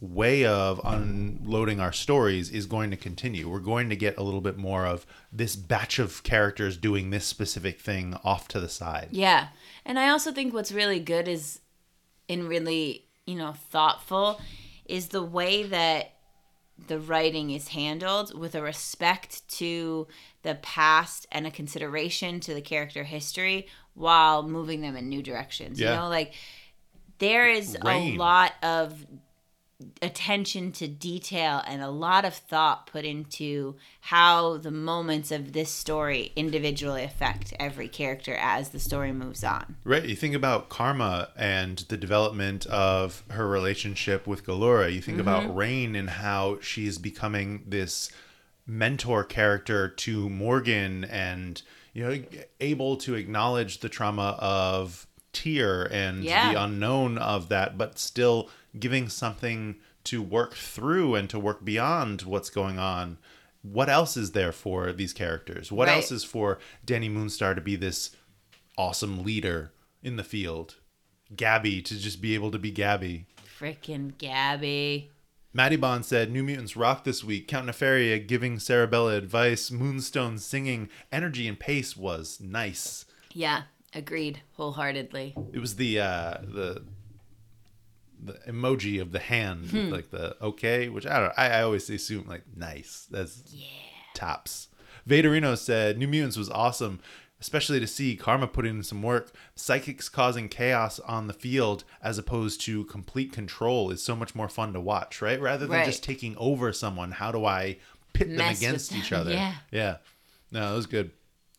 way 0.00 0.44
of 0.44 0.80
unloading 0.84 1.80
our 1.80 1.92
stories 1.92 2.50
is 2.50 2.66
going 2.66 2.90
to 2.90 2.96
continue. 2.96 3.48
We're 3.48 3.60
going 3.60 3.88
to 3.88 3.96
get 3.96 4.18
a 4.18 4.22
little 4.22 4.42
bit 4.42 4.58
more 4.58 4.86
of 4.86 5.06
this 5.32 5.56
batch 5.56 5.98
of 5.98 6.22
characters 6.22 6.76
doing 6.76 7.10
this 7.10 7.24
specific 7.24 7.80
thing 7.80 8.14
off 8.22 8.46
to 8.48 8.60
the 8.60 8.68
side. 8.68 9.08
Yeah. 9.10 9.48
And 9.84 9.98
I 9.98 10.10
also 10.10 10.32
think 10.32 10.52
what's 10.52 10.72
really 10.72 11.00
good 11.00 11.28
is 11.28 11.60
and 12.28 12.48
really, 12.48 13.06
you 13.24 13.36
know, 13.36 13.52
thoughtful 13.52 14.40
is 14.84 15.08
the 15.08 15.22
way 15.22 15.62
that 15.62 16.12
the 16.88 16.98
writing 16.98 17.50
is 17.50 17.68
handled 17.68 18.38
with 18.38 18.54
a 18.54 18.62
respect 18.62 19.46
to 19.48 20.06
the 20.42 20.56
past 20.56 21.26
and 21.32 21.46
a 21.46 21.50
consideration 21.50 22.40
to 22.40 22.54
the 22.54 22.60
character 22.60 23.04
history 23.04 23.66
while 23.94 24.42
moving 24.42 24.82
them 24.82 24.96
in 24.96 25.08
new 25.08 25.22
directions. 25.22 25.80
Yeah. 25.80 25.90
You 25.90 26.00
know, 26.00 26.08
like 26.08 26.34
there 27.18 27.48
is 27.48 27.76
Rain. 27.84 28.14
a 28.14 28.18
lot 28.18 28.52
of 28.62 29.06
attention 30.00 30.72
to 30.72 30.88
detail 30.88 31.62
and 31.66 31.82
a 31.82 31.90
lot 31.90 32.24
of 32.24 32.34
thought 32.34 32.86
put 32.86 33.04
into 33.04 33.76
how 34.00 34.56
the 34.56 34.70
moments 34.70 35.30
of 35.30 35.52
this 35.52 35.70
story 35.70 36.32
individually 36.34 37.02
affect 37.02 37.52
every 37.60 37.88
character 37.88 38.34
as 38.40 38.70
the 38.70 38.78
story 38.78 39.12
moves 39.12 39.44
on. 39.44 39.76
Right. 39.84 40.04
You 40.04 40.16
think 40.16 40.34
about 40.34 40.70
Karma 40.70 41.28
and 41.36 41.78
the 41.88 41.96
development 41.96 42.64
of 42.66 43.22
her 43.30 43.46
relationship 43.46 44.26
with 44.26 44.46
Galora. 44.46 44.92
You 44.92 45.02
think 45.02 45.20
about 45.20 45.44
mm-hmm. 45.44 45.56
Rain 45.56 45.96
and 45.96 46.08
how 46.08 46.58
she 46.60 46.86
is 46.86 46.98
becoming 46.98 47.64
this 47.66 48.10
mentor 48.66 49.24
character 49.24 49.88
to 49.88 50.30
Morgan 50.30 51.04
and, 51.04 51.60
you 51.92 52.04
know, 52.04 52.22
able 52.60 52.96
to 52.98 53.14
acknowledge 53.14 53.80
the 53.80 53.88
trauma 53.88 54.36
of 54.40 55.06
Tear 55.32 55.84
and 55.92 56.24
Yeah. 56.24 56.52
the 56.52 56.62
unknown 56.62 57.18
of 57.18 57.50
that, 57.50 57.76
but 57.76 57.98
still 57.98 58.48
giving 58.78 59.08
something 59.08 59.76
to 60.04 60.22
work 60.22 60.54
through 60.54 61.14
and 61.14 61.28
to 61.30 61.38
work 61.38 61.64
beyond 61.64 62.22
what's 62.22 62.50
going 62.50 62.78
on. 62.78 63.18
What 63.62 63.88
else 63.88 64.16
is 64.16 64.32
there 64.32 64.52
for 64.52 64.92
these 64.92 65.12
characters? 65.12 65.72
What 65.72 65.88
Right. 65.88 65.96
else 65.96 66.12
is 66.12 66.22
for 66.24 66.58
Danny 66.84 67.08
Moonstar 67.08 67.54
to 67.54 67.60
be 67.60 67.74
this 67.76 68.10
awesome 68.78 69.24
leader 69.24 69.72
in 70.02 70.16
the 70.16 70.22
field. 70.24 70.76
Gabby 71.34 71.82
to 71.82 71.98
just 71.98 72.20
be 72.20 72.34
able 72.34 72.52
to 72.52 72.58
be 72.58 72.70
Gabby. 72.70 73.26
Freaking 73.58 74.16
Gabby. 74.18 75.10
Maddie 75.52 75.76
Bond 75.76 76.04
said, 76.04 76.30
New 76.30 76.44
Mutants 76.44 76.76
rock 76.76 77.02
this 77.04 77.24
week. 77.24 77.48
Count 77.48 77.66
Nefaria 77.66 78.24
giving 78.24 78.58
Sarabella 78.58 79.16
advice. 79.16 79.70
Moonstone 79.70 80.38
singing. 80.38 80.88
Energy 81.10 81.48
and 81.48 81.58
pace 81.58 81.96
was 81.96 82.38
nice. 82.40 83.06
Yeah, 83.32 83.62
agreed 83.94 84.42
wholeheartedly. 84.52 85.34
It 85.52 85.58
was 85.58 85.76
the 85.76 85.98
uh, 85.98 86.34
the 86.42 86.84
the 88.22 88.34
emoji 88.48 89.00
of 89.00 89.12
the 89.12 89.18
hand, 89.18 89.66
Hmm. 89.70 89.90
like 89.90 90.10
the 90.10 90.36
okay, 90.42 90.88
which 90.88 91.06
I 91.06 91.20
don't. 91.20 91.32
I, 91.36 91.48
I 91.58 91.62
always 91.62 91.88
assume 91.90 92.26
like 92.26 92.44
nice. 92.56 93.06
That's 93.10 93.42
yeah 93.52 93.66
tops. 94.14 94.68
Vaderino 95.08 95.56
said, 95.58 95.98
New 95.98 96.08
Mutants 96.08 96.36
was 96.36 96.50
awesome. 96.50 97.00
Especially 97.38 97.78
to 97.80 97.86
see 97.86 98.16
Karma 98.16 98.46
put 98.48 98.64
in 98.64 98.82
some 98.82 99.02
work. 99.02 99.30
Psychics 99.54 100.08
causing 100.08 100.48
chaos 100.48 100.98
on 101.00 101.26
the 101.26 101.34
field 101.34 101.84
as 102.02 102.16
opposed 102.16 102.62
to 102.62 102.84
complete 102.86 103.30
control 103.30 103.90
is 103.90 104.02
so 104.02 104.16
much 104.16 104.34
more 104.34 104.48
fun 104.48 104.72
to 104.72 104.80
watch, 104.80 105.20
right? 105.20 105.38
Rather 105.38 105.66
than 105.66 105.76
Right. 105.76 105.84
just 105.86 106.02
taking 106.02 106.34
over 106.38 106.72
someone, 106.72 107.10
how 107.12 107.30
do 107.30 107.44
I 107.44 107.76
pit 108.14 108.28
them 108.28 108.38
Mess 108.38 108.52
with 108.52 108.58
against 108.68 108.92
each 108.94 109.10
them, 109.10 109.20
other? 109.20 109.32
yeah. 109.32 109.54
Yeah. 109.70 109.96
No, 110.50 110.72
it 110.72 110.76
was 110.76 110.86
good. 110.86 111.10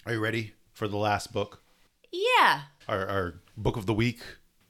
Are 0.07 0.13
you 0.13 0.19
ready 0.19 0.53
for 0.73 0.87
the 0.87 0.97
last 0.97 1.31
book? 1.31 1.61
Yeah. 2.11 2.61
our, 2.87 3.05
our 3.07 3.33
book 3.55 3.77
of 3.77 3.85
the 3.85 3.93
week. 3.93 4.21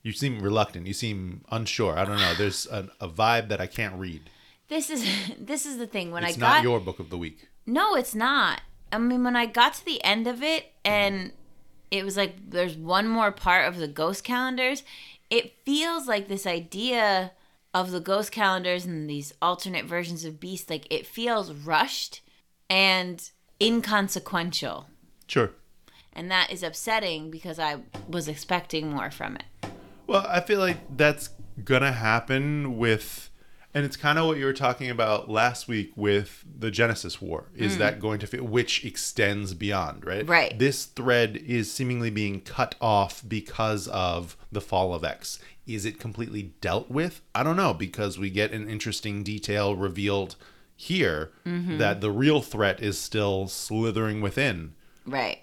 You 0.08 0.14
seem 0.14 0.40
reluctant. 0.40 0.86
You 0.86 0.94
seem 0.94 1.42
unsure. 1.50 1.98
I 1.98 2.06
don't 2.06 2.18
know. 2.18 2.32
There's 2.32 2.66
a, 2.68 2.88
a 2.98 3.10
vibe 3.10 3.50
that 3.50 3.60
I 3.60 3.66
can't 3.66 3.94
read. 3.96 4.30
This 4.68 4.88
is 4.88 5.04
this 5.38 5.66
is 5.66 5.76
the 5.76 5.86
thing 5.86 6.12
when 6.12 6.24
It's 6.24 6.38
I 6.38 6.40
not 6.40 6.56
got 6.56 6.62
your 6.62 6.80
book 6.80 6.98
of 6.98 7.10
the 7.10 7.18
week. 7.18 7.46
No, 7.66 7.94
it's 7.94 8.14
not. 8.14 8.62
I 8.90 8.96
mean, 8.96 9.22
when 9.22 9.36
I 9.36 9.44
got 9.44 9.74
to 9.74 9.84
the 9.84 10.02
end 10.02 10.26
of 10.26 10.42
it 10.42 10.72
and 10.82 11.32
it 11.90 12.06
was 12.06 12.16
like 12.16 12.36
there's 12.48 12.74
one 12.74 13.06
more 13.06 13.30
part 13.30 13.68
of 13.68 13.76
the 13.76 13.86
ghost 13.86 14.24
calendars, 14.24 14.82
it 15.28 15.52
feels 15.66 16.08
like 16.08 16.28
this 16.28 16.46
idea 16.46 17.32
of 17.74 17.90
the 17.90 18.00
ghost 18.00 18.32
calendars 18.32 18.86
and 18.86 19.10
these 19.10 19.34
alternate 19.42 19.84
versions 19.84 20.24
of 20.24 20.40
Beast, 20.40 20.70
like 20.70 20.86
it 20.90 21.06
feels 21.06 21.52
rushed 21.52 22.22
and 22.70 23.30
inconsequential. 23.60 24.86
Sure. 25.26 25.50
And 26.14 26.30
that 26.30 26.50
is 26.50 26.62
upsetting 26.62 27.30
because 27.30 27.58
I 27.58 27.82
was 28.08 28.26
expecting 28.26 28.88
more 28.88 29.10
from 29.10 29.36
it. 29.36 29.44
Well, 30.08 30.26
I 30.28 30.40
feel 30.40 30.58
like 30.58 30.78
that's 30.96 31.30
gonna 31.64 31.92
happen 31.92 32.76
with, 32.78 33.30
and 33.74 33.84
it's 33.84 33.96
kind 33.96 34.18
of 34.18 34.26
what 34.26 34.38
you 34.38 34.44
were 34.46 34.52
talking 34.52 34.90
about 34.90 35.28
last 35.30 35.68
week 35.68 35.92
with 35.96 36.44
the 36.58 36.70
Genesis 36.70 37.20
War. 37.20 37.50
Is 37.54 37.78
that 37.78 38.00
going 38.00 38.18
to 38.20 38.26
fit, 38.26 38.44
which 38.44 38.84
extends 38.84 39.54
beyond, 39.54 40.04
right? 40.04 40.24
Mm. 40.24 40.28
Right. 40.28 40.58
This 40.58 40.86
thread 40.86 41.36
is 41.36 41.70
seemingly 41.72 42.10
being 42.10 42.40
cut 42.40 42.74
off 42.80 43.22
because 43.28 43.86
of 43.88 44.36
the 44.50 44.60
fall 44.62 44.94
of 44.94 45.04
X. 45.04 45.38
Is 45.66 45.84
it 45.84 46.00
completely 46.00 46.54
dealt 46.62 46.90
with? 46.90 47.20
I 47.34 47.42
don't 47.42 47.56
know 47.56 47.74
because 47.74 48.18
we 48.18 48.30
get 48.30 48.52
an 48.52 48.68
interesting 48.68 49.22
detail 49.22 49.76
revealed 49.76 50.36
here 50.74 51.32
Mm-hmm. 51.44 51.76
that 51.78 52.00
the 52.00 52.10
real 52.10 52.40
threat 52.40 52.80
is 52.80 52.98
still 52.98 53.48
slithering 53.48 54.20
within 54.20 54.74
Right. 55.04 55.40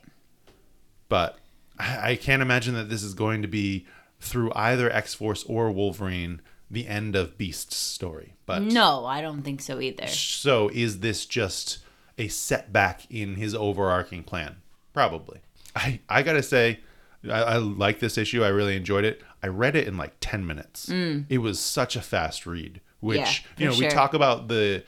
but 1.10 1.38
I 1.78 2.16
can't 2.16 2.42
imagine 2.42 2.74
that 2.76 2.88
this 2.90 3.04
is 3.04 3.14
going 3.14 3.42
to 3.42 3.48
be 3.50 3.86
through 4.20 4.52
either 4.56 4.92
X 4.92 5.14
Force 5.14 5.44
or 5.44 5.72
Wolverine 5.72 6.42
the 6.70 6.88
end 6.88 7.16
of 7.16 7.38
Beast's 7.38 7.76
story. 7.76 8.34
But 8.46 8.64
No, 8.64 9.06
I 9.06 9.22
don't 9.22 9.44
think 9.44 9.62
so 9.62 9.80
either. 9.80 10.08
so 10.08 10.70
is 10.74 11.00
this 11.00 11.26
just 11.26 11.80
a 12.18 12.28
setback 12.28 13.10
in 13.12 13.36
his 13.36 13.54
overarching 13.54 14.24
plan? 14.24 14.58
Probably. 14.94 15.40
I 15.76 16.00
I 16.10 16.24
gotta 16.24 16.44
say, 16.44 16.80
I, 17.26 17.42
I 17.42 17.58
like 17.58 18.00
this 18.00 18.18
issue. 18.18 18.44
I 18.44 18.48
really 18.48 18.76
enjoyed 18.76 19.04
it. 19.04 19.22
I 19.44 19.48
read 19.48 19.76
it 19.76 19.88
in 19.88 19.98
like 19.98 20.14
ten 20.22 20.46
minutes. 20.46 20.90
It 20.90 21.40
was 21.40 21.60
such 21.60 21.96
a 21.96 22.02
fast 22.02 22.46
read. 22.46 22.82
Which 23.02 23.20
Mm. 23.20 23.44
Yeah, 23.58 23.64
you 23.64 23.66
know 23.68 23.76
for 23.76 23.82
we 23.84 23.88
talk 23.90 24.14
about 24.14 24.48
the 24.48 24.84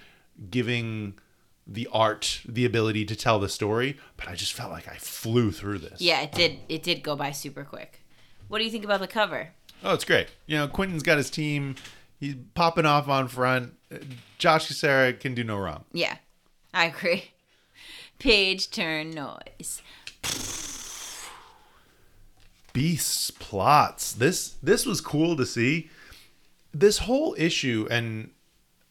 giving 0.49 1.15
the 1.67 1.87
art 1.91 2.41
the 2.47 2.63
ability 2.65 3.05
to 3.05 3.15
tell 3.15 3.39
the 3.39 3.49
story, 3.49 3.97
but 4.15 4.27
I 4.29 4.35
just 4.35 4.53
felt 4.53 4.71
like 4.71 4.87
I 4.87 4.95
flew 4.95 5.51
through 5.51 5.79
this. 5.79 5.99
Yeah, 6.01 6.21
it 6.21 6.31
did 6.31 6.59
it 6.69 6.81
did 6.83 7.03
go 7.03 7.15
by 7.15 7.31
super 7.31 7.63
quick. 7.63 8.01
What 8.47 8.59
do 8.59 8.63
you 8.65 8.71
think 8.71 8.85
about 8.85 8.99
the 8.99 9.07
cover? 9.07 9.49
Oh, 9.83 9.93
it's 9.93 10.05
great. 10.05 10.27
You 10.45 10.57
know, 10.57 10.67
Quentin's 10.67 11.03
got 11.03 11.17
his 11.17 11.29
team. 11.29 11.75
He's 12.19 12.35
popping 12.55 12.85
off 12.85 13.07
on 13.07 13.27
front. 13.27 13.73
Josh 14.37 14.67
Cassara 14.67 15.19
can 15.19 15.33
do 15.35 15.43
no 15.43 15.57
wrong. 15.57 15.83
Yeah, 15.93 16.17
I 16.73 16.85
agree. 16.85 17.31
Page 18.19 18.71
turn 18.71 19.11
noise. 19.11 19.81
Beasts 22.73 23.31
plots. 23.31 24.13
This 24.13 24.55
this 24.63 24.85
was 24.85 25.01
cool 25.01 25.35
to 25.35 25.45
see. 25.45 25.89
This 26.73 26.99
whole 26.99 27.35
issue 27.37 27.87
and 27.89 28.31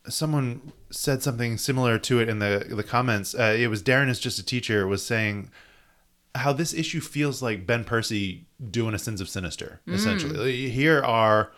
someone 0.09 0.73
said 0.91 1.23
something 1.23 1.59
similar 1.59 1.99
to 1.99 2.20
it 2.20 2.28
in 2.28 2.39
the 2.39 2.66
the 2.69 2.83
comments. 2.85 3.35
Uh, 3.35 3.55
it 3.57 3.69
was 3.69 3.83
Darren 3.83 4.09
is 4.09 4.20
just 4.20 4.39
a 4.39 4.45
teacher 4.45 4.87
was 4.87 5.05
saying 5.05 5.51
how 6.36 6.52
this 6.52 6.74
issue 6.74 7.00
feels 7.00 7.42
like 7.42 7.66
Ben 7.66 7.84
Percy 7.84 8.46
doing 8.70 8.94
a 8.94 8.98
Sins 8.98 9.20
of 9.20 9.28
Sinister. 9.28 9.80
Mm. 9.86 9.94
Essentially, 9.94 10.70
here 10.70 11.02
are 11.02 11.52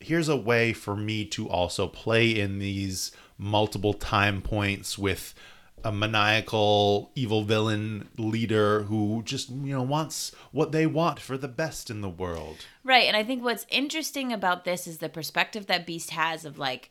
here's 0.00 0.28
a 0.28 0.36
way 0.36 0.72
for 0.72 0.96
me 0.96 1.24
to 1.26 1.48
also 1.48 1.86
play 1.86 2.30
in 2.30 2.58
these 2.58 3.12
multiple 3.36 3.94
time 3.94 4.40
points 4.40 4.98
with 4.98 5.34
a 5.82 5.92
maniacal 5.92 7.10
evil 7.14 7.42
villain 7.42 8.08
leader 8.18 8.82
who 8.82 9.22
just 9.24 9.48
you 9.48 9.74
know 9.74 9.82
wants 9.82 10.34
what 10.52 10.72
they 10.72 10.86
want 10.86 11.18
for 11.18 11.38
the 11.38 11.48
best 11.48 11.88
in 11.88 12.02
the 12.02 12.08
world 12.08 12.66
Right, 12.82 13.04
and 13.04 13.16
I 13.16 13.24
think 13.24 13.42
what's 13.44 13.66
interesting 13.68 14.32
about 14.32 14.64
this 14.64 14.86
is 14.86 14.98
the 14.98 15.08
perspective 15.08 15.66
that 15.66 15.86
Beast 15.86 16.10
has 16.10 16.44
of 16.44 16.58
like, 16.58 16.90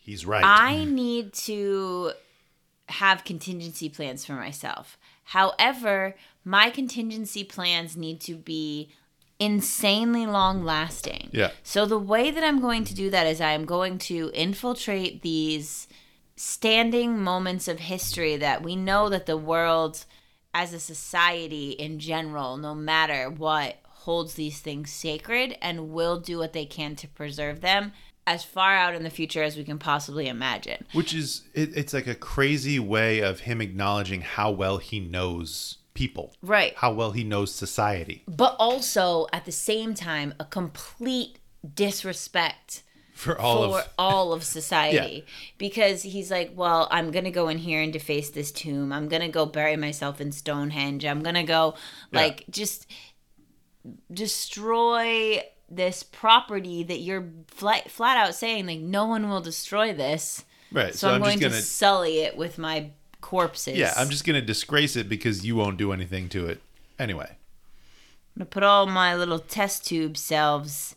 he's 0.00 0.24
right 0.24 0.42
I 0.44 0.84
need 0.84 1.32
to 1.34 2.12
have 2.88 3.24
contingency 3.24 3.88
plans 3.88 4.24
for 4.24 4.32
myself. 4.32 4.98
However, 5.30 6.16
my 6.44 6.70
contingency 6.70 7.44
plans 7.44 7.96
need 7.96 8.20
to 8.22 8.34
be 8.34 8.90
insanely 9.38 10.26
long 10.26 10.64
lasting. 10.64 11.30
Yeah. 11.30 11.52
So 11.62 11.86
the 11.86 12.00
way 12.00 12.32
that 12.32 12.42
I'm 12.42 12.60
going 12.60 12.82
to 12.86 12.96
do 12.96 13.10
that 13.10 13.28
is 13.28 13.40
I 13.40 13.52
am 13.52 13.64
going 13.64 13.98
to 13.98 14.32
infiltrate 14.34 15.22
these 15.22 15.86
standing 16.34 17.22
moments 17.22 17.68
of 17.68 17.78
history 17.78 18.36
that 18.38 18.64
we 18.64 18.74
know 18.74 19.08
that 19.08 19.26
the 19.26 19.36
world 19.36 20.04
as 20.52 20.72
a 20.72 20.80
society 20.80 21.70
in 21.70 22.00
general, 22.00 22.56
no 22.56 22.74
matter 22.74 23.30
what, 23.30 23.76
holds 23.84 24.34
these 24.34 24.58
things 24.58 24.90
sacred 24.90 25.56
and 25.62 25.90
will 25.90 26.18
do 26.18 26.38
what 26.38 26.54
they 26.54 26.66
can 26.66 26.96
to 26.96 27.06
preserve 27.06 27.60
them 27.60 27.92
as 28.30 28.44
far 28.44 28.74
out 28.74 28.94
in 28.94 29.02
the 29.02 29.10
future 29.10 29.42
as 29.42 29.56
we 29.56 29.64
can 29.64 29.78
possibly 29.78 30.28
imagine. 30.28 30.84
which 30.92 31.12
is 31.12 31.42
it, 31.52 31.76
it's 31.76 31.92
like 31.92 32.06
a 32.06 32.14
crazy 32.14 32.78
way 32.78 33.18
of 33.20 33.40
him 33.40 33.60
acknowledging 33.60 34.20
how 34.20 34.50
well 34.50 34.78
he 34.78 35.00
knows 35.00 35.78
people. 35.94 36.32
Right. 36.40 36.72
how 36.76 36.92
well 36.92 37.10
he 37.10 37.24
knows 37.24 37.52
society. 37.52 38.22
But 38.28 38.54
also 38.58 39.26
at 39.32 39.44
the 39.44 39.52
same 39.52 39.94
time 39.94 40.32
a 40.38 40.44
complete 40.44 41.40
disrespect 41.74 42.84
for 43.12 43.38
all 43.38 43.72
for 43.72 43.78
of 43.80 43.88
all 43.98 44.32
of 44.32 44.44
society. 44.44 45.26
Because 45.58 46.02
he's 46.02 46.30
like 46.30 46.52
well 46.54 46.86
i'm 46.92 47.10
gonna 47.10 47.32
go 47.32 47.48
in 47.48 47.58
here 47.58 47.82
and 47.82 47.92
deface 47.92 48.30
this 48.30 48.52
tomb. 48.52 48.92
I'm 48.92 49.08
gonna 49.08 49.28
go 49.28 49.44
bury 49.44 49.76
myself 49.76 50.20
in 50.20 50.30
stonehenge. 50.30 51.04
I'm 51.04 51.22
gonna 51.22 51.44
go 51.44 51.74
like 52.12 52.44
just 52.48 52.86
destroy 54.12 55.42
this 55.70 56.02
property 56.02 56.82
that 56.82 56.98
you're 57.00 57.28
flat, 57.46 57.90
flat 57.90 58.16
out 58.16 58.34
saying 58.34 58.66
like 58.66 58.80
no 58.80 59.06
one 59.06 59.28
will 59.28 59.40
destroy 59.40 59.92
this. 59.92 60.44
Right 60.72 60.92
so, 60.94 61.08
so, 61.08 61.08
i'm, 61.08 61.14
i'm, 61.14 61.20
going 61.22 61.38
gonna 61.38 61.54
to 61.56 61.62
sully 61.62 62.20
it 62.20 62.36
with 62.36 62.58
my 62.58 62.90
corpses. 63.20 63.76
Yeah 63.76 63.92
i'm 63.96 64.08
just 64.10 64.24
gonna 64.24 64.40
disgrace 64.42 64.96
it 64.96 65.08
because 65.08 65.44
you 65.44 65.56
won't 65.56 65.76
do 65.78 65.92
anything 65.92 66.28
to 66.30 66.46
it. 66.46 66.60
Anyway. 66.98 67.28
I'm 68.36 68.40
gonna 68.40 68.46
put 68.46 68.62
all 68.62 68.86
my 68.86 69.14
little 69.14 69.38
test 69.38 69.86
tube 69.86 70.16
selves 70.16 70.96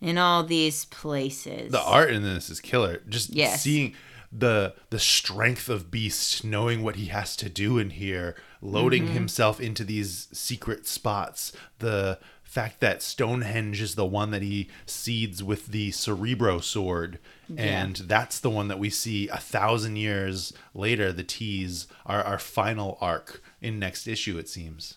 in 0.00 0.16
all 0.18 0.44
these 0.44 0.84
places. 0.86 1.72
The 1.72 1.80
art 1.82 2.10
in 2.10 2.22
this 2.22 2.50
is 2.50 2.60
killer. 2.60 3.02
Just 3.08 3.30
Yes. 3.30 3.62
seeing 3.62 3.94
the 4.30 4.74
the 4.90 4.98
strength 4.98 5.68
of 5.68 5.90
beast 5.90 6.44
knowing 6.44 6.82
what 6.82 6.96
he 6.96 7.06
has 7.06 7.34
to 7.36 7.48
do 7.48 7.78
in 7.78 7.90
here 7.90 8.36
loading 8.60 9.04
Mm-hmm. 9.04 9.14
himself 9.14 9.58
into 9.60 9.84
these 9.84 10.28
secret 10.32 10.86
spots 10.86 11.50
the 11.78 12.18
fact 12.48 12.80
that 12.80 13.02
stonehenge 13.02 13.80
is 13.80 13.94
the 13.94 14.06
one 14.06 14.30
that 14.30 14.42
he 14.42 14.68
seeds 14.86 15.42
with 15.42 15.66
the 15.66 15.90
cerebro 15.90 16.58
sword 16.58 17.18
and 17.56 17.96
that's 17.96 18.40
the 18.40 18.50
one 18.50 18.68
that 18.68 18.78
we 18.78 18.90
see 18.90 19.28
a 19.28 19.36
thousand 19.36 19.96
years 19.96 20.52
later 20.74 21.12
the 21.12 21.22
tease 21.22 21.86
are 22.04 22.22
our 22.22 22.38
final 22.38 22.98
arc 23.00 23.42
in 23.60 23.78
next 23.78 24.06
issue 24.06 24.38
it 24.38 24.48
seems 24.48 24.96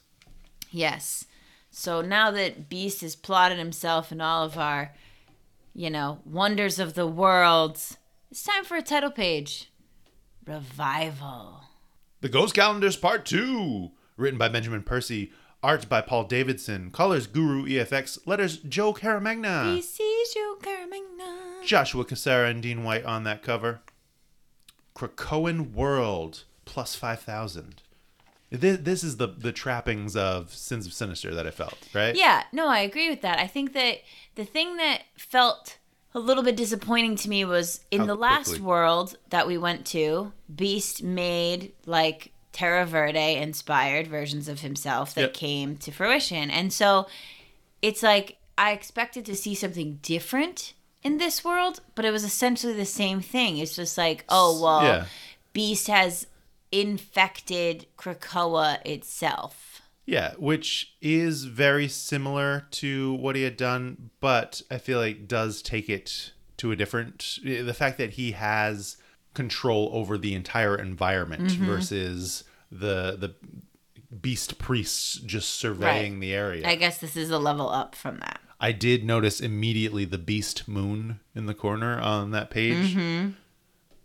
Yes. 0.72 1.26
So 1.69 2.02
now 2.02 2.32
that 2.32 2.69
Beast 2.69 3.02
has 3.02 3.15
plotted 3.15 3.60
himself 3.60 4.11
and 4.11 4.22
all 4.22 4.44
of 4.44 4.57
our, 4.57 4.94
you 5.73 5.90
know, 5.90 6.19
wonders 6.26 6.80
of 6.80 6.95
the 6.95 7.07
world, 7.07 7.78
it's 8.32 8.44
time 8.44 8.64
for 8.64 8.78
a 8.78 8.82
title 8.82 9.11
page. 9.11 9.72
Revival. 10.45 11.61
The 12.22 12.30
Ghost 12.30 12.53
Calendars 12.56 12.98
Part 12.98 13.26
2, 13.26 13.91
written 14.18 14.38
by 14.38 14.49
Benjamin 14.49 14.84
Percy, 14.84 15.32
art 15.63 15.88
by 15.88 16.01
Paul 16.01 16.23
Davidson, 16.25 16.91
colors 16.91 17.27
Guru 17.27 17.65
EFX, 17.65 18.19
letters 18.25 18.57
Joe 18.57 18.93
Caramagna. 18.93 19.75
You, 19.75 20.57
Carmina. 20.61 21.63
Joshua 21.63 22.05
Cassara 22.05 22.49
and 22.49 22.61
Dean 22.61 22.83
White 22.83 23.05
on 23.05 23.23
that 23.23 23.43
cover. 23.43 23.81
Krakoan 24.95 25.71
World, 25.73 26.43
plus 26.65 26.95
5,000. 26.95 27.81
This, 28.49 28.79
this 28.81 29.03
is 29.03 29.17
the, 29.17 29.27
the 29.27 29.51
trappings 29.53 30.15
of 30.15 30.53
Sins 30.53 30.85
of 30.85 30.93
Sinister 30.93 31.33
that 31.33 31.47
I 31.47 31.51
felt, 31.51 31.88
right? 31.93 32.15
Yeah, 32.15 32.43
no, 32.51 32.67
I 32.67 32.79
agree 32.79 33.09
with 33.09 33.21
that. 33.21 33.39
I 33.39 33.47
think 33.47 33.73
that 33.73 33.99
the 34.35 34.43
thing 34.43 34.75
that 34.77 35.03
felt 35.17 35.77
a 36.13 36.19
little 36.19 36.43
bit 36.43 36.57
disappointing 36.57 37.15
to 37.15 37.29
me 37.29 37.45
was 37.45 37.79
in 37.89 38.01
How 38.01 38.07
the 38.07 38.15
last 38.15 38.49
quickly. 38.49 38.65
world 38.65 39.17
that 39.29 39.47
we 39.47 39.57
went 39.57 39.85
to, 39.88 40.33
Beast 40.53 41.01
made 41.01 41.71
like 41.85 42.30
Terra 42.52 42.86
Verde 42.86 43.36
inspired 43.36 44.07
versions 44.07 44.48
of 44.48 44.60
himself 44.61 45.14
that 45.15 45.22
Yep. 45.22 45.34
came 45.34 45.78
to 45.78 45.91
fruition. 45.91 46.49
And 46.49 46.72
so 46.73 47.07
it's 47.82 48.03
like 48.03 48.38
I 48.57 48.72
expected 48.72 49.26
to 49.26 49.36
see 49.36 49.56
something 49.56 49.99
different 50.02 50.73
in 51.03 51.18
this 51.18 51.44
world, 51.44 51.80
but 51.95 52.06
it 52.06 52.11
was 52.11 52.23
essentially 52.23 52.73
the 52.73 52.86
same 52.86 53.22
thing. 53.22 53.57
It's 53.57 53.76
just 53.76 53.98
like, 53.98 54.23
oh, 54.30 54.61
well, 54.61 54.84
Yeah. 54.84 55.06
Beast 55.53 55.88
has 55.88 56.28
infected 56.72 57.86
Krakoa 57.98 58.80
itself. 58.86 59.82
Yeah, 60.06 60.34
which 60.38 60.94
is 61.02 61.45
very 61.45 61.88
similar 61.88 62.68
to 62.72 63.14
what 63.14 63.36
he 63.36 63.44
had 63.44 63.56
done, 63.57 64.10
but 64.19 64.61
I 64.72 64.78
feel 64.78 64.99
like 64.99 65.28
does 65.28 65.61
take 65.61 65.90
it 65.90 66.32
to 66.57 66.72
a 66.72 66.76
different. 66.76 67.40
The 67.44 67.73
fact 67.73 67.98
that 67.98 68.11
he 68.11 68.32
has 68.34 68.98
control 69.33 69.89
over 69.93 70.17
the 70.17 70.33
entire 70.35 70.75
environment 70.75 71.49
Mm-hmm. 71.51 71.65
versus 71.65 72.43
the 72.71 73.15
the 73.19 73.35
beast 74.21 74.57
priests 74.57 75.15
just 75.15 75.49
surveying 75.51 76.13
Right. 76.13 76.19
the 76.21 76.33
area. 76.33 76.67
I 76.67 76.75
guess 76.75 76.97
this 76.97 77.15
is 77.15 77.29
a 77.29 77.39
level 77.39 77.69
up 77.69 77.95
from 77.95 78.19
that. 78.19 78.39
I 78.59 78.71
did 78.73 79.03
notice 79.05 79.39
immediately 79.39 80.05
the 80.05 80.17
beast 80.17 80.67
moon 80.67 81.19
in 81.33 81.45
the 81.45 81.53
corner 81.53 81.99
on 81.99 82.31
that 82.31 82.49
page, 82.49 82.93
Mm-hmm. 82.95 83.29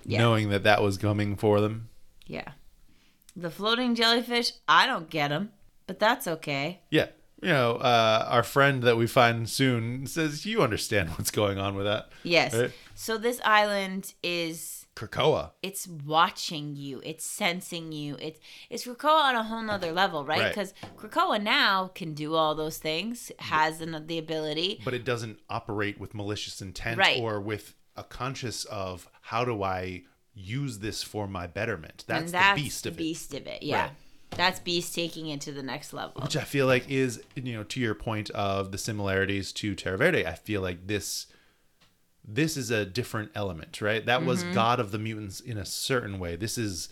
Yeah. 0.05 0.19
knowing 0.21 0.49
that 0.51 0.63
that 0.63 0.83
was 0.83 0.97
coming 0.99 1.35
for 1.37 1.61
them. 1.61 1.89
Yeah. 2.27 2.53
The 3.35 3.51
floating 3.51 3.95
jellyfish, 3.97 4.53
I 4.69 4.87
don't 4.87 5.11
get 5.11 5.29
them, 5.29 5.51
but 5.87 5.99
that's 5.99 6.27
okay. 6.29 6.81
Yeah. 6.91 7.09
You 7.43 7.49
know, 7.49 7.73
uh, 7.77 8.27
our 8.31 8.43
friend 8.43 8.83
that 8.85 8.97
we 8.97 9.07
find 9.07 9.49
soon 9.49 10.07
says 10.07 10.47
you 10.47 10.63
understand 10.63 11.11
what's 11.11 11.31
going 11.31 11.59
on 11.59 11.75
with 11.75 11.85
that. 11.87 12.09
Yes. 12.23 12.55
Right. 12.55 12.71
So 12.95 13.19
this 13.19 13.41
island 13.45 14.15
is 14.23 14.76
Krakoa. 14.97 15.51
it's 15.63 15.87
watching 15.87 16.75
you, 16.75 17.01
it's 17.05 17.25
sensing 17.25 17.93
you. 17.93 18.17
It's 18.19 18.41
it's 18.71 18.87
Krakoa 18.87 19.25
on 19.29 19.35
a 19.37 19.43
whole 19.45 19.63
nother 19.63 19.93
level, 19.93 20.25
right? 20.25 20.41
Right. 20.41 20.49
Because 20.49 20.73
Krakoa 20.97 21.41
now 21.43 21.89
can 21.95 22.15
do 22.15 22.35
all 22.35 22.55
those 22.55 22.79
things, 22.79 23.31
has 23.39 23.79
the, 23.79 23.87
the 24.05 24.19
ability. 24.19 24.81
but 24.85 24.95
it 24.95 25.05
doesn't 25.05 25.39
operate 25.51 26.01
with 26.01 26.15
malicious 26.15 26.61
intent 26.63 26.99
Right. 26.99 27.21
or 27.21 27.41
with 27.41 27.75
a 27.95 28.03
conscious 28.05 28.65
of 28.65 29.09
how 29.21 29.45
do 29.45 29.63
I 29.63 30.05
use 30.35 30.79
this 30.81 31.03
for 31.03 31.27
my 31.27 31.47
betterment. 31.47 32.05
That's, 32.07 32.33
that's 32.33 32.57
the 32.59 32.63
beast 32.63 32.87
of 32.87 32.95
it. 32.95 32.97
beast 32.99 33.35
of 33.35 33.47
it. 33.47 33.63
Yeah. 33.63 33.83
Right. 33.83 33.91
That's 34.31 34.61
beast 34.61 34.95
taking 34.95 35.29
it 35.29 35.41
to 35.43 35.53
the 35.53 35.63
next 35.63 35.93
level. 35.93 36.21
Which 36.21 36.37
I 36.37 36.43
feel 36.43 36.67
like 36.67 36.91
is, 36.91 37.23
you 37.37 37.55
know, 37.55 37.63
to 37.65 37.81
your 37.81 37.95
point 37.95 38.29
of 38.31 38.73
the 38.73 38.77
similarities 38.79 39.53
to 39.55 39.75
Terra 39.75 39.97
Verde, 39.99 40.27
I 40.27 40.35
feel 40.35 40.61
like 40.63 40.87
this 40.89 41.27
this 42.27 42.57
is 42.57 42.71
a 42.71 42.85
different 42.85 43.31
element, 43.35 43.81
right? 43.81 44.05
That 44.05 44.25
was 44.25 44.43
Mm-hmm. 44.43 44.55
God 44.55 44.81
of 44.81 44.91
the 44.91 44.99
mutants 44.99 45.41
in 45.41 45.57
a 45.59 45.65
certain 45.65 46.19
way. 46.19 46.37
This 46.37 46.59
is 46.59 46.89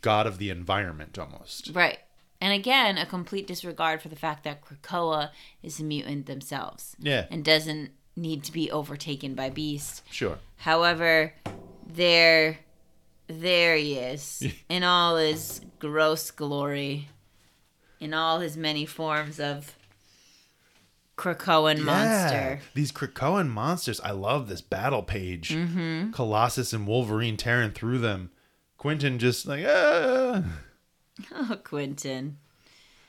God 0.00 0.26
of 0.26 0.38
the 0.38 0.50
environment 0.50 1.18
almost. 1.18 1.70
Right. 1.72 1.98
And 2.40 2.52
again, 2.52 2.98
a 2.98 3.06
complete 3.06 3.46
disregard 3.46 4.02
for 4.02 4.08
the 4.08 4.16
fact 4.16 4.42
that 4.44 4.62
Krakoa 4.64 5.30
is 5.62 5.78
a 5.78 5.84
mutant 5.84 6.26
themselves. 6.26 6.96
Yeah. 6.98 7.26
And 7.30 7.44
doesn't 7.44 7.92
need 8.16 8.42
to 8.44 8.52
be 8.52 8.70
overtaken 8.70 9.34
by 9.34 9.50
beast. 9.50 10.02
Sure. 10.10 10.38
However, 10.56 11.34
there 11.86 12.58
there 13.28 13.76
he 13.76 13.94
is 13.94 14.44
in 14.68 14.82
all 14.82 15.16
his 15.16 15.60
gross 15.78 16.30
glory, 16.30 17.08
in 18.00 18.12
all 18.12 18.40
his 18.40 18.56
many 18.56 18.84
forms 18.84 19.38
of 19.40 19.76
Krakoan 21.22 21.84
monster. 21.84 22.58
These 22.74 22.90
Krakoan 22.90 23.48
monsters. 23.48 24.00
I 24.00 24.10
love 24.10 24.48
this 24.48 24.60
battle 24.60 25.04
page. 25.04 25.50
Mm-hmm. 25.50 26.10
Colossus 26.10 26.72
and 26.72 26.84
Wolverine 26.84 27.36
tearing 27.36 27.70
through 27.70 27.98
them. 27.98 28.30
Quentin 28.76 29.20
just 29.20 29.46
like, 29.46 29.64
ah. 29.64 30.42
Oh, 31.32 31.56
Quentin. 31.62 32.38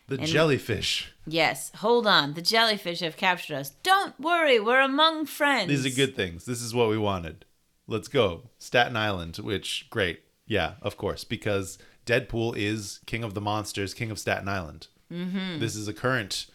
The 0.07 0.17
jellyfish. 0.17 1.11
Yes, 1.25 1.71
hold 1.77 2.05
on. 2.05 2.35
The 2.35 2.41
jellyfish 2.43 2.99
have 2.99 3.17
captured 3.17 3.55
us. 3.55 3.71
Don't 3.81 4.19
worry, 4.19 4.59
we're 4.59 4.81
among 4.81 5.25
friends. 5.25 5.69
These 5.69 5.85
are 5.85 5.95
good 5.95 6.15
things. 6.15 6.45
This 6.45 6.61
is 6.61 6.75
what 6.75 6.89
we 6.89 6.97
wanted. 6.97 7.45
Let's 7.87 8.09
go. 8.09 8.49
Staten 8.59 8.95
Island, 8.95 9.37
which, 9.37 9.87
great. 9.89 10.19
Yeah, 10.45 10.73
of 10.83 10.97
course, 10.97 11.23
because 11.23 11.79
Deadpool 12.05 12.55
is 12.57 12.99
king 13.07 13.23
of 13.23 13.33
the 13.33 13.41
monsters, 13.41 13.95
king 13.95 14.11
of 14.11 14.19
Staten 14.19 14.49
Island. 14.49 14.87
Mm-hmm. 15.11 15.59
This 15.59 15.75
is 15.75 15.87
a 15.87 15.93
current 15.93 16.47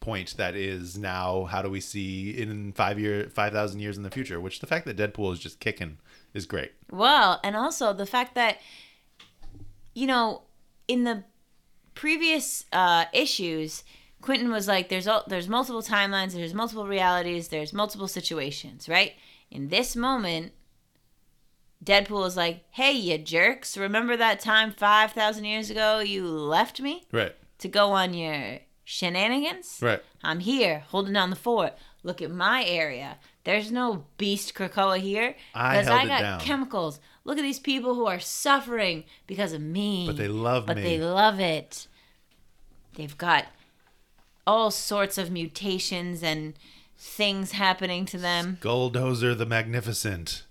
point 0.00 0.36
that 0.36 0.54
is 0.54 0.96
now 0.96 1.44
how 1.44 1.60
do 1.60 1.68
we 1.68 1.80
see 1.80 2.30
in 2.30 2.72
five 2.72 2.98
year 2.98 3.28
five 3.30 3.52
thousand 3.52 3.80
years 3.80 3.96
in 3.96 4.02
the 4.02 4.10
future 4.10 4.40
which 4.40 4.60
the 4.60 4.66
fact 4.66 4.86
that 4.86 4.96
deadpool 4.96 5.32
is 5.32 5.38
just 5.38 5.60
kicking 5.60 5.98
is 6.34 6.46
great 6.46 6.72
Well, 6.90 7.40
and 7.42 7.56
also 7.56 7.92
the 7.92 8.06
fact 8.06 8.34
that, 8.34 8.58
you 9.94 10.06
know, 10.06 10.42
in 10.86 11.04
the 11.04 11.24
previous 11.94 12.64
uh, 12.72 13.06
issues, 13.12 13.82
Quentin 14.20 14.50
was 14.50 14.68
like, 14.68 14.88
"There's 14.88 15.06
all, 15.06 15.24
there's 15.26 15.48
multiple 15.48 15.82
timelines, 15.82 16.32
there's 16.32 16.54
multiple 16.54 16.86
realities, 16.86 17.48
there's 17.48 17.72
multiple 17.72 18.08
situations, 18.08 18.88
right?" 18.88 19.14
In 19.50 19.68
this 19.68 19.96
moment, 19.96 20.52
Deadpool 21.84 22.26
is 22.26 22.36
like, 22.36 22.64
"Hey, 22.70 22.92
you 22.92 23.18
jerks! 23.18 23.76
Remember 23.76 24.16
that 24.16 24.40
time 24.40 24.72
five 24.72 25.12
thousand 25.12 25.44
years 25.44 25.70
ago 25.70 26.00
you 26.00 26.26
left 26.26 26.80
me 26.80 27.06
right 27.12 27.34
to 27.58 27.68
go 27.68 27.90
on 27.92 28.14
your 28.14 28.58
shenanigans? 28.88 29.78
right 29.82 30.02
I'm 30.24 30.40
here, 30.40 30.84
holding 30.88 31.12
down 31.12 31.28
the 31.30 31.36
fort. 31.36 31.74
Look 32.02 32.22
at 32.22 32.30
my 32.30 32.64
area. 32.64 33.18
There's 33.44 33.70
no 33.70 34.06
beast 34.16 34.54
Krakoa 34.54 34.98
here 34.98 35.36
I 35.54 35.76
because 35.76 35.88
I 35.88 36.04
it 36.04 36.08
got 36.08 36.20
down. 36.20 36.40
chemicals. 36.40 36.98
Look 37.24 37.36
at 37.38 37.42
these 37.42 37.58
people 37.58 37.94
who 37.94 38.06
are 38.06 38.18
suffering 38.18 39.04
because 39.26 39.52
of 39.52 39.60
me. 39.60 40.06
But 40.06 40.16
they 40.16 40.28
love 40.28 40.64
but 40.64 40.76
me. 40.76 40.82
they 40.82 40.98
love 40.98 41.38
it. 41.38 41.86
They've 42.94 43.16
got 43.18 43.46
all 44.46 44.70
sorts 44.70 45.18
of 45.18 45.30
mutations 45.30 46.22
and 46.22 46.54
things 46.96 47.52
happening 47.52 48.06
to 48.06 48.18
them. 48.18 48.56
Golddozer 48.62 49.36
the 49.36 49.46
Magnificent. 49.46 50.44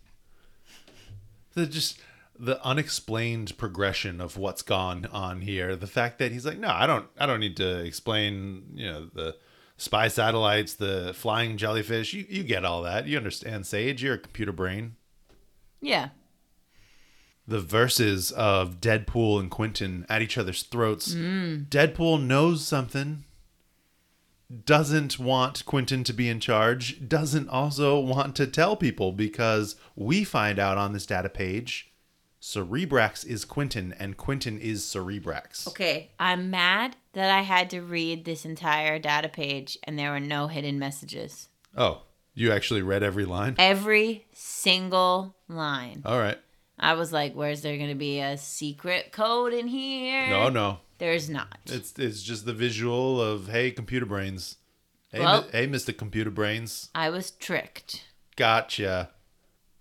The 1.55 1.65
just 1.65 1.99
the 2.39 2.63
unexplained 2.63 3.57
progression 3.57 4.21
of 4.21 4.37
what's 4.37 4.61
gone 4.61 5.07
on 5.11 5.41
here. 5.41 5.75
The 5.75 5.87
fact 5.87 6.19
that 6.19 6.31
he's 6.31 6.45
like, 6.45 6.59
no, 6.59 6.69
I 6.69 6.87
don't, 6.87 7.07
I 7.17 7.25
don't 7.25 7.39
need 7.39 7.57
to 7.57 7.83
explain. 7.83 8.63
You 8.73 8.91
know, 8.91 9.09
the 9.13 9.35
spy 9.77 10.07
satellites, 10.07 10.73
the 10.75 11.13
flying 11.15 11.57
jellyfish. 11.57 12.13
You, 12.13 12.25
you 12.27 12.43
get 12.43 12.65
all 12.65 12.81
that. 12.83 13.07
You 13.07 13.17
understand, 13.17 13.65
Sage. 13.65 14.03
You're 14.03 14.15
a 14.15 14.19
computer 14.19 14.51
brain. 14.51 14.95
Yeah. 15.81 16.09
The 17.47 17.59
verses 17.59 18.31
of 18.31 18.81
Deadpool 18.81 19.39
and 19.39 19.49
Quentin 19.49 20.05
at 20.09 20.21
each 20.21 20.37
other's 20.37 20.63
throats. 20.63 21.13
Mm. 21.13 21.67
Deadpool 21.69 22.21
knows 22.21 22.67
something. 22.67 23.23
Doesn't 24.65 25.19
want 25.19 25.65
Quentin 25.65 26.03
to 26.05 26.13
be 26.13 26.29
in 26.29 26.39
charge. 26.39 27.07
Doesn't 27.07 27.49
also 27.49 27.99
want 27.99 28.35
to 28.37 28.47
tell 28.47 28.75
people 28.75 29.11
because 29.11 29.75
we 29.95 30.23
find 30.23 30.57
out 30.59 30.77
on 30.77 30.93
this 30.93 31.05
data 31.05 31.29
page 31.29 31.91
Cerebrax 32.47 33.25
is 33.25 33.43
Quentin 33.43 33.93
and 33.99 34.15
Quentin 34.15 34.57
is 34.57 34.81
Cerebrax. 34.85 35.67
Okay, 35.67 36.11
I'm 36.17 36.49
mad 36.49 36.95
that 37.11 37.29
I 37.29 37.41
had 37.41 37.69
to 37.71 37.81
read 37.81 38.23
this 38.23 38.45
entire 38.45 38.99
data 38.99 39.27
page 39.27 39.77
and 39.83 39.99
there 39.99 40.11
were 40.11 40.21
no 40.21 40.47
hidden 40.47 40.79
messages. 40.79 41.49
Oh, 41.75 42.03
you 42.33 42.53
actually 42.53 42.83
read 42.83 43.03
every 43.03 43.25
line? 43.25 43.55
Every 43.59 44.27
single 44.31 45.35
line. 45.49 46.03
All 46.05 46.17
right. 46.17 46.37
I 46.79 46.93
was 46.93 47.11
like, 47.11 47.33
where's 47.33 47.63
there 47.63 47.75
going 47.75 47.89
to 47.89 47.95
be 47.95 48.21
a 48.21 48.37
secret 48.37 49.11
code 49.11 49.51
in 49.51 49.67
here? 49.67 50.29
No, 50.29 50.47
no. 50.47 50.77
There's 50.99 51.29
not. 51.29 51.59
It's 51.65 51.99
it's 51.99 52.23
just 52.23 52.45
the 52.45 52.53
visual 52.53 53.21
of 53.21 53.49
hey 53.49 53.71
computer 53.71 54.05
brains. 54.05 54.55
Hey, 55.11 55.19
Well- 55.19 55.41
mi- 55.41 55.47
hey 55.51 55.67
Mr. 55.67 55.95
Computer 55.95 56.31
Brains. 56.31 56.91
I 56.95 57.09
was 57.09 57.31
tricked. 57.31 58.05
Gotcha. 58.37 59.09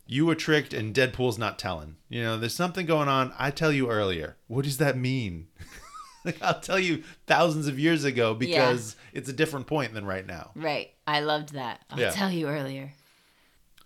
You 0.07 0.25
were 0.27 0.35
tricked 0.37 0.73
and 0.73 0.95
Deadpool's 0.95 1.39
not 1.39 1.59
telling. 1.59 1.97
You 2.09 2.23
know, 2.23 2.39
there's 2.39 2.55
something 2.55 2.87
going 2.87 3.09
on. 3.09 3.33
I 3.39 3.51
tell 3.51 3.73
you 3.73 3.91
earlier. 3.91 4.37
What 4.47 4.65
does 4.65 4.79
that 4.79 4.97
mean? 4.97 5.49
like 6.25 6.41
I'll 6.43 6.61
tell 6.61 6.79
you 6.79 7.03
thousands 7.27 7.67
of 7.67 7.79
years 7.79 8.05
ago 8.05 8.33
because 8.35 8.95
it's 9.13 9.29
a 9.29 9.33
different 9.33 9.67
point 9.67 9.95
than 9.95 10.05
right 10.07 10.27
now. 10.27 10.51
Right. 10.55 10.91
I 11.07 11.21
loved 11.21 11.55
that. 11.55 11.81
I'll 11.91 11.99
Yeah. 11.99 12.11
tell 12.11 12.31
you 12.31 12.47
earlier. 12.49 12.93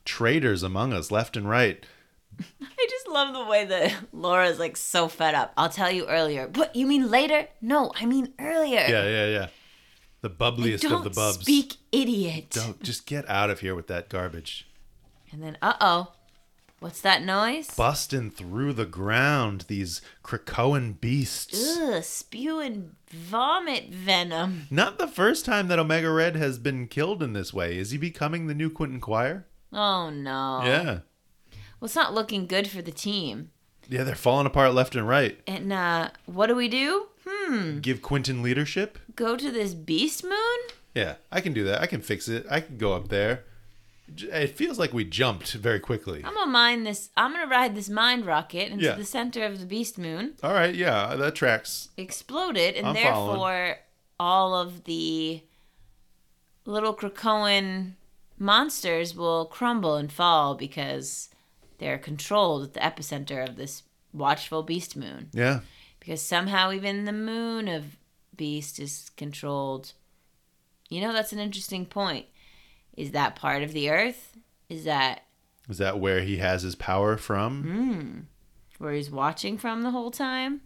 Traitors 0.05 0.63
among 0.63 0.93
us, 0.93 1.11
left 1.11 1.37
and 1.37 1.49
right. 1.49 1.85
I 2.41 2.87
just 2.89 3.09
love 3.09 3.35
the 3.35 3.45
way 3.45 3.65
that 3.67 3.95
Laura's 4.13 4.59
like 4.59 4.77
so 4.77 5.09
fed 5.09 5.35
up. 5.35 5.53
I'll 5.57 5.69
tell 5.69 5.91
you 5.91 6.07
earlier. 6.07 6.49
What? 6.55 6.75
You 6.75 6.87
mean 6.87 7.11
later? 7.11 7.49
No, 7.61 7.93
I 7.95 8.07
mean 8.07 8.33
earlier. 8.39 8.81
Yeah, 8.89 9.05
yeah, 9.09 9.27
yeah. 9.27 9.47
The 10.23 10.31
bubbliest 10.31 10.91
of 10.91 11.03
the 11.05 11.11
bubs. 11.11 11.41
speak, 11.41 11.77
idiot. 11.93 12.51
Don't 12.51 12.83
just 12.83 13.07
get 13.07 13.29
out 13.29 13.49
of 13.49 13.61
here 13.61 13.75
with 13.75 13.87
that 13.87 14.09
garbage. 14.11 14.67
And 15.33 15.43
then, 15.43 15.59
uh 15.63 15.75
oh. 15.81 16.13
What's 16.81 17.03
that 17.03 17.23
noise? 17.23 17.75
Busting 17.75 18.31
through 18.31 18.73
the 18.73 18.87
ground, 18.87 19.67
these 19.69 20.01
Krakoan 20.25 20.99
beasts. 20.99 21.77
Ugh, 21.79 22.03
spewing 22.03 22.97
vomit 23.11 23.91
venom. 23.91 24.67
Not 24.71 24.97
the 24.97 25.07
first 25.07 25.45
time 25.45 25.69
that 25.69 25.79
Omega 25.79 26.11
Red 26.11 26.37
has 26.37 26.59
been 26.59 26.89
killed 26.89 27.23
in 27.23 27.35
this 27.35 27.53
way. 27.53 27.77
Is 27.77 27.91
he 27.91 27.99
becoming 27.99 28.47
the 28.47 28.55
new 28.55 28.71
Quentin 28.71 28.99
Quire? 28.99 29.47
Oh 29.75 30.09
no. 30.09 30.63
Yeah. 30.65 31.01
Well, 31.79 31.87
it's 31.87 31.95
not 31.95 32.15
looking 32.15 32.47
good 32.47 32.69
for 32.69 32.81
the 32.81 32.91
team. 32.91 33.51
Yeah, 33.87 34.05
they're 34.05 34.15
falling 34.15 34.47
apart 34.47 34.73
left 34.73 34.97
and 34.97 35.07
right. 35.07 35.39
And 35.47 35.71
uh, 35.73 36.11
what 36.25 36.47
do 36.47 36.55
we 36.55 36.69
do? 36.69 37.09
Hmm. 37.29 37.81
Give 37.81 38.01
Quentin 38.01 38.43
leadership? 38.43 38.99
Go 39.17 39.37
to 39.37 39.51
this 39.51 39.75
beast 39.75 40.25
moon? 40.25 40.59
Yeah, 40.95 41.17
I 41.31 41.43
can 41.43 41.53
do 41.53 41.65
that. 41.65 41.83
I 41.83 41.87
can 41.87 42.01
fix 42.01 42.27
it. 42.27 42.47
I 42.51 42.61
can 42.61 42.79
go 42.79 42.95
up 42.95 43.09
there. 43.09 43.45
It 44.17 44.57
feels 44.57 44.79
like 44.79 44.93
we 44.93 45.05
jumped 45.05 45.53
very 45.55 45.79
quickly. 45.81 46.23
I'm 46.25 46.35
gonna 46.35 46.51
mine 46.51 46.85
this. 46.85 47.11
I'm 47.17 47.33
gonna 47.33 47.47
ride 47.47 47.75
this 47.75 47.89
mind 47.89 48.27
rocket 48.27 48.71
into 48.73 48.85
Yeah. 48.85 48.95
the 48.95 49.05
center 49.05 49.45
of 49.45 49.61
the 49.61 49.67
beast 49.67 49.99
moon, 49.99 50.35
All 50.43 50.53
right, 50.53 50.75
yeah, 50.75 51.15
that 51.17 51.35
tracks. 51.35 51.89
explode 51.97 52.57
it, 52.57 52.77
and 52.77 52.89
I'm 52.89 52.95
therefore 52.95 53.35
following. 53.37 53.75
all 54.19 54.55
of 54.55 54.85
the 54.85 55.43
little 56.65 56.95
Krakoan 56.95 57.95
monsters 58.39 59.15
will 59.15 59.47
crumble 59.47 59.97
and 59.97 60.13
fall 60.13 60.55
because 60.55 61.29
they're 61.79 61.99
controlled 61.99 62.63
at 62.65 62.75
the 62.75 62.81
epicenter 62.81 63.49
of 63.49 63.57
this 63.57 63.83
watchful 64.13 64.63
beast 64.63 64.97
moon. 64.97 65.31
Yeah. 65.33 65.61
Because 65.99 66.23
somehow 66.23 66.73
even 66.73 67.05
the 67.05 67.13
moon 67.13 67.69
of 67.69 67.97
beast 68.37 68.79
is 68.81 69.11
controlled. 69.17 69.93
You 70.89 71.01
know, 71.01 71.13
that's 71.13 71.33
an 71.33 71.39
interesting 71.39 71.87
point. 71.87 72.27
Is 73.01 73.13
that 73.13 73.35
part 73.37 73.63
of 73.63 73.73
the 73.73 73.89
earth? 73.91 74.37
Is 74.69 74.85
that 74.85 75.25
Is 75.69 75.79
that 75.79 75.99
where 75.99 76.21
he 76.21 76.37
has 76.37 76.63
his 76.63 76.75
power 76.75 77.17
from? 77.17 77.63
Hmm. 77.63 78.83
where 78.85 78.93
he's 78.93 79.11
watching 79.11 79.57
from 79.59 79.83
the 79.83 79.91
whole 79.91 80.11
time? 80.11 80.61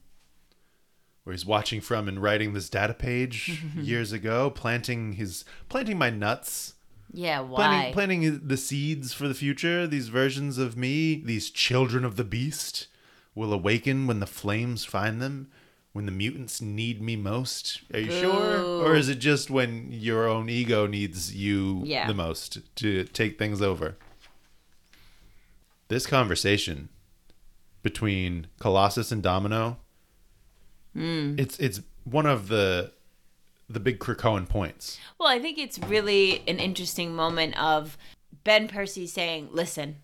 Where 1.23 1.33
he's 1.33 1.47
watching 1.47 1.81
from 1.81 2.09
and 2.09 2.21
writing 2.23 2.53
this 2.53 2.69
data 2.69 2.93
page 2.95 3.63
years 3.77 4.13
ago, 4.13 4.51
planting 4.51 5.13
his 5.15 5.45
planting 5.69 5.97
my 5.97 6.11
nuts, 6.11 6.75
Yeah, 7.13 7.41
why? 7.41 7.93
planting 7.93 7.93
planting 7.93 8.49
the 8.49 8.57
seeds 8.57 9.13
for 9.13 9.29
the 9.29 9.35
future. 9.35 9.87
These 9.87 10.09
versions 10.09 10.59
of 10.59 10.77
me, 10.77 11.23
these 11.25 11.51
children 11.51 12.05
of 12.05 12.17
the 12.17 12.25
beast, 12.25 12.89
will 13.35 13.53
awaken 13.53 14.07
when 14.09 14.19
the 14.21 14.27
flames 14.27 14.85
find 14.85 15.23
them. 15.23 15.51
When 15.95 16.07
the 16.07 16.13
mutants 16.13 16.61
need 16.61 17.01
me 17.01 17.15
most, 17.15 17.83
are 17.93 18.01
you 18.01 18.11
sure, 18.11 18.61
or 18.61 18.97
is 18.97 19.09
it 19.09 19.21
just 19.21 19.49
when 19.49 19.93
your 19.93 20.27
own 20.29 20.49
ego 20.49 20.89
needs 20.89 21.37
you 21.37 21.83
Yeah. 21.85 22.09
the 22.09 22.15
most 22.15 22.59
to 22.77 23.05
take 23.05 23.39
things 23.39 23.63
over? 23.63 23.97
This 25.87 26.05
conversation 26.05 26.89
between 27.85 28.49
Colossus 28.59 29.13
and 29.13 29.23
Domino, 29.23 29.79
hmm. 30.95 31.37
it's 31.39 31.61
it's 31.61 31.81
one 32.03 32.27
of 32.27 32.49
the 32.49 32.91
the 33.71 33.79
big 33.79 34.01
Krakoan 34.01 34.49
points. 34.49 34.99
Well, 35.21 35.29
I 35.29 35.39
think 35.39 35.59
it's 35.59 35.79
really 35.79 36.43
an 36.49 36.59
interesting 36.59 37.15
moment 37.15 37.57
of 37.57 37.97
Ben 38.43 38.67
Percy 38.67 39.07
saying, 39.07 39.51
"Listen, 39.53 39.99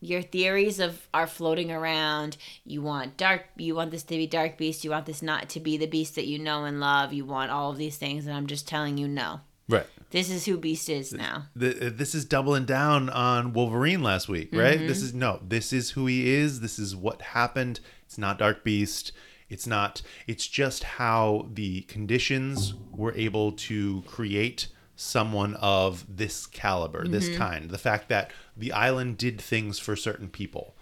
your 0.00 0.22
theories 0.22 0.80
of 0.80 1.08
are 1.14 1.26
floating 1.26 1.70
around. 1.70 2.36
You 2.64 2.82
want 2.82 3.16
dark. 3.16 3.44
You 3.56 3.74
want 3.74 3.90
this 3.90 4.02
to 4.04 4.16
be 4.16 4.26
dark 4.26 4.58
beast. 4.58 4.84
You 4.84 4.90
want 4.90 5.06
this 5.06 5.22
not 5.22 5.48
to 5.50 5.60
be 5.60 5.76
the 5.76 5.86
beast 5.86 6.14
that 6.16 6.26
you 6.26 6.38
know 6.38 6.64
and 6.64 6.80
love. 6.80 7.12
You 7.12 7.24
want 7.24 7.50
all 7.50 7.70
of 7.70 7.76
these 7.78 7.96
things, 7.96 8.26
and 8.26 8.36
I'm 8.36 8.46
just 8.46 8.68
telling 8.68 8.98
you, 8.98 9.08
no. 9.08 9.40
Right. 9.68 9.86
This 10.10 10.30
is 10.30 10.44
who 10.44 10.58
Beast 10.58 10.90
is 10.90 11.12
now. 11.14 11.46
Uh, 11.56 11.72
this 11.90 12.14
is 12.14 12.26
doubling 12.26 12.66
down 12.66 13.08
on 13.08 13.54
Wolverine 13.54 14.02
last 14.02 14.28
week, 14.28 14.50
right? 14.52 14.76
Mm-hmm. 14.78 14.86
This 14.86 15.02
is 15.02 15.14
no, 15.14 15.40
this 15.42 15.72
is 15.72 15.90
who 15.92 16.04
he 16.06 16.32
is. 16.34 16.60
This 16.60 16.78
is 16.78 16.94
what 16.94 17.22
happened. 17.22 17.80
It's 18.04 18.18
not 18.18 18.38
Dark 18.38 18.62
Beast. 18.62 19.10
It's 19.48 19.66
not, 19.66 20.02
it's 20.26 20.46
just 20.46 20.84
how 20.84 21.48
the 21.52 21.80
conditions 21.82 22.74
were 22.92 23.14
able 23.14 23.52
to 23.52 24.02
create 24.06 24.68
someone 24.96 25.54
of 25.54 26.04
this 26.14 26.46
caliber, 26.46 27.02
Mm-hmm. 27.02 27.12
this 27.12 27.36
kind. 27.36 27.70
The 27.70 27.78
fact 27.78 28.08
that 28.10 28.30
the 28.56 28.72
island 28.72 29.18
did 29.18 29.40
things 29.40 29.78
for 29.78 29.96
certain 29.96 30.28
people. 30.28 30.74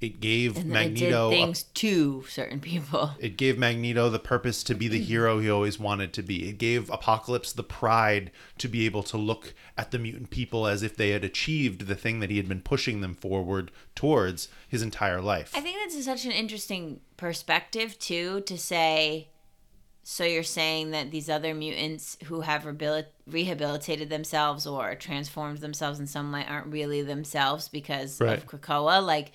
It 0.00 0.20
gave 0.20 0.56
And 0.56 0.70
Magneto 0.70 1.26
it 1.26 1.28
a 1.28 1.30
did 1.30 1.36
things 1.36 1.62
to 1.62 2.24
certain 2.26 2.60
people. 2.60 3.10
it 3.18 3.36
gave 3.36 3.58
Magneto 3.58 4.08
the 4.08 4.18
purpose 4.18 4.62
to 4.64 4.74
be 4.74 4.88
the 4.88 4.98
hero 4.98 5.40
he 5.40 5.50
always 5.50 5.78
wanted 5.78 6.14
to 6.14 6.22
be. 6.22 6.48
It 6.48 6.56
gave 6.56 6.88
Apocalypse 6.88 7.52
the 7.52 7.62
pride 7.62 8.30
to 8.58 8.66
be 8.66 8.86
able 8.86 9.02
to 9.04 9.18
look 9.18 9.52
at 9.76 9.90
the 9.90 9.98
mutant 9.98 10.30
people 10.30 10.66
as 10.66 10.82
if 10.82 10.96
they 10.96 11.10
had 11.10 11.22
achieved 11.22 11.86
the 11.86 11.94
thing 11.94 12.20
that 12.20 12.30
he 12.30 12.38
had 12.38 12.48
been 12.48 12.62
pushing 12.62 13.02
them 13.02 13.14
forward 13.14 13.70
towards 13.94 14.48
his 14.66 14.80
entire 14.80 15.20
life. 15.20 15.52
I 15.54 15.60
think 15.60 15.76
that's 15.78 16.02
such 16.02 16.24
an 16.24 16.32
interesting 16.32 17.00
perspective 17.18 17.98
too 17.98 18.40
to 18.42 18.56
say. 18.56 19.28
So 20.02 20.24
you're 20.24 20.42
saying 20.42 20.90
that 20.92 21.10
these 21.10 21.28
other 21.28 21.54
mutants 21.54 22.16
who 22.24 22.40
have 22.40 22.64
rehabil- 22.64 23.04
rehabilitated 23.26 24.08
themselves 24.10 24.66
or 24.66 24.94
transformed 24.94 25.58
themselves 25.58 26.00
in 26.00 26.06
some 26.06 26.32
way 26.32 26.44
aren't 26.48 26.66
really 26.68 27.02
themselves 27.02 27.68
because 27.68 28.20
Right. 28.20 28.38
of 28.38 28.46
Krakoa. 28.46 29.04
Like 29.04 29.32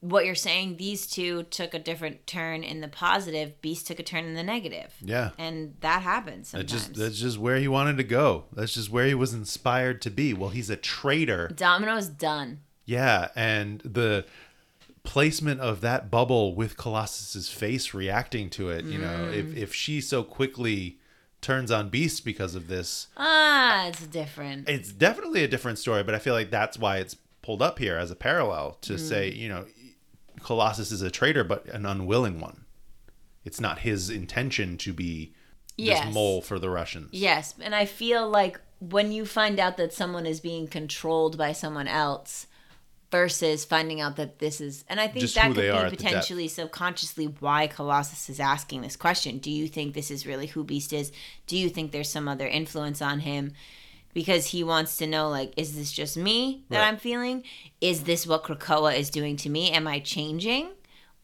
what 0.00 0.24
you're 0.24 0.34
saying, 0.34 0.78
these 0.78 1.06
two 1.06 1.42
took 1.44 1.74
a 1.74 1.78
different 1.78 2.26
turn 2.26 2.62
in 2.64 2.80
the 2.80 2.88
positive. 2.88 3.60
Beast 3.60 3.86
took 3.86 3.98
a 3.98 4.02
turn 4.02 4.24
in 4.24 4.34
the 4.34 4.42
negative, 4.42 4.94
yeah. 5.02 5.30
and 5.36 5.74
that 5.80 6.00
happens 6.02 6.50
That's 6.52 6.72
sometimes. 6.72 6.88
just 6.88 6.94
that's 6.98 7.18
just 7.20 7.38
where 7.38 7.58
he 7.58 7.68
wanted 7.68 7.98
to 7.98 8.04
go. 8.04 8.44
That's 8.54 8.72
just 8.72 8.88
where 8.90 9.06
he 9.06 9.14
was 9.14 9.34
inspired 9.34 10.00
to 10.02 10.10
be. 10.10 10.32
Well, 10.32 10.48
he's 10.50 10.70
a 10.70 10.76
traitor. 10.76 11.48
Domino's 11.54 12.08
done. 12.08 12.60
Yeah, 12.86 13.28
and 13.36 13.80
the 13.84 14.24
placement 15.02 15.60
of 15.60 15.80
that 15.80 16.10
bubble 16.10 16.54
with 16.54 16.76
Colossus's 16.76 17.48
face 17.48 17.94
reacting 17.94 18.50
to 18.50 18.70
it, 18.70 18.84
you 18.84 18.98
know, 18.98 19.28
Mm. 19.30 19.34
if 19.34 19.56
if 19.56 19.74
she 19.74 20.00
so 20.00 20.22
quickly 20.22 20.98
turns 21.40 21.70
on 21.70 21.88
Beast 21.88 22.24
because 22.24 22.54
of 22.54 22.68
this, 22.68 23.08
Ah, 23.16 23.86
it's 23.88 24.06
different. 24.06 24.68
it's 24.68 24.92
definitely 24.92 25.42
a 25.42 25.48
different 25.48 25.78
story, 25.78 26.02
but 26.02 26.14
I 26.14 26.18
feel 26.18 26.34
like 26.34 26.50
that's 26.50 26.78
why 26.78 26.98
it's 26.98 27.16
pulled 27.42 27.62
up 27.62 27.78
here 27.78 27.96
as 27.96 28.10
a 28.10 28.16
parallel 28.16 28.76
to 28.82 28.94
Mm. 28.94 28.98
say, 29.08 29.30
you 29.32 29.48
know, 29.48 29.66
Colossus 30.42 30.90
is 30.92 31.02
a 31.02 31.10
traitor 31.10 31.44
but 31.44 31.64
an 31.66 31.86
unwilling 31.86 32.40
one. 32.40 32.64
It's 33.44 33.60
not 33.60 33.80
his 33.80 34.10
intention 34.10 34.76
to 34.78 34.92
be 34.92 35.32
Yes. 35.76 36.04
this 36.04 36.14
mole 36.14 36.42
for 36.42 36.58
the 36.58 36.68
Russians. 36.68 37.08
Yes, 37.12 37.54
and 37.58 37.74
I 37.74 37.86
feel 37.86 38.28
like 38.28 38.60
when 38.80 39.12
you 39.12 39.24
find 39.24 39.58
out 39.58 39.78
that 39.78 39.94
someone 39.94 40.26
is 40.26 40.40
being 40.40 40.66
controlled 40.68 41.38
by 41.38 41.52
someone 41.52 41.88
else 41.88 42.46
versus 43.10 43.64
finding 43.64 44.00
out 44.00 44.16
that 44.16 44.38
this 44.38 44.60
is 44.60 44.84
and 44.88 45.00
I 45.00 45.08
think 45.08 45.22
Just 45.22 45.34
that 45.34 45.52
could 45.52 45.56
be 45.56 45.96
potentially 45.96 46.48
subconsciously 46.48 47.26
why 47.26 47.66
Colossus 47.66 48.28
is 48.28 48.38
asking 48.38 48.82
this 48.82 48.96
question. 48.96 49.38
Do 49.38 49.50
you 49.50 49.68
think 49.68 49.94
this 49.94 50.10
is 50.10 50.26
really 50.26 50.46
who 50.46 50.64
Beast 50.64 50.92
is? 50.92 51.12
Do 51.46 51.56
you 51.56 51.68
think 51.68 51.90
there's 51.90 52.10
some 52.10 52.28
other 52.28 52.46
influence 52.46 53.02
on 53.02 53.20
him? 53.20 53.52
Because 54.12 54.46
he 54.46 54.64
wants 54.64 54.96
to 54.98 55.06
know 55.06 55.28
like 55.28 55.52
is 55.56 55.76
this 55.76 55.92
just 55.92 56.16
me 56.16 56.64
that 56.68 56.80
Right. 56.80 56.88
I'm 56.88 56.96
feeling? 56.96 57.44
Is 57.80 58.04
this 58.04 58.26
what 58.26 58.44
Krakoa 58.44 58.96
is 58.96 59.10
doing 59.10 59.36
to 59.38 59.48
me? 59.48 59.70
Am 59.70 59.86
I 59.86 60.00
changing? 60.00 60.70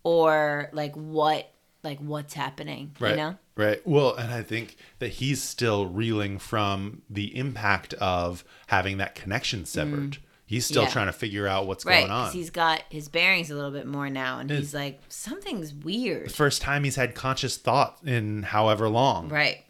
Or 0.03 0.71
like 0.73 0.95
what 0.95 1.53
like 1.85 1.99
what's 2.01 2.35
happening? 2.35 2.95
Right. 2.99 3.11
You 3.11 3.17
know? 3.17 3.37
Right. 3.57 3.81
Well, 3.87 4.15
and 4.15 4.33
I 4.33 4.43
think 4.43 4.77
that 4.99 5.09
he's 5.13 5.43
still 5.43 5.87
reeling 5.87 6.39
from 6.39 7.03
the 7.09 7.37
impact 7.37 7.95
of 7.95 8.45
having 8.67 8.99
that 8.99 9.15
connection 9.15 9.65
severed. 9.65 10.13
Mm. 10.13 10.19
He's 10.47 10.65
still. 10.65 10.85
Yeah. 10.85 10.91
trying 10.91 11.07
to 11.07 11.13
figure 11.13 11.47
out 11.49 11.67
what's 11.67 11.85
Right, 11.85 12.01
going 12.01 12.11
on. 12.13 12.33
he's 12.33 12.51
got 12.51 12.83
his 12.89 13.09
bearings 13.09 13.51
a 13.51 13.55
little 13.57 13.73
bit 13.73 13.87
more 13.87 14.09
now, 14.09 14.39
and 14.39 14.49
he's 14.49 14.73
like, 14.73 15.01
something's 15.09 15.75
weird. 15.75 16.27
the 16.29 16.33
first 16.35 16.63
time 16.63 16.85
he's 16.85 16.95
had 16.97 17.15
conscious 17.17 17.57
thought 17.57 17.99
in 18.05 18.45
however 18.45 18.89
long. 18.89 19.29
Right. 19.29 19.65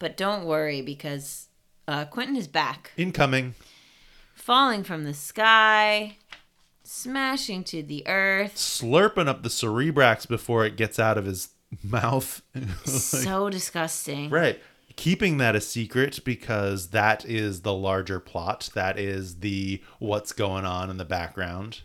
But 0.00 0.16
don't 0.16 0.44
worry, 0.46 0.82
because 0.82 1.46
uh, 1.86 2.06
Quentin 2.06 2.34
is 2.36 2.48
back, 2.48 2.90
Incoming. 2.96 3.54
falling 4.34 4.82
from 4.82 5.04
the 5.04 5.14
sky, 5.14 6.16
smashing 6.84 7.62
to 7.64 7.82
the 7.82 8.06
earth. 8.08 8.56
Slurping 8.56 9.28
up 9.28 9.42
the 9.42 9.48
cerebrax 9.48 10.26
before 10.26 10.64
it 10.66 10.76
gets 10.76 10.98
out 10.98 11.18
of 11.18 11.24
his 11.26 11.50
mouth. 11.84 12.42
so 12.84 13.48
disgusting. 13.50 14.30
right. 14.30 14.58
Keeping 14.98 15.38
that 15.38 15.54
a 15.54 15.60
secret 15.60 16.18
because 16.24 16.88
that 16.88 17.24
is 17.24 17.62
the 17.62 17.72
larger 17.72 18.18
plot. 18.18 18.68
That 18.74 18.98
is 18.98 19.36
the 19.40 19.80
what's 20.00 20.32
going 20.32 20.64
on 20.64 20.90
in 20.90 20.96
the 20.96 21.04
background. 21.04 21.82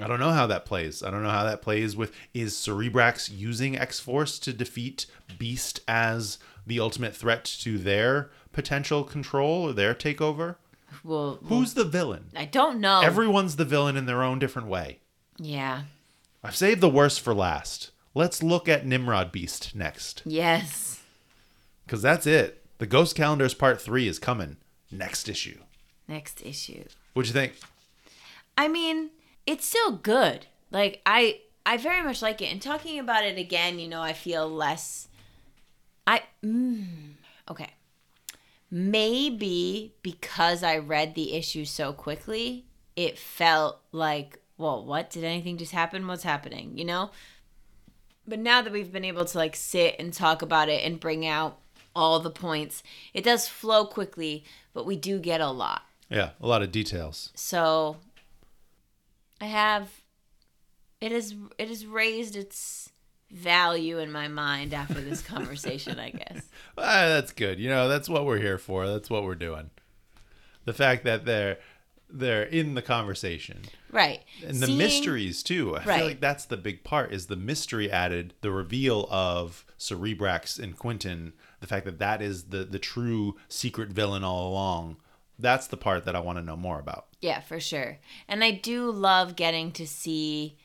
I 0.00 0.08
don't 0.08 0.18
know 0.18 0.32
how 0.32 0.48
that 0.48 0.64
plays. 0.64 1.04
I 1.04 1.10
don't 1.12 1.22
know 1.22 1.30
how 1.30 1.44
that 1.44 1.62
plays 1.62 1.94
with 1.94 2.12
is 2.34 2.54
Cerebrax 2.54 3.30
using 3.32 3.78
X 3.78 4.00
Force 4.00 4.40
to 4.40 4.52
defeat 4.52 5.06
Beast 5.38 5.80
as 5.86 6.38
the 6.66 6.80
ultimate 6.80 7.14
threat 7.14 7.44
to 7.60 7.78
their 7.78 8.30
potential 8.50 9.04
control 9.04 9.68
or 9.68 9.72
their 9.72 9.94
takeover? 9.94 10.56
Well, 11.04 11.38
Who's 11.44 11.74
the 11.74 11.84
villain? 11.84 12.30
I 12.34 12.44
don't 12.46 12.80
know. 12.80 13.00
Everyone's 13.02 13.54
the 13.56 13.64
villain 13.64 13.96
in 13.96 14.06
their 14.06 14.22
own 14.22 14.38
different 14.40 14.68
way. 14.68 14.98
yeah. 15.38 15.82
I've 16.44 16.56
saved 16.56 16.80
the 16.80 16.88
worst 16.90 17.20
for 17.20 17.32
last. 17.34 17.92
Let's 18.14 18.42
look 18.42 18.68
at 18.68 18.84
Nimrod 18.84 19.30
Beast 19.30 19.76
next. 19.76 20.22
Yes. 20.24 21.01
Because 21.86 22.02
that's 22.02 22.26
it. 22.26 22.64
The 22.78 22.86
Ghost 22.86 23.14
Calendars 23.14 23.54
Part 23.54 23.80
3 23.80 24.08
is 24.08 24.18
coming 24.18 24.56
next 24.90 25.28
issue. 25.28 25.58
Next 26.08 26.44
issue. 26.44 26.84
What'd 27.14 27.28
you 27.28 27.32
think? 27.32 27.54
I 28.56 28.68
mean, 28.68 29.10
it's 29.46 29.66
still 29.66 29.92
good. 29.92 30.46
Like 30.70 31.00
I 31.06 31.40
I 31.64 31.76
very 31.76 32.02
much 32.02 32.22
like 32.22 32.40
it. 32.40 32.52
And 32.52 32.60
talking 32.60 32.98
about 32.98 33.24
it 33.24 33.38
again, 33.38 33.78
you 33.78 33.88
know, 33.88 34.02
I 34.02 34.12
feel 34.12 34.48
less 34.48 35.08
I 36.06 36.22
mm, 36.44 36.84
okay. 37.50 37.70
Maybe 38.70 39.94
because 40.02 40.62
I 40.62 40.78
read 40.78 41.14
the 41.14 41.34
issue 41.34 41.64
so 41.64 41.92
quickly, 41.92 42.64
it 42.96 43.18
felt 43.18 43.80
like, 43.92 44.40
well, 44.56 44.84
what? 44.84 45.10
Did 45.10 45.24
anything 45.24 45.58
just 45.58 45.72
happen? 45.72 46.06
What's 46.06 46.22
happening? 46.22 46.78
You 46.78 46.86
know? 46.86 47.10
But 48.26 48.38
now 48.38 48.62
that 48.62 48.72
we've 48.72 48.92
been 48.92 49.04
able 49.04 49.24
to 49.24 49.38
like 49.38 49.56
sit 49.56 49.96
and 49.98 50.12
talk 50.12 50.42
about 50.42 50.68
it 50.68 50.84
and 50.84 51.00
bring 51.00 51.26
out 51.26 51.58
all 51.94 52.20
the 52.20 52.30
points, 52.30 52.82
it 53.14 53.24
does 53.24 53.48
flow 53.48 53.84
quickly, 53.84 54.44
but 54.74 54.86
we 54.86 54.96
do 54.96 55.18
get 55.18 55.40
a 55.40 55.50
lot. 55.50 55.82
Yeah, 56.08 56.30
a 56.40 56.46
lot 56.46 56.62
of 56.62 56.70
details. 56.72 57.30
So 57.34 57.96
I 59.40 59.46
have 59.46 59.88
it 61.00 61.12
is 61.12 61.34
it 61.58 61.68
has 61.68 61.84
raised 61.86 62.36
its 62.36 62.90
value 63.30 63.98
in 63.98 64.12
my 64.12 64.28
mind 64.28 64.74
after 64.74 65.00
this 65.00 65.22
conversation, 65.26 65.98
I 65.98 66.10
guess. 66.10 66.48
Ah, 66.78 67.06
that's 67.08 67.32
good. 67.32 67.58
You 67.58 67.68
know, 67.70 67.88
that's 67.88 68.08
what 68.08 68.26
we're 68.26 68.38
here 68.38 68.58
for. 68.58 68.86
That's 68.86 69.08
what 69.10 69.24
we're 69.24 69.34
doing. 69.34 69.70
The 70.64 70.72
fact 70.74 71.04
that 71.04 71.24
they're 71.24 71.58
they're 72.14 72.42
in 72.42 72.74
the 72.74 72.82
conversation 72.82 73.62
Right. 73.90 74.20
and 74.46 74.58
the 74.58 74.66
Seeing- 74.66 74.76
mysteries 74.78 75.42
too. 75.42 75.74
I 75.76 75.82
Right. 75.84 75.96
feel 75.98 76.06
like 76.08 76.20
that's 76.20 76.44
the 76.44 76.58
big 76.58 76.84
part 76.84 77.10
is 77.10 77.26
the 77.26 77.36
mystery 77.36 77.90
added, 77.90 78.34
the 78.42 78.50
reveal 78.50 79.08
of 79.10 79.64
Cerebrax 79.78 80.58
and 80.62 80.76
Quentin, 80.78 81.32
the 81.62 81.66
fact 81.66 81.86
that 81.86 81.98
that 81.98 82.20
is 82.20 82.44
the 82.44 82.64
the 82.64 82.78
true 82.78 83.36
secret 83.48 83.88
villain 83.88 84.22
all 84.22 84.48
along. 84.48 84.96
That's 85.38 85.66
the 85.66 85.78
part 85.78 86.04
that 86.04 86.14
I 86.14 86.20
want 86.20 86.38
to 86.38 86.44
know 86.44 86.56
more 86.56 86.78
about. 86.78 87.06
Yeah, 87.20 87.40
for 87.40 87.58
sure. 87.58 87.98
And 88.28 88.44
I 88.44 88.50
do 88.50 88.90
love 88.90 89.34
getting 89.34 89.72
to 89.72 89.86
see 89.86 90.58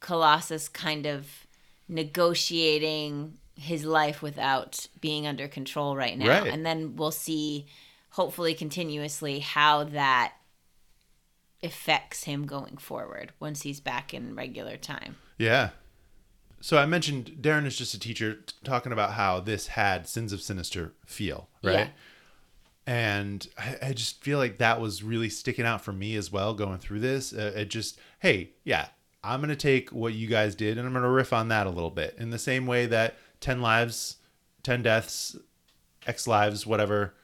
Colossus 0.00 0.68
kind 0.68 1.06
of 1.06 1.46
negotiating 1.88 3.38
his 3.56 3.84
life 3.84 4.22
without 4.22 4.86
being 5.00 5.26
under 5.26 5.48
control 5.48 5.96
right 5.96 6.16
now. 6.16 6.42
Right. 6.42 6.52
And 6.52 6.64
then 6.64 6.96
we'll 6.96 7.10
see 7.10 7.66
hopefully 8.10 8.54
continuously 8.54 9.40
how 9.40 9.84
that 9.84 10.34
affects 11.62 12.24
him 12.24 12.46
going 12.46 12.76
forward 12.76 13.32
once 13.38 13.62
he's 13.62 13.80
back 13.80 14.14
in 14.14 14.34
regular 14.34 14.76
time. 14.76 15.16
Yeah. 15.38 15.70
So 16.60 16.76
I 16.76 16.86
mentioned 16.86 17.36
Darren 17.40 17.66
is 17.66 17.76
just 17.76 17.94
a 17.94 17.98
teacher 17.98 18.34
t- 18.34 18.54
talking 18.64 18.92
about 18.92 19.12
how 19.12 19.40
this 19.40 19.68
had 19.68 20.06
Sins 20.06 20.32
of 20.32 20.42
Sinister 20.42 20.92
feel, 21.06 21.48
right? 21.62 21.72
Yeah. 21.72 21.88
And 22.86 23.46
I, 23.58 23.76
I 23.82 23.92
just 23.92 24.22
feel 24.22 24.38
like 24.38 24.58
that 24.58 24.80
was 24.80 25.02
really 25.02 25.28
sticking 25.30 25.64
out 25.64 25.82
for 25.82 25.92
me 25.92 26.16
as 26.16 26.32
well 26.32 26.54
going 26.54 26.78
through 26.78 27.00
this. 27.00 27.32
Uh, 27.32 27.52
it 27.54 27.70
just, 27.70 27.98
hey, 28.18 28.50
yeah, 28.64 28.88
I'm 29.22 29.40
going 29.40 29.50
to 29.50 29.56
take 29.56 29.90
what 29.90 30.12
you 30.14 30.26
guys 30.26 30.54
did 30.54 30.76
and 30.76 30.86
I'm 30.86 30.92
going 30.92 31.04
to 31.04 31.08
riff 31.10 31.32
on 31.32 31.48
that 31.48 31.66
a 31.66 31.70
little 31.70 31.90
bit 31.90 32.16
in 32.18 32.30
the 32.30 32.38
same 32.38 32.66
way 32.66 32.86
that 32.86 33.16
10 33.40 33.62
lives, 33.62 34.16
10 34.62 34.82
deaths, 34.82 35.36
X 36.06 36.26
lives, 36.26 36.66
whatever, 36.66 37.14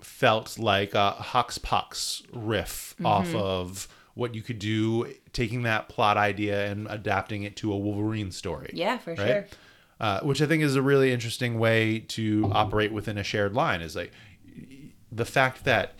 felt 0.00 0.58
like 0.58 0.94
a 0.94 1.10
Hox 1.10 1.58
Pox 1.58 2.22
riff 2.32 2.94
off 3.04 3.34
of 3.34 3.88
what 4.14 4.34
you 4.34 4.42
could 4.42 4.58
do, 4.58 5.12
taking 5.32 5.62
that 5.62 5.88
plot 5.88 6.16
idea 6.16 6.66
and 6.70 6.86
adapting 6.90 7.42
it 7.42 7.56
to 7.56 7.72
a 7.72 7.76
Wolverine 7.76 8.30
story. 8.30 8.70
Yeah, 8.74 8.98
for 8.98 9.14
right? 9.14 9.26
sure. 9.26 9.46
Uh, 10.00 10.20
which 10.20 10.40
I 10.40 10.46
think 10.46 10.62
is 10.62 10.76
a 10.76 10.82
really 10.82 11.12
interesting 11.12 11.58
way 11.58 11.98
to 12.08 12.50
operate 12.52 12.90
within 12.92 13.18
a 13.18 13.22
shared 13.22 13.54
line. 13.54 13.82
Is 13.82 13.94
like 13.94 14.12
the 15.12 15.26
fact 15.26 15.64
that 15.64 15.94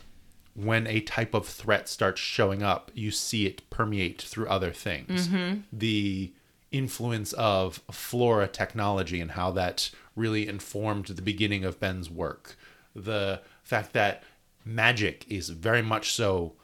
when 0.55 0.87
a 0.87 1.01
type 1.01 1.35
of 1.35 1.47
threat 1.47 1.89
starts 1.89 2.21
showing 2.21 2.63
up, 2.63 2.91
you 2.95 3.11
see 3.11 3.47
it 3.47 3.69
permeate 3.71 4.21
through 4.23 4.49
other 4.49 4.73
things. 4.73 5.29
The 5.73 6.33
influence 6.73 7.33
of 7.35 7.83
flora 7.91 8.47
technology 8.49 9.21
and 9.21 9.33
how 9.33 9.51
that 9.53 9.91
really 10.17 10.49
informed 10.49 11.07
the 11.07 11.23
beginning 11.23 11.65
of 11.65 11.79
Ben's 11.81 12.09
work. 12.11 12.57
the 12.95 13.41
fact 13.63 13.93
that 13.93 14.23
magic 14.65 15.25
is 15.29 15.49
very 15.51 15.83
much 15.83 16.11
so 16.13 16.55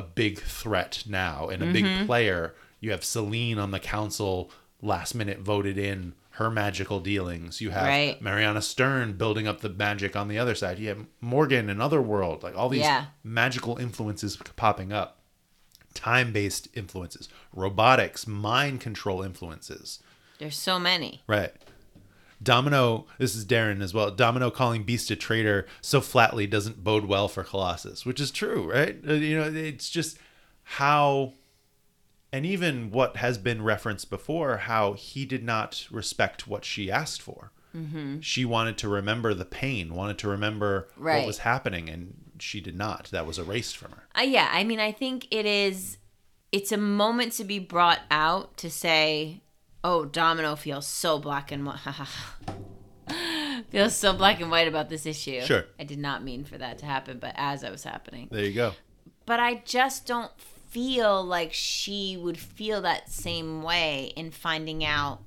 a 0.00 0.02
big 0.02 0.40
threat 0.40 1.04
now 1.06 1.48
and 1.48 1.62
a 1.62 1.66
Mm-hmm. 1.66 1.72
big 1.72 2.06
player. 2.06 2.54
You 2.80 2.90
have 2.92 3.04
Selene 3.04 3.58
on 3.58 3.70
the 3.70 3.78
council 3.80 4.50
last 4.80 5.14
minute 5.14 5.40
voted 5.40 5.76
in 5.76 6.14
her 6.34 6.50
magical 6.50 7.00
dealings. 7.00 7.60
You 7.60 7.70
have 7.70 7.86
Right. 7.86 8.22
Mariana 8.22 8.62
Stern 8.62 9.18
building 9.18 9.46
up 9.46 9.60
the 9.60 9.68
magic 9.68 10.16
on 10.16 10.28
the 10.28 10.38
other 10.38 10.54
side. 10.54 10.78
You 10.78 10.88
have 10.88 11.04
Morgan 11.20 11.68
in 11.68 11.80
Otherworld, 11.82 12.42
like 12.42 12.56
all 12.56 12.70
these 12.70 12.80
Yeah. 12.80 13.06
magical 13.22 13.76
influences 13.76 14.38
popping 14.56 14.92
up. 14.92 15.18
Time-based 15.92 16.68
influences, 16.72 17.28
robotics, 17.52 18.26
mind 18.26 18.80
control 18.80 19.22
influences. 19.22 19.98
There's 20.38 20.56
so 20.56 20.78
many. 20.78 21.22
Right. 21.26 21.52
Domino, 22.42 23.06
this 23.18 23.34
is 23.36 23.44
Darren 23.44 23.82
as 23.82 23.92
well. 23.92 24.10
Domino 24.10 24.50
calling 24.50 24.82
Beast 24.84 25.10
a 25.10 25.16
traitor 25.16 25.66
so 25.80 26.00
flatly 26.00 26.46
doesn't 26.46 26.82
bode 26.82 27.04
well 27.04 27.28
for 27.28 27.44
Colossus, 27.44 28.06
which 28.06 28.20
is 28.20 28.30
true, 28.30 28.70
right? 28.70 28.98
Uh, 29.06 29.12
You 29.14 29.36
know, 29.38 29.52
it's 29.52 29.90
just 29.90 30.18
how, 30.62 31.34
and 32.32 32.46
even 32.46 32.90
what 32.90 33.16
has 33.18 33.36
been 33.38 33.62
referenced 33.62 34.08
before, 34.08 34.56
how 34.58 34.94
he 34.94 35.24
did 35.26 35.44
not 35.44 35.86
respect 35.90 36.46
what 36.48 36.64
she 36.64 36.90
asked 36.90 37.20
for. 37.20 37.52
Mm-hmm. 37.76 38.20
She 38.20 38.44
wanted 38.44 38.78
to 38.78 38.88
remember 38.88 39.34
the 39.34 39.44
pain, 39.44 39.94
wanted 39.94 40.18
to 40.18 40.28
remember 40.28 40.88
Right. 40.96 41.18
what 41.18 41.26
was 41.26 41.38
happening, 41.38 41.88
and 41.88 42.14
she 42.38 42.60
did 42.60 42.74
not. 42.76 43.08
That 43.12 43.26
was 43.26 43.38
erased 43.38 43.76
from 43.76 43.92
her. 43.92 44.04
Uh, 44.18 44.22
yeah, 44.22 44.48
I 44.50 44.64
mean, 44.64 44.80
I 44.80 44.92
think 44.92 45.28
it 45.30 45.46
is. 45.46 45.98
It's 46.52 46.72
a 46.72 46.76
moment 46.76 47.32
to 47.34 47.44
be 47.44 47.60
brought 47.60 48.00
out 48.10 48.56
to 48.56 48.70
say, 48.70 49.40
"Oh, 49.82 50.04
Domino 50.04 50.56
feels 50.56 50.86
so 50.86 51.18
black 51.18 51.50
and 51.52 51.64
white." 51.66 51.78
feels 53.70 53.94
so 53.94 54.12
black 54.12 54.40
and 54.40 54.50
white 54.50 54.68
about 54.68 54.88
this 54.88 55.06
issue. 55.06 55.40
Sure. 55.42 55.64
I 55.78 55.84
did 55.84 55.98
not 55.98 56.22
mean 56.24 56.44
for 56.44 56.58
that 56.58 56.78
to 56.78 56.86
happen, 56.86 57.18
but 57.18 57.34
as 57.36 57.62
it 57.62 57.70
was 57.70 57.84
happening, 57.84 58.28
There 58.30 58.44
you 58.44 58.54
go. 58.54 58.72
but 59.26 59.40
I 59.40 59.62
just 59.64 60.06
don't 60.06 60.32
feel 60.40 61.22
like 61.24 61.52
she 61.52 62.16
would 62.16 62.38
feel 62.38 62.80
that 62.82 63.10
same 63.10 63.62
way 63.62 64.12
in 64.16 64.30
finding 64.30 64.84
out 64.84 65.22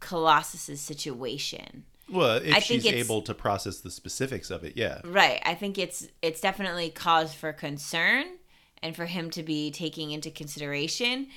Colossus's 0.00 0.80
situation. 0.80 1.84
Well, 2.10 2.36
if 2.36 2.54
I 2.54 2.58
she's 2.58 2.86
able 2.86 3.22
to 3.22 3.34
process 3.34 3.80
the 3.80 3.90
specifics 3.90 4.50
of 4.50 4.64
it, 4.64 4.76
yeah. 4.76 5.00
Right. 5.04 5.40
I 5.44 5.54
think 5.54 5.78
it's 5.78 6.08
it's 6.22 6.40
definitely 6.40 6.90
cause 6.90 7.32
for 7.34 7.52
concern 7.52 8.24
and 8.82 8.96
for 8.96 9.06
him 9.06 9.30
to 9.30 9.42
be 9.42 9.70
taking 9.70 10.10
into 10.10 10.30
consideration. 10.30 11.28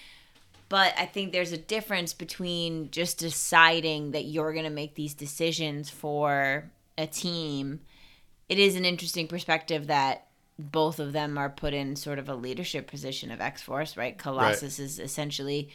But 0.74 0.96
I 0.98 1.06
think 1.06 1.32
there's 1.32 1.52
a 1.52 1.58
difference 1.60 2.16
between 2.16 2.90
just 2.90 3.20
deciding 3.20 4.14
that 4.14 4.26
you're 4.26 4.54
going 4.54 4.66
to 4.66 4.72
make 4.72 4.96
these 4.96 5.14
decisions 5.14 5.92
for 5.92 6.72
a 6.98 7.06
team. 7.06 7.82
It 8.50 8.58
is 8.58 8.76
an 8.76 8.84
interesting 8.84 9.28
perspective 9.28 9.86
that 9.86 10.30
both 10.58 10.98
of 10.98 11.14
them 11.14 11.38
are 11.38 11.52
put 11.52 11.76
in 11.76 11.96
sort 11.96 12.18
of 12.18 12.28
a 12.28 12.34
leadership 12.34 12.88
position 12.88 13.30
of 13.30 13.40
X 13.40 13.62
Force, 13.62 13.96
right? 13.96 14.18
Colossus 14.18 14.80
is 14.80 14.98
essentially 14.98 15.70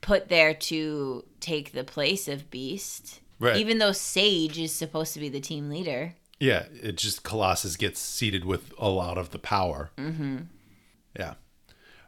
put 0.00 0.28
there 0.28 0.52
to 0.52 1.24
take 1.38 1.70
the 1.70 1.84
place 1.84 2.26
of 2.26 2.50
Beast. 2.50 3.20
Right. 3.38 3.58
Even 3.58 3.78
though 3.78 3.92
Sage 3.92 4.58
is 4.58 4.72
supposed 4.72 5.14
to 5.14 5.20
be 5.20 5.28
the 5.28 5.38
team 5.38 5.70
leader. 5.70 6.16
Yeah, 6.40 6.64
it 6.82 6.96
just 6.96 7.22
Colossus 7.22 7.76
gets 7.76 8.00
seated 8.00 8.44
with 8.44 8.74
a 8.78 8.88
lot 8.88 9.16
of 9.16 9.30
the 9.30 9.38
power. 9.38 9.92
Mm-hmm. 9.96 10.38
Yeah. 11.16 11.34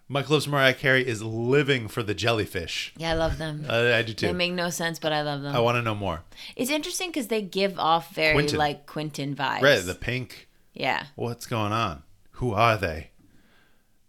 Mike 0.08 0.30
Loves 0.30 0.46
Mariah 0.46 0.74
Carey 0.74 1.06
is 1.06 1.22
living 1.22 1.88
for 1.88 2.02
the 2.02 2.14
jellyfish. 2.14 2.94
Yeah, 2.96 3.10
I 3.10 3.14
love 3.14 3.38
them. 3.38 3.66
Uh, 3.68 3.92
I 3.94 4.02
do 4.02 4.14
too. 4.14 4.26
They 4.28 4.32
make 4.32 4.52
no 4.52 4.70
sense, 4.70 4.98
but 4.98 5.12
I 5.12 5.22
love 5.22 5.42
them. 5.42 5.54
I 5.54 5.58
want 5.58 5.76
to 5.76 5.82
know 5.82 5.94
more. 5.94 6.22
It's 6.54 6.70
interesting 6.70 7.10
because 7.10 7.26
they 7.26 7.42
give 7.42 7.78
off 7.78 8.14
very 8.14 8.34
Quentin. 8.34 8.58
like 8.58 8.86
Quentin 8.86 9.34
vibes. 9.34 9.62
Right, 9.62 9.80
the 9.80 9.94
pink. 9.94 10.48
yeah. 10.72 11.06
What's 11.16 11.46
going 11.46 11.72
on? 11.72 12.04
Who 12.32 12.52
are 12.52 12.76
they? 12.76 13.10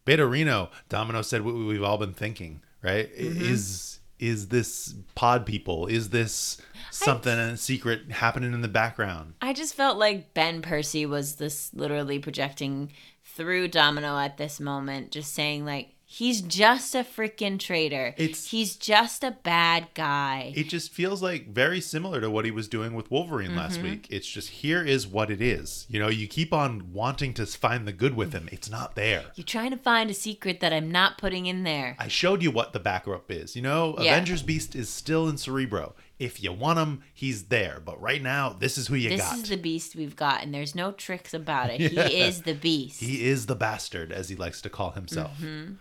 Beta 0.05 0.25
Reno. 0.27 0.69
Domino 0.89 1.21
said 1.21 1.41
what 1.43 1.55
we've 1.55 1.83
all 1.83 1.97
been 1.97 2.13
thinking. 2.13 2.61
Right? 2.83 3.09
Mm-hmm. 3.17 3.41
Is 3.41 3.99
is 4.19 4.47
this 4.47 4.95
pod 5.15 5.45
people? 5.45 5.87
Is 5.87 6.09
this 6.09 6.57
something 6.91 7.33
a 7.33 7.57
secret 7.57 8.11
happening 8.11 8.53
in 8.53 8.61
the 8.61 8.67
background? 8.67 9.33
I 9.41 9.53
just 9.53 9.73
felt 9.75 9.97
like 9.97 10.33
Ben 10.33 10.61
Percy 10.61 11.05
was 11.05 11.35
this 11.35 11.71
literally 11.73 12.19
projecting 12.19 12.91
through 13.37 13.69
Domino 13.69 14.17
at 14.17 14.37
this 14.37 14.59
moment, 14.59 15.11
just 15.11 15.33
saying 15.33 15.63
like 15.65 15.93
he's 16.09 16.41
just 16.41 16.95
a 16.95 16.99
freaking 16.99 17.59
traitor. 17.59 18.13
It's- 18.17 18.49
he's 18.51 18.77
just 18.77 19.25
a 19.25 19.31
bad 19.43 19.87
guy. 19.93 20.53
It 20.55 20.69
just 20.69 20.93
feels 20.93 21.21
like 21.21 21.49
very 21.49 21.81
similar 21.81 22.21
to 22.21 22.29
what 22.29 22.45
he 22.45 22.51
was 22.51 22.69
doing 22.69 22.93
with 22.93 23.11
Wolverine 23.11 23.49
Mm-hmm. 23.49 23.57
last 23.57 23.81
week. 23.81 24.07
It's 24.09 24.25
just 24.27 24.49
here 24.49 24.81
is 24.81 25.05
what 25.05 25.29
it 25.29 25.41
is. 25.41 25.85
You 25.89 25.99
know, 25.99 26.07
you 26.07 26.25
keep 26.27 26.53
on 26.53 26.93
wanting 26.93 27.33
to 27.35 27.45
find 27.45 27.85
the 27.85 27.91
good 27.91 28.15
with 28.15 28.31
him. 28.31 28.47
It's 28.53 28.69
not 28.69 28.95
there. 28.95 29.25
You're 29.35 29.43
trying 29.43 29.71
to 29.71 29.77
find 29.77 30.09
a 30.09 30.13
secret 30.13 30.61
that 30.61 30.71
I'm 30.71 30.89
not 30.91 31.17
putting 31.17 31.45
in 31.45 31.63
there. 31.63 31.97
I 31.99 32.07
showed 32.07 32.41
you 32.41 32.51
what 32.51 32.71
the 32.71 32.79
backup 32.79 33.29
is. 33.29 33.55
You 33.57 33.61
know, 33.63 33.95
Yeah. 33.99 34.13
Avengers 34.13 34.43
Beast 34.43 34.75
is 34.75 34.87
still 34.89 35.27
in 35.27 35.37
Cerebro. 35.37 35.93
If 36.19 36.41
you 36.41 36.51
want 36.51 36.79
him, 36.79 37.03
he's 37.13 37.43
there. 37.45 37.79
But 37.83 38.01
right 38.01 38.21
now, 38.21 38.49
this 38.49 38.77
is 38.77 38.87
who 38.87 38.95
you 38.95 39.09
This 39.09 39.21
got. 39.21 39.35
is 39.37 39.49
the 39.49 39.55
beast 39.57 39.95
we've 39.95 40.15
got, 40.15 40.41
and 40.43 40.53
there's 40.53 40.73
no 40.73 40.91
tricks 40.91 41.33
about 41.33 41.69
it. 41.69 41.79
He 41.91 41.99
is 42.21 42.41
the 42.41 42.53
beast. 42.55 42.99
He 43.01 43.25
is 43.27 43.45
the 43.45 43.55
bastard, 43.55 44.11
as 44.11 44.29
he 44.29 44.35
likes 44.35 44.61
to 44.61 44.69
call 44.69 44.91
himself. 44.91 45.37
Mm-hmm. 45.39 45.73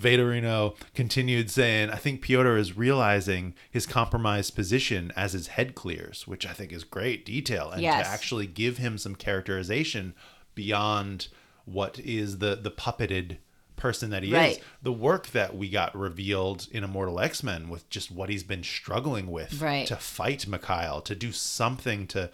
Vaderino 0.00 0.76
continued 0.94 1.50
saying, 1.50 1.90
I 1.90 1.96
think 1.96 2.20
Piotr 2.20 2.56
is 2.56 2.76
realizing 2.76 3.54
his 3.70 3.86
compromised 3.86 4.54
position 4.54 5.12
as 5.16 5.32
his 5.32 5.48
head 5.48 5.74
clears, 5.74 6.26
which 6.26 6.46
I 6.46 6.52
think 6.52 6.72
is 6.72 6.84
great 6.84 7.24
detail. 7.24 7.70
And 7.70 7.80
Yes. 7.82 8.04
to 8.06 8.12
actually 8.12 8.46
give 8.46 8.78
him 8.78 8.98
some 8.98 9.14
characterization 9.14 10.14
beyond 10.54 11.28
what 11.64 11.98
is 12.00 12.38
the, 12.38 12.56
the 12.56 12.70
puppeted 12.70 13.38
person 13.76 14.10
that 14.10 14.22
he 14.22 14.32
Right. 14.32 14.52
is. 14.58 14.64
The 14.82 14.92
work 14.92 15.28
that 15.28 15.56
we 15.56 15.68
got 15.68 15.96
revealed 15.96 16.68
in 16.70 16.84
Immortal 16.84 17.20
X 17.20 17.42
Men 17.42 17.68
with 17.68 17.88
just 17.90 18.10
what 18.10 18.28
he's 18.28 18.42
been 18.44 18.62
struggling 18.62 19.26
with 19.30 19.60
Right. 19.60 19.86
to 19.88 19.96
fight 19.96 20.46
Mikhail, 20.46 21.00
to 21.02 21.14
do 21.14 21.32
something 21.32 22.06
to 22.08 22.30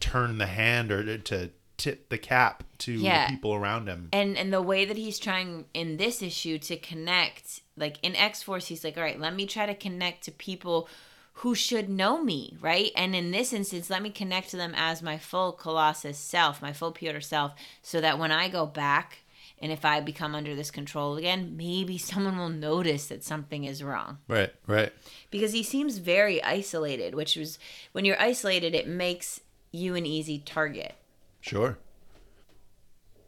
turn 0.00 0.38
the 0.38 0.46
hand 0.46 0.90
or 0.90 1.16
to- 1.18 1.50
tip 1.78 2.08
the 2.10 2.18
cap 2.18 2.62
to 2.78 2.92
Yeah. 2.92 3.26
the 3.26 3.32
people 3.32 3.54
around 3.54 3.88
him. 3.88 4.08
and 4.12 4.36
and 4.38 4.52
the 4.52 4.62
way 4.62 4.84
that 4.84 4.96
he's 4.96 5.18
trying 5.18 5.64
in 5.74 5.96
this 5.96 6.22
issue 6.22 6.58
to 6.58 6.76
connect 6.76 7.60
like 7.76 7.96
in 8.02 8.14
x-force 8.14 8.68
he's 8.68 8.84
like 8.84 8.96
all 8.96 9.02
right 9.02 9.18
let 9.18 9.34
me 9.34 9.46
try 9.46 9.66
to 9.66 9.74
connect 9.74 10.22
to 10.24 10.30
people 10.30 10.88
who 11.36 11.54
should 11.56 11.88
know 11.88 12.22
me 12.22 12.56
right 12.60 12.92
and 12.94 13.16
in 13.16 13.32
this 13.32 13.52
instance 13.52 13.90
let 13.90 14.00
me 14.02 14.10
connect 14.10 14.50
to 14.50 14.56
them 14.56 14.74
as 14.76 15.02
my 15.02 15.18
full 15.18 15.50
colossus 15.50 16.18
self 16.18 16.62
my 16.62 16.72
full 16.72 16.92
Piotr 16.92 17.20
self 17.20 17.52
so 17.82 18.00
that 18.00 18.16
when 18.18 18.30
i 18.30 18.48
go 18.48 18.64
back 18.64 19.20
and 19.62 19.72
if 19.72 19.84
i 19.84 20.00
become 20.00 20.34
under 20.34 20.54
this 20.54 20.70
control 20.70 21.16
again 21.16 21.56
maybe 21.56 21.96
someone 22.10 22.36
will 22.36 22.48
notice 22.50 23.06
that 23.06 23.24
something 23.24 23.64
is 23.64 23.82
wrong 23.82 24.18
Right, 24.28 24.52
right. 24.66 24.92
because 25.30 25.52
he 25.52 25.62
seems 25.62 25.96
very 25.98 26.42
isolated 26.42 27.14
which 27.14 27.36
was 27.36 27.58
when 27.92 28.04
you're 28.04 28.20
isolated 28.20 28.74
it 28.74 28.86
makes 28.88 29.40
you 29.70 29.94
an 29.94 30.04
easy 30.04 30.38
target 30.38 30.94
Sure. 31.40 31.76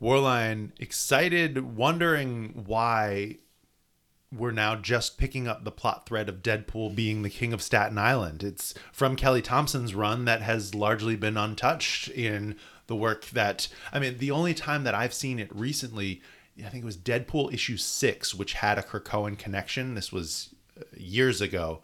Warline 0.00 0.70
excited, 0.78 1.76
wondering 1.76 2.64
why 2.66 3.38
we're 4.32 4.50
now 4.50 4.74
just 4.76 5.16
picking 5.18 5.46
up 5.48 5.64
the 5.64 5.70
plot 5.70 6.06
thread 6.06 6.28
of 6.28 6.42
Deadpool 6.42 6.94
being 6.94 7.22
the 7.22 7.30
king 7.30 7.52
of 7.52 7.62
Staten 7.62 7.96
Island. 7.98 8.42
It's 8.42 8.74
from 8.92 9.16
Kelly 9.16 9.42
Thompson's 9.42 9.94
run 9.94 10.24
that 10.26 10.42
has 10.42 10.74
largely 10.74 11.16
been 11.16 11.36
untouched 11.36 12.08
in 12.08 12.56
the 12.86 12.96
work 12.96 13.26
that 13.26 13.68
I 13.92 13.98
mean, 13.98 14.18
the 14.18 14.30
only 14.30 14.54
time 14.54 14.84
that 14.84 14.94
I've 14.94 15.14
seen 15.14 15.38
it 15.38 15.54
recently, 15.54 16.20
I 16.58 16.68
think 16.68 16.82
it 16.82 16.86
was 16.86 16.96
Deadpool 16.96 17.52
issue 17.52 17.76
6 17.76 18.34
which 18.34 18.54
had 18.54 18.78
a 18.78 18.82
Krakoan 18.82 19.38
connection. 19.38 19.94
This 19.94 20.12
was 20.12 20.54
uh, 20.78 20.84
years 20.96 21.40
ago 21.40 21.82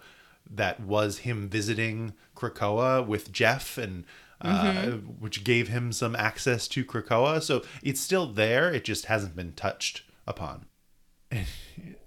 that 0.52 0.80
was 0.80 1.18
him 1.18 1.48
visiting 1.48 2.14
Krakoa 2.36 3.06
with 3.06 3.32
Jeff 3.32 3.78
and 3.78 4.04
uh, 4.42 4.92
which 4.92 5.44
gave 5.44 5.68
him 5.68 5.92
some 5.92 6.16
access 6.16 6.66
to 6.68 6.82
Krakoa. 6.84 7.42
So 7.42 7.62
it's 7.82 8.00
still 8.00 8.26
there. 8.26 8.72
It 8.72 8.84
just 8.84 9.04
hasn't 9.04 9.36
been 9.36 9.52
touched 9.52 10.02
upon. 10.26 10.64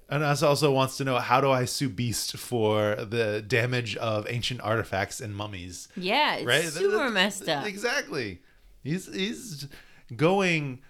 And 0.10 0.24
us 0.24 0.44
also 0.44 0.72
wants 0.72 0.98
to 0.98 1.04
know 1.04 1.18
how 1.20 1.42
do 1.42 1.50
I 1.50 1.66
sue 1.66 1.90
Beast 1.90 2.36
for 2.38 2.96
the 2.96 3.42
damage 3.42 3.96
of 3.98 4.28
ancient 4.30 4.62
artifacts 4.62 5.22
and 5.22 5.36
mummies? 5.36 5.88
yeah 5.96 6.36
it's 6.36 6.46
Right? 6.46 6.64
super 6.66 6.98
That- 7.06 7.14
messed 7.14 7.48
up 7.50 7.66
Exactly. 7.66 8.42
He's 8.84 9.14
he's 9.14 9.68
going 10.16 10.82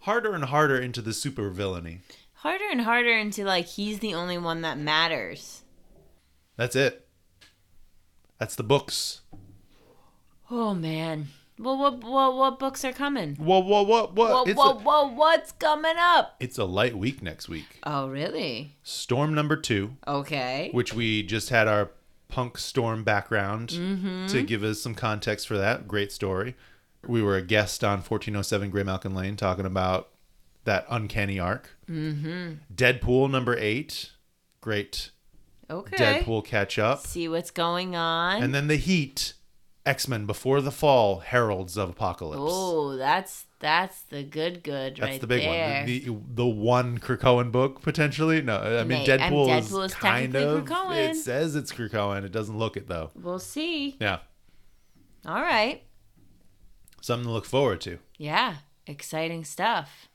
harder 0.00 0.34
and 0.34 0.44
harder 0.44 0.78
into 0.78 1.00
the 1.02 1.12
super 1.12 1.50
villainy. 1.50 2.00
harder 2.34 2.64
and 2.70 2.80
harder 2.82 3.16
into 3.16 3.44
like 3.44 3.66
he's 3.66 4.00
the 4.00 4.14
only 4.14 4.38
one 4.38 4.62
that 4.62 4.78
matters. 4.78 5.62
That's 6.56 6.74
it. 6.76 7.06
That's 8.38 8.56
the 8.56 8.62
books. 8.64 9.20
Oh 10.50 10.74
man. 10.74 11.28
Well, 11.58 11.76
what 11.76 12.04
what 12.04 12.36
what 12.36 12.58
books 12.60 12.84
are 12.84 12.92
coming? 12.92 13.34
Whoa, 13.34 13.58
whoa, 13.60 13.82
whoa, 13.82 14.06
whoa! 14.06 14.44
Whoa, 14.44 14.54
whoa, 14.54 14.70
a, 14.70 14.74
whoa, 14.74 15.08
what's 15.12 15.50
coming 15.52 15.96
up? 15.98 16.36
it's 16.38 16.56
a 16.56 16.64
light 16.64 16.96
week 16.96 17.20
next 17.20 17.48
week. 17.48 17.80
Oh, 17.82 18.08
really? 18.08 18.76
Storm 18.84 19.34
number 19.34 19.56
two, 19.56 19.96
Okay. 20.06 20.70
which 20.72 20.94
we 20.94 21.24
just 21.24 21.48
had 21.50 21.66
our 21.66 21.90
punk 22.28 22.58
storm 22.58 23.02
background 23.02 23.70
Mm-hmm. 23.70 24.26
to 24.28 24.42
give 24.44 24.62
us 24.62 24.80
some 24.80 24.94
context 24.94 25.48
for 25.48 25.58
that. 25.58 25.88
Great 25.88 26.12
story. 26.12 26.54
We 27.06 27.22
were 27.22 27.36
a 27.36 27.42
guest 27.42 27.82
on 27.84 27.98
1407 27.98 28.70
Graymalkin 28.72 29.14
Lane 29.14 29.36
talking 29.36 29.66
about 29.66 30.08
that 30.64 30.84
uncanny 30.90 31.38
arc. 31.38 31.70
Mm-hmm. 31.88 32.54
Deadpool 32.74 33.30
number 33.30 33.56
eight, 33.56 34.10
great 34.60 35.10
Okay. 35.70 35.96
Deadpool 36.22 36.44
catch 36.44 36.78
up, 36.78 37.00
See 37.06 37.28
what's 37.28 37.50
going 37.50 37.94
on. 37.94 38.42
and 38.42 38.54
then 38.54 38.68
the 38.68 38.76
Heat, 38.76 39.34
X 39.84 40.08
Men 40.08 40.24
Before 40.26 40.60
the 40.62 40.70
Fall, 40.70 41.18
Heralds 41.20 41.76
of 41.76 41.90
Apocalypse. 41.90 42.40
oh, 42.42 42.96
that's 42.96 43.44
that's 43.60 44.02
the 44.02 44.22
good 44.22 44.62
good 44.62 44.98
right? 44.98 45.00
That's 45.00 45.10
right 45.12 45.20
the 45.20 45.26
big 45.26 45.42
there. 45.42 45.76
one. 45.78 45.86
The, 45.86 45.98
the 46.00 46.16
the 46.34 46.46
one 46.46 46.98
Krakoan 46.98 47.50
book 47.52 47.82
potentially. 47.82 48.40
No, 48.40 48.58
I 48.58 48.84
mean 48.84 49.06
Deadpool, 49.06 49.48
Deadpool 49.48 49.58
is 49.86 49.92
is 49.92 49.94
kind 49.94 50.34
of. 50.34 50.64
Krakoan. 50.64 51.10
It 51.10 51.16
says 51.16 51.54
it's 51.54 51.72
Krakoan. 51.72 52.24
It 52.24 52.32
doesn't 52.32 52.56
look 52.58 52.76
it 52.78 52.88
though. 52.88 53.10
we'll 53.14 53.38
see. 53.38 53.96
Yeah, 54.00 54.18
All 55.26 55.42
right. 55.42 55.82
Something 57.00 57.26
to 57.26 57.32
look 57.32 57.44
forward 57.44 57.80
to. 57.82 57.98
Yeah, 58.16 58.56
exciting 58.86 59.44
stuff. 59.44 60.08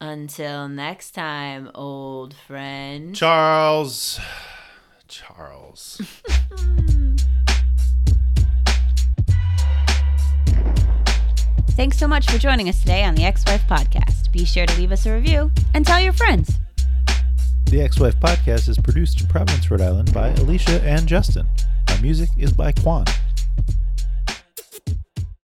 Until 0.00 0.68
next 0.68 1.12
time, 1.12 1.70
old 1.74 2.34
friend. 2.34 3.14
Charles, 3.14 4.20
Charles. 5.08 6.00
Thanks 11.70 11.98
so 11.98 12.08
much 12.08 12.30
for 12.30 12.38
joining 12.38 12.70
us 12.70 12.80
today 12.80 13.04
on 13.04 13.14
the 13.14 13.24
X 13.24 13.44
Wife 13.46 13.66
Podcast. 13.68 14.32
Be 14.32 14.46
sure 14.46 14.64
to 14.64 14.78
leave 14.78 14.92
us 14.92 15.04
a 15.04 15.12
review 15.12 15.50
and 15.74 15.86
tell 15.86 16.00
your 16.00 16.14
friends. 16.14 16.58
The 17.66 17.82
X 17.82 17.98
Wife 17.98 18.18
podcast 18.20 18.68
is 18.68 18.78
produced 18.78 19.20
in 19.20 19.26
Providence, 19.26 19.70
Rhode 19.70 19.80
Island 19.80 20.14
by 20.14 20.28
Alicia 20.28 20.80
and 20.82 21.06
Justin. 21.06 21.46
Our 21.88 21.98
music 22.00 22.30
is 22.38 22.52
by 22.52 22.72
Quan. 22.72 23.04